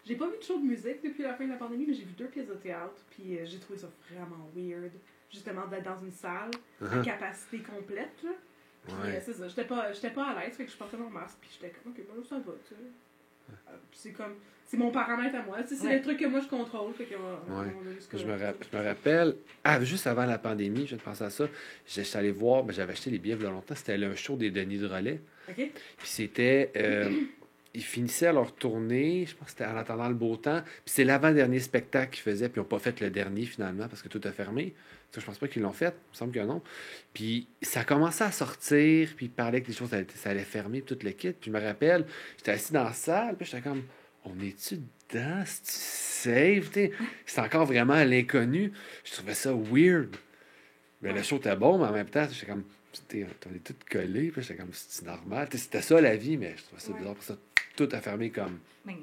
j'ai 0.07 0.14
pas 0.16 0.28
vu 0.28 0.39
de 0.39 0.43
show 0.43 0.59
de 0.59 0.64
musique 0.64 1.03
depuis 1.03 1.22
la 1.24 1.35
fin 1.35 1.45
de 1.45 1.51
la 1.51 1.57
pandémie, 1.57 1.87
mais 1.89 1.95
j'ai 1.95 2.05
vu 2.05 2.12
deux 2.16 2.26
pièces 2.28 2.47
de 2.49 2.55
théâtre, 2.55 3.05
puis 3.11 3.39
euh, 3.39 3.45
j'ai 3.45 3.59
trouvé 3.59 3.78
ça 3.78 3.89
vraiment 4.12 4.49
weird. 4.55 4.93
Justement, 5.33 5.66
d'être 5.66 5.85
dans 5.85 5.99
une 5.99 6.11
salle 6.12 6.51
à 6.81 6.85
Uh-huh. 6.85 7.05
capacité 7.05 7.59
complète, 7.59 8.22
là. 8.24 8.31
Puis, 8.87 8.95
euh, 9.05 9.20
c'est 9.24 9.35
ça. 9.35 9.47
J'étais 9.49 9.64
pas, 9.64 9.91
pas 10.14 10.24
à 10.31 10.41
l'aise, 10.45 10.55
fait 10.57 10.64
que 10.64 10.70
je 10.72 10.76
portais 10.76 10.97
mon 10.97 11.11
masque, 11.11 11.37
puis 11.41 11.51
j'étais 11.53 11.72
comme, 11.74 11.93
ok, 11.93 12.01
bon, 12.09 12.22
ça 12.24 12.37
va, 12.37 12.53
tu 12.66 12.74
sais. 12.74 12.81
C'est 13.92 14.12
comme, 14.12 14.34
c'est 14.66 14.76
mon 14.76 14.90
paramètre 14.90 15.34
à 15.36 15.42
moi. 15.42 15.59
C'est 15.66 15.80
Ouais. 15.84 15.96
le 15.96 16.03
truc 16.03 16.18
que 16.18 16.26
moi 16.26 16.40
je 16.40 16.48
contrôle, 16.48 16.92
fait 16.94 17.05
que. 17.05 17.14
euh, 17.14 17.61
Ouais. 17.62 17.72
on 18.12 18.18
Je 18.18 18.24
me, 18.26 18.32
rap- 18.38 18.64
je 18.72 18.76
me 18.78 18.82
rappelle, 18.84 19.36
ah, 19.64 19.82
juste 19.84 20.07
avant 20.07 20.24
la 20.26 20.38
pandémie, 20.38 20.82
je 20.82 20.88
viens 20.88 20.96
de 20.98 21.03
penser 21.03 21.24
à 21.24 21.30
ça, 21.30 21.46
j'étais 21.86 22.16
allé 22.16 22.30
voir, 22.30 22.62
ben, 22.64 22.72
j'avais 22.72 22.92
acheté 22.92 23.11
les 23.11 23.18
billets 23.18 23.36
il 23.36 23.42
y 23.42 23.46
a 23.46 23.51
longtemps, 23.51 23.74
c'était 23.74 23.94
un 24.03 24.14
show 24.14 24.36
des 24.36 24.51
Denis 24.51 24.78
de 24.78 24.86
Relais. 24.86 25.20
Puis 25.55 25.70
c'était. 26.05 26.70
euh, 26.76 27.11
ils 27.74 27.84
finissaient 27.84 28.32
leur 28.32 28.53
tournée, 28.55 29.26
je 29.26 29.34
pense 29.36 29.46
que 29.46 29.51
c'était 29.53 29.66
en 29.66 29.76
attendant 29.76 30.09
le 30.09 30.14
beau 30.14 30.36
temps. 30.36 30.61
Puis 30.62 30.72
c'est 30.86 31.05
l'avant-dernier 31.05 31.61
spectacle 31.61 32.11
qu'ils 32.14 32.22
faisaient, 32.22 32.48
puis 32.48 32.59
ils 32.61 32.62
n'ont 32.64 32.68
pas 32.68 32.80
fait 32.80 33.01
le 33.01 33.11
dernier 33.11 33.44
finalement 33.44 33.86
parce 33.86 34.03
que 34.03 34.09
tout 34.09 34.20
a 34.24 34.32
fermé. 34.32 34.74
Ça, 35.13 35.21
je 35.21 35.27
pense 35.27 35.39
pas 35.39 35.49
qu'ils 35.49 35.63
l'ont 35.63 35.73
fait, 35.73 35.87
il 35.95 36.11
me 36.13 36.15
semble 36.17 36.33
que 36.33 36.39
non. 36.41 36.63
Puis 37.13 37.49
ça 37.63 37.83
commençait 37.85 38.25
à 38.25 38.31
sortir, 38.31 39.11
puis 39.17 39.27
ils 39.27 39.31
parlaient 39.31 39.61
que 39.61 39.67
les 39.69 39.73
choses 39.75 39.93
allaient, 39.93 40.07
ça 40.15 40.31
allait 40.31 40.45
fermer, 40.45 40.83
puis 40.83 40.97
tout 40.97 41.05
le 41.05 41.11
kit. 41.13 41.33
Puis 41.33 41.51
je 41.51 41.57
me 41.57 41.61
rappelle, 41.61 42.07
j'étais 42.37 42.53
assis 42.53 42.73
dans 42.73 42.85
la 42.85 42.93
salle, 42.93 43.37
puis 43.37 43.45
j'étais 43.45 43.61
comme, 43.63 43.83
on 44.25 44.39
est-tu 44.41 44.77
dedans? 45.13 45.43
C'est-tu 45.45 45.73
safe? 45.73 46.71
C'est 47.27 47.41
encore 47.41 47.67
vraiment 47.67 47.95
à 47.95 48.05
l'inconnu. 48.05 48.73
Je 49.05 49.13
trouvais 49.13 49.35
ça 49.35 49.53
weird. 49.53 50.15
Mais 51.03 51.13
le 51.13 51.23
show 51.23 51.37
était 51.39 51.57
bon, 51.57 51.79
mais 51.79 51.87
en 51.87 51.93
même 51.93 52.09
temps, 52.09 52.29
j'étais 52.31 52.47
comme, 52.47 52.65
on 53.13 53.55
est 53.55 53.65
tous 53.65 53.75
collés, 53.91 54.31
puis 54.31 54.43
j'étais 54.43 54.57
comme, 54.57 54.71
c'est 54.73 55.07
normal? 55.07 55.49
C'était 55.51 55.83
ça 55.83 56.01
la 56.01 56.15
vie, 56.15 56.37
mais 56.37 56.55
je 56.57 56.63
trouvais 56.65 56.81
ça 56.83 56.91
Ouais. 56.93 56.99
bizarre. 56.99 57.15
Pour 57.15 57.25
ça, 57.25 57.37
tout 57.75 57.89
a 57.91 58.01
fermé 58.01 58.31
comme. 58.31 58.59
Mais 58.85 58.97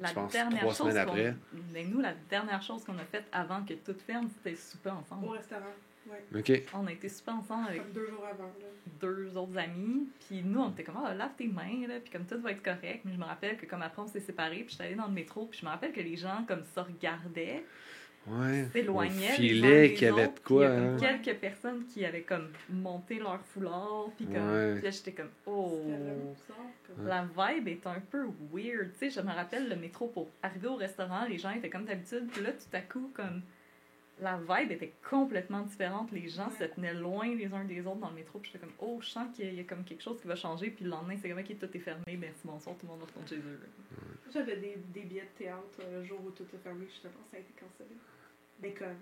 la 0.00 0.08
Je 0.08 0.14
pense 0.14 0.32
dernière 0.32 0.60
trois 0.60 0.74
chose 0.74 0.90
semaines 0.90 1.04
qu'on- 1.06 1.12
après. 1.12 1.34
Mais 1.72 1.84
nous, 1.84 2.00
la 2.00 2.14
dernière 2.28 2.62
chose 2.62 2.84
qu'on 2.84 2.98
a 2.98 3.04
faite 3.04 3.26
avant 3.32 3.64
que 3.64 3.74
tout 3.74 3.94
ferme, 4.06 4.28
c'était 4.28 4.56
souper 4.56 4.90
ensemble. 4.90 5.26
Au 5.26 5.30
restaurant. 5.30 5.62
Ouais. 6.08 6.40
OK. 6.40 6.62
On 6.74 6.86
a 6.86 6.92
été 6.92 7.08
souper 7.08 7.32
ensemble 7.32 7.68
avec 7.68 7.82
Comme 7.82 7.92
deux 7.92 8.06
jours 8.06 8.24
avant, 8.26 8.44
là. 8.44 8.66
deux 9.00 9.36
autres 9.36 9.58
amis. 9.58 10.08
Puis 10.26 10.42
nous, 10.42 10.60
on 10.60 10.70
était 10.70 10.82
comme, 10.84 10.98
ah, 11.04 11.12
lave 11.12 11.32
tes 11.36 11.48
mains, 11.48 11.86
là, 11.86 12.00
puis 12.00 12.10
comme 12.10 12.24
tout 12.24 12.40
va 12.40 12.52
être 12.52 12.62
correct. 12.62 13.02
Mais 13.04 13.12
je 13.12 13.18
me 13.18 13.24
rappelle 13.24 13.58
que 13.58 13.66
comme 13.66 13.82
après, 13.82 14.00
on 14.00 14.06
s'est 14.06 14.20
séparés, 14.20 14.60
puis 14.60 14.70
j'étais 14.70 14.84
allée 14.84 14.94
dans 14.94 15.06
le 15.06 15.12
métro, 15.12 15.44
puis 15.46 15.58
je 15.60 15.66
me 15.66 15.70
rappelle 15.70 15.92
que 15.92 16.00
les 16.00 16.16
gens, 16.16 16.44
comme 16.48 16.64
ça, 16.64 16.82
regardaient, 16.84 17.62
Ouais. 18.26 18.66
s'éloignaient. 18.72 19.32
Filait 19.32 19.94
qu'il 19.94 20.08
y 20.08 20.10
avait 20.10 20.26
de 20.26 20.32
puis 20.32 20.42
il 20.50 20.54
y 20.54 20.58
quoi. 20.58 20.68
a 20.68 20.72
hein. 20.72 20.96
quelques 20.98 21.38
personnes 21.38 21.84
qui 21.86 22.04
avaient 22.04 22.22
comme 22.22 22.48
monté 22.68 23.18
leur 23.18 23.40
foulard, 23.40 24.10
puis 24.16 24.26
comme... 24.26 24.54
Ouais. 24.54 24.74
Puis 24.74 24.84
là, 24.84 24.90
j'étais 24.90 25.12
comme, 25.12 25.30
oh... 25.46 25.82
La 27.04 27.22
vibe 27.24 27.68
est 27.68 27.86
un 27.86 28.00
peu 28.10 28.26
weird. 28.52 28.92
Tu 28.98 28.98
sais, 28.98 29.10
je 29.10 29.20
me 29.20 29.32
rappelle 29.32 29.68
le 29.68 29.76
métro 29.76 30.08
pour 30.08 30.28
arriver 30.42 30.68
au 30.68 30.76
restaurant, 30.76 31.26
les 31.28 31.38
gens 31.38 31.50
étaient 31.50 31.70
comme 31.70 31.84
d'habitude, 31.84 32.28
puis 32.32 32.42
là, 32.42 32.50
tout 32.52 32.76
à 32.76 32.80
coup, 32.80 33.10
comme 33.14 33.42
la 34.20 34.36
vibe 34.36 34.72
était 34.72 34.92
complètement 35.08 35.62
différente. 35.62 36.10
Les 36.12 36.28
gens 36.28 36.50
se 36.50 36.64
tenaient 36.64 36.94
loin 36.94 37.34
les 37.34 37.52
uns 37.52 37.64
des 37.64 37.80
autres 37.86 38.00
dans 38.00 38.10
le 38.10 38.16
métro, 38.16 38.38
puis 38.38 38.50
j'étais 38.52 38.64
comme, 38.64 38.74
oh, 38.80 38.98
je 39.00 39.08
sens 39.08 39.28
qu'il 39.34 39.54
y 39.54 39.60
a 39.60 39.64
comme 39.64 39.84
quelque 39.84 40.02
chose 40.02 40.20
qui 40.20 40.26
va 40.26 40.34
changer, 40.34 40.70
puis 40.70 40.84
le 40.84 40.90
lendemain, 40.90 41.16
c'est 41.20 41.28
comme, 41.28 41.38
ok, 41.38 41.58
tout 41.58 41.76
est 41.76 41.80
fermé, 41.80 42.16
merci, 42.18 42.40
bonsoir, 42.44 42.76
tout 42.76 42.86
le 42.86 42.92
monde 42.92 43.02
retourne 43.02 43.26
chez 43.26 43.36
eux. 43.36 43.60
J'avais 44.32 44.56
des, 44.56 44.76
des 44.92 45.02
billets 45.02 45.22
de 45.22 45.44
théâtre 45.44 45.80
euh, 45.80 46.00
le 46.00 46.04
jour 46.04 46.20
où 46.24 46.30
tout 46.30 46.46
a 46.54 46.58
fermé, 46.58 46.86
justement, 46.86 47.14
ça 47.30 47.36
a 47.36 47.40
été 47.40 47.52
cancellé. 47.58 47.96
Mais 48.60 48.72
comme, 48.72 48.96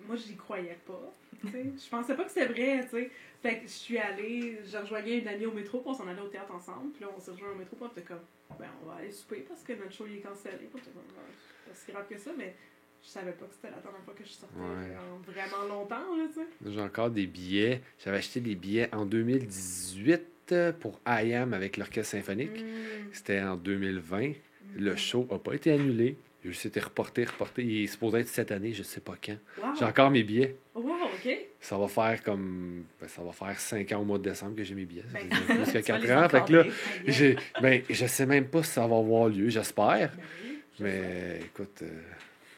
moi, 0.00 0.16
j'y 0.16 0.36
croyais 0.36 0.78
pas. 0.86 1.12
Je 1.42 1.88
pensais 1.88 2.14
pas 2.14 2.24
que 2.24 2.30
c'était 2.30 2.46
vrai, 2.46 2.84
tu 2.84 2.90
sais. 2.90 3.10
Fait 3.42 3.60
que 3.60 3.62
je 3.62 3.72
suis 3.72 3.98
allée, 3.98 4.58
je 4.64 4.76
rejoignais 4.76 5.18
une 5.18 5.28
amie 5.28 5.46
au 5.46 5.52
métro, 5.52 5.80
puis 5.80 5.90
on 5.90 5.94
s'en 5.94 6.08
allait 6.08 6.20
au 6.20 6.28
théâtre 6.28 6.52
ensemble. 6.52 6.92
Puis 6.92 7.02
là, 7.02 7.10
on 7.16 7.20
s'est 7.20 7.30
rejoint 7.30 7.50
au 7.50 7.54
métro, 7.54 7.76
puis 7.76 7.84
on 7.86 7.92
était 7.92 8.02
comme, 8.02 8.24
ben, 8.58 8.68
on 8.82 8.86
va 8.86 8.96
aller 8.96 9.10
souper 9.10 9.44
parce 9.48 9.62
que 9.62 9.72
notre 9.74 9.92
show 9.92 10.06
il 10.06 10.16
est 10.16 10.20
cancellé. 10.20 10.56
Puis 10.56 10.70
on 10.74 10.78
était 10.78 10.90
comme, 10.90 11.02
c'est 11.06 11.70
pas 11.70 11.74
si 11.74 11.92
grave 11.92 12.08
que 12.08 12.18
ça, 12.18 12.30
mais 12.36 12.54
je 13.02 13.08
savais 13.08 13.32
pas 13.32 13.46
que 13.46 13.54
c'était 13.54 13.70
la 13.74 13.80
dernière 13.80 14.02
fois 14.04 14.14
que 14.14 14.24
je 14.24 14.30
sortais 14.30 14.54
Ouais. 14.56 14.96
en 14.96 15.30
vraiment 15.30 15.74
longtemps, 15.74 16.16
là, 16.16 16.24
tu 16.32 16.40
sais. 16.40 16.72
J'ai 16.74 16.80
encore 16.80 17.10
des 17.10 17.26
billets. 17.26 17.80
J'avais 18.04 18.18
acheté 18.18 18.40
des 18.40 18.54
billets 18.54 18.88
en 18.94 19.06
2018 19.06 20.54
pour 20.80 21.00
I 21.06 21.34
Am 21.34 21.52
avec 21.54 21.76
l'Orchestre 21.76 22.12
Symphonique. 22.12 22.62
Mm. 22.62 23.08
C'était 23.12 23.40
en 23.42 23.56
2020. 23.56 24.32
Le 24.76 24.96
show 24.96 25.26
n'a 25.30 25.38
pas 25.38 25.54
été 25.54 25.72
annulé. 25.72 26.16
Il 26.44 26.50
été 26.52 26.80
reporté, 26.80 27.24
reporté. 27.24 27.64
Il 27.64 27.84
est 27.84 27.86
supposé 27.88 28.20
être 28.20 28.28
cette 28.28 28.52
année, 28.52 28.72
je 28.72 28.82
sais 28.82 29.00
pas 29.00 29.16
quand. 29.22 29.36
Wow! 29.60 29.74
J'ai 29.78 29.84
encore 29.84 30.10
mes 30.10 30.22
billets. 30.22 30.56
Wow, 30.74 30.92
ok! 31.04 31.36
Ça 31.60 31.76
va 31.76 31.88
faire 31.88 32.22
comme. 32.22 32.84
ben, 33.00 33.08
ça 33.08 33.22
va 33.22 33.32
faire 33.32 33.58
5 33.58 33.90
ans 33.92 34.00
au 34.00 34.04
mois 34.04 34.18
de 34.18 34.22
décembre 34.24 34.54
que 34.56 34.62
j'ai 34.62 34.74
mes 34.74 34.84
billets. 34.84 35.02
Ça 35.12 35.18
Ben, 35.18 35.30
fait 35.30 35.54
plus 35.54 35.64
que 35.64 35.64
Tu 35.64 35.92
vas 35.92 35.98
4 35.98 36.02
les 36.02 36.12
ans. 36.12 36.28
Fait 36.28 36.44
que 36.46 36.52
là, 36.52 36.64
j'ai, 37.06 37.36
ben, 37.60 37.82
je 37.90 38.06
sais 38.06 38.24
même 38.24 38.46
pas 38.46 38.62
si 38.62 38.70
ça 38.70 38.86
va 38.86 38.96
avoir 38.96 39.28
lieu, 39.28 39.48
j'espère. 39.48 40.12
Ben. 40.16 40.84
Mais 40.84 41.40
écoute, 41.44 41.82
euh, 41.82 41.90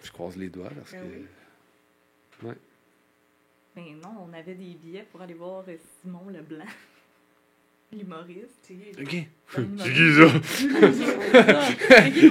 je 0.02 0.10
croise 0.10 0.36
les 0.36 0.48
doigts 0.48 0.70
parce 0.70 0.92
Ben 0.92 1.00
que. 1.00 2.46
oui. 2.46 2.54
Mais 3.76 3.92
non, 4.02 4.28
on 4.28 4.32
avait 4.32 4.54
des 4.54 4.74
billets 4.74 5.06
pour 5.10 5.20
aller 5.22 5.34
voir 5.34 5.64
euh, 5.68 5.76
Simon 6.00 6.28
Leblanc, 6.28 6.64
l'humoriste. 7.92 8.72
Ok. 9.00 9.16
C'est 9.48 9.92
qui 9.92 10.14
ça? 10.14 10.26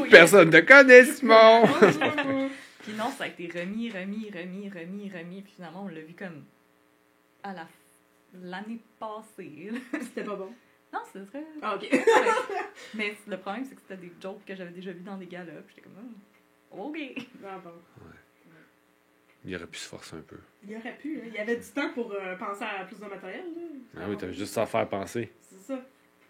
Personne 0.12 0.50
ne 0.50 0.60
connaît 0.60 1.06
Simon! 1.06 1.64
Puis 2.84 2.94
non, 2.94 3.12
ça 3.12 3.26
a 3.26 3.28
été 3.28 3.48
remis, 3.48 3.90
remis, 3.92 4.30
remis, 4.32 4.70
remis, 4.70 5.10
remis. 5.10 5.42
Puis 5.42 5.54
finalement, 5.56 5.86
on 5.86 5.88
l'a 5.90 6.02
vu 6.02 6.14
comme 6.14 6.44
à 7.44 7.54
la 7.54 7.68
l'année 8.34 8.80
passée. 9.00 9.72
C'était 10.02 10.24
pas 10.24 10.36
bon? 10.36 10.52
non, 10.92 11.00
c'est 11.12 11.20
vrai. 11.20 11.44
Ah, 11.62 11.76
ok. 11.76 11.88
Mais 12.96 13.16
le 13.28 13.38
problème, 13.38 13.66
c'est 13.66 13.76
que 13.76 13.82
c'était 13.82 14.02
des 14.02 14.12
jokes 14.22 14.44
que 14.46 14.56
j'avais 14.56 14.72
déjà 14.72 14.92
vus 14.92 15.04
dans 15.04 15.18
des 15.18 15.28
galas. 15.28 15.62
Puis 15.66 15.76
j'étais 15.76 15.82
comme, 15.82 15.94
oh, 16.00 16.16
ok. 16.72 16.98
Ah, 17.46 17.60
bon. 17.64 17.72
Il 19.46 19.56
aurait 19.56 19.68
pu 19.68 19.78
se 19.80 19.88
forcer 19.88 20.18
un 20.18 20.22
peu. 20.22 20.36
Il 20.68 20.76
aurait 20.76 20.98
pu. 20.98 21.18
hein. 21.18 21.24
Il 21.28 21.34
y 21.34 21.38
avait 21.38 21.56
du 21.56 21.66
temps 21.68 21.92
pour 21.94 22.12
euh, 22.12 22.36
penser 22.36 22.64
à 22.66 22.84
plus 22.84 23.00
de 23.00 23.06
matériel. 23.06 23.46
Là. 23.94 24.02
Ah 24.02 24.06
oui, 24.10 24.18
t'avais 24.18 24.34
juste 24.34 24.58
à 24.58 24.66
faire 24.66 24.88
penser. 24.90 25.32
C'est 25.42 25.60
ça. 25.74 25.82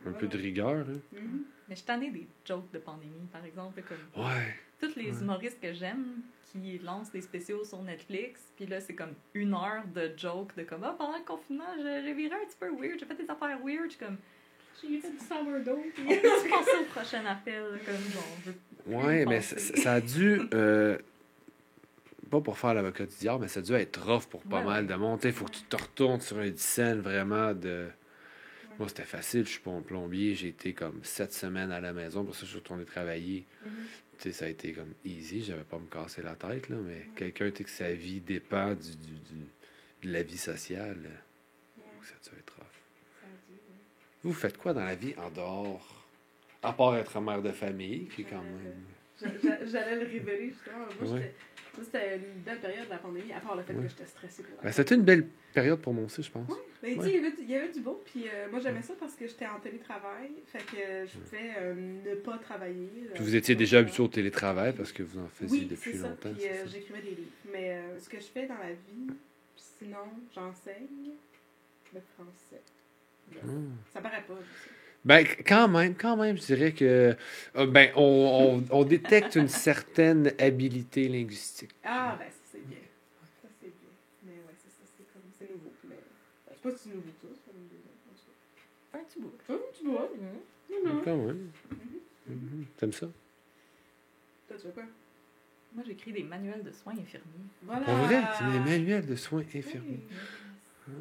Un 0.06 0.12
peu 0.12 0.28
de 0.28 0.38
rigueur, 0.38 0.86
hein. 0.88 1.02
Mhm. 1.12 1.44
Mais 1.68 1.76
je 1.76 1.80
suis 1.80 1.86
tannée 1.86 2.12
des 2.12 2.28
jokes 2.46 2.72
de 2.72 2.78
pandémie, 2.80 3.28
par 3.32 3.44
exemple. 3.44 3.82
Comme 3.82 4.24
Ouais. 4.26 4.56
tous 4.80 4.96
les 4.96 5.12
Ouais. 5.12 5.22
humoristes 5.22 5.60
que 5.60 5.74
j'aime 5.74 6.22
qui 6.52 6.78
lancent 6.80 7.12
des 7.12 7.22
spéciaux 7.22 7.64
sur 7.64 7.82
Netflix, 7.84 8.42
puis 8.56 8.66
là, 8.66 8.80
c'est 8.80 8.96
comme 8.96 9.14
une 9.34 9.54
heure 9.54 9.84
de 9.94 10.12
jokes 10.18 10.56
de 10.56 10.64
comme, 10.64 10.84
ah, 10.84 10.96
pendant 10.98 11.18
le 11.18 11.24
confinement, 11.24 11.66
j'ai 11.78 12.02
j'ai 12.04 12.14
viré 12.14 12.36
un 12.36 12.46
petit 12.46 12.58
peu 12.60 12.70
weird, 12.72 13.00
j'ai 13.00 13.06
fait 13.06 13.16
des 13.16 13.30
affaires 13.30 13.60
weird. 13.64 13.86
Je 13.86 13.90
suis 13.98 14.00
comme, 14.06 14.18
J'ai 14.82 15.00
fait 15.00 15.12
du 15.12 15.18
sourdough. 15.18 15.84
on 16.00 16.08
peut 16.08 16.50
passer 16.50 16.78
au 16.82 16.86
prochain 16.86 17.26
appel, 17.26 17.64
comme, 17.86 18.94
Ouais, 18.94 19.26
mais 19.26 19.42
ça, 19.42 19.94
a 19.94 20.02
dû. 20.02 20.42
euh, 20.54 20.98
pas 22.30 22.42
pour 22.42 22.58
faire 22.58 22.74
l'avocat 22.74 23.06
du 23.06 23.16
diable, 23.16 23.42
mais 23.44 23.48
ça 23.48 23.60
a 23.60 23.64
dû 23.64 23.74
être 23.74 24.02
rough 24.02 24.26
pour 24.30 24.44
pas 24.44 24.60
Ouais, 24.60 24.66
mal 24.66 24.84
ouais. 24.86 24.90
de 24.90 24.96
monde. 24.96 25.20
Il 25.24 25.32
faut 25.34 25.46
que 25.46 25.52
tu 25.52 25.64
te 25.64 25.76
retournes 25.76 26.22
sur 26.22 26.40
une 26.40 26.58
scène 26.58 27.00
vraiment 27.02 27.54
de. 27.54 27.88
Moi, 28.78 28.88
c'était 28.88 29.04
facile. 29.04 29.46
Je 29.46 29.50
suis 29.52 29.60
pas 29.60 29.72
un 29.72 29.82
plombier. 29.82 30.36
J'ai 30.36 30.50
été 30.50 30.74
comme 30.74 31.04
sept 31.04 31.34
semaines 31.34 31.72
à 31.72 31.82
la 31.82 31.92
maison. 31.92 32.24
Pour 32.24 32.34
ça, 32.36 32.42
je 32.44 32.52
suis 32.52 32.60
retourné 32.60 32.86
travailler. 32.86 33.46
Tu 34.20 34.24
sais, 34.24 34.32
ça 34.32 34.46
a 34.46 34.48
été 34.48 34.72
comme 34.74 34.94
easy. 35.06 35.44
J'avais 35.44 35.64
pas 35.64 35.76
à 35.78 35.80
me 35.80 35.88
casser 35.88 36.22
la 36.22 36.36
tête, 36.36 36.70
là. 36.70 36.78
Mais 36.78 37.08
quelqu'un, 37.16 37.50
tu 37.52 37.58
sais, 37.58 37.64
que 37.66 37.70
sa 37.70 37.92
vie 37.94 38.22
dépend 38.22 38.74
du, 38.76 38.92
du, 38.96 39.14
du- 39.14 39.48
de 40.08 40.14
la 40.14 40.24
vie 40.24 40.38
sociale, 40.38 40.98
ça 42.04 42.14
a 42.16 42.30
dû 42.36 42.40
être 42.40 42.56
rough. 42.56 42.66
ça 43.22 43.28
a 43.28 43.30
dû, 43.50 43.54
ouais. 43.54 43.60
Vous 44.24 44.34
faites 44.34 44.58
quoi 44.58 44.74
dans 44.74 44.84
la 44.84 44.96
vie 44.96 45.14
en 45.18 45.30
dehors? 45.30 46.06
À 46.62 46.74
part 46.74 46.96
être 46.98 47.20
mère 47.22 47.42
de 47.42 47.52
famille, 47.52 48.08
qui 48.08 48.22
est 48.22 48.26
quand 48.26 48.42
même. 48.42 48.76
J'a- 49.22 49.28
j'a- 49.42 49.66
J'allais 49.66 49.96
le 50.04 50.10
révéler 50.12 50.50
justement. 50.50 50.86
Moi, 51.02 51.14
Ouais. 51.14 51.34
c'était 51.82 52.18
une 52.18 52.42
belle 52.42 52.60
période 52.60 52.86
de 52.86 52.90
la 52.90 52.98
pandémie, 52.98 53.32
à 53.32 53.40
part 53.40 53.56
le 53.56 53.64
fait 53.64 53.74
Ouais. 53.74 53.84
que 53.84 53.90
j'étais 53.90 54.06
stressée 54.06 54.44
Ben, 54.62 54.72
c'était 54.72 54.96
une 54.96 55.04
belle 55.04 55.28
période 55.54 55.80
pour 55.80 55.94
moi 55.94 56.04
aussi, 56.06 56.22
je 56.22 56.32
pense. 56.32 56.50
Mais 56.84 56.96
Ouais. 56.96 57.04
sais, 57.04 57.10
il 57.12 57.16
y 57.16 57.18
avait 57.20 57.32
du- 57.32 57.42
il 57.44 57.50
y 57.50 57.56
avait 57.56 57.72
du 57.72 57.80
beau, 57.82 58.02
puis 58.06 58.26
euh, 58.28 58.50
moi 58.52 58.60
j'aimais 58.60 58.82
ça 58.82 58.94
parce 59.00 59.16
que 59.16 59.26
j'étais 59.28 59.48
en 59.48 59.60
télétravail, 59.60 60.32
fait 60.48 60.60
que 60.66 60.78
euh, 60.82 61.06
je 61.08 61.18
pouvais 61.18 61.52
euh, 61.58 61.74
ne 61.76 62.16
pas 62.16 62.38
travailler. 62.40 62.90
Puis 63.14 63.24
vous 63.24 63.36
étiez 63.36 63.56
déjà 63.56 63.80
habitué 63.80 64.04
au 64.04 64.08
télétravail 64.10 64.74
parce 64.74 64.92
que 64.92 65.04
vous 65.04 65.20
en 65.20 65.28
faisiez 65.28 65.62
Oui, 65.62 65.66
depuis 65.66 65.98
ça, 65.98 66.10
longtemps. 66.10 66.34
ça? 66.38 66.66
j'écrivais 66.68 67.02
des 67.02 67.10
livres. 67.12 67.32
Mais 67.54 67.82
ce 68.00 68.10
que 68.10 68.20
je 68.20 68.26
fais 68.26 68.48
dans 68.48 68.58
la 68.58 68.72
vie, 68.72 69.08
sinon, 69.56 70.08
j'enseigne 70.36 71.12
le 71.94 72.02
français. 72.16 72.62
Ça 73.94 74.02
paraît 74.02 74.24
pas. 74.28 74.34
Ben, 75.06 75.26
quand 75.48 75.68
même, 75.70 75.96
quand 75.96 76.18
même, 76.18 76.38
je 76.38 76.46
dirais 76.46 76.74
que 76.74 77.16
euh, 77.56 77.66
ben, 77.68 77.92
on, 77.96 78.62
on- 78.72 78.80
on 78.80 78.84
détecte 78.84 79.36
une 79.36 79.48
certaine 79.48 80.34
habilité 80.40 81.08
linguistique. 81.08 81.72
Ah, 81.84 82.18
ben 82.20 82.26
ça 82.30 82.36
c'est 82.52 82.68
bien. 82.68 82.78
Ça 83.42 83.48
c'est 83.62 83.68
bien. 83.68 83.90
Mais 84.26 84.32
ouais, 84.34 84.56
c'est 84.62 84.70
ça, 84.70 84.92
c'est 84.98 85.14
comme, 85.14 85.22
c'est 85.40 85.50
nouveau. 85.52 85.72
Mais 85.88 85.96
ben, 85.96 86.02
je 86.50 86.54
sais 86.56 86.60
pas 86.62 86.72
si 86.78 86.90
c'est 86.90 86.96
nouveau 86.96 87.12
que 87.22 87.28
ça, 87.28 87.42
c'est 87.46 87.52
en 87.52 88.20
tout 88.20 88.26
cas. 88.92 89.00
un 89.00 89.04
petit 89.04 89.20
bout. 89.20 89.34
Tu 89.80 89.86
vois. 89.88 90.10
Non, 90.70 90.94
non. 90.96 91.02
Quand 91.04 91.18
même. 91.18 91.50
Mhm. 92.28 92.66
T'aimes 92.78 92.94
ça? 92.94 93.08
Toi, 94.48 94.58
tu 94.60 94.66
veux 94.68 94.74
quoi? 94.74 94.84
Moi, 95.76 95.84
j'écris 95.88 96.12
des 96.12 96.24
manuels 96.24 96.64
de 96.64 96.72
soins 96.72 96.94
infirmiers. 96.94 97.48
Voilà. 97.64 97.86
Pour 97.86 97.94
vrai, 97.96 98.22
c'est 98.38 98.52
des 98.52 98.60
manuels 98.60 99.06
de 99.06 99.16
soins 99.16 99.42
infirmiers. 99.56 100.02
Oui. 100.10 100.18
Ah. 100.90 100.92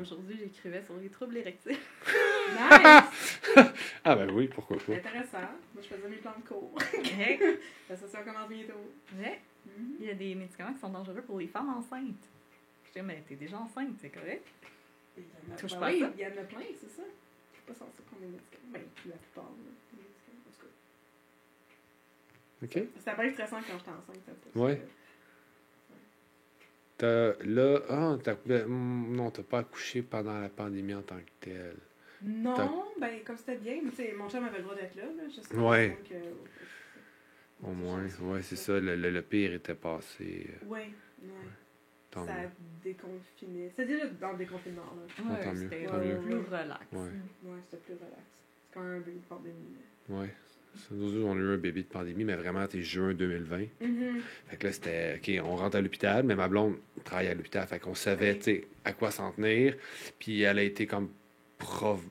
Aujourd'hui, 0.00 0.36
j'écrivais 0.38 0.82
sur 0.84 0.96
les 0.96 1.08
troubles 1.08 1.36
érectiles. 1.38 1.76
Nice! 2.52 3.40
Ah 4.04 4.14
ben 4.16 4.30
oui, 4.30 4.48
pourquoi 4.48 4.76
pas. 4.78 4.94
Intéressant. 4.94 5.40
Moi, 5.74 5.82
je 5.82 5.88
faisais 5.88 6.08
mes 6.08 6.16
plans 6.16 6.32
de 6.42 6.46
cours. 6.48 6.72
Ouais. 6.94 7.58
La 7.88 7.96
session 7.96 8.20
commence 8.24 8.48
bientôt. 8.48 8.72
Ouais. 9.18 9.40
Mhm. 9.66 9.96
Il 10.00 10.06
y 10.06 10.10
a 10.10 10.14
des 10.14 10.34
médicaments 10.34 10.72
qui 10.72 10.80
sont 10.80 10.88
dangereux 10.88 11.20
pour 11.22 11.38
les 11.38 11.48
femmes 11.48 11.68
enceintes. 11.68 12.28
Je 12.86 12.92
dis, 12.98 13.02
mais 13.06 13.22
t'es 13.28 13.34
déjà 13.34 13.58
enceinte, 13.58 13.96
c'est 14.00 14.08
correct? 14.08 14.46
Il 15.18 15.24
y 15.24 15.26
en 15.50 15.54
a- 15.54 15.56
Touche 15.58 15.78
pas 15.78 15.88
oui. 15.90 16.04
Il 16.16 16.20
y 16.20 16.26
en 16.26 16.30
a 16.30 16.44
plein, 16.44 16.60
c'est 16.80 16.88
ça. 16.88 17.02
C'est 17.52 17.64
pas 17.66 17.74
censé 17.74 18.02
prendre 18.06 18.22
des 18.22 18.28
médicaments. 18.28 18.72
Ben, 18.72 18.82
la 19.06 19.16
plupart, 19.16 19.44
là, 19.44 19.50
des 19.92 19.98
médicaments. 19.98 20.44
En 20.48 20.52
tout 20.52 20.66
cas. 22.72 22.80
OK? 22.80 22.88
C'était 22.98 23.16
bien 23.22 23.32
stressant 23.32 23.56
quand 23.60 23.78
j'étais 23.78 23.90
enceinte. 23.90 24.22
ça, 24.26 24.32
parce 24.42 24.54
que- 24.54 24.58
Ouais. 27.02 27.34
T'as, 27.36 27.44
là, 27.44 27.80
ah, 27.88 28.16
t'as, 28.22 28.36
ben, 28.46 28.66
hmm, 28.66 29.14
non, 29.16 29.30
t'as 29.30 29.42
pas 29.42 29.58
accouché 29.60 30.02
pendant 30.02 30.38
la 30.40 30.48
pandémie 30.48 30.94
en 30.94 31.02
tant 31.02 31.16
que 31.16 31.46
telle. 31.46 31.76
Non, 32.22 32.54
T'as- 32.54 32.70
ben, 33.00 33.20
comme 33.24 33.36
c'était 33.36 33.56
bien, 33.56 33.80
mais 33.82 33.90
tu 33.90 33.96
sais, 33.96 34.12
mon 34.16 34.28
chum 34.28 34.44
avait 34.44 34.58
le 34.58 34.64
droit 34.64 34.74
d'être 34.74 34.94
là, 34.96 35.04
là. 35.04 35.22
Je 35.28 35.40
sais 35.40 35.56
Ouais. 35.56 35.88
donc, 35.88 36.12
euh, 36.12 36.32
Au 37.62 37.72
moins, 37.72 38.04
ouais, 38.22 38.42
c'est 38.42 38.56
ça. 38.56 38.78
Le, 38.80 38.96
le- 38.96 39.10
le 39.10 39.22
pire 39.22 39.52
était 39.54 39.74
passé. 39.74 40.48
euh, 40.62 40.66
Ouais, 40.66 40.90
ouais. 41.22 41.28
Ça 42.12 42.20
mieux. 42.24 42.48
déconfinait. 42.82 43.70
C'est 43.76 43.84
déjà 43.84 44.06
dans 44.08 44.32
le 44.32 44.38
déconfinement, 44.38 44.82
là. 44.96 45.24
Mieux, 45.24 45.58
c'était 45.60 45.86
plus 45.86 46.36
relax. 46.38 46.86
Ouais. 46.92 46.98
Ouais, 47.44 47.58
c'était 47.70 47.82
plus 47.84 47.94
relax. 47.94 48.22
C'est 48.26 48.74
quand 48.74 48.82
même 48.82 49.02
une 49.06 49.20
pandémie, 49.20 49.76
là. 50.08 50.16
Ouais. 50.20 50.34
Ça, 50.76 50.88
Nous 50.92 51.08
autres, 51.16 51.26
on 51.26 51.32
a 51.34 51.38
eu 51.40 51.54
un 51.54 51.58
bébé 51.58 51.82
de 51.82 51.88
pandémie, 51.88 52.24
mais 52.24 52.34
vraiment, 52.36 52.62
c'était 52.62 52.82
juin 52.82 53.12
2020. 53.12 53.58
Mhm. 53.80 54.20
Fait 54.48 54.56
que 54.56 54.66
là, 54.66 54.72
c'était, 54.72 55.16
OK, 55.16 55.44
on 55.44 55.56
rentre 55.56 55.76
à 55.76 55.80
l'hôpital, 55.80 56.22
mais 56.24 56.34
ma 56.34 56.48
blonde 56.48 56.76
travaille 57.04 57.28
à 57.28 57.34
l'hôpital. 57.34 57.66
Fait 57.66 57.78
qu'on 57.80 57.94
savait, 57.94 58.32
Oui. 58.32 58.38
tu 58.38 58.44
sais, 58.44 58.64
à 58.84 58.92
quoi 58.92 59.10
s'en 59.10 59.32
tenir. 59.32 59.74
Puis 60.18 60.42
elle 60.42 60.58
a 60.58 60.62
été 60.62 60.86
comme 60.86 61.10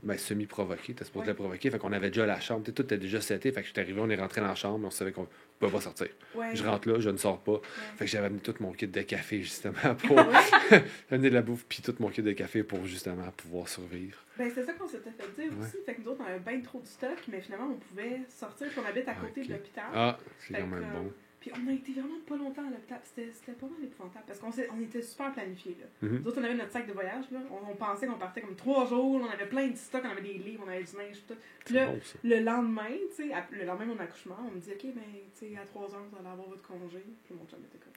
ben, 0.03 0.17
semi-provoquée. 0.17 0.93
T'as 0.93 1.05
supposé 1.05 1.23
Ouais. 1.23 1.27
la 1.27 1.33
provoquer. 1.35 1.69
Fait 1.71 1.77
qu'on 1.79 1.91
avait 1.91 2.09
déjà 2.09 2.25
la 2.25 2.39
chambre. 2.39 2.63
Tout 2.63 2.81
était 2.81 2.97
déjà 2.97 3.19
seté. 3.21 3.51
Fait 3.51 3.61
que 3.61 3.67
j'étais 3.67 3.81
arrivé, 3.81 3.99
on 4.01 4.09
est 4.09 4.15
rentré 4.15 4.41
dans 4.41 4.47
la 4.47 4.55
chambre, 4.55 4.85
on 4.87 4.91
savait 4.91 5.11
qu'on 5.11 5.27
pouvait 5.59 5.71
pas 5.71 5.81
sortir. 5.81 6.07
Ouais. 6.35 6.55
Je 6.55 6.63
rentre 6.63 6.87
là, 6.89 6.99
je 6.99 7.09
ne 7.09 7.17
sors 7.17 7.39
pas. 7.41 7.53
Ouais. 7.53 7.59
Fait 7.97 8.05
que 8.05 8.11
j'avais 8.11 8.27
amené 8.27 8.41
tout 8.41 8.55
mon 8.59 8.71
kit 8.71 8.87
de 8.87 9.01
café, 9.01 9.41
justement, 9.41 9.73
pour 10.03 10.15
Ouais. 10.17 10.83
amener 11.11 11.29
de 11.29 11.35
la 11.35 11.41
bouffe, 11.41 11.65
puis 11.67 11.81
tout 11.81 11.95
mon 11.99 12.09
kit 12.09 12.21
de 12.21 12.31
café 12.31 12.63
pour, 12.63 12.85
justement, 12.85 13.29
pouvoir 13.35 13.67
survivre. 13.67 14.17
Ben, 14.37 14.49
c'est 14.53 14.63
ça 14.63 14.73
qu'on 14.73 14.87
s'était 14.87 15.11
fait 15.11 15.41
dire 15.41 15.51
aussi. 15.59 15.77
Fait 15.85 15.95
que 15.95 16.01
nous 16.01 16.09
autres, 16.09 16.21
on 16.25 16.29
avait 16.29 16.39
bien 16.39 16.61
trop 16.61 16.79
de 16.79 16.87
stock, 16.87 17.17
mais 17.29 17.41
finalement, 17.41 17.69
on 17.71 17.75
pouvait 17.75 18.21
sortir. 18.29 18.67
Puis 18.69 18.79
on 18.83 18.87
habite 18.87 19.07
à 19.07 19.13
côté 19.15 19.41
Ok. 19.41 19.47
de 19.47 19.53
l'hôpital. 19.53 19.83
Ah, 19.93 20.17
c'est 20.39 20.53
quand 20.53 20.67
même 20.67 20.83
euh, 20.83 20.99
bon. 21.01 21.11
Puis 21.39 21.51
on 21.55 21.69
a 21.69 21.71
été 21.73 21.93
vraiment 21.93 22.19
pas 22.27 22.35
longtemps 22.35 22.67
à 22.67 22.69
l'hôpital. 22.69 22.99
C'était 23.03 23.31
c'était 23.31 23.53
pas 23.53 23.65
mal 23.67 23.81
épouvantable 23.83 24.25
parce 24.27 24.39
qu'on 24.39 24.51
s'est- 24.51 24.67
on 24.77 24.81
était 24.81 25.01
super 25.01 25.31
planifiés. 25.31 25.77
Là. 25.79 25.85
Mhm. 26.07 26.19
Nous 26.19 26.27
autres, 26.27 26.39
on 26.41 26.43
avait 26.43 26.53
notre 26.55 26.71
sac 26.71 26.85
de 26.85 26.91
voyage. 26.91 27.25
Là. 27.31 27.39
On, 27.49 27.71
on 27.71 27.75
pensait 27.75 28.07
qu'on 28.07 28.17
partait 28.17 28.41
comme 28.41 28.55
trois 28.55 28.85
jours. 28.85 29.21
On 29.23 29.29
avait 29.29 29.45
plein 29.47 29.67
de 29.69 29.75
stocks. 29.77 30.03
On 30.05 30.09
avait 30.09 30.21
des 30.21 30.33
livres, 30.33 30.63
on 30.65 30.69
avait 30.69 30.83
du 30.83 30.97
linge. 30.97 31.17
Tout. 31.27 31.35
Puis 31.63 31.75
là, 31.75 31.87
bon, 31.87 31.99
le 32.25 32.39
lendemain, 32.41 32.89
tu 33.15 33.23
sais, 33.29 33.31
le 33.51 33.63
lendemain 33.65 33.85
de 33.85 33.93
mon 33.93 33.99
accouchement, 33.99 34.35
on 34.47 34.51
me 34.55 34.59
dit 34.59 34.71
Ok, 34.71 34.83
ben, 34.93 35.01
tu 35.39 35.47
sais, 35.47 35.57
à 35.57 35.65
3 35.65 35.83
heures, 35.95 36.03
vous 36.11 36.17
allez 36.19 36.27
avoir 36.27 36.47
votre 36.49 36.61
congé. 36.61 37.03
Puis 37.23 37.33
mon 37.33 37.45
chum 37.47 37.59
était 37.63 37.77
comme 37.77 37.93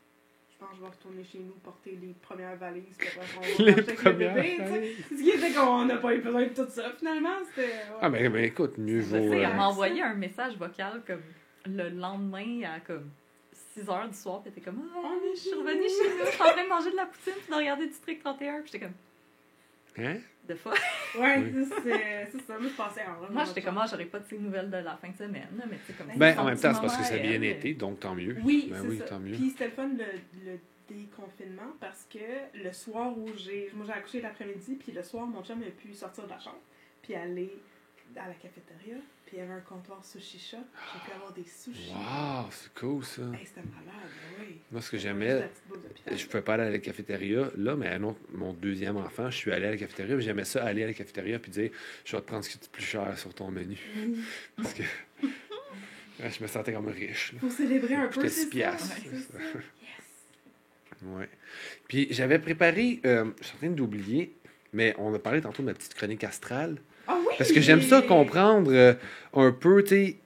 Je 0.52 0.58
pense 0.58 0.70
que 0.70 0.76
je 0.76 0.80
vais 0.82 0.88
retourner 0.88 1.24
chez 1.24 1.38
nous, 1.40 1.54
porter 1.64 1.98
les 2.00 2.14
premières 2.22 2.54
valises. 2.56 2.94
Puis 2.96 3.08
après, 3.08 3.26
on 3.38 3.40
va 3.40 3.46
Les 3.48 3.64
marcher 3.64 3.72
avec 3.72 3.88
le 3.88 3.94
premières 4.04 4.34
bébé, 4.36 4.50
tu 4.50 4.56
sais. 4.58 4.68
valises. 4.68 5.04
Ce 5.10 5.14
qui 5.16 5.30
était 5.30 5.52
qu'on 5.52 5.84
n'a 5.86 5.96
pas 5.96 6.14
eu 6.14 6.20
besoin 6.20 6.42
de 6.44 6.54
tout 6.54 6.68
ça. 6.70 6.92
Finalement, 6.96 7.38
c'était. 7.48 7.66
ouais. 7.66 7.98
Ah, 8.00 8.08
mais, 8.08 8.28
mais 8.28 8.44
écoute, 8.44 8.78
mieux 8.78 9.00
vaut. 9.00 9.16
elle 9.16 9.44
euh, 9.46 9.54
m'a 9.54 9.66
envoyé 9.66 10.00
un 10.00 10.14
message 10.14 10.56
vocal 10.56 11.02
comme 11.04 11.22
le 11.66 11.88
lendemain 11.88 12.62
à 12.76 12.78
comme 12.80 13.10
6 13.74 13.88
heures 13.88 14.08
du 14.08 14.14
soir, 14.16 14.42
était 14.46 14.60
comme 14.60 14.82
Ah, 14.94 14.98
On 15.04 15.24
est 15.24 15.34
je 15.34 15.40
suis 15.40 15.50
chez 15.50 15.56
revenue 15.56 15.80
nous. 15.82 15.88
chez 15.88 16.10
nous, 16.18 16.24
je 16.26 16.30
suis 16.30 16.42
en 16.42 16.44
train 16.52 16.64
de 16.64 16.68
manger 16.68 16.90
de 16.90 16.96
la 16.96 17.06
poutine 17.06 17.32
puis 17.40 17.50
de 17.50 17.54
regarder 17.56 17.86
District 17.86 18.20
31, 18.22 18.60
puis 18.60 18.70
j'étais 18.72 18.84
comme 18.84 18.94
Hein? 19.98 20.16
de 20.48 20.54
fois. 20.54 20.72
Ouais, 21.18 21.38
Oui. 21.38 21.66
c'est 21.84 22.28
c'est 22.32 22.40
ça. 22.46 22.58
Moi, 22.58 22.68
je 22.70 22.74
pensais 22.76 23.02
en. 23.04 23.30
Moi, 23.32 23.44
j'étais 23.44 23.60
comme 23.62 23.78
Ah, 23.78 23.86
j'aurais 23.88 24.06
pas 24.06 24.18
de 24.20 24.24
ces 24.28 24.38
nouvelles 24.38 24.70
de 24.70 24.78
la 24.78 24.96
fin 24.96 25.08
de 25.10 25.16
semaine, 25.16 25.48
là, 25.58 25.64
mais 25.70 25.76
tu 25.86 25.92
sais 25.92 25.92
comme 25.92 26.08
Ben, 26.16 26.38
en 26.38 26.44
même 26.44 26.58
temps, 26.58 26.72
c'est 26.74 26.80
parce 26.80 26.96
que 26.96 27.04
ça 27.04 27.14
a 27.14 27.16
à 27.16 27.20
bien 27.20 27.32
elle. 27.32 27.44
été, 27.44 27.74
donc 27.74 28.00
tant 28.00 28.14
mieux. 28.14 28.36
Oui, 28.42 28.68
Ben 28.70 28.80
c'est 28.82 28.88
oui, 28.88 28.98
ça. 28.98 29.04
tant 29.04 29.18
mieux. 29.20 29.32
Puis 29.36 29.50
c'était 29.50 29.66
le 29.66 29.70
fun 29.72 29.88
le, 29.88 30.50
le 30.50 30.58
déconfinement 30.88 31.72
parce 31.80 32.06
que 32.12 32.18
le 32.64 32.72
soir 32.72 33.16
où 33.16 33.28
j'ai. 33.36 33.70
Moi, 33.74 33.84
j'ai 33.86 33.92
accouché 33.92 34.20
l'après-midi, 34.22 34.76
puis 34.82 34.92
le 34.92 35.02
soir, 35.02 35.26
mon 35.26 35.42
chum 35.44 35.62
a 35.62 35.70
pu 35.70 35.92
sortir 35.94 36.24
de 36.24 36.30
la 36.30 36.38
chambre, 36.40 36.60
puis 37.02 37.14
aller 37.14 37.52
à 38.16 38.28
la 38.28 38.34
cafétéria, 38.34 38.96
puis 39.24 39.36
il 39.36 39.38
y 39.38 39.42
avait 39.42 39.52
un 39.54 39.60
comptoir 39.60 40.04
sushi 40.04 40.38
shop. 40.38 40.58
J'ai 40.92 41.00
pu 41.10 41.16
avoir 41.16 41.32
des 41.32 41.44
sushis. 41.44 41.90
Wow, 41.92 42.50
c'est 42.50 42.74
cool 42.74 43.04
ça. 43.04 43.22
Hey, 43.22 43.46
c'était 43.46 43.60
malade, 43.62 44.10
oui. 44.40 44.58
Moi, 44.70 44.80
ce 44.82 44.90
que 44.90 44.98
j'aimais, 44.98 45.48
je 46.10 46.26
pouvais 46.26 46.42
pas 46.42 46.54
aller 46.54 46.64
à 46.64 46.70
la 46.70 46.78
cafétéria, 46.78 47.50
là, 47.56 47.76
mais 47.76 47.96
autre, 47.98 48.18
mon 48.32 48.52
deuxième 48.52 48.96
enfant, 48.96 49.30
je 49.30 49.36
suis 49.36 49.52
allé 49.52 49.66
à 49.66 49.70
la 49.70 49.76
cafétéria, 49.76 50.16
puis 50.16 50.24
j'aimais 50.24 50.44
ça 50.44 50.64
aller 50.64 50.82
à 50.84 50.86
la 50.86 50.94
cafétéria, 50.94 51.38
puis 51.38 51.50
dire 51.50 51.70
Je 52.04 52.16
vais 52.16 52.22
te 52.22 52.26
prendre 52.26 52.44
ce 52.44 52.50
qui 52.50 52.58
est 52.58 52.62
le 52.62 52.70
plus 52.70 52.84
cher 52.84 53.18
sur 53.18 53.32
ton 53.34 53.50
menu. 53.50 53.78
Oui. 53.96 54.24
Parce 54.58 54.74
que 54.74 54.82
je 56.20 56.42
me 56.42 56.46
sentais 56.48 56.72
comme 56.72 56.88
riche. 56.88 57.32
là. 57.32 57.40
Pour 57.40 57.50
célébrer 57.50 57.94
un 57.94 58.08
peu, 58.08 58.28
six 58.28 58.44
ça. 58.44 58.48
piastres. 58.50 58.96
Ouais. 61.04 61.28
Puis 61.88 62.06
j'avais 62.10 62.38
préparé, 62.38 63.00
euh, 63.04 63.32
je 63.40 63.46
suis 63.46 63.56
en 63.56 63.58
train 63.58 63.70
d'oublier, 63.70 64.32
mais 64.72 64.94
on 64.98 65.12
a 65.12 65.18
parlé 65.18 65.40
tantôt 65.40 65.62
de 65.62 65.66
ma 65.66 65.74
petite 65.74 65.94
chronique 65.94 66.22
astrale. 66.22 66.76
Ah 67.06 67.18
oui! 67.20 67.34
Parce 67.38 67.52
que 67.52 67.60
j'aime 67.60 67.82
ça 67.82 68.02
comprendre 68.02 68.70
euh, 68.72 68.94
un 69.34 69.52
peu, 69.52 69.82
tu 69.82 69.88
sais, 69.88 70.16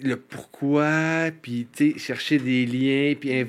le 0.00 0.16
pourquoi, 0.16 1.30
puis, 1.42 1.66
tu 1.72 1.92
sais, 1.92 1.98
chercher 1.98 2.38
des 2.38 2.66
liens, 2.66 3.14
puis 3.18 3.44
Mm. 3.44 3.48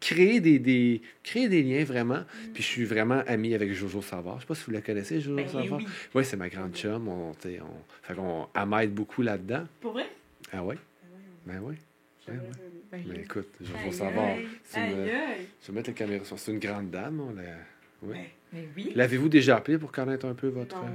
créer 0.00 0.40
des, 0.40 0.58
des, 0.58 1.00
créer 1.22 1.48
des 1.48 1.62
liens 1.62 1.84
vraiment. 1.84 2.20
Mm. 2.20 2.52
Puis 2.52 2.62
je 2.62 2.68
suis 2.68 2.84
vraiment 2.84 3.22
ami 3.26 3.54
avec 3.54 3.72
Jojo 3.72 4.02
Savard. 4.02 4.36
Je 4.36 4.40
sais 4.42 4.46
pas 4.46 4.54
si 4.54 4.64
vous 4.64 4.72
la 4.72 4.80
connaissez, 4.80 5.20
Jojo 5.20 5.36
Ben 5.36 5.48
Savard. 5.48 5.80
oui. 6.14 6.24
C'est 6.24 6.36
ma 6.36 6.48
grande 6.48 6.74
chum. 6.74 7.08
On, 7.08 7.32
tu 7.34 7.48
sais, 7.48 7.60
on, 7.60 7.76
fait 8.02 8.14
qu'on, 8.14 8.46
m'aide 8.66 8.92
beaucoup 8.94 9.22
là-dedans. 9.22 9.64
Pour 9.80 9.92
vrai? 9.92 10.06
Ah 10.52 10.62
ouais? 10.64 10.76
Ah 10.78 11.06
Ben 11.46 11.60
oui. 11.62 11.74
J'aimerais 12.26 12.42
ouais. 12.46 12.50
Ben, 12.92 13.04
Mais 13.08 13.14
je- 13.16 13.20
écoute, 13.22 13.48
Aïe, 13.60 15.10
aïe. 15.10 15.46
Je 15.62 15.66
vais 15.68 15.72
mettre 15.76 15.90
la 15.90 15.94
caméra 15.94 16.24
sur. 16.24 16.38
C'est 16.38 16.52
une 16.52 16.58
grande 16.58 16.90
dame. 16.90 17.20
on 17.20 17.34
la- 17.34 17.42
Oui. 18.02 18.18
Mais 18.54 18.68
oui. 18.76 18.92
L'avez-vous 18.94 19.28
déjà 19.28 19.56
appelé 19.56 19.76
pour 19.78 19.90
connaître 19.92 20.24
un 20.26 20.34
peu 20.34 20.48
votre. 20.48 20.76
Non, 20.76 20.90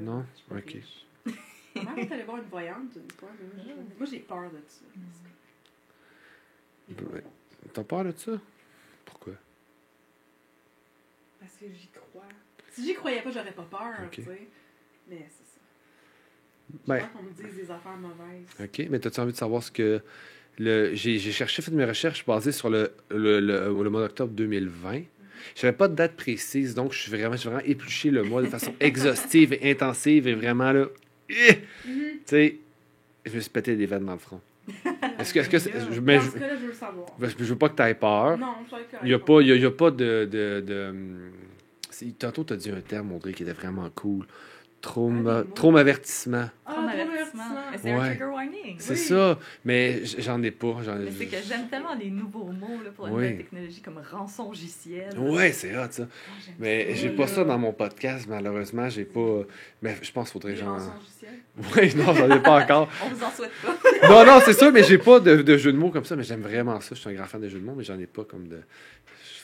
Non. 0.00 0.16
Non? 0.18 0.26
pas 0.48 0.56
Ok. 0.56 0.64
riche. 0.70 1.06
Ma 1.76 1.82
mère 1.92 1.98
est 1.98 2.12
allée 2.12 2.22
voir 2.24 2.38
une 2.38 2.44
voyante 2.44 2.90
une 2.96 3.10
fois, 3.18 3.28
moi, 3.98 4.06
j'ai 4.10 4.20
peur 4.20 4.50
de 4.50 4.58
ça. 4.66 4.84
T'as 7.74 7.84
peur 7.84 8.04
de 8.04 8.12
ça? 8.16 8.32
Pourquoi? 9.04 9.34
Parce 11.40 11.52
que 11.52 11.66
j'y 11.66 11.88
crois. 11.88 12.24
Si 12.72 12.84
j'y 12.84 12.94
croyais 12.94 13.22
pas, 13.22 13.30
j'aurais 13.30 13.52
pas 13.52 13.64
peur, 13.70 14.10
tu 14.10 14.22
sais. 14.22 14.48
Mais 15.08 15.26
c'est 15.28 15.44
ça. 15.44 15.60
Ben, 16.86 17.06
qu'on 17.08 17.22
me 17.22 17.30
dise 17.30 17.56
des 17.56 17.70
affaires 17.70 17.96
mauvaises. 17.96 18.46
OK. 18.60 18.86
Mais 18.90 19.06
as-tu 19.06 19.20
envie 19.20 19.32
de 19.32 19.36
savoir 19.36 19.62
ce 19.62 19.70
que. 19.70 20.00
Le... 20.58 20.94
J'ai 20.94 21.18
j'ai 21.18 21.32
cherché, 21.32 21.60
fait 21.60 21.70
mes 21.70 21.84
recherches 21.84 22.24
basées 22.24 22.52
sur 22.52 22.70
le, 22.70 22.90
le, 23.10 23.40
le, 23.40 23.66
le 23.82 23.90
mois 23.90 24.00
d'octobre 24.00 24.32
2020. 24.32 25.02
Je 25.54 25.66
n'avais 25.66 25.76
pas 25.76 25.88
de 25.88 25.94
date 25.94 26.16
précise, 26.16 26.74
donc 26.74 26.92
je 26.92 26.98
suis 27.00 27.10
vraiment, 27.10 27.32
je 27.32 27.38
suis 27.38 27.48
vraiment 27.48 27.64
épluché 27.66 28.10
le 28.10 28.22
mois 28.24 28.42
de 28.42 28.46
façon 28.48 28.74
exhaustive 28.80 29.52
et 29.52 29.70
intensive 29.70 30.26
et 30.28 30.34
vraiment 30.34 30.72
là. 30.72 30.86
eh! 31.28 31.54
Tu 31.84 31.90
Mhm. 31.90 32.02
sais, 32.26 32.56
je 33.24 33.34
me 33.34 33.40
suis 33.40 33.50
pété 33.50 33.76
des 33.76 33.86
veines 33.86 34.04
dans 34.04 34.12
le 34.12 34.18
front. 34.18 34.40
Est-ce 35.18 35.32
que. 35.32 35.38
Est-ce 35.40 35.68
que 35.68 35.92
je, 35.92 36.00
mais 36.00 36.16
Dans 36.18 36.24
je, 36.24 36.30
ce 36.30 36.38
cas-là, 36.38 36.54
je 36.56 36.60
veux 36.62 36.66
le 36.68 36.72
savoir. 36.72 37.06
je, 37.20 37.26
je 37.38 37.44
veux 37.44 37.56
pas 37.56 37.68
que 37.68 37.76
tu 37.76 37.82
aies 37.82 37.94
peur. 37.94 38.36
Non. 38.38 38.54
Il 39.02 39.08
n'y 39.08 39.14
a, 39.14 39.18
pas- 39.18 39.40
il 39.40 39.48
y 39.48 39.52
a, 39.52 39.54
il 39.54 39.62
y 39.62 39.66
a 39.66 39.70
pas 39.70 39.90
de. 39.90 40.28
de, 40.30 40.60
de 40.60 40.94
tantôt, 42.18 42.44
tu 42.44 42.52
as 42.52 42.56
dit 42.56 42.70
un 42.70 42.80
terme, 42.80 43.12
Audrey, 43.12 43.32
qui 43.32 43.42
était 43.44 43.52
vraiment 43.52 43.88
cool. 43.94 44.26
Trauma, 44.82 45.38
Ah, 45.40 45.44
traumavertissement. 45.54 46.48
Ah, 46.66 46.74
c'est 47.80 47.90
un 47.92 47.98
trigger. 48.00 48.24
C'est 48.78 48.92
Oui. 48.92 48.98
ça. 48.98 49.38
Mais 49.64 50.04
j'en 50.04 50.42
ai 50.42 50.50
pas. 50.50 50.76
j'en- 50.84 50.96
Mais 50.96 51.10
c'est 51.16 51.26
que 51.26 51.36
j'aime 51.46 51.68
tellement 51.68 51.94
les 51.94 52.10
nouveaux 52.10 52.44
mots 52.52 52.80
là, 52.84 52.90
pour 52.94 53.06
la 53.06 53.12
Oui. 53.12 53.22
nouvelle 53.22 53.36
technologie 53.38 53.80
comme 53.80 53.98
rançongiciel. 54.10 55.18
Ouais, 55.18 55.52
c'est 55.52 55.76
hot, 55.76 55.86
ça. 55.90 56.06
J'aime 56.44 56.54
Mais 56.58 56.94
j'ai 56.94 57.08
Oui, 57.10 57.16
pas 57.16 57.26
ça 57.26 57.44
dans 57.44 57.58
mon 57.58 57.72
podcast, 57.72 58.26
malheureusement. 58.28 58.88
J'ai 58.88 59.04
pas. 59.04 59.40
Mais 59.82 59.96
je 60.02 60.12
pense 60.12 60.30
qu'il 60.30 60.40
faudrait 60.40 60.56
genre. 60.56 60.78
Oui, 61.76 61.94
non, 61.96 62.12
j'en 62.14 62.30
ai 62.30 62.40
pas 62.40 62.62
encore. 62.62 62.88
On 63.04 63.08
vous 63.08 63.24
en 63.24 63.30
souhaite 63.30 63.50
pas. 63.62 63.74
Non, 64.08 64.24
non, 64.26 64.40
c'est 64.44 64.52
sûr, 64.52 64.70
mais 64.72 64.82
j'ai 64.84 64.98
pas 64.98 65.18
de, 65.20 65.36
de 65.42 65.56
jeu 65.56 65.72
de 65.72 65.78
mots 65.78 65.90
comme 65.90 66.04
ça. 66.04 66.14
Mais 66.16 66.22
j'aime 66.22 66.42
vraiment 66.42 66.80
ça. 66.80 66.94
Je 66.94 67.00
suis 67.00 67.10
un 67.10 67.14
grand 67.14 67.24
fan 67.24 67.40
des 67.40 67.48
jeux 67.48 67.58
de 67.60 67.64
mots, 67.64 67.74
mais 67.76 67.82
j'en 67.84 67.98
ai 67.98 68.06
pas 68.06 68.24
comme 68.24 68.46
de. 68.48 68.60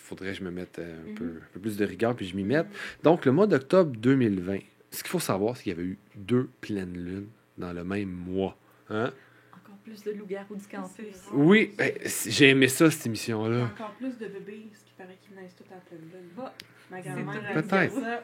Faudrait 0.04 0.32
que 0.32 0.38
je 0.38 0.44
me 0.44 0.50
mette 0.50 0.78
euh, 0.78 0.94
un, 1.10 1.14
peu, 1.14 1.24
un 1.24 1.48
peu 1.54 1.60
plus 1.60 1.76
de 1.78 1.84
rigueur 1.86 2.14
puis 2.14 2.26
je 2.26 2.36
m'y 2.36 2.44
mette. 2.44 2.66
Donc, 3.02 3.24
le 3.24 3.32
mois 3.32 3.46
d'octobre 3.46 3.92
2020, 3.96 4.58
ce 4.90 5.02
qu'il 5.02 5.10
faut 5.10 5.18
savoir, 5.20 5.56
c'est 5.56 5.62
qu'il 5.62 5.72
y 5.72 5.74
avait 5.74 5.84
eu 5.88 5.98
deux 6.16 6.50
pleines 6.60 6.92
lunes 6.92 7.28
dans 7.56 7.72
le 7.72 7.82
même 7.82 8.10
mois. 8.10 8.56
Hein? 8.90 9.10
Encore 9.52 9.76
plus 9.84 10.02
de 10.04 10.12
loup-garou 10.12 10.56
du 10.56 10.66
campus. 10.66 11.16
Oui, 11.32 11.72
ben, 11.76 11.92
j'ai 12.26 12.50
aimé 12.50 12.68
ça, 12.68 12.90
cette 12.90 13.06
émission-là. 13.06 13.64
encore 13.64 13.92
plus 13.94 14.16
de 14.18 14.26
bébés, 14.26 14.66
ce 14.72 14.84
qui 14.84 14.92
paraît 14.96 15.18
qu'ils 15.26 15.36
naissent 15.36 15.56
tout 15.56 15.64
à 15.72 15.76
pleine 15.88 16.00
lune. 16.00 16.30
Va. 16.36 16.52
Ma 16.90 17.00
grand-mère 17.00 17.40
tout- 17.52 17.58
a 17.58 17.62
dit 17.62 17.68
Peut-être. 17.68 18.00
ça. 18.00 18.22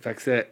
Fait 0.00 0.14
que 0.14 0.22
c'est. 0.22 0.50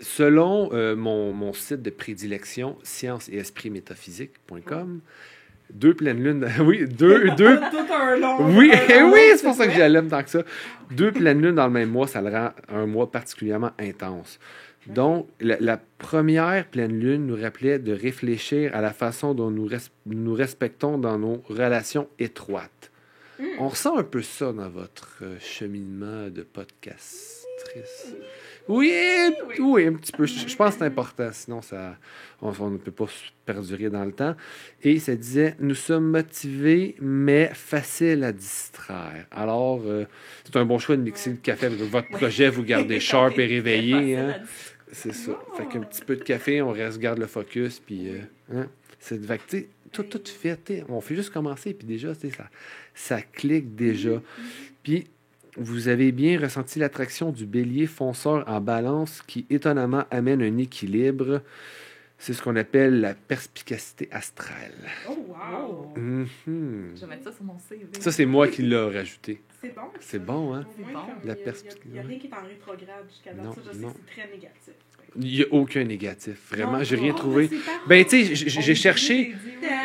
Selon 0.00 0.70
euh, 0.72 0.96
mon, 0.96 1.32
mon 1.32 1.52
site 1.52 1.80
de 1.82 1.90
prédilection, 1.90 2.76
science 2.82 3.28
et 3.28 3.36
esprit 3.36 3.70
métaphysique.com, 3.70 5.00
deux 5.72 5.94
pleines 5.94 6.22
lunes. 6.22 6.46
oui, 6.60 6.86
deux. 6.86 7.30
deux 7.36 7.58
Tout 7.70 7.92
un 7.92 8.16
long. 8.16 8.36
oui, 8.58 8.72
un 8.72 9.10
oui, 9.10 9.20
c'est 9.36 9.44
pour 9.44 9.54
ça 9.54 9.66
que 9.66 9.72
j'aime 9.72 10.08
tant 10.08 10.22
que 10.22 10.30
ça. 10.30 10.42
Deux 10.90 11.12
pleines 11.12 11.40
lunes 11.40 11.54
dans 11.54 11.66
le 11.66 11.72
même 11.72 11.90
mois, 11.90 12.06
ça 12.06 12.20
le 12.20 12.28
rend 12.30 12.50
un 12.68 12.86
mois 12.86 13.10
particulièrement 13.10 13.70
intense. 13.78 14.38
Donc, 14.86 15.28
la, 15.40 15.56
la 15.60 15.78
première 15.98 16.66
pleine 16.66 16.98
lune 17.00 17.26
nous 17.26 17.40
rappelait 17.40 17.78
de 17.78 17.92
réfléchir 17.92 18.74
à 18.74 18.80
la 18.80 18.92
façon 18.92 19.34
dont 19.34 19.50
nous, 19.50 19.66
res- 19.68 19.90
nous 20.06 20.34
respectons 20.34 20.98
dans 20.98 21.18
nos 21.18 21.42
relations 21.48 22.08
étroites. 22.18 22.90
Mm. 23.38 23.44
On 23.58 23.68
ressent 23.68 23.96
un 23.96 24.04
peu 24.04 24.22
ça 24.22 24.52
dans 24.52 24.68
votre 24.68 25.18
euh, 25.22 25.36
cheminement 25.40 26.28
de 26.28 26.42
podcastrice. 26.42 28.14
Oui, 28.68 28.92
oui, 29.58 29.86
un 29.86 29.92
petit 29.94 30.12
peu. 30.12 30.24
Je, 30.26 30.48
je 30.48 30.56
pense 30.56 30.74
que 30.74 30.78
c'est 30.78 30.84
important, 30.86 31.28
sinon 31.32 31.60
ça, 31.60 31.96
on, 32.40 32.52
on 32.60 32.70
ne 32.70 32.78
peut 32.78 32.90
pas 32.92 33.06
perdurer 33.44 33.90
dans 33.90 34.04
le 34.04 34.12
temps. 34.12 34.34
Et 34.82 34.98
ça 34.98 35.14
disait 35.16 35.54
Nous 35.60 35.74
sommes 35.74 36.10
motivés, 36.10 36.94
mais 37.00 37.50
faciles 37.52 38.24
à 38.24 38.32
distraire. 38.32 39.26
Alors, 39.30 39.82
euh, 39.84 40.04
c'est 40.44 40.56
un 40.56 40.64
bon 40.64 40.78
choix 40.78 40.96
de 40.96 41.02
mixer 41.02 41.30
le 41.30 41.36
café 41.36 41.66
avec 41.66 41.78
votre 41.80 42.08
projet, 42.08 42.48
vous 42.48 42.62
gardez 42.62 43.00
sharp 43.10 43.38
et 43.38 43.46
réveillé. 43.46 44.16
Hein? 44.16 44.36
C'est 44.94 45.12
ça. 45.12 45.32
Oh. 45.34 45.56
Fait 45.56 45.66
qu'un 45.66 45.80
petit 45.80 46.02
peu 46.02 46.16
de 46.16 46.22
café, 46.22 46.62
on 46.62 46.70
reste, 46.70 46.98
garde 46.98 47.18
le 47.18 47.26
focus, 47.26 47.80
puis. 47.80 48.08
euh, 48.08 48.20
hein? 48.54 48.68
C'est 49.00 49.20
sais, 49.48 49.68
tout, 49.92 50.04
tout 50.04 50.22
fait. 50.24 50.84
On 50.88 51.00
fait 51.00 51.14
juste 51.14 51.30
commencer, 51.30 51.74
puis 51.74 51.86
déjà, 51.86 52.14
ça, 52.14 52.28
ça 52.94 53.20
clique 53.20 53.74
déjà. 53.74 54.22
Puis, 54.82 55.08
vous 55.56 55.88
avez 55.88 56.10
bien 56.10 56.40
ressenti 56.40 56.78
l'attraction 56.78 57.30
du 57.30 57.44
bélier 57.44 57.86
fonceur 57.86 58.44
en 58.48 58.60
balance 58.60 59.22
qui, 59.26 59.46
étonnamment, 59.50 60.04
amène 60.10 60.42
un 60.42 60.56
équilibre. 60.58 61.42
C'est 62.24 62.32
ce 62.32 62.40
qu'on 62.40 62.56
appelle 62.56 63.00
la 63.02 63.12
perspicacité 63.12 64.08
astrale. 64.10 64.72
Oh, 65.10 65.26
wow. 65.28 65.92
Mhm. 65.94 66.94
Je 66.96 67.00
vais 67.02 67.06
mettre 67.06 67.24
ça 67.24 67.32
sur 67.32 67.44
mon 67.44 67.58
CV. 67.58 67.84
Ça, 68.00 68.10
c'est 68.12 68.24
moi 68.24 68.48
qui 68.48 68.62
l'ai 68.62 68.82
rajouté. 68.82 69.42
C'est 69.60 69.74
bon. 69.74 69.82
C'est 70.00 70.18
bon, 70.24 70.54
hein? 70.54 70.66
C'est 70.74 70.90
bon. 70.90 71.00
La 71.22 71.22
il 71.22 71.28
y 71.28 71.30
a- 71.30 71.34
perspective, 71.34 71.82
Il 71.84 71.92
n'y 71.92 71.98
a, 71.98 72.02
rien 72.02 72.18
qui 72.18 72.26
est 72.28 72.32
en 72.32 72.46
rétrograde 72.46 73.04
jusqu'à 73.10 73.34
date. 73.34 73.52
Ça, 73.54 73.60
je 73.66 73.72
sais 73.76 73.78
non. 73.84 73.90
que 73.90 73.96
c'est 74.06 74.22
très 74.22 74.30
négatif. 74.34 74.72
Il 75.16 75.22
n'y 75.34 75.42
a 75.42 75.46
aucun 75.50 75.84
négatif. 75.84 76.48
Vraiment, 76.50 76.82
j'ai 76.82 76.96
rien 76.96 77.12
trouvé. 77.12 77.50
Ben, 77.86 78.02
tu 78.06 78.24
sais, 78.24 78.34
j'ai 78.34 78.74
cherché. 78.74 79.34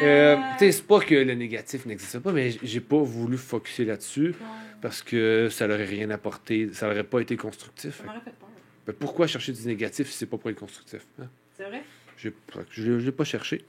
Euh, 0.02 0.38
tu 0.54 0.60
sais, 0.60 0.72
c'est 0.72 0.88
pas 0.88 1.02
que 1.02 1.16
le 1.16 1.34
négatif 1.34 1.86
n'existe 1.88 2.20
pas, 2.20 2.32
mais 2.32 2.52
j'ai 2.64 2.80
pas 2.80 3.02
voulu 3.02 3.36
focuser 3.36 3.84
là-dessus 3.84 4.34
parce 4.82 5.02
que 5.04 5.50
ça 5.52 5.68
n'aurait 5.68 5.84
rien 5.84 6.10
apporté, 6.10 6.70
ça 6.72 6.88
n'aurait 6.88 7.04
pas 7.04 7.20
été 7.20 7.36
constructif. 7.36 7.98
Ça 7.98 8.04
m'aurait 8.06 8.22
fait 8.22 8.32
peur. 8.40 8.48
Ben, 8.88 8.94
pourquoi 8.98 9.28
chercher 9.28 9.52
du 9.52 9.68
négatif 9.68 10.10
si 10.10 10.20
c'est 10.20 10.26
pas 10.26 10.38
pour 10.38 10.50
être 10.50 10.58
constructif? 10.60 11.06
hein? 11.22 11.28
C'est 11.58 11.66
vrai? 11.66 11.84
Que 12.22 12.32
Je 12.72 12.92
l'ai 12.94 13.12
pas 13.12 13.24
cherché. 13.24 13.64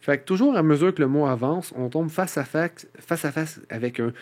Fait 0.00 0.18
que 0.18 0.24
toujours 0.24 0.56
à 0.56 0.62
mesure 0.62 0.94
que 0.94 1.00
le 1.02 1.08
mot 1.08 1.26
avance, 1.26 1.72
on 1.76 1.88
tombe 1.88 2.10
face 2.10 2.38
à 2.38 2.44
face, 2.44 2.86
face, 3.00 3.24
à 3.24 3.32
face 3.32 3.60
avec 3.70 3.98
un 4.00 4.12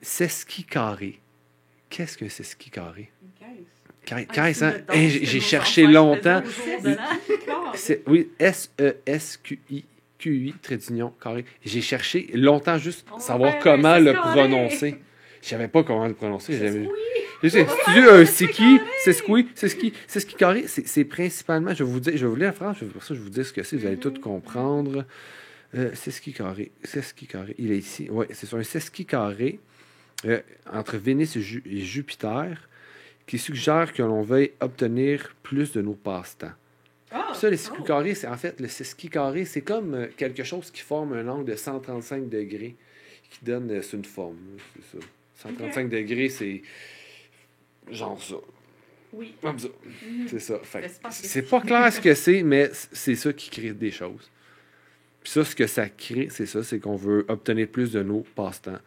sesqui 0.00 0.64
carré. 0.64 1.20
Qu'est-ce 1.90 2.18
qu'un 2.18 2.28
sesqui 2.28 2.70
carré? 2.70 3.10
Une 3.22 3.30
caisse. 3.38 3.66
Ca- 4.04 4.16
Ah, 4.16 4.24
Caisse, 4.24 4.58
c'est 4.58 4.64
hein? 4.64 4.74
Hey, 4.88 5.20
que 5.20 5.26
j'ai 5.26 5.40
cherché 5.40 5.86
longtemps. 5.86 6.42
Oui, 8.06 8.30
S-E-S-Q-I, 8.38 9.84
Q-I, 10.18 10.54
trait 10.62 10.76
d'union, 10.76 11.12
carré. 11.22 11.44
J'ai 11.64 11.80
cherché 11.80 12.28
longtemps 12.34 12.78
juste 12.78 13.06
savoir 13.18 13.58
comment 13.60 13.98
le 13.98 14.12
prononcer. 14.12 14.96
Je 15.42 15.48
savais 15.48 15.68
pas 15.68 15.82
comment 15.82 16.06
le 16.06 16.14
prononcer. 16.14 16.88
Oui. 17.42 17.48
Je 17.48 17.48
sais, 17.48 17.66
si 17.66 17.74
tu 17.84 17.92
dis 17.92 17.98
un 18.08 18.24
c'est 18.24 18.48
qui, 18.48 18.78
c'est 19.04 19.12
ce 19.12 19.22
qui, 19.22 19.48
c'est 19.54 19.68
ce 19.68 19.76
qui, 19.76 19.92
c'est 20.06 20.20
ce 20.20 20.26
qui 20.26 20.34
carré, 20.36 20.64
c'est 20.68 20.86
c'est 20.86 21.04
principalement, 21.04 21.74
je 21.74 21.82
vais 21.84 21.90
vous 21.90 22.00
dire, 22.00 22.12
je 22.16 22.24
vais 22.24 22.30
vous 22.30 22.36
lire 22.36 22.52
je 22.78 22.84
vais- 22.84 22.90
pour 22.92 23.02
ça 23.02 23.14
je 23.14 23.20
vous 23.20 23.30
dire 23.30 23.44
ce 23.44 23.52
que 23.52 23.62
c'est, 23.62 23.76
vous 23.76 23.86
allez 23.86 23.96
tout 23.98 24.14
comprendre. 24.20 25.04
Euh, 25.74 25.90
c'est 25.94 26.10
ce 26.10 26.20
qui 26.20 26.32
carré, 26.34 26.70
c'est 26.84 27.00
ce 27.02 27.14
qui 27.14 27.26
carré, 27.26 27.54
il 27.58 27.72
est 27.72 27.78
ici, 27.78 28.08
ouais, 28.10 28.26
c'est 28.30 28.44
sur 28.46 28.58
un 28.58 28.62
sesqui 28.62 29.06
carré 29.06 29.58
euh, 30.26 30.40
entre 30.70 30.98
Vénus 30.98 31.34
et, 31.36 31.40
Ju- 31.40 31.62
et 31.66 31.80
Jupiter 31.80 32.68
qui 33.26 33.38
suggère 33.38 33.92
que 33.94 34.02
l'on 34.02 34.20
veuille 34.22 34.52
obtenir 34.60 35.34
plus 35.42 35.72
de 35.72 35.80
nos 35.80 35.94
passe-temps. 35.94 36.52
Ah, 37.10 37.32
Ça, 37.34 37.48
le 37.48 37.56
sesqui 37.56 37.78
oh. 37.80 37.84
carré, 37.84 38.14
c'est 38.14 38.26
en 38.26 38.36
fait 38.36 38.60
le 38.60 38.68
sesqui 38.68 39.08
carré, 39.08 39.44
c'est 39.46 39.62
comme 39.62 39.94
euh, 39.94 40.06
quelque 40.16 40.44
chose 40.44 40.70
qui 40.70 40.82
forme 40.82 41.14
un 41.14 41.26
angle 41.28 41.46
de 41.50 41.56
135 41.56 42.28
degrés 42.28 42.76
qui 43.30 43.42
donne 43.44 43.70
euh, 43.70 43.80
c'est 43.82 43.96
une 43.96 44.04
forme, 44.04 44.36
c'est 44.92 44.98
ça. 44.98 45.06
135 45.48 45.88
degrés, 45.88 46.28
c'est 46.28 46.60
genre 47.90 48.22
ça. 48.22 48.36
Oui. 49.12 49.34
Comme 49.42 49.58
ça. 49.58 49.68
Mhm. 49.68 50.28
C'est 50.28 50.38
ça. 50.38 50.60
C'est 51.10 51.42
pas 51.42 51.60
clair 51.60 51.92
ce 51.92 52.00
que 52.00 52.14
c'est, 52.14 52.42
mais 52.42 52.70
c'est 52.72 53.14
ça 53.14 53.32
qui 53.32 53.50
crée 53.50 53.72
des 53.72 53.90
choses. 53.90 54.30
Puis 55.22 55.32
ça, 55.32 55.44
ce 55.44 55.54
que 55.54 55.66
ça 55.66 55.88
crée, 55.88 56.28
c'est 56.30 56.46
ça, 56.46 56.62
c'est 56.62 56.80
qu'on 56.80 56.96
veut 56.96 57.24
obtenir 57.28 57.68
plus 57.68 57.92
de 57.92 58.02
nos 58.02 58.24
passe-temps. 58.34 58.78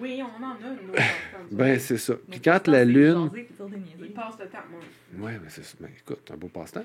Oui, 0.00 0.20
on 0.22 0.44
en 0.44 0.50
a 0.50 0.72
une 0.72 0.90
autre. 0.90 1.02
Ben, 1.50 1.78
c'est 1.78 1.96
ça. 1.96 2.14
Puis 2.30 2.40
quand 2.40 2.68
la 2.68 2.84
lune... 2.84 3.30
Il 3.34 4.12
passe 4.12 4.34
le 4.38 4.46
temps, 4.46 4.58
moi. 4.70 4.80
Ouais, 5.26 5.38
mais 5.42 5.48
c'est 5.48 5.64
ça. 5.64 5.76
Ben, 5.80 5.88
écoute, 5.98 6.30
un 6.30 6.36
beau 6.36 6.48
passe-temps. 6.48 6.84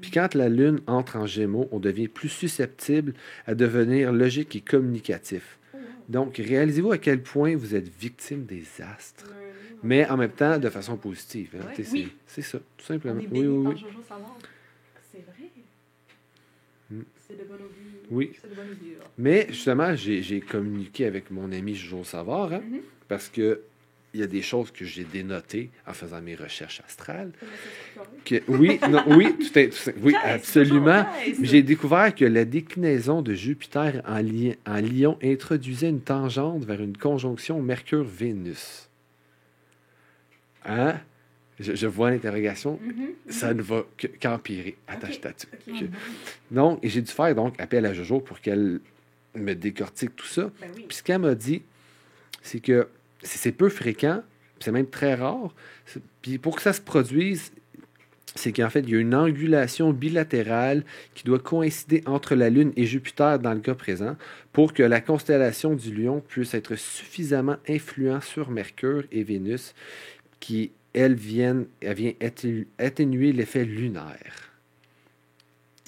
Puis 0.00 0.10
quand 0.10 0.34
la 0.34 0.48
lune 0.48 0.80
entre 0.86 1.16
en 1.16 1.26
gémeaux, 1.26 1.68
on 1.70 1.78
devient 1.78 2.08
plus 2.08 2.28
susceptible 2.28 3.14
à 3.46 3.54
devenir 3.54 4.12
logique 4.12 4.56
et 4.56 4.60
communicatif. 4.60 5.58
Oh, 5.72 5.76
wow. 5.76 5.82
Donc, 6.08 6.36
réalisez-vous 6.36 6.92
à 6.92 6.98
quel 6.98 7.22
point 7.22 7.56
vous 7.56 7.74
êtes 7.74 7.88
victime 7.88 8.44
des 8.44 8.64
astres, 8.80 9.26
mais 9.82 10.08
en 10.08 10.16
même 10.16 10.30
temps 10.32 10.58
de 10.58 10.68
façon 10.70 10.96
positive. 10.96 11.56
hein. 11.60 11.66
Ouais. 11.76 11.84
Oui. 11.92 12.12
C'est 12.26 12.42
ça, 12.42 12.58
tout 12.58 12.64
On 12.80 12.82
simplement. 12.84 13.20
est 13.20 13.28
Oui, 13.30 13.46
oui, 13.46 13.64
par 13.64 13.72
oui. 13.72 13.78
Jojo. 13.80 13.98
C'est 15.12 15.18
vrai. 15.26 15.50
Mm. 16.90 17.00
C'est 17.28 17.38
de 17.38 17.44
bon 17.44 17.54
augure. 17.54 17.68
Oui. 18.10 18.32
De 18.44 18.50
augure. 18.50 18.98
Mais 19.18 19.46
justement, 19.48 19.94
j'ai 19.94 20.40
communiqué 20.40 21.06
avec 21.06 21.30
mon 21.30 21.50
ami 21.52 21.74
Jojo 21.74 22.04
Savard, 22.04 22.52
hein, 22.52 22.60
Mhm. 22.68 22.80
parce 23.08 23.28
que 23.28 23.60
il 24.14 24.20
y 24.20 24.22
a 24.22 24.26
des 24.26 24.42
choses 24.42 24.70
que 24.70 24.84
j'ai 24.84 25.04
dénotées 25.04 25.70
en 25.86 25.94
faisant 25.94 26.20
mes 26.20 26.34
recherches 26.34 26.82
astrales. 26.86 27.32
Que, 28.26 28.42
oui, 28.46 28.78
non, 28.90 29.02
oui, 29.06 29.34
tout 29.38 29.58
est, 29.58 29.70
tout 29.70 29.88
est- 29.88 29.94
oui, 30.02 30.14
absolument. 30.22 31.06
J'ai 31.40 31.62
découvert 31.62 32.14
que 32.14 32.26
la 32.26 32.44
déclinaison 32.44 33.22
de 33.22 33.32
Jupiter 33.32 34.02
en, 34.06 34.18
li- 34.18 34.54
en 34.66 34.76
Lion 34.82 35.16
introduisait 35.22 35.88
une 35.88 36.02
tangente 36.02 36.66
vers 36.66 36.82
une 36.82 36.94
conjonction 36.98 37.62
Mercure-Vénus. 37.62 38.90
Hein? 40.64 40.94
Je, 41.60 41.74
je 41.74 41.86
vois 41.86 42.10
l'interrogation. 42.10 42.78
Mhm. 42.82 43.10
Ça 43.28 43.54
ne 43.54 43.62
va 43.62 43.84
que- 43.96 44.06
qu'empirer. 44.06 44.76
Attache 44.88 45.16
Ok. 45.16 45.20
ta 45.20 45.32
tu- 45.32 45.46
Ok. 45.70 45.80
que- 45.80 45.84
Donc, 46.54 46.80
j'ai 46.82 47.02
dû 47.02 47.10
faire 47.12 47.34
donc 47.34 47.60
appel 47.60 47.86
à 47.86 47.92
Jojo 47.94 48.20
pour 48.20 48.40
qu'elle 48.40 48.80
me 49.34 49.54
décortique 49.54 50.16
tout 50.16 50.26
ça. 50.26 50.50
Ben 50.60 50.68
oui. 50.74 50.84
Puis 50.88 50.96
ce 50.98 51.02
qu'elle 51.02 51.20
m'a 51.20 51.34
dit, 51.34 51.62
c'est 52.42 52.60
que 52.60 52.88
c'est 53.22 53.52
peu 53.52 53.68
fréquent, 53.68 54.22
c'est 54.60 54.72
même 54.72 54.88
très 54.88 55.14
rare. 55.14 55.54
Puis 56.22 56.38
pour 56.38 56.56
que 56.56 56.62
ça 56.62 56.72
se 56.72 56.80
produise, 56.80 57.52
c'est 58.34 58.52
qu'en 58.52 58.70
fait, 58.70 58.80
il 58.80 58.90
y 58.90 58.96
a 58.96 58.98
une 59.00 59.14
angulation 59.14 59.92
bilatérale 59.92 60.84
qui 61.14 61.22
doit 61.24 61.38
coïncider 61.38 62.02
entre 62.06 62.34
la 62.34 62.48
Lune 62.50 62.72
et 62.76 62.86
Jupiter 62.86 63.38
dans 63.38 63.52
le 63.52 63.60
cas 63.60 63.74
présent 63.74 64.16
pour 64.52 64.72
que 64.72 64.82
la 64.82 65.00
constellation 65.02 65.74
du 65.74 65.94
Lion 65.94 66.20
puisse 66.26 66.54
être 66.54 66.76
suffisamment 66.76 67.56
influent 67.68 68.20
sur 68.22 68.50
Mercure 68.50 69.04
et 69.12 69.22
Vénus 69.22 69.74
qui, 70.42 70.72
viennent, 70.94 71.66
elle 71.80 71.94
vient 71.94 72.12
atténu- 72.20 72.66
atténuer 72.78 73.32
l'effet 73.32 73.64
lunaire. 73.64 74.50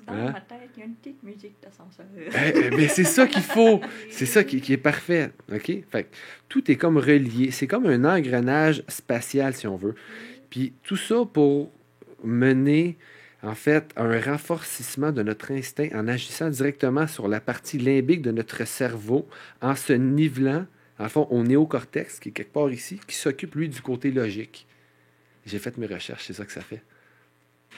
Dans 0.06 0.12
Hein? 0.12 0.32
ma 0.32 0.40
tête, 0.40 0.70
il 0.76 0.80
y 0.80 0.82
a 0.82 0.86
une 0.86 0.94
petite 0.94 1.22
musique 1.22 1.54
d'ascenseur. 1.62 2.06
Eh, 2.16 2.66
eh, 2.66 2.70
mais 2.76 2.88
c'est 2.88 3.04
ça 3.04 3.26
qu'il 3.26 3.42
faut. 3.42 3.80
C'est 4.10 4.26
ça 4.26 4.44
qui, 4.44 4.60
qui 4.60 4.72
est 4.74 4.76
parfait. 4.78 5.32
OK? 5.52 5.66
Fait 5.90 6.04
que 6.04 6.14
tout 6.48 6.70
est 6.70 6.76
comme 6.76 6.98
relié. 6.98 7.50
C'est 7.50 7.66
comme 7.66 7.86
un 7.86 8.04
engrenage 8.04 8.82
spatial, 8.88 9.54
si 9.54 9.66
on 9.66 9.76
veut. 9.76 9.94
Puis 10.50 10.72
tout 10.82 10.96
ça 10.96 11.24
pour 11.32 11.72
mener, 12.22 12.96
en 13.42 13.54
fait, 13.54 13.90
à 13.96 14.04
un 14.04 14.20
renforcissement 14.20 15.10
de 15.10 15.22
notre 15.22 15.50
instinct 15.52 15.88
en 15.94 16.06
agissant 16.06 16.48
directement 16.50 17.06
sur 17.06 17.26
la 17.26 17.40
partie 17.40 17.78
limbique 17.78 18.22
de 18.22 18.30
notre 18.30 18.64
cerveau, 18.66 19.26
en 19.62 19.74
se 19.74 19.94
nivelant, 19.94 20.66
en 20.98 21.08
fond, 21.08 21.26
au 21.30 21.42
néocortex, 21.42 22.20
qui 22.20 22.28
est 22.28 22.32
quelque 22.32 22.52
part 22.52 22.70
ici, 22.70 23.00
qui 23.06 23.16
s'occupe, 23.16 23.54
lui, 23.54 23.68
du 23.68 23.80
côté 23.82 24.10
logique. 24.10 24.66
J'ai 25.46 25.58
fait 25.58 25.76
mes 25.78 25.86
recherches, 25.86 26.24
c'est 26.26 26.32
ça 26.34 26.44
que 26.44 26.52
ça 26.52 26.60
fait. 26.60 26.82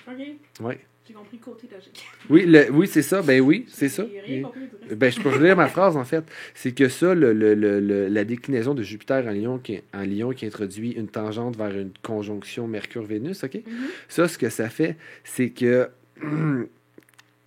Ok. 0.09 0.15
Oui. 0.61 0.75
J'ai 1.09 1.15
compris 1.15 1.39
côté 1.39 1.69
logique. 1.73 2.05
Oui, 2.31 2.45
le- 2.47 2.69
oui 2.73 2.89
c'est 2.89 3.03
ça. 3.03 3.23
Ben 3.23 3.41
oui, 3.41 3.65
c'est 3.69 3.89
ça. 3.89 4.05
Rien 4.05 4.43
compris 4.43 4.61
du 4.67 4.77
reste. 4.83 4.95
Ben, 4.97 5.13
je 5.13 5.21
peux 5.21 5.29
relire 5.31 5.57
ma 5.57 5.69
phrase, 5.69 5.97
en 5.97 6.05
fait. 6.05 6.25
C'est 6.55 6.73
que 6.73 6.89
ça, 6.89 7.15
le, 7.15 7.33
le- 7.33 7.55
le- 7.55 7.79
le- 7.81 8.09
la 8.09 8.25
déclinaison 8.25 8.75
de 8.75 8.83
Jupiter 8.83 9.25
en 9.27 9.31
Lion, 9.31 9.59
qui, 9.59 9.81
en 9.95 10.03
Lion 10.03 10.31
qui 10.33 10.47
introduit 10.47 10.91
une 10.93 11.07
tangente 11.09 11.57
vers 11.57 11.77
une 11.77 11.93
conjonction 12.03 12.67
Mercure-Vénus, 12.67 13.45
OK? 13.45 13.55
Mhm. 13.55 13.63
Ça, 14.09 14.27
ce 14.29 14.37
que 14.37 14.51
ça 14.51 14.69
fait, 14.69 14.97
c'est 15.23 15.51
que 15.51 15.89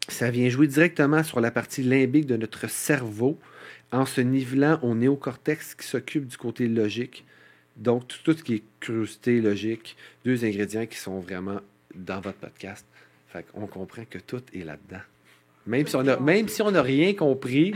ça 0.08 0.32
vient 0.32 0.50
jouer 0.50 0.68
directement 0.68 1.24
sur 1.24 1.40
la 1.40 1.52
partie 1.52 1.84
limbique 1.84 2.26
de 2.26 2.38
notre 2.38 2.70
cerveau 2.70 3.38
en 3.92 4.06
se 4.06 4.22
nivelant 4.22 4.80
au 4.82 4.94
néocortex 4.96 5.76
qui 5.76 5.88
s'occupe 5.88 6.28
du 6.28 6.38
côté 6.38 6.68
logique. 6.68 7.26
Donc, 7.76 8.08
tout, 8.08 8.18
tout 8.24 8.38
ce 8.38 8.44
qui 8.44 8.56
est 8.56 8.64
curiosité 8.80 9.42
logique, 9.42 9.96
deux 10.26 10.44
ingrédients 10.46 10.86
qui 10.86 10.98
sont 10.98 11.20
vraiment 11.20 11.60
dans 11.96 12.20
votre 12.20 12.38
podcast. 12.38 12.86
Fait 13.30 13.46
qu'on 13.52 13.68
comprend 13.68 14.04
que 14.10 14.20
tout 14.20 14.42
est 14.54 14.64
là-dedans. 14.64 15.02
Même 15.68 15.88
si 15.88 15.96
on 15.96 16.08
a, 16.08 16.20
même 16.20 16.48
si 16.48 16.62
on 16.62 16.72
n'a 16.72 16.82
rien 16.82 17.14
compris, 17.14 17.74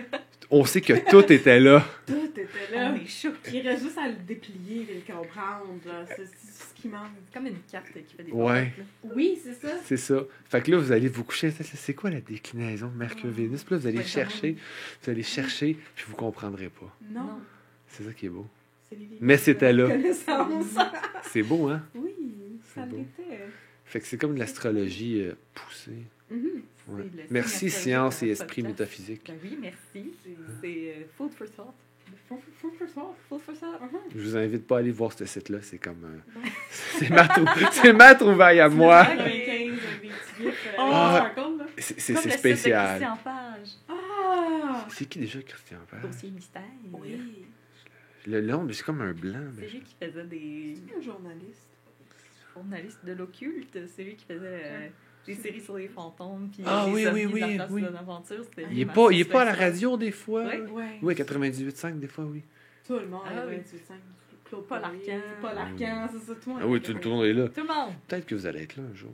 on 0.52 0.64
sait 0.64 0.80
que 0.80 0.92
tout 1.10 1.32
était 1.32 1.58
là. 1.58 1.84
Tout 2.06 2.14
était 2.26 2.46
là. 2.76 2.92
On 2.92 2.94
est 3.02 3.06
chaud. 3.06 3.30
Il 3.52 3.66
reste 3.66 3.82
juste 3.84 3.98
à 3.98 4.08
le 4.08 4.14
déplier 4.16 4.86
et 4.90 4.94
le 5.06 5.12
comprendre. 5.14 5.80
C'est 6.16 6.26
ce 6.26 6.74
qui 6.80 6.88
manque. 6.88 7.10
C'est 7.26 7.34
comme 7.38 7.46
une 7.48 7.56
carte 7.70 7.86
qui 7.92 8.14
fait 8.16 8.22
des 8.22 8.32
Ouais. 8.32 8.72
Oui, 9.14 9.38
c'est 9.42 9.54
ça. 9.54 9.74
C'est 9.84 9.96
ça. 9.96 10.22
Fait 10.48 10.62
que 10.62 10.70
là, 10.70 10.76
vous 10.78 10.92
allez 10.92 11.08
vous 11.08 11.24
coucher. 11.24 11.50
C'est- 11.50 11.94
quoi 11.94 12.10
la 12.10 12.20
déclinaison 12.20 12.88
de 12.88 12.96
Mercure-Vénus? 12.96 13.64
Puis 13.64 13.74
là, 13.74 13.80
vous 13.80 13.86
allez 13.86 13.98
Ouais, 13.98 14.04
chercher. 14.04 14.56
Vous 15.02 15.10
allez 15.10 15.22
chercher, 15.22 15.76
puis 15.96 16.04
vous 16.08 16.16
comprendrez 16.16 16.68
pas. 16.68 16.94
Non. 17.10 17.20
Non. 17.22 17.40
C'est 17.88 18.04
ça 18.04 18.12
qui 18.12 18.26
est 18.26 18.30
beau. 18.30 18.46
C'est 18.90 18.98
les 18.98 19.08
Mais 19.20 19.36
c'était 19.38 19.72
là. 19.72 19.88
C'est 21.22 21.42
beau, 21.42 21.68
hein? 21.68 21.82
oui, 21.94 22.12
ça 22.74 22.84
l'était. 22.86 23.40
Fait 23.84 24.00
que 24.00 24.06
c'est 24.06 24.16
comme 24.18 24.34
de 24.34 24.38
l'astrologie 24.38 25.22
euh, 25.22 25.34
poussée. 25.54 26.04
Mhm. 26.30 26.44
Ouais. 26.46 26.62
Merci, 27.30 27.70
science 27.70 28.22
et 28.22 28.28
esprit 28.28 28.62
métaphysique. 28.62 29.22
Ben 29.28 29.36
oui, 29.42 29.58
merci. 29.60 30.14
C'est- 30.60 30.66
euh, 30.66 31.04
food 31.16 31.32
for 31.32 31.46
thought. 31.50 31.74
Mhm. 32.30 32.38
Je 34.14 34.20
vous 34.20 34.36
invite 34.36 34.66
pas 34.66 34.76
à 34.76 34.78
aller 34.80 34.90
voir 34.90 35.12
ce 35.12 35.24
site-là. 35.24 35.58
C'est 35.62 35.78
comme. 35.78 36.04
euh, 36.04 36.40
c'est 36.70 37.10
ma, 37.10 37.28
trou- 37.28 37.92
ma 37.94 38.14
trouvaille 38.14 38.60
à 38.60 38.68
moi. 38.68 39.04
95, 39.04 39.26
des 40.02 40.08
petits 40.08 40.42
gifs, 40.42 40.66
euh, 40.68 40.76
Ah. 40.78 41.32
C'est 41.78 42.30
spécial. 42.30 42.88
Christian 42.98 43.16
Page. 43.22 43.68
Ah! 43.88 44.86
C'est 44.90 45.04
qui 45.08 45.18
déjà, 45.20 45.42
Christian 45.42 45.78
Page? 45.90 46.02
Dossier 46.02 46.30
mystère. 46.30 46.62
Oui. 46.92 47.44
Le 48.26 48.40
long, 48.40 48.62
mais 48.64 48.72
c'est 48.72 48.84
comme 48.84 49.00
un 49.02 49.12
blanc. 49.12 49.40
C'est 49.58 49.68
lui 49.68 49.80
qui 49.80 49.94
faisait 50.00 50.24
des 50.24 50.74
C'est 50.88 50.96
un 50.96 51.00
journaliste. 51.00 51.68
journalistes 52.54 53.04
de 53.04 53.12
l'occulte. 53.12 53.78
C'est 53.94 54.04
lui 54.04 54.14
qui 54.16 54.24
faisait 54.26 54.62
euh, 54.64 54.88
des 55.26 55.34
séries 55.34 55.60
sur 55.60 55.76
les 55.76 55.88
fantômes. 55.88 56.48
Puis 56.52 56.62
Ah 56.66 56.84
des 56.86 56.92
oui, 56.92 57.06
oui, 57.06 57.06
de 57.06 57.06
la 57.06 57.12
oui, 57.12 57.22
oui. 57.24 57.84
Il 58.58 58.64
lui, 58.68 58.80
est 58.82 58.84
ma 58.84 58.92
pas, 58.92 59.10
il 59.10 59.20
est 59.20 59.24
pas 59.24 59.42
à 59.42 59.44
la 59.46 59.54
radio 59.54 59.96
des 59.96 60.10
fois. 60.10 60.44
Ouais. 60.44 60.60
Ouais. 60.60 60.98
Oui, 61.02 61.14
98.5 61.14 61.98
des 61.98 62.08
fois, 62.08 62.24
oui. 62.24 62.42
Tout 62.86 62.98
le 62.98 63.06
monde. 63.06 63.22
Ah 63.26 63.46
ouais, 63.46 63.56
oui. 63.56 63.62
tu 63.68 63.76
le 63.76 63.82
sens. 63.82 63.96
Claude 64.44 64.66
Paul 64.66 64.84
Arcand. 64.84 65.20
Paul 65.40 65.58
Arcand, 65.58 66.08
c'est 66.12 66.18
ça, 66.26 66.34
tout 66.34 66.48
le 66.48 66.52
monde. 66.52 66.62
Ah 66.62 66.68
oui, 66.68 66.80
tout, 66.82 66.92
le 66.92 67.10
monde 67.10 67.24
est 67.24 67.32
là. 67.32 67.48
Tout 67.48 67.60
le 67.60 67.66
monde. 67.66 67.92
Peut-être 68.08 68.26
que 68.26 68.34
vous 68.34 68.46
allez 68.46 68.62
être 68.62 68.76
là 68.76 68.82
un 68.90 68.94
jour. 68.94 69.12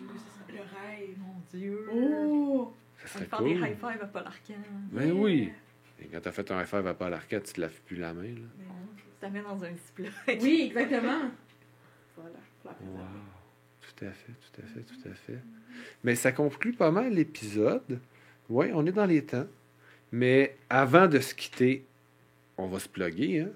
Mon 0.00 0.06
Dieu, 0.08 0.16
c'est 0.16 0.52
ça, 0.52 0.52
le 0.52 0.58
rêve. 0.58 1.18
Mon 1.18 1.58
Dieu. 1.58 1.88
Oh! 1.92 2.72
Ça 2.96 3.04
On 3.04 3.08
serait 3.08 3.24
va 3.24 3.36
faire 3.36 3.46
des 3.46 3.54
cool. 3.54 3.62
high 3.68 3.76
five 3.78 4.02
à 4.02 4.06
Paul 4.06 4.22
Arcand. 4.26 4.54
Ben 4.92 5.12
oui. 5.12 5.52
Et 6.00 6.06
quand 6.06 6.20
t'as 6.20 6.32
fait 6.32 6.50
un 6.50 6.64
FF 6.64 6.74
à 6.74 6.94
Paul 6.94 7.14
Arcade, 7.14 7.42
tu 7.44 7.52
te 7.52 7.60
laves 7.60 7.80
plus 7.86 7.96
la 7.96 8.12
main, 8.12 8.22
là. 8.22 8.48
Ça 9.20 9.28
met 9.30 9.42
dans 9.42 9.62
un 9.62 9.70
ziploc. 9.72 10.10
Oui, 10.40 10.62
exactement. 10.66 11.20
Voilà. 12.14 12.36
voilà. 12.62 12.78
Wow. 12.82 13.41
Tout 14.02 14.08
à 14.08 14.12
fait, 14.12 14.32
tout 14.32 14.60
à 14.62 14.66
fait, 14.66 14.80
tout 14.80 15.08
à 15.08 15.14
fait. 15.14 15.38
Mais 16.04 16.14
ça 16.16 16.32
conclut 16.32 16.72
pas 16.72 16.90
mal 16.90 17.12
l'épisode. 17.12 18.00
Oui, 18.48 18.66
on 18.74 18.84
est 18.86 18.92
dans 18.92 19.06
les 19.06 19.24
temps. 19.24 19.46
Mais 20.10 20.56
avant 20.68 21.06
de 21.06 21.20
se 21.20 21.34
quitter, 21.34 21.84
on 22.58 22.66
va 22.66 22.78
se 22.80 22.88
plugger, 22.88 23.40
hein? 23.40 23.48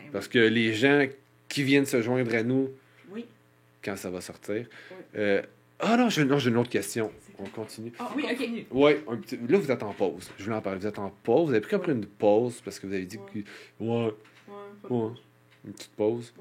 Oui. 0.00 0.06
Parce 0.12 0.28
que 0.28 0.38
les 0.38 0.74
gens 0.74 1.06
qui 1.48 1.62
viennent 1.62 1.86
se 1.86 2.02
joindre 2.02 2.34
à 2.34 2.42
nous 2.42 2.70
Oui. 3.10 3.24
quand 3.82 3.96
ça 3.96 4.10
va 4.10 4.20
sortir. 4.20 4.66
Oui. 4.90 4.96
Euh, 5.16 5.42
Ah 5.78 5.96
non, 5.96 6.08
j'ai 6.08 6.24
non, 6.24 6.38
j'ai 6.38 6.50
une 6.50 6.56
autre 6.56 6.70
question. 6.70 7.10
On 7.38 7.44
continue. 7.46 7.92
Ah 7.98 8.10
oui, 8.16 8.24
ok. 8.24 8.30
Continue. 8.36 8.66
Oui, 8.70 8.92
un 9.08 9.16
petit... 9.16 9.36
là, 9.48 9.58
vous 9.58 9.70
êtes 9.70 9.82
en 9.82 9.92
pause. 9.92 10.30
Je 10.38 10.44
voulais 10.44 10.56
en 10.56 10.60
parler. 10.62 10.78
Vous 10.80 10.86
êtes 10.86 10.98
en 10.98 11.10
pause. 11.22 11.48
Vous 11.48 11.54
avez 11.54 11.60
pris 11.60 11.76
Ouais. 11.76 11.92
une 11.92 12.06
pause 12.06 12.60
parce 12.64 12.78
que 12.78 12.86
vous 12.86 12.94
avez 12.94 13.06
dit 13.06 13.18
Ouais. 13.18 13.42
que. 13.78 13.84
Ouais, 13.84 14.12
Ouais, 14.48 14.90
Ouais. 14.90 15.10
une 15.64 15.72
petite 15.72 15.92
pause. 15.92 16.32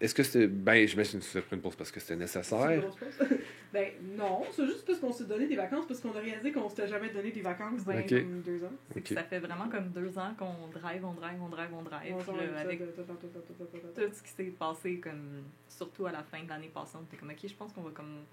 Est-ce 0.00 0.14
que 0.14 0.22
c'est. 0.22 0.48
Ben, 0.48 0.86
j'imagine 0.86 1.20
que 1.20 1.54
une 1.54 1.60
pause 1.60 1.76
parce 1.76 1.90
que 1.90 2.00
c'était 2.00 2.16
nécessaire. 2.16 2.82
ben, 3.72 3.92
non, 4.16 4.42
c'est 4.52 4.66
juste 4.66 4.84
parce 4.84 4.98
qu'on 4.98 5.12
s'est 5.12 5.24
donné 5.24 5.46
des 5.46 5.54
vacances, 5.54 5.86
parce 5.86 6.00
qu'on 6.00 6.14
a 6.16 6.20
réalisé 6.20 6.50
qu'on 6.50 6.68
s'était 6.68 6.88
jamais 6.88 7.10
donné 7.10 7.30
des 7.30 7.40
vacances 7.40 7.84
dans 7.84 8.06
deux 8.44 8.64
ans. 8.64 8.72
Ça 9.04 9.22
fait 9.22 9.38
vraiment 9.38 9.68
comme 9.68 9.90
deux 9.90 10.18
ans 10.18 10.34
qu'on 10.36 10.68
drive, 10.68 11.04
on 11.04 11.12
drive, 11.12 11.40
on 11.40 11.48
drive, 11.48 11.68
on 11.72 11.82
drive. 11.82 12.14
Avec 12.56 12.80
tout 12.80 14.02
ce 14.12 14.22
qui 14.22 14.30
s'est 14.30 14.52
passé, 14.58 14.98
comme 14.98 15.44
surtout 15.68 16.06
à 16.06 16.12
la 16.12 16.22
fin 16.24 16.42
de 16.42 16.48
l'année 16.48 16.70
passante, 16.72 17.08
t'es 17.10 17.16
comme, 17.16 17.30
ok, 17.30 17.46
je 17.46 17.54
pense 17.54 17.72
qu'on 17.72 17.82
va 17.82 17.90
comme 17.90 18.24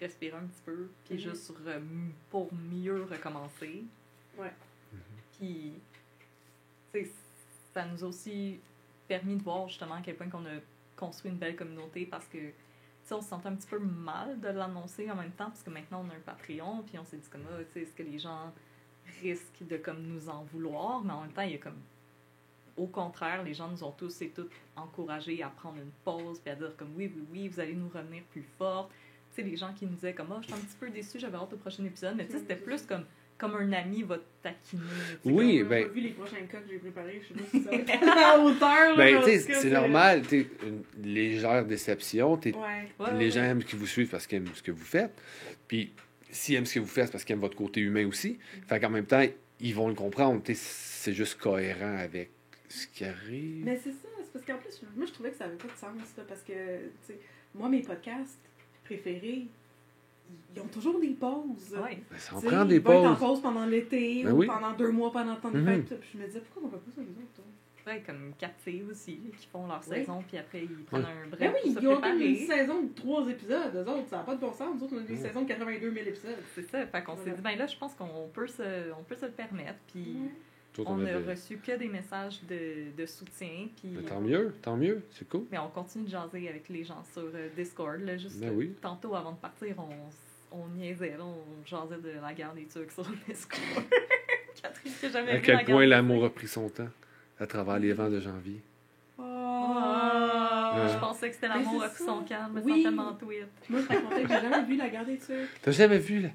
respirer 0.00 0.36
un 0.36 0.46
petit 0.46 0.62
peu, 0.64 0.88
puis 1.06 1.14
mhm. 1.14 1.20
juste 1.20 1.52
pour 2.30 2.52
mieux 2.52 3.04
recommencer. 3.04 3.84
Ouais. 4.36 4.52
Mhm. 4.92 5.00
Puis, 5.38 5.72
tu 6.92 7.10
ça 7.72 7.84
nous 7.84 8.04
a 8.04 8.08
aussi 8.08 8.58
permis 9.06 9.36
de 9.36 9.42
voir 9.42 9.68
justement 9.68 9.96
à 9.96 10.00
quel 10.02 10.16
point 10.16 10.28
qu'on 10.28 10.46
a 10.46 10.58
construit 10.96 11.30
une 11.30 11.38
belle 11.38 11.56
communauté 11.56 12.06
parce 12.06 12.26
que, 12.26 12.38
tu 12.38 12.54
sais, 13.04 13.14
on 13.14 13.20
se 13.20 13.28
sentait 13.28 13.48
un 13.48 13.54
petit 13.54 13.68
peu 13.68 13.78
mal 13.78 14.40
de 14.40 14.48
l'annoncer 14.48 15.10
en 15.10 15.16
même 15.16 15.32
temps 15.32 15.46
parce 15.46 15.62
que 15.62 15.70
maintenant 15.70 16.04
on 16.06 16.10
a 16.10 16.16
un 16.16 16.20
Patreon, 16.20 16.82
puis 16.86 16.98
on 16.98 17.04
s'est 17.04 17.18
dit 17.18 17.28
comme, 17.28 17.44
ah, 17.50 17.58
tu 17.58 17.72
sais, 17.72 17.80
est-ce 17.82 17.94
que 17.94 18.02
les 18.02 18.18
gens 18.18 18.52
risquent 19.22 19.66
de 19.66 19.76
comme 19.76 20.02
nous 20.02 20.28
en 20.28 20.44
vouloir, 20.44 21.02
mais 21.04 21.12
en 21.12 21.22
même 21.22 21.32
temps, 21.32 21.42
il 21.42 21.52
y 21.52 21.54
a 21.54 21.58
comme 21.58 21.80
au 22.76 22.86
contraire, 22.86 23.42
les 23.42 23.54
gens 23.54 23.68
nous 23.68 23.82
ont 23.84 23.92
tous 23.92 24.20
et 24.20 24.28
toutes 24.30 24.52
encouragés 24.76 25.42
à 25.42 25.48
prendre 25.48 25.78
une 25.78 25.90
pause 26.04 26.40
puis 26.40 26.50
à 26.50 26.54
dire 26.54 26.76
comme 26.76 26.94
oui, 26.94 27.10
oui, 27.14 27.24
oui, 27.32 27.48
vous 27.48 27.60
allez 27.60 27.74
nous 27.74 27.88
revenir 27.88 28.22
plus 28.24 28.44
fort. 28.58 28.90
Tu 29.30 29.36
sais, 29.36 29.48
les 29.48 29.56
gens 29.56 29.72
qui 29.72 29.86
nous 29.86 29.94
disaient 29.94 30.14
comme 30.14 30.28
oh, 30.30 30.38
je 30.40 30.46
suis 30.46 30.54
un 30.54 30.58
petit 30.58 30.76
peu 30.78 30.90
déçu, 30.90 31.18
j'avais 31.18 31.36
hâte 31.36 31.52
au 31.52 31.56
prochain 31.56 31.84
épisode, 31.84 32.16
mais 32.16 32.26
tu 32.26 32.32
sais, 32.32 32.38
c'était 32.40 32.56
plus 32.56 32.84
comme 32.84 33.04
comme 33.38 33.54
un 33.56 33.72
ami 33.72 34.02
va 34.02 34.16
te 34.16 34.22
taquiner. 34.42 34.82
Oui, 35.24 35.60
a 35.60 35.64
ben- 35.64 35.88
vu 35.88 36.00
les 36.00 36.10
prochains 36.10 36.40
cas 36.50 36.58
que 36.58 36.68
j'ai 36.70 36.78
préparés, 36.78 37.20
je 37.22 37.28
sais 37.28 37.34
pas 37.34 37.46
si 37.50 37.62
ça 37.62 37.70
va 37.70 37.76
être 37.76 38.18
à 38.18 38.38
hauteur. 38.40 38.68
là, 38.90 38.96
Ben, 38.96 39.18
tu 39.24 39.30
sais, 39.30 39.38
c'est 39.54 39.70
normal. 39.70 40.22
tu 40.22 40.28
sais, 40.42 40.46
une 40.66 40.82
légère 41.12 41.64
déception. 41.66 42.36
t'es- 42.36 42.54
Ouais. 42.54 42.88
Ouais, 42.98 43.12
les 43.18 43.24
ouais, 43.26 43.30
gens 43.30 43.42
aiment 43.44 43.60
ce 43.60 43.66
que 43.66 43.76
vous 43.76 43.86
suivent 43.86 44.08
parce 44.10 44.26
qu'ils 44.26 44.38
aiment 44.38 44.48
ce 44.54 44.62
que 44.62 44.70
vous 44.72 44.84
faites. 44.84 45.12
Puis, 45.68 45.92
s'ils 46.30 46.54
aiment 46.54 46.66
ce 46.66 46.74
que 46.76 46.80
vous 46.80 46.86
faites, 46.86 47.06
c'est 47.06 47.12
parce 47.12 47.24
qu'ils 47.24 47.34
aiment 47.34 47.40
votre 47.40 47.56
côté 47.56 47.80
humain 47.80 48.06
aussi. 48.06 48.38
Fait 48.68 48.80
qu'en 48.80 48.90
même 48.90 49.06
temps, 49.06 49.24
ils 49.60 49.74
vont 49.74 49.88
le 49.88 49.94
comprendre. 49.94 50.42
tu 50.42 50.54
sais, 50.54 50.60
C'est 50.60 51.12
juste 51.12 51.38
cohérent 51.38 51.96
avec 51.98 52.30
ce 52.68 52.86
qui 52.88 53.04
arrive. 53.04 53.64
Mais 53.64 53.78
c'est 53.82 53.90
ça, 53.92 54.08
c'est 54.18 54.32
parce 54.32 54.44
qu'en 54.44 54.56
plus, 54.58 54.82
moi, 54.96 55.06
je 55.06 55.12
trouvais 55.12 55.30
que 55.30 55.36
ça 55.36 55.44
avait 55.44 55.56
pas 55.56 55.68
de 55.68 55.78
sens, 55.78 56.16
là, 56.16 56.24
parce 56.26 56.40
que, 56.42 56.52
tu 56.52 56.90
sais, 57.06 57.18
moi, 57.54 57.68
mes 57.68 57.80
podcasts 57.82 58.40
préférés, 58.84 59.46
ils 60.54 60.60
ont 60.62 60.66
toujours 60.68 60.98
des 61.00 61.10
pauses. 61.10 61.74
Ouais. 61.82 62.02
Ben, 62.10 62.18
ça 62.18 62.36
en 62.36 62.40
prend 62.40 62.64
des 62.64 62.76
ils 62.76 62.80
vont 62.82 62.92
être 62.92 63.06
en 63.10 63.14
pauses. 63.14 63.28
pause 63.28 63.40
pendant 63.42 63.66
l'été 63.66 64.22
Ben 64.24 64.32
ou 64.32 64.38
oui. 64.38 64.46
pendant 64.46 64.72
deux 64.72 64.90
mois 64.90 65.12
pendant 65.12 65.34
le 65.34 65.40
temps 65.40 65.50
fêtes. 65.52 66.00
Puis 66.00 66.10
je 66.14 66.18
me 66.18 66.26
disais, 66.26 66.40
pourquoi 66.40 66.68
on 66.68 66.70
fait 66.72 66.84
pas 66.84 66.92
ça, 66.96 67.00
nous 67.02 67.08
autres? 67.22 67.40
hein? 67.40 67.42
Ouais, 67.88 68.02
comme 68.04 68.32
Captive 68.36 68.88
aussi, 68.90 69.20
qui 69.38 69.46
font 69.46 69.68
leur 69.68 69.80
saison, 69.84 70.20
puis 70.26 70.36
après 70.38 70.62
ils 70.64 70.84
prennent 70.86 71.04
un 71.04 71.28
break 71.28 71.38
Ben 71.38 71.52
oui, 71.54 71.72
pour 71.72 71.80
se 71.80 71.86
ils 71.86 71.88
ont 71.88 72.00
comme 72.00 72.20
une 72.20 72.34
préparer. 72.36 72.58
saison 72.60 72.82
de 72.82 72.88
trois 72.94 73.28
épisodes, 73.28 73.74
eux 73.76 73.88
autres, 73.88 74.08
ça 74.10 74.16
n'a 74.16 74.22
pas 74.24 74.34
de 74.34 74.40
bon 74.40 74.52
sens. 74.52 74.74
Nous 74.74 74.82
autres, 74.82 74.94
on 74.96 74.98
a 74.98 75.00
une 75.02 75.06
Ouais. 75.08 75.16
saison 75.16 75.42
de 75.42 75.46
82 75.46 75.92
000 75.92 76.06
épisodes. 76.08 76.34
C'est 76.56 76.68
ça, 76.68 76.84
fait 76.84 77.04
qu'on 77.04 77.16
s'est 77.16 77.30
dit, 77.30 77.40
ben 77.42 77.56
là, 77.56 77.66
je 77.68 77.76
pense 77.76 77.94
qu'on 77.94 78.28
peut 78.32 78.48
se, 78.48 78.90
on 78.98 79.04
peut 79.04 79.14
se 79.14 79.26
le 79.26 79.30
permettre, 79.30 79.78
puis 79.92 80.16
Toi, 80.76 80.84
on 80.88 80.96
n'a 80.98 81.16
avais- 81.16 81.30
reçu 81.32 81.56
que 81.58 81.76
des 81.76 81.88
messages 81.88 82.40
de, 82.48 82.90
de 82.96 83.06
soutien, 83.06 83.68
puis... 83.80 83.88
Ben, 83.90 84.04
tant 84.04 84.20
mieux, 84.20 84.54
tant 84.62 84.76
mieux, 84.76 85.02
c'est 85.10 85.28
cool. 85.28 85.44
Mais 85.50 85.58
on 85.58 85.68
continue 85.68 86.04
de 86.04 86.10
jaser 86.10 86.48
avec 86.48 86.68
les 86.68 86.84
gens 86.84 87.02
sur 87.12 87.22
euh, 87.34 87.48
Discord. 87.56 88.00
Là, 88.02 88.16
juste 88.16 88.38
Ben 88.40 88.50
que 88.50 88.54
oui. 88.54 88.74
tantôt, 88.80 89.14
avant 89.14 89.32
de 89.32 89.38
partir, 89.38 89.74
on, 89.78 90.56
on 90.58 90.68
niaisait, 90.68 91.16
là, 91.16 91.24
on 91.24 91.66
jasait 91.66 91.96
de 92.00 92.20
la 92.22 92.32
guerre 92.34 92.52
des 92.54 92.64
Turcs 92.66 92.90
sur 92.92 93.04
Discord. 93.28 93.84
Catherine, 94.62 94.92
qui 95.00 95.06
a 95.06 95.10
jamais 95.10 95.30
À 95.32 95.36
vu 95.36 95.42
quel 95.42 95.56
la 95.56 95.64
guerre 95.64 95.74
point 95.74 95.84
des 95.84 95.90
l'amour 95.90 96.24
a 96.24 96.30
pris 96.30 96.48
son 96.48 96.68
temps 96.68 96.88
à 97.40 97.46
travers 97.46 97.78
les 97.78 97.92
vents 97.92 98.08
de 98.10 98.20
janvier? 98.20 98.60
Ah, 99.18 100.74
Ouais. 100.76 100.92
Je 100.92 100.98
pensais 100.98 101.28
que 101.30 101.34
c'était 101.34 101.48
Mais 101.48 101.54
l'amour 101.62 101.82
a 101.82 101.88
pris 101.88 102.04
son 102.04 102.22
calme, 102.22 102.52
mais 102.54 102.60
Oui. 102.62 102.82
tellement 102.82 103.14
tweet. 103.14 103.46
Moi, 103.70 103.80
je 103.80 103.88
racontais 103.88 104.22
que 104.22 104.28
j'ai 104.28 104.40
jamais 104.40 104.64
vu 104.64 104.76
la 104.76 104.88
guerre 104.90 105.06
des 105.06 105.16
Turcs. 105.16 105.48
T'as 105.62 105.70
jamais 105.70 105.98
vu, 105.98 106.20
là? 106.20 106.28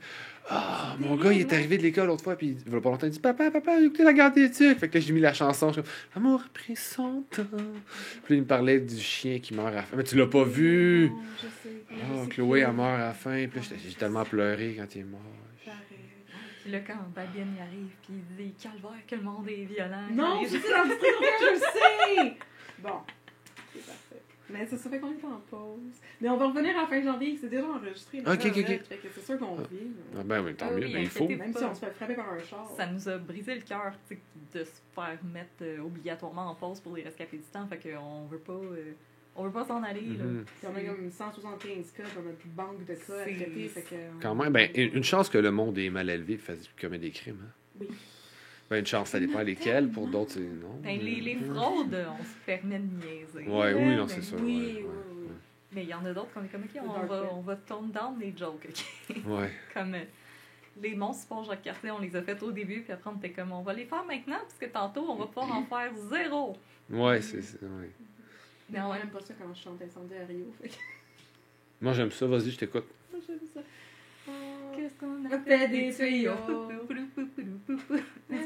Ah, 0.49 0.95
C'est 0.99 1.05
mon 1.07 1.15
gars, 1.15 1.31
il 1.31 1.41
est 1.41 1.53
arrivé 1.53 1.77
de 1.77 1.84
l'école 1.84 2.07
l'autre 2.07 2.23
fois, 2.23 2.35
puis 2.35 2.57
il 2.65 2.72
va 2.72 2.81
pas 2.81 2.89
longtemps, 2.89 3.07
il 3.07 3.11
dit 3.11 3.19
Papa, 3.19 3.51
papa, 3.51 3.80
écouté 3.80 4.03
la 4.03 4.11
garde 4.13 4.34
des. 4.35 4.49
Fait 4.49 4.89
que 4.89 4.97
là, 4.97 4.99
j'ai 4.99 5.13
mis 5.13 5.22
la 5.22 5.34
chanson. 5.34 5.69
Je 5.69 5.81
suis 5.81 5.89
comme 6.13 6.26
Amour 6.26 6.41
a 6.45 6.49
pris 6.53 6.76
son 6.76 7.23
temps. 7.30 7.43
Puis 8.23 8.34
là, 8.34 8.35
il 8.35 8.41
me 8.41 8.45
parlait 8.45 8.80
du 8.80 8.97
chien 8.99 9.39
qui 9.39 9.53
meurt 9.53 9.68
à 9.69 9.72
la 9.72 9.81
fin. 9.84 9.95
Mais 9.95 10.03
tu 10.03 10.15
l'as 10.18 10.27
pas 10.27 10.43
vu? 10.43 11.09
Non, 11.09 11.18
je 11.38 11.41
sais. 11.41 11.84
Je 11.89 11.95
Ah, 11.95 12.23
sais 12.23 12.30
Chloé, 12.30 12.61
plus. 12.61 12.69
elle 12.69 12.76
meurt 12.76 12.95
à 12.95 12.97
la 12.99 13.13
fin. 13.13 13.47
Puis 13.47 13.59
là, 13.59 13.77
j'ai 13.88 13.93
tellement 13.95 14.26
pleuré 14.26 14.76
quand 14.77 14.95
il 14.95 15.01
est 15.01 15.05
mort. 15.05 15.19
Puis 16.63 16.72
là, 16.72 16.80
quand 16.81 16.93
Babine 17.15 17.55
y 17.57 17.61
arrive, 17.61 17.89
puis 18.03 18.13
il 18.39 18.45
dit 18.45 18.53
Calvaire, 18.61 18.91
que 19.07 19.15
le 19.15 19.22
monde 19.23 19.47
est 19.49 19.65
violent. 19.65 20.07
Non, 20.13 20.41
je 20.43 20.49
sais 20.49 20.57
je 20.59 21.53
le 21.53 21.57
sais! 21.59 22.34
Bon, 22.84 22.99
c'est 23.73 23.80
parfait. 23.85 24.22
Mais 24.52 24.65
ça, 24.65 24.78
ça 24.78 24.90
fait 24.90 24.99
qu'on 24.99 25.11
est 25.11 25.23
en 25.26 25.40
pause. 25.49 25.80
Mais 26.19 26.30
on 26.30 26.38
va 26.38 26.48
revenir 26.48 26.78
à 26.78 26.82
la 26.82 26.88
fin 26.88 27.02
janvier, 27.02 27.38
c'est 27.40 27.49
déjà 27.49 27.65
enregistré. 27.65 28.19
Ok, 28.19 28.28
ok, 28.45 28.57
ok. 28.57 28.65
Fait 28.84 28.98
que 28.98 29.07
c'est 29.14 29.26
sûr 29.26 29.38
qu'on 29.40 29.57
Ah. 29.60 29.64
vit. 29.72 29.88
Ah, 30.18 30.23
ben 30.23 30.44
oui, 30.44 30.56
tant 30.56 30.68
Ah 30.69 30.73
mieux, 30.73 30.86
oui, 30.86 30.94
ben, 30.94 31.02
il 31.03 31.10
faut. 31.10 31.28
Même 31.28 31.53
si 31.53 31.64
on 31.64 31.73
se 31.76 31.80
fait 31.86 31.91
frapper 31.91 32.15
par 32.15 32.34
un 32.34 32.40
char. 32.40 32.69
Ça 32.76 32.86
nous 32.88 33.07
a 33.10 33.18
brisé 33.18 33.56
le 33.56 33.61
cœur 33.61 33.94
tu 34.07 34.15
sais, 34.15 34.22
de 34.60 34.64
se 34.64 34.72
faire 34.94 35.18
mettre 35.34 35.49
euh, 35.61 35.80
obligatoirement 35.82 36.49
en 36.52 36.56
pause 36.56 36.80
pour 36.80 36.95
les 36.95 37.03
rescapés 37.03 37.38
du 37.38 37.44
temps. 37.44 37.65
Fait 37.68 37.78
qu'on 37.80 38.26
veut 38.28 38.40
pas. 38.40 38.53
euh, 38.53 38.94
on 39.36 39.45
veut 39.45 39.52
pas 39.52 39.64
s'en 39.64 39.82
aller. 39.82 40.02
là. 40.02 40.23
Mhm. 40.26 40.45
Il 40.61 40.65
y 40.65 40.72
en 40.72 40.76
a 40.76 40.82
comme 40.94 41.10
175 41.11 41.91
cas 41.91 42.03
dans 42.15 42.22
notre 42.22 42.45
banque 42.48 42.86
de 42.86 42.94
cas 42.95 43.14
à 43.19 43.22
traiter. 43.22 43.68
Fait 43.69 43.82
que, 43.84 43.95
Quand 44.22 44.36
même, 44.36 44.52
ben, 44.52 44.69
une 44.76 45.03
chance 45.06 45.30
que 45.30 45.38
le 45.38 45.52
monde 45.52 45.78
est 45.78 45.90
mal 45.90 46.10
élevé 46.10 46.34
et 46.34 46.38
fasse 46.38 46.69
commet 46.80 46.98
des 46.99 47.11
crimes. 47.11 47.40
Hein? 47.41 47.53
Oui. 47.80 47.88
Ben, 48.72 48.80
une 48.80 48.85
chance, 48.85 49.10
ça 49.10 49.19
dépend 49.19 49.41
lesquels. 49.41 49.89
Pour 49.89 50.07
d'autres, 50.07 50.31
c'est 50.31 50.39
non. 50.39 50.80
Ben, 50.81 50.98
les, 50.98 51.19
les 51.19 51.35
fraudes, 51.35 51.93
on 52.19 52.23
se 52.23 52.38
permet 52.45 52.80
de 52.80 53.06
niaiser. 53.06 53.49
Ouais, 53.49 53.73
oui, 53.73 53.95
non, 53.98 54.06
Ben 54.06 54.07
c'est 54.07 54.22
ça. 54.22 54.38
Oui, 54.38 54.43
ouais, 54.45 54.76
oui, 54.77 54.84
ouais, 54.84 54.88
oui. 55.14 55.27
Mais 55.73 55.84
il 55.84 55.89
y 55.89 55.93
en 55.93 56.06
a 56.06 56.14
d'autres 56.14 56.31
qu'on 56.34 56.41
est 56.45 56.48
comme, 56.48 56.64
ok, 56.64 56.81
on 56.81 57.06
va, 57.06 57.34
on 57.34 57.41
va 57.41 57.56
tone 57.57 57.91
down 57.91 58.18
les 58.18 58.34
jokes, 58.35 58.65
ok? 59.10 59.15
Ouais. 59.26 59.52
comme 59.73 59.93
euh, 59.95 60.03
les 60.81 60.95
monstres 60.95 61.27
pour 61.27 61.43
Jacques 61.43 61.64
Cartier, 61.64 61.91
on 61.91 61.99
les 61.99 62.15
a 62.15 62.22
fait 62.22 62.41
au 62.41 62.52
début, 62.53 62.80
puis 62.80 62.93
après 62.93 63.10
on 63.10 63.18
était 63.18 63.31
comme, 63.31 63.52
on 63.52 63.61
va 63.61 63.73
les 63.73 63.84
faire 63.85 64.06
maintenant, 64.06 64.39
parce 64.39 64.57
que 64.57 64.68
tantôt, 64.68 65.06
on 65.10 65.15
va 65.15 65.26
pouvoir 65.26 65.52
en 65.53 65.64
faire 65.65 65.91
zéro. 66.10 66.56
Ouais, 66.89 67.22
c'est. 67.22 67.39
ouais. 67.61 67.89
Mais 68.69 68.80
Non, 68.80 68.85
on 68.91 68.93
n'aime 68.93 69.10
pas 69.10 69.19
ça 69.19 69.34
quand 69.38 69.53
je 69.53 69.61
chante 69.61 69.81
Incendie 69.81 70.15
à 70.15 70.26
Rio. 70.26 70.45
Fait 70.61 70.72
Moi, 71.81 71.91
j'aime 71.91 72.11
ça. 72.11 72.26
Vas-y, 72.26 72.52
je 72.52 72.57
t'écoute. 72.57 72.85
moi, 73.11 73.19
j'aime 73.27 73.39
ça. 73.53 73.60
Oh. 74.27 74.31
Qu'est-ce 74.76 74.93
qu'on 74.95 75.22
On 75.22 75.26
a 75.26 75.39
fait 75.39 75.68
des 75.68 75.93
tuyaux? 75.93 76.34
tuyaux. 77.35 77.60
La 78.30 78.38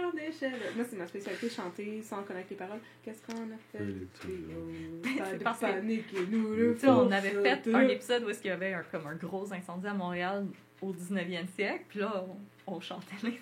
grande 0.00 0.18
échelle. 0.18 0.52
Moi, 0.76 0.84
c'est 0.88 0.96
ma 0.96 1.06
spécialité, 1.06 1.48
chanter 1.48 2.02
sans 2.02 2.22
connaître 2.22 2.48
les 2.50 2.56
paroles. 2.56 2.80
Qu'est-ce 3.04 3.22
qu'on 3.22 3.42
a 3.42 3.58
fait 3.72 3.84
des 3.84 4.06
tuyaux? 4.20 5.02
C'est 5.04 5.18
Pas 5.22 5.32
de 5.32 5.42
parce 5.44 5.60
panique 5.60 6.06
nous 6.30 6.52
le 6.54 6.74
Tu 6.74 6.80
sais, 6.80 6.88
on 6.88 7.10
avait 7.10 7.30
fait 7.30 7.74
un 7.74 7.88
épisode 7.88 8.24
où 8.24 8.30
est-ce 8.30 8.40
qu'il 8.40 8.50
y 8.50 8.54
avait 8.54 8.74
un, 8.74 8.82
comme 8.90 9.06
un 9.06 9.14
gros 9.14 9.52
incendie 9.52 9.86
à 9.86 9.94
Montréal 9.94 10.46
au 10.82 10.92
19e 10.92 11.46
siècle, 11.54 11.84
puis 11.90 11.98
là, 12.00 12.24
on, 12.66 12.74
on 12.76 12.80
chantait 12.80 13.14
l'incendie. 13.22 13.40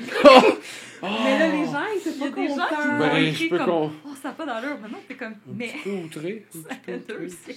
Mais 1.02 1.38
là, 1.38 1.48
les 1.52 1.64
gens, 1.64 1.84
ils 1.94 2.02
Il 2.04 2.22
a 2.22 2.26
pas 2.26 2.30
des 2.34 2.48
gens 2.48 2.66
qui 2.66 2.98
Ben, 2.98 3.16
écrire 3.16 3.34
je 3.34 3.48
peux 3.48 3.58
comme, 3.58 3.66
qu'on. 3.66 3.92
Oh, 4.06 4.14
ça 4.20 4.28
n'a 4.28 4.34
pas 4.34 4.46
d'allure. 4.46 4.78
Maintenant, 4.80 4.98
t'es 5.06 5.14
comme, 5.14 5.32
Un 5.34 5.52
mais 5.54 5.68
petit 5.68 5.78
peu 5.84 5.90
outré. 5.92 6.46
un 6.54 6.58
ça 6.62 6.68
petit 6.70 6.80
peu 6.80 6.92
fait 6.92 6.98
deux 7.08 7.26
outré. 7.26 7.56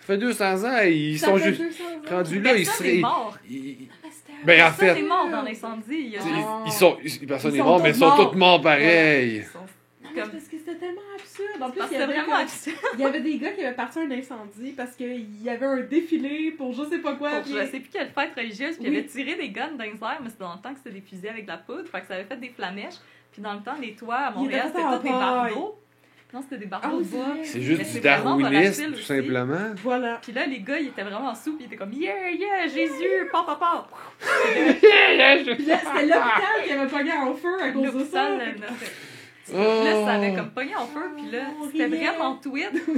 Ça 0.00 0.06
fait 0.06 0.18
200 0.18 0.64
ans, 0.64 0.80
ils 0.82 1.18
Ça 1.18 1.26
sont 1.26 1.36
juste. 1.38 1.60
200 1.60 1.84
ans. 1.84 2.16
Rendus 2.16 2.40
là, 2.40 2.56
ils 2.56 2.66
seraient. 2.66 2.98
mort. 2.98 3.36
ils- 3.48 3.88
Ah, 4.02 4.06
Ben, 4.46 4.54
en 4.62 4.64
Personne 4.64 4.94
fait- 4.96 5.00
est 5.00 5.06
mort 5.06 5.28
dans 5.30 5.42
l'incendie. 5.42 5.84
Il 5.90 6.08
y 6.08 6.16
a 6.16 6.20
ils- 6.20 6.26
Ah. 6.46 6.62
Ils 6.66 6.72
sont. 6.72 6.96
ils- 7.04 7.26
Personne 7.26 7.52
Ils 7.52 7.58
n'est 7.58 7.62
mort, 7.62 7.80
mais 7.82 7.90
ils 7.90 7.94
sont 7.94 8.10
tous 8.30 8.36
morts 8.38 8.60
pareil. 8.62 9.36
Ils 9.36 9.44
sont- 9.44 9.58
Non, 9.58 10.22
Parce 10.32 10.44
que 10.48 10.58
c'était 10.58 10.74
tellement 10.74 11.00
absurde. 11.14 11.62
En 11.62 11.70
plus, 11.70 11.82
il 11.90 11.98
y, 11.98 12.02
avait 12.02 12.14
vraiment 12.14 12.36
absurde. 12.36 12.76
il 12.94 13.00
y 13.00 13.04
avait 13.04 13.20
des 13.20 13.38
gars 13.38 13.52
qui 13.52 13.62
avaient 13.64 13.76
parti 13.76 13.98
un 14.00 14.10
incendie 14.10 14.72
parce 14.76 14.96
qu'il 14.96 15.42
y 15.42 15.48
avait 15.48 15.66
un 15.66 15.80
défilé 15.82 16.50
pour 16.52 16.72
je 16.72 16.82
sais 16.88 16.98
pas 16.98 17.14
quoi. 17.14 17.30
Pour 17.30 17.42
puis- 17.42 17.52
je 17.52 17.58
sais 17.66 17.78
plus 17.80 17.90
quelle 17.92 18.08
fête 18.08 18.30
religieuse, 18.36 18.76
puis 18.76 18.86
Oui. 18.88 18.92
il 18.92 18.98
avait 18.98 19.06
tiré 19.06 19.34
des 19.36 19.50
guns 19.50 19.70
dans 19.78 19.84
les 19.84 19.90
airs, 19.90 20.18
mais 20.22 20.30
c'était 20.30 20.42
dans 20.44 20.54
le 20.54 20.60
temps 20.60 20.72
que 20.72 20.78
c'était 20.82 20.90
des 20.98 21.00
fusils 21.02 21.28
avec 21.28 21.44
de 21.44 21.50
la 21.50 21.58
poudre, 21.58 21.86
fait 21.86 22.00
que 22.00 22.06
ça 22.08 22.14
avait 22.14 22.24
fait 22.24 22.40
des 22.40 22.48
flamèches. 22.48 22.94
Puis 23.30 23.40
dans 23.40 23.52
le 23.54 23.60
temps, 23.60 23.76
les 23.80 23.92
toits 23.94 24.16
à 24.16 24.30
Montréal, 24.32 24.68
était 24.68 24.78
c'était 24.78 24.96
tous 24.96 25.02
des 25.04 25.08
bardeaux. 25.10 25.78
Non, 26.32 26.42
c'était 26.42 26.58
des 26.58 26.66
bardeaux 26.66 26.88
Ah 26.90 26.94
oui, 26.96 27.04
de 27.04 27.08
c'est 27.10 27.16
bois. 27.16 27.26
C'est 27.44 27.60
juste 27.62 27.92
du 27.92 28.00
darwinisme, 28.00 28.84
tout 28.86 28.92
aussi. 28.94 29.02
simplement. 29.04 29.70
Voilà. 29.82 30.18
Puis 30.22 30.32
là, 30.32 30.46
les 30.46 30.60
gars, 30.60 30.78
ils 30.78 30.88
étaient 30.88 31.02
vraiment 31.02 31.34
sous, 31.34 31.54
puis 31.56 31.64
ils 31.64 31.66
étaient 31.66 31.76
comme 31.76 31.92
Yeah, 31.92 32.30
yeah, 32.30 32.68
Jésus, 32.68 33.28
papa, 33.32 33.56
papa. 33.60 33.88
Puis 34.20 35.16
là, 35.16 35.38
c'était 35.38 35.54
l'hôpital 36.06 36.64
qui 36.64 36.72
avait 36.72 36.86
pogné 36.90 37.12
en 37.12 37.34
feu 37.34 37.60
à 37.62 37.70
cause 37.70 37.94
de 37.94 38.04
ça. 38.04 38.28
Là, 38.28 38.44
Oh. 39.52 39.56
Là, 39.56 40.04
ça 40.04 40.12
avait 40.12 40.32
comme 40.32 40.50
pogné 40.50 40.76
en 40.76 40.86
feu, 40.86 41.00
puis 41.16 41.28
là, 41.32 41.38
On 41.60 41.66
c'était 41.68 41.88
vraiment 41.88 42.36
tweed. 42.36 42.70
puis 42.70 42.92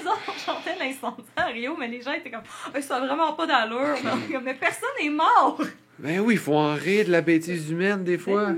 nous 0.00 0.06
autres, 0.06 0.22
on 0.28 0.38
chantait 0.38 0.76
l'incendie 0.78 1.24
à 1.36 1.46
Rio, 1.46 1.74
mais 1.76 1.88
les 1.88 2.00
gens 2.00 2.12
étaient 2.12 2.30
comme, 2.30 2.42
Ah, 2.72 2.80
ça 2.80 2.98
a 2.98 3.00
vraiment 3.04 3.32
pas 3.32 3.46
d'allure. 3.48 3.96
Mais 4.44 4.54
personne 4.54 4.88
n'est 5.02 5.10
mort. 5.10 5.60
Ben 5.98 6.20
oui, 6.20 6.34
il 6.34 6.38
faut 6.38 6.54
en 6.54 6.74
rire 6.74 7.06
de 7.06 7.10
la 7.10 7.20
bêtise 7.20 7.68
humaine 7.68 8.04
des 8.04 8.16
fois. 8.16 8.50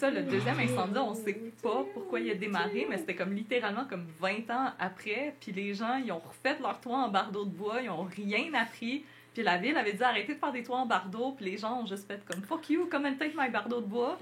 Ça, 0.00 0.10
le 0.10 0.22
deuxième 0.22 0.58
incendie, 0.58 0.98
on 0.98 1.14
sait 1.14 1.38
pas 1.62 1.84
pourquoi 1.92 2.20
il 2.20 2.30
a 2.30 2.34
démarré, 2.34 2.86
mais 2.88 2.96
c'était 2.96 3.14
comme 3.14 3.34
littéralement 3.34 3.84
comme 3.84 4.06
20 4.18 4.50
ans 4.50 4.72
après. 4.78 5.34
Puis 5.40 5.52
les 5.52 5.74
gens, 5.74 5.96
ils 6.02 6.10
ont 6.10 6.18
refait 6.20 6.56
leur 6.60 6.80
toit 6.80 6.96
en 6.96 7.08
bardeaux 7.08 7.44
de 7.44 7.50
bois, 7.50 7.82
ils 7.82 7.90
ont 7.90 8.04
rien 8.04 8.52
appris. 8.54 9.04
Puis 9.34 9.42
la 9.42 9.58
ville 9.58 9.76
avait 9.76 9.92
dit 9.92 10.02
arrêtez 10.02 10.34
de 10.34 10.38
faire 10.38 10.52
des 10.52 10.62
toits 10.62 10.78
en 10.78 10.86
bardeaux, 10.86 11.32
puis 11.32 11.44
les 11.44 11.58
gens 11.58 11.82
ont 11.82 11.86
juste 11.86 12.06
fait 12.06 12.20
comme 12.24 12.42
fuck 12.42 12.68
you, 12.70 12.86
come 12.90 13.04
and 13.06 13.14
take 13.18 13.34
my 13.36 13.50
bardeau 13.50 13.80
de 13.80 13.86
bois. 13.86 14.18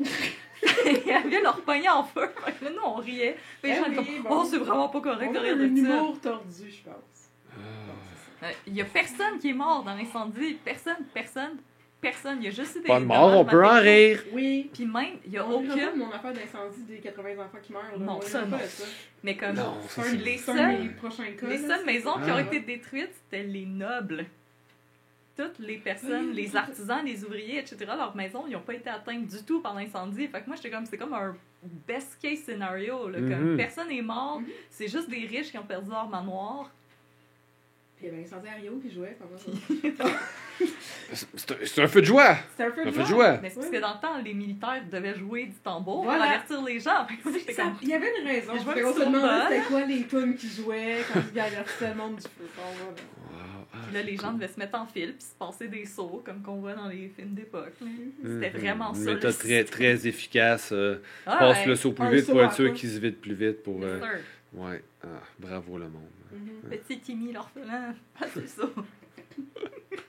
Et 0.84 1.10
la 1.10 1.20
ville 1.20 1.42
leur 1.42 1.60
pognait 1.62 1.88
en 1.88 2.02
feu. 2.02 2.28
Là, 2.62 2.70
nous, 2.70 2.82
on 2.84 2.94
riait. 2.96 3.36
Puis 3.62 3.70
les 3.70 3.76
Eh 3.76 3.80
gens 3.80 3.84
étaient 3.86 3.96
comme 4.04 4.22
bon. 4.24 4.28
oh, 4.42 4.44
c'est 4.44 4.58
vraiment 4.58 4.88
pas 4.88 5.00
correct 5.00 5.32
de 5.32 5.38
a 5.38 5.40
rire 5.40 5.54
un 5.54 5.68
de 5.68 5.76
ça. 5.76 5.96
humour 5.96 6.20
tordu, 6.20 6.70
je 6.70 6.82
pense. 6.82 7.30
Ah. 7.56 8.46
Euh, 8.46 8.52
Il 8.66 8.74
y 8.74 8.80
a 8.82 8.84
personne 8.84 9.38
qui 9.38 9.50
est 9.50 9.54
mort 9.54 9.82
dans 9.84 9.94
l'incendie. 9.94 10.54
Personne, 10.64 11.04
personne, 11.14 11.56
personne. 12.00 12.38
Il 12.40 12.44
y 12.44 12.48
a 12.48 12.50
juste 12.50 12.74
des. 12.80 12.86
Pas 12.86 13.00
de 13.00 13.04
mort, 13.04 13.38
on 13.38 13.44
peut 13.44 13.64
en 13.64 13.80
rire. 13.80 14.22
Oui. 14.32 14.70
Puis 14.72 14.86
même, 14.86 15.16
il 15.26 15.32
y 15.32 15.38
a 15.38 15.46
On 15.46 15.52
aucune. 15.60 15.96
mon 15.96 16.10
affaire 16.10 16.32
d'incendie 16.32 16.82
des 16.88 16.98
80 16.98 17.30
enfants 17.44 17.58
qui 17.62 17.72
meurent. 17.72 17.82
là. 17.92 17.98
Non, 17.98 18.18
On 18.18 18.20
ça, 18.20 18.40
pas 18.40 18.46
non. 18.46 18.58
ça. 18.66 18.84
Mais 19.24 19.36
comme. 19.36 19.54
Non, 19.56 19.74
ça 19.88 20.02
C'est 20.02 20.10
un, 20.10 20.14
les 20.14 20.34
un 20.34 20.38
seuls- 20.56 20.94
prochains 20.96 21.30
cas. 21.32 21.46
Les 21.46 21.58
là. 21.58 21.76
seules 21.76 21.86
maisons 21.86 22.14
qui 22.24 22.30
ont 22.30 22.36
Ah. 22.36 22.40
été 22.42 22.60
détruites, 22.60 23.10
c'était 23.24 23.44
les 23.44 23.66
nobles. 23.66 24.26
Toutes 25.36 25.60
les 25.60 25.76
personnes, 25.78 26.30
Oui. 26.30 26.34
les 26.34 26.56
artisans, 26.56 27.04
les 27.04 27.22
ouvriers, 27.24 27.58
etc., 27.60 27.76
leurs 27.86 28.16
maisons, 28.16 28.44
ils 28.48 28.54
n'ont 28.54 28.60
pas 28.60 28.74
été 28.74 28.90
atteintes 28.90 29.26
du 29.28 29.40
tout 29.44 29.60
par 29.60 29.72
l'incendie. 29.74 30.26
Fait 30.26 30.40
que 30.40 30.46
moi, 30.48 30.56
j'étais 30.56 30.70
comme, 30.70 30.84
c'est 30.84 30.96
comme 30.98 31.14
un 31.14 31.36
best 31.86 32.18
case 32.20 32.40
scénario. 32.40 33.08
Là, 33.08 33.18
comme 33.20 33.52
Mhm. 33.52 33.56
personne 33.56 33.88
n'est 33.88 34.02
mort, 34.02 34.40
Mhm. 34.40 34.46
c'est 34.70 34.88
juste 34.88 35.08
des 35.08 35.26
riches 35.26 35.52
qui 35.52 35.58
ont 35.58 35.62
perdu 35.64 35.90
leur 35.90 36.08
manoir. 36.08 36.70
Puis 37.96 38.06
il 38.06 38.10
y 38.10 38.14
avait 38.14 38.24
Incendie 38.24 38.48
à 38.48 38.54
Rio 38.54 38.78
qui 38.78 38.90
jouait. 38.92 39.16
C'est 41.12 41.50
un- 41.52 41.56
c'est 41.64 41.86
feu 41.88 42.00
de 42.02 42.06
joie. 42.06 42.36
C'était 42.50 42.64
un 42.64 42.72
feu 42.72 42.84
de 43.02 43.06
joie. 43.06 43.38
Mais 43.40 43.48
c'est 43.48 43.56
parce 43.56 43.70
que 43.70 43.80
dans 43.80 43.94
le 43.94 44.00
temps, 44.00 44.18
les 44.22 44.34
militaires 44.34 44.82
devaient 44.90 45.14
jouer 45.18 45.46
du 45.46 45.54
tambour 45.56 46.04
Voilà. 46.04 46.18
pour 46.18 46.28
avertir 46.28 46.62
les 46.64 46.80
gens. 46.80 47.06
Comme, 47.22 47.76
Il 47.82 47.88
y 47.88 47.94
avait 47.94 48.12
une 48.20 48.26
raison. 48.26 48.52
Je 48.54 48.78
le 48.80 48.92
trombone. 48.92 49.30
c'était 49.48 49.62
quoi 49.62 49.84
les 49.86 50.06
tunes 50.06 50.34
qui 50.36 50.48
jouaient 50.48 50.98
quand 51.12 51.20
ils 51.32 51.40
avertissaient 51.40 51.88
le 51.90 51.94
monde 51.94 52.16
du 52.16 52.22
feu. 52.22 52.28
Puis 53.86 53.94
là, 53.94 54.02
les 54.02 54.16
c'est 54.16 54.22
gens 54.22 54.32
devaient 54.32 54.48
se 54.48 54.58
mettre 54.58 54.78
en 54.78 54.86
file 54.86 55.14
puis 55.14 55.24
se 55.24 55.34
passer 55.38 55.68
des 55.68 55.86
sauts, 55.86 56.22
comme 56.24 56.42
qu'on 56.42 56.56
voit 56.56 56.74
dans 56.74 56.88
les 56.88 57.10
films 57.16 57.34
d'époque. 57.34 57.72
là. 57.80 57.86
Mhm. 57.86 58.42
C'était 58.42 58.58
vraiment 58.58 58.88
Une 58.92 58.94
ça. 58.96 59.04
le 59.10 59.14
méthode 59.14 59.38
très, 59.38 59.64
très 59.64 60.06
efficace. 60.06 60.70
euh, 60.72 60.96
Ah, 61.26 61.36
passe 61.38 61.58
ouais. 61.60 61.66
le 61.66 61.76
saut 61.76 61.92
plus 61.92 62.04
Un 62.04 62.10
vite 62.10 62.26
saut 62.26 62.32
pour 62.32 62.42
être 62.42 62.52
sûr 62.54 62.72
qu'il 62.74 62.90
se 62.90 62.98
vide 62.98 63.16
plus 63.16 63.34
vite 63.34 63.62
pour. 63.62 63.80
euh. 63.82 64.00
Ouais. 64.52 64.82
Ah, 65.04 65.06
bravo 65.38 65.78
le 65.78 65.84
monde. 65.88 66.02
Mhm. 66.32 66.70
Petit 66.70 66.98
Timmy 67.00 67.32
l'orphelin, 67.32 67.94
c'est 68.34 68.48
ça. 68.48 68.64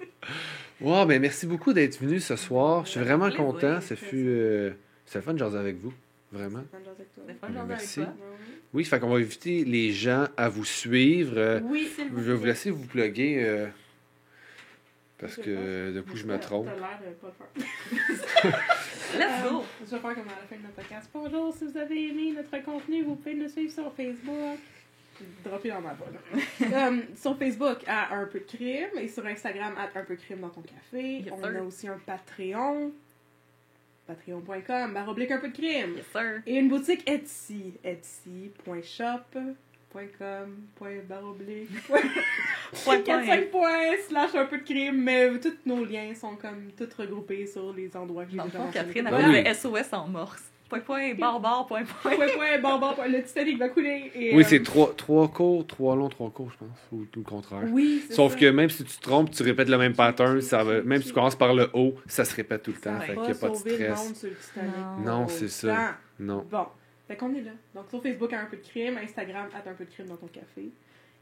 Wow, 0.81 1.05
ben 1.05 1.21
merci 1.21 1.45
beaucoup 1.45 1.73
d'être 1.73 1.99
venu 1.99 2.19
ce 2.19 2.35
soir. 2.35 2.85
Je 2.85 2.91
suis 2.91 2.99
vraiment 2.99 3.27
plaisir. 3.27 3.45
content. 3.45 3.81
Ça 3.81 3.95
fut. 3.95 4.25
euh, 4.27 4.71
C'était 5.05 5.19
le 5.19 5.23
fun 5.23 5.33
de 5.33 5.39
jaser 5.39 5.57
avec 5.57 5.77
vous. 5.77 5.93
Vraiment. 6.31 6.63
C'est 6.71 7.51
Ben, 7.51 7.65
merci. 7.67 8.01
Oui, 8.73 8.85
fait 8.85 8.99
qu'on 8.99 9.09
va 9.09 9.17
inviter 9.17 9.65
les 9.65 9.91
gens 9.91 10.25
à 10.37 10.47
vous 10.47 10.63
suivre. 10.65 11.33
Euh. 11.37 11.59
Oui, 11.63 11.89
S'il 11.95 12.09
je 12.09 12.21
vais 12.21 12.33
vous 12.35 12.45
laisser 12.45 12.69
vous 12.69 12.85
plugger 12.85 13.43
euh, 13.43 13.67
parce 15.17 15.35
que 15.37 15.85
pense. 15.87 15.95
de 15.95 16.01
coup 16.01 16.15
je 16.15 16.25
me 16.27 16.39
trompe. 16.39 16.67
T'as 16.67 16.75
l'air 16.75 16.99
de 17.01 17.15
pas 17.15 17.33
le 17.57 18.51
faire. 18.51 18.59
Let's 19.17 19.43
go! 19.51 19.57
Euh, 19.59 19.63
Je 19.85 19.91
vais 19.95 19.99
faire 19.99 20.01
comme 20.01 20.23
à 20.27 20.39
la 20.39 20.47
fin 20.47 20.55
de 20.55 20.61
notre 20.61 20.75
podcast. 20.75 21.09
Bonjour, 21.13 21.53
si 21.57 21.65
vous 21.65 21.77
avez 21.77 22.09
aimé 22.09 22.33
notre 22.37 22.63
contenu, 22.63 23.01
vous 23.03 23.15
pouvez 23.15 23.33
nous 23.33 23.49
suivre 23.49 23.73
sur 23.73 23.91
Facebook. 23.93 24.59
Dropper 25.43 25.69
dans 25.69 25.81
ma 25.81 25.93
bolle. 25.93 26.19
Euh, 26.61 27.01
sur 27.15 27.37
Facebook, 27.37 27.77
à 27.87 28.15
Un 28.15 28.25
peu 28.25 28.39
de 28.39 28.45
crime, 28.45 28.89
et 28.99 29.07
sur 29.07 29.25
Instagram, 29.25 29.73
à 29.77 29.83
Un 29.97 30.03
peu 30.03 30.15
de 30.15 30.21
crime 30.21 30.39
dans 30.41 30.49
ton 30.49 30.61
café. 30.61 31.19
Yes, 31.19 31.31
On 31.31 31.37
sir. 31.41 31.57
a 31.57 31.63
aussi 31.63 31.87
un 31.87 31.97
Patreon. 32.05 32.91
Patreon.com, 34.07 34.93
barre 34.93 35.09
oblique 35.09 35.31
un 35.31 35.37
peu 35.37 35.49
de 35.49 35.53
crime. 35.53 35.95
Yes, 35.95 36.05
sir. 36.11 36.41
Et 36.45 36.55
une 36.57 36.67
boutique 36.69 37.07
Etsy. 37.09 37.73
Etsy.shop.com. 37.83 39.55
Point 40.75 41.01
barre 41.07 41.25
oblique. 41.25 41.69
Point, 41.87 43.01
4 43.01 43.03
point. 43.05 43.25
5 43.25 43.51
points 43.51 43.97
slash 44.07 44.35
un 44.35 44.45
peu 44.45 44.57
de 44.59 44.63
crime, 44.63 45.01
mais 45.03 45.39
tous 45.39 45.57
nos 45.65 45.83
liens 45.85 46.13
sont 46.15 46.35
comme 46.35 46.71
tous 46.77 46.93
regroupés 46.95 47.45
sur 47.47 47.73
les 47.73 47.95
endroits 47.95 48.25
que 48.25 48.31
j'ai 48.31 48.37
déjà. 48.37 48.59
Catherine 48.71 49.05
Ben 49.05 49.13
avait 49.13 49.47
oui. 49.47 49.55
SOS 49.55 49.93
en 49.93 50.07
morse. 50.07 50.43
Point, 50.69 50.81
point, 50.81 51.13
barre, 51.15 51.39
barre, 51.39 51.65
point, 51.65 51.83
point. 51.83 52.11
Bon, 52.61 52.77
bon, 52.77 52.93
le 53.07 53.23
Titanic 53.23 53.57
va 53.57 53.69
couler. 53.69 54.11
Et, 54.13 54.35
Oui, 54.35 54.43
euh, 54.43 54.45
c'est 54.47 54.61
trois, 54.61 54.93
trois 54.95 55.27
courts, 55.27 55.65
trois 55.65 55.95
longs, 55.95 56.09
trois 56.09 56.29
courts, 56.29 56.51
je 56.51 56.57
pense, 56.59 56.77
ou 56.91 57.05
tout 57.05 57.21
le 57.21 57.25
contraire. 57.25 57.63
Oui, 57.71 58.03
Sauf 58.11 58.33
ça. 58.33 58.39
que 58.39 58.45
même 58.51 58.69
si 58.69 58.83
tu 58.83 58.95
te 58.97 59.01
trompes, 59.01 59.31
tu 59.31 59.41
répètes 59.41 59.67
le 59.69 59.79
même 59.79 59.95
pattern, 59.95 60.39
ça 60.41 60.63
va, 60.63 60.81
même 60.83 61.01
si 61.01 61.07
tu 61.07 61.13
commences 61.13 61.35
par 61.35 61.55
le 61.55 61.69
haut, 61.73 61.95
ça 62.05 62.23
se 62.23 62.35
répète 62.35 62.61
tout 62.63 62.71
le 62.71 62.77
temps, 62.79 62.99
Ça 62.99 63.05
fait 63.05 63.13
qu'il 63.15 63.23
n'y 63.23 63.31
a 63.31 63.35
pas 63.35 63.49
de 63.49 63.55
stress. 63.55 64.05
monde 64.05 64.15
sur 64.15 64.29
le 64.29 64.35
Titanic. 64.35 64.75
Non. 65.05 65.19
Non, 65.21 65.27
c'est 65.27 65.47
ça. 65.49 65.97
Non. 66.19 66.45
Bon, 66.51 66.65
fait 67.07 67.15
qu'on 67.15 67.33
est 67.33 67.41
là. 67.41 67.51
Donc 67.73 67.85
sur 67.89 68.03
Facebook, 68.03 68.31
à 68.33 68.41
un 68.41 68.45
peu 68.45 68.57
de 68.57 68.61
crime, 68.61 68.97
Instagram, 69.03 69.47
à 69.53 69.67
un 69.69 69.73
peu 69.73 69.85
de 69.85 69.89
crime 69.89 70.05
dans 70.05 70.17
ton 70.17 70.27
café. 70.27 70.69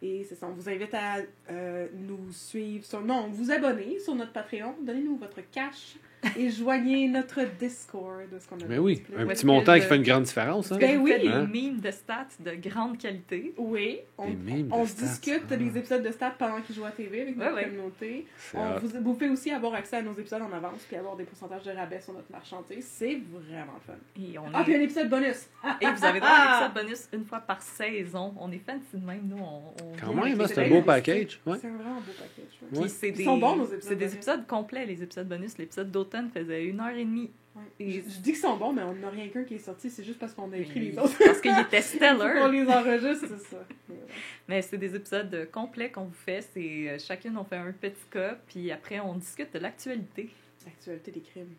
Et 0.02 0.26
c'est 0.28 0.36
ça, 0.36 0.48
on 0.48 0.52
vous 0.53 0.69
invite 0.69 0.94
à 0.94 1.15
euh, 1.49 1.88
nous 1.94 2.32
suivre 2.32 2.84
sur. 2.86 2.99
Non, 3.02 3.30
vous 3.32 3.49
abonner 3.49 3.98
sur 3.99 4.14
notre 4.14 4.34
Patreon, 4.34 4.76
donnez-nous 4.82 5.15
votre 5.18 5.40
cash 5.52 5.95
et 6.38 6.49
joignez 6.49 7.07
notre 7.07 7.41
Discord. 7.60 8.26
ce 8.39 8.48
qu'on 8.48 8.56
a 8.60 8.68
Mais 8.68 8.77
oui, 8.80 9.03
un 9.18 9.26
petit 9.27 9.45
montant 9.45 9.76
qui 9.76 9.81
fait 9.81 9.95
une 9.98 10.03
grande 10.03 10.23
différence. 10.23 10.72
Hein? 10.72 10.77
Ben 10.80 10.99
oui. 10.99 11.14
des 11.22 11.27
Hein? 11.27 11.48
mimes 11.52 11.80
de 11.80 11.91
stats 11.91 12.27
de 12.39 12.52
grande 12.56 12.98
qualité. 12.98 13.53
Oui, 13.57 13.99
on, 14.18 14.30
de 14.30 14.35
on 14.72 14.85
stats. 14.85 15.06
discute 15.06 15.44
Ah. 15.52 15.56
des 15.56 15.77
épisodes 15.77 16.03
de 16.03 16.11
stats 16.11 16.35
pendant 16.38 16.60
qu'ils 16.61 16.76
jouent 16.76 16.85
à 16.85 16.91
TV 16.91 17.22
avec 17.22 17.38
Ouais, 17.38 17.44
notre 17.45 17.56
ouais. 17.56 17.64
communauté. 17.65 18.26
C'est 18.38 18.57
On, 18.57 18.80
vous, 18.80 18.88
vous 18.88 19.14
pouvez 19.14 19.30
aussi 19.30 19.52
avoir 19.52 19.73
accès 19.76 19.98
à 19.98 20.02
nos 20.02 20.14
épisodes 20.14 20.41
en 20.41 20.52
avance 20.56 20.81
puis 20.88 20.98
avoir 20.98 21.15
des 21.15 21.23
pourcentages 21.23 21.64
de 21.64 21.72
rabais 21.72 22.02
sur 22.02 22.14
notre 22.14 22.31
marchandise. 22.31 22.85
C'est 22.85 23.19
vraiment 23.31 23.80
fun. 23.85 23.94
Et, 24.19 24.38
on 24.39 24.44
Ah, 24.53 24.64
puis 24.64 24.73
est... 24.73 24.77
un 24.77 24.81
épisode 24.81 25.10
bonus. 25.10 25.48
Et 25.81 25.85
vous 25.85 26.06
avez 26.06 26.19
droit 26.19 26.30
à 26.31 26.41
un 26.64 26.68
épisode 26.68 26.84
bonus 26.84 27.07
une 27.14 27.26
fois 27.26 27.39
par 27.39 27.61
saison. 27.61 28.34
On 28.39 28.52
est 28.52 28.61
fancy 28.65 28.95
de 28.95 29.06
même, 29.06 29.22
nous. 29.27 29.38
On, 29.38 29.61
on 29.84 29.94
Quand 29.99 30.14
même, 30.14 30.23
avec 30.34 30.41
hein, 30.41 30.45
c'est 30.48 30.65
un 30.65 30.69
beau 30.69 30.81
package. 30.81 31.39
Ouais. 31.45 31.57
C'est 31.61 31.68
un 31.68 31.76
vraiment 31.77 31.95
beau 31.95 32.11
package. 32.18 32.81
Puis 32.81 32.89
c'est 32.89 33.10
Ils 33.10 33.23
sont 33.23 33.38
bons, 33.38 33.56
nos 33.57 33.65
épisodes 33.65 33.81
C'est 33.84 33.95
des 33.95 34.14
épisodes 34.14 34.48
complets, 34.48 34.85
les 34.85 35.03
épisodes 35.03 35.27
bonus. 35.27 35.57
L'épisode 35.57 35.91
d'automne 36.08 36.30
faisait 36.32 36.66
une 36.66 36.80
heure 36.80 36.96
et 36.96 37.04
demie. 37.06 37.32
Ouais. 37.56 37.62
Et- 37.80 37.92
Je, 37.92 38.10
je 38.10 38.18
dis 38.20 38.32
qu'ils 38.32 38.36
sont 38.38 38.56
bons, 38.58 38.72
mais 38.74 38.84
on 38.84 38.94
n'a 38.94 39.10
rien 39.10 39.28
qu'un 39.30 39.44
qui 39.44 39.56
est 39.56 39.60
sorti. 39.60 39.90
C'est 39.90 40.04
juste 40.04 40.20
parce 40.20 40.34
qu'on 40.34 40.52
a 40.52 40.58
écrit 40.58 40.80
les 40.80 40.98
autres. 40.98 41.18
Parce 41.18 41.42
qu'il 41.42 41.52
était 41.60 41.82
Faut 41.82 41.98
qu'on 42.00 42.16
stellar. 42.16 42.52
les 42.52 42.68
enregistre, 42.68 43.26
c'est 43.28 43.44
ça. 43.56 43.64
Mais 43.90 43.96
ouais. 43.96 44.02
Mais 44.48 44.62
c'est 44.62 44.78
des 44.78 44.96
épisodes 44.96 45.50
complets 45.52 45.92
qu'on 45.92 46.06
vous 46.06 46.14
fait. 46.14 46.42
C'est 46.54 46.90
euh, 46.90 47.00
chacune 47.00 47.38
on 47.38 47.44
fait 47.44 47.56
un 47.58 47.72
petit 47.72 48.06
cas, 48.12 48.38
puis 48.48 48.72
après 48.72 49.00
on 49.00 49.16
discute 49.16 49.54
de 49.54 49.60
l'actualité. 49.60 50.30
L'actualité 50.66 51.12
des 51.12 51.22
crimes. 51.22 51.54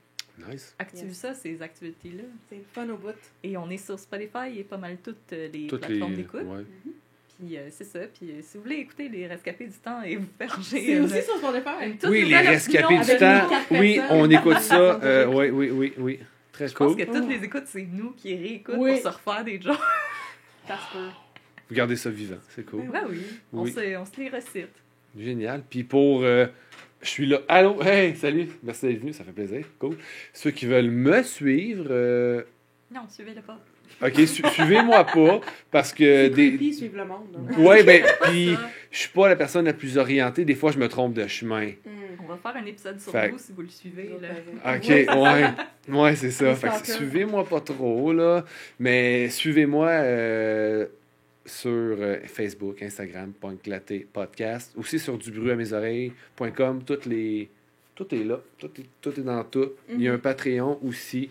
Nice. 0.48 0.72
Actu 0.78 1.06
Yes. 1.06 1.16
ça, 1.18 1.34
ces 1.34 1.60
actualités-là. 1.60 2.22
C'est 2.48 2.56
le 2.58 2.62
fun 2.72 2.88
au 2.90 2.96
bout. 2.96 3.08
Et 3.42 3.56
on 3.56 3.68
est 3.70 3.76
sur 3.76 3.98
Spotify 3.98 4.56
et 4.56 4.62
pas 4.62 4.76
mal 4.76 4.98
toutes 5.02 5.32
euh, 5.32 5.48
les 5.52 5.66
Toutes 5.66 5.80
les. 5.82 5.98
plateformes 5.98 6.14
d'écoute. 6.14 6.42
Ouais. 6.44 6.64
Puis 7.38 7.56
euh, 7.56 7.68
c'est 7.70 7.84
ça. 7.84 8.00
Puis 8.00 8.30
euh, 8.32 8.40
si 8.42 8.56
vous 8.56 8.64
voulez 8.64 8.76
écouter 8.76 9.08
les 9.08 9.26
rescapés 9.26 9.66
du 9.66 9.78
temps 9.78 10.02
et 10.02 10.16
vous 10.16 10.26
perger. 10.26 10.84
C'est 10.86 10.96
euh, 10.96 11.04
aussi 11.04 11.22
sur 11.22 11.36
Spotify. 11.36 12.06
Oui, 12.08 12.24
les 12.24 12.36
rescapés 12.38 12.98
du 12.98 13.16
temps. 13.16 13.48
Oui, 13.70 14.00
on 14.10 14.28
écoute 14.30 14.58
ça. 14.60 14.98
Euh, 15.02 15.26
oui, 15.26 15.50
oui, 15.50 15.70
oui, 15.70 15.92
oui. 15.98 16.20
Très 16.52 16.66
Je 16.68 16.74
pense 16.74 16.94
cool. 16.94 17.04
que 17.06 17.10
toutes 17.12 17.28
les 17.28 17.44
écoutes, 17.44 17.66
c'est 17.66 17.86
nous 17.90 18.10
qui 18.12 18.34
réécoutent 18.34 18.74
Oui. 18.78 18.94
pour 19.00 19.02
se 19.12 19.16
refaire 19.16 19.44
des 19.44 19.60
jokes. 19.60 19.76
Se 20.66 20.72
peut. 20.92 21.08
Vous 21.70 21.74
gardez 21.74 21.96
ça 21.96 22.10
vivant. 22.10 22.36
C'est 22.50 22.64
cool. 22.66 22.82
Ben 22.82 22.90
Ben 22.92 23.04
oui, 23.08 23.22
on, 23.52 23.62
Oui. 23.62 23.70
se, 23.72 23.96
on 23.96 24.04
se 24.04 24.20
les 24.20 24.28
recite. 24.28 24.68
Génial. 25.16 25.62
Puis 25.70 25.84
pour. 25.84 26.22
euh, 26.24 26.46
je 27.00 27.08
suis 27.08 27.26
là. 27.26 27.38
Allô? 27.48 27.80
Hey, 27.82 28.16
salut. 28.16 28.48
Merci 28.62 28.86
d'être 28.86 29.00
venu. 29.00 29.12
Ça 29.12 29.22
fait 29.24 29.32
plaisir. 29.32 29.64
Cool. 29.78 29.96
Ceux 30.32 30.50
qui 30.50 30.66
veulent 30.66 30.90
me 30.90 31.22
suivre. 31.22 31.86
euh, 31.90 32.42
Non, 32.92 33.02
suivez-le 33.08 33.40
pas. 33.42 33.58
Ok, 34.02 34.14
su- 34.26 34.42
suivez-moi 34.52 35.04
pas. 35.04 35.40
Parce 35.70 35.92
que 35.92 36.28
des. 36.28 36.50
creepy 36.50 36.74
suivre 36.74 36.96
le 36.98 37.04
monde. 37.04 37.26
donc. 37.32 37.58
Ouais, 37.58 37.82
ben, 37.82 38.02
puis 38.22 38.50
je 38.90 38.98
suis 38.98 39.08
pas 39.10 39.28
la 39.28 39.36
personne 39.36 39.64
la 39.64 39.72
plus 39.72 39.98
orientée. 39.98 40.44
Des 40.44 40.54
fois, 40.54 40.70
je 40.72 40.78
me 40.78 40.88
trompe 40.88 41.14
de 41.14 41.26
chemin. 41.26 41.66
Hmm. 41.66 42.22
on 42.24 42.26
va 42.28 42.36
faire 42.36 42.62
un 42.62 42.66
épisode 42.66 43.00
sur 43.00 43.10
Fait- 43.12 43.28
vous 43.30 43.38
si 43.38 43.52
vous 43.52 43.62
le 43.62 43.68
suivez. 43.68 44.10
Là. 44.20 44.76
Ok, 44.76 44.84
Oui. 44.88 45.06
ouais. 45.06 45.98
Ouais, 46.00 46.14
c'est 46.16 46.30
ça. 46.30 46.54
Fait 46.54 46.68
que 46.68 46.86
suivez-moi 46.86 47.44
pas 47.44 47.60
trop, 47.60 48.12
là. 48.12 48.44
Mais 48.78 49.28
suivez-moi 49.30 49.88
euh, 49.88 50.86
sur 51.46 51.70
euh, 51.72 52.18
Facebook, 52.26 52.82
Instagram, 52.82 53.32
Pointclaté 53.40 54.06
Podcast. 54.12 54.72
Aussi 54.76 54.98
sur 54.98 55.16
dubruit-à-mes-oreilles.com. 55.18 56.82
Toutes 56.84 57.06
les... 57.06 57.48
Tout 57.94 58.14
est 58.14 58.22
là. 58.24 58.38
Tout 58.58 58.70
est, 58.78 58.84
tout 59.00 59.18
est 59.18 59.22
dans 59.24 59.42
tout. 59.44 59.70
Il 59.90 60.02
y 60.02 60.08
a 60.08 60.12
un 60.12 60.18
Patreon 60.18 60.78
aussi. 60.84 61.30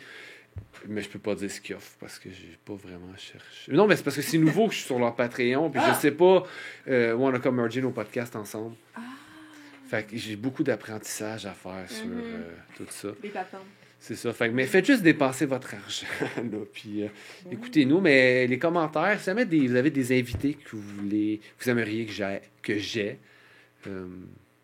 Mais 0.87 1.01
je 1.01 1.09
peux 1.09 1.19
pas 1.19 1.35
dire 1.35 1.49
ce 1.51 1.59
qu'ils 1.59 1.75
offrent 1.75 1.97
parce 1.99 2.17
que 2.19 2.29
j'ai 2.29 2.57
pas 2.63 2.73
vraiment 2.75 3.15
cherché. 3.17 3.71
Non, 3.71 3.87
mais 3.87 3.95
c'est 3.95 4.03
parce 4.03 4.15
que 4.15 4.21
c'est 4.21 4.37
nouveau 4.37 4.67
que 4.67 4.73
je 4.73 4.77
suis 4.79 4.85
sur 4.85 4.99
leur 4.99 5.15
Patreon. 5.15 5.69
Puis 5.69 5.79
Ah! 5.83 5.93
je 5.93 5.99
sais 5.99 6.11
pas 6.11 6.43
euh, 6.87 7.13
où 7.13 7.23
on 7.25 7.33
a 7.33 7.39
comme 7.39 7.55
mergé 7.57 7.81
nos 7.81 7.91
podcasts 7.91 8.35
ensemble. 8.35 8.75
Ah. 8.95 9.01
Fait 9.89 10.05
que 10.05 10.15
j'ai 10.17 10.35
beaucoup 10.35 10.63
d'apprentissage 10.63 11.45
à 11.45 11.53
faire 11.53 11.89
sur 11.89 12.05
Mhm. 12.05 12.21
euh, 12.23 12.51
tout 12.77 12.85
ça. 12.89 13.09
Plateformes. 13.21 13.63
C'est 13.99 14.15
ça. 14.15 14.31
Fait 14.31 14.49
mais 14.49 14.65
faites 14.67 14.85
juste 14.85 15.01
dépenser 15.01 15.45
votre 15.47 15.73
argent. 15.73 16.05
Là, 16.37 16.59
puis 16.71 17.03
euh, 17.03 17.07
écoutez-nous. 17.51 17.99
Mais 17.99 18.45
les 18.47 18.59
commentaires, 18.59 19.17
si 19.19 19.25
jamais 19.25 19.45
des, 19.45 19.67
vous 19.67 19.75
avez 19.75 19.89
des 19.89 20.17
invités 20.17 20.53
que 20.53 20.75
vous 20.75 20.81
voulez, 21.01 21.41
vous 21.59 21.69
aimeriez 21.69 22.05
que 22.05 22.11
j'ai, 22.11 22.39
que 22.61 22.77
j'ai 22.77 23.17
euh, 23.87 24.05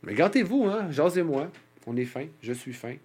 mais 0.03 0.13
gâtez-vous, 0.13 0.65
hein. 0.65 0.87
Jasez-moi. 0.91 1.49
On 1.87 1.95
est 1.97 2.05
fin. 2.05 2.25
Je 2.41 2.53
suis 2.53 2.73
fin. 2.73 2.95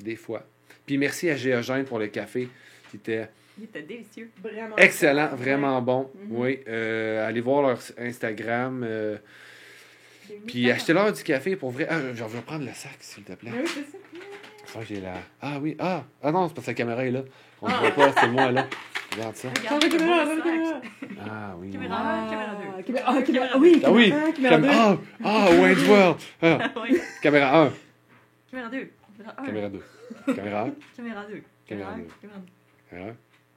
Des 0.00 0.16
fois. 0.16 0.44
Puis 0.86 0.98
merci 0.98 1.28
à 1.30 1.36
Géogène 1.36 1.84
pour 1.84 1.98
le 1.98 2.06
café 2.06 2.48
qui 2.90 2.96
était 2.96 3.28
Il 3.58 3.64
était 3.64 3.82
délicieux. 3.82 4.30
Vraiment. 4.42 4.76
excellent, 4.76 5.28
vraiment 5.34 5.82
bon. 5.82 6.10
Oui. 6.30 6.60
Euh, 6.68 7.26
allez 7.26 7.40
voir 7.40 7.62
leur 7.62 7.78
Instagram. 7.98 8.84
euh, 8.86 9.16
puis 10.46 10.70
achetez-leur 10.70 11.12
du 11.12 11.22
café 11.22 11.56
pour 11.56 11.70
vrai. 11.70 11.86
Ah, 11.90 11.98
je 12.14 12.22
vais 12.24 12.40
prendre 12.40 12.64
le 12.64 12.72
sac, 12.72 12.96
s'il 13.00 13.22
te 13.24 13.32
plaît. 13.32 13.50
Mais 13.52 13.60
oui, 13.62 13.66
c'est 13.72 13.80
ça. 13.82 13.98
Ça, 14.66 14.80
j'ai 14.84 15.00
la. 15.00 15.14
Ah 15.40 15.58
oui, 15.60 15.76
ah, 15.78 16.04
ah 16.22 16.32
non, 16.32 16.48
c'est 16.48 16.54
parce 16.54 16.66
que 16.66 16.70
la 16.72 16.74
caméra 16.74 17.04
est 17.06 17.10
là. 17.12 17.22
On 17.62 17.68
ne 17.68 17.72
Ah. 17.72 17.78
voit 17.80 17.90
pas, 17.92 18.12
c'est 18.20 18.28
moi 18.28 18.50
là. 18.50 18.66
Regarde 19.12 19.36
ça. 19.36 19.48
Regarde, 19.48 19.82
la 19.84 19.88
caméra, 19.88 20.24
la 20.24 20.42
caméra. 20.42 20.80
Ah 21.30 21.54
oui. 21.58 21.70
Caméra. 21.70 21.96
oui. 21.96 22.26
un, 22.26 22.30
caméra 22.30 22.54
deux. 22.76 22.82
Caméra- 22.82 23.04
ah, 23.06 23.22
caméra- 23.22 23.48
Caméra 23.48 23.58
Oui, 23.58 23.82
Ah 23.84 23.92
oui. 23.92 24.10
caméra 24.10 24.26
un, 24.26 24.32
caméra 24.32 24.50
Cam- 24.50 24.62
deux. 24.62 25.02
ah, 25.24 25.46
ah, 25.46 25.50
Wayne's 25.60 25.88
World. 25.88 26.18
Ah, 26.42 26.72
Oui. 26.82 27.00
caméra 27.22 27.62
1. 27.62 27.72
Caméra 28.50 28.68
2. 28.68 28.90
Caméra 29.16 29.34
1. 29.38 29.46
Caméra 29.46 29.68
2. 29.70 29.82
Caméra 30.34 30.62
1. 30.64 30.74
Caméra 30.96 31.24
2. 31.26 31.42
Caméra 31.66 31.90
un, 31.90 31.98
deux. 31.98 32.06
Caméra 32.20 32.38
2. 32.38 32.44
Caméra 32.90 33.10
1. 33.10 33.16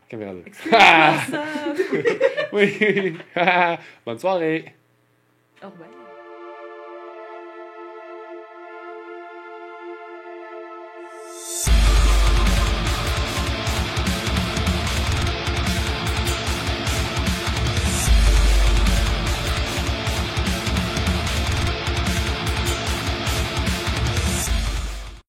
Caméra 0.09 0.33
2. 0.33 0.43
Excuse-moi 0.45 0.79
ça. 0.79 1.43
Oui. 2.53 3.17
Bonne 4.05 4.19
soirée. 4.19 4.75
Au 5.63 5.69
revoir. 5.69 5.89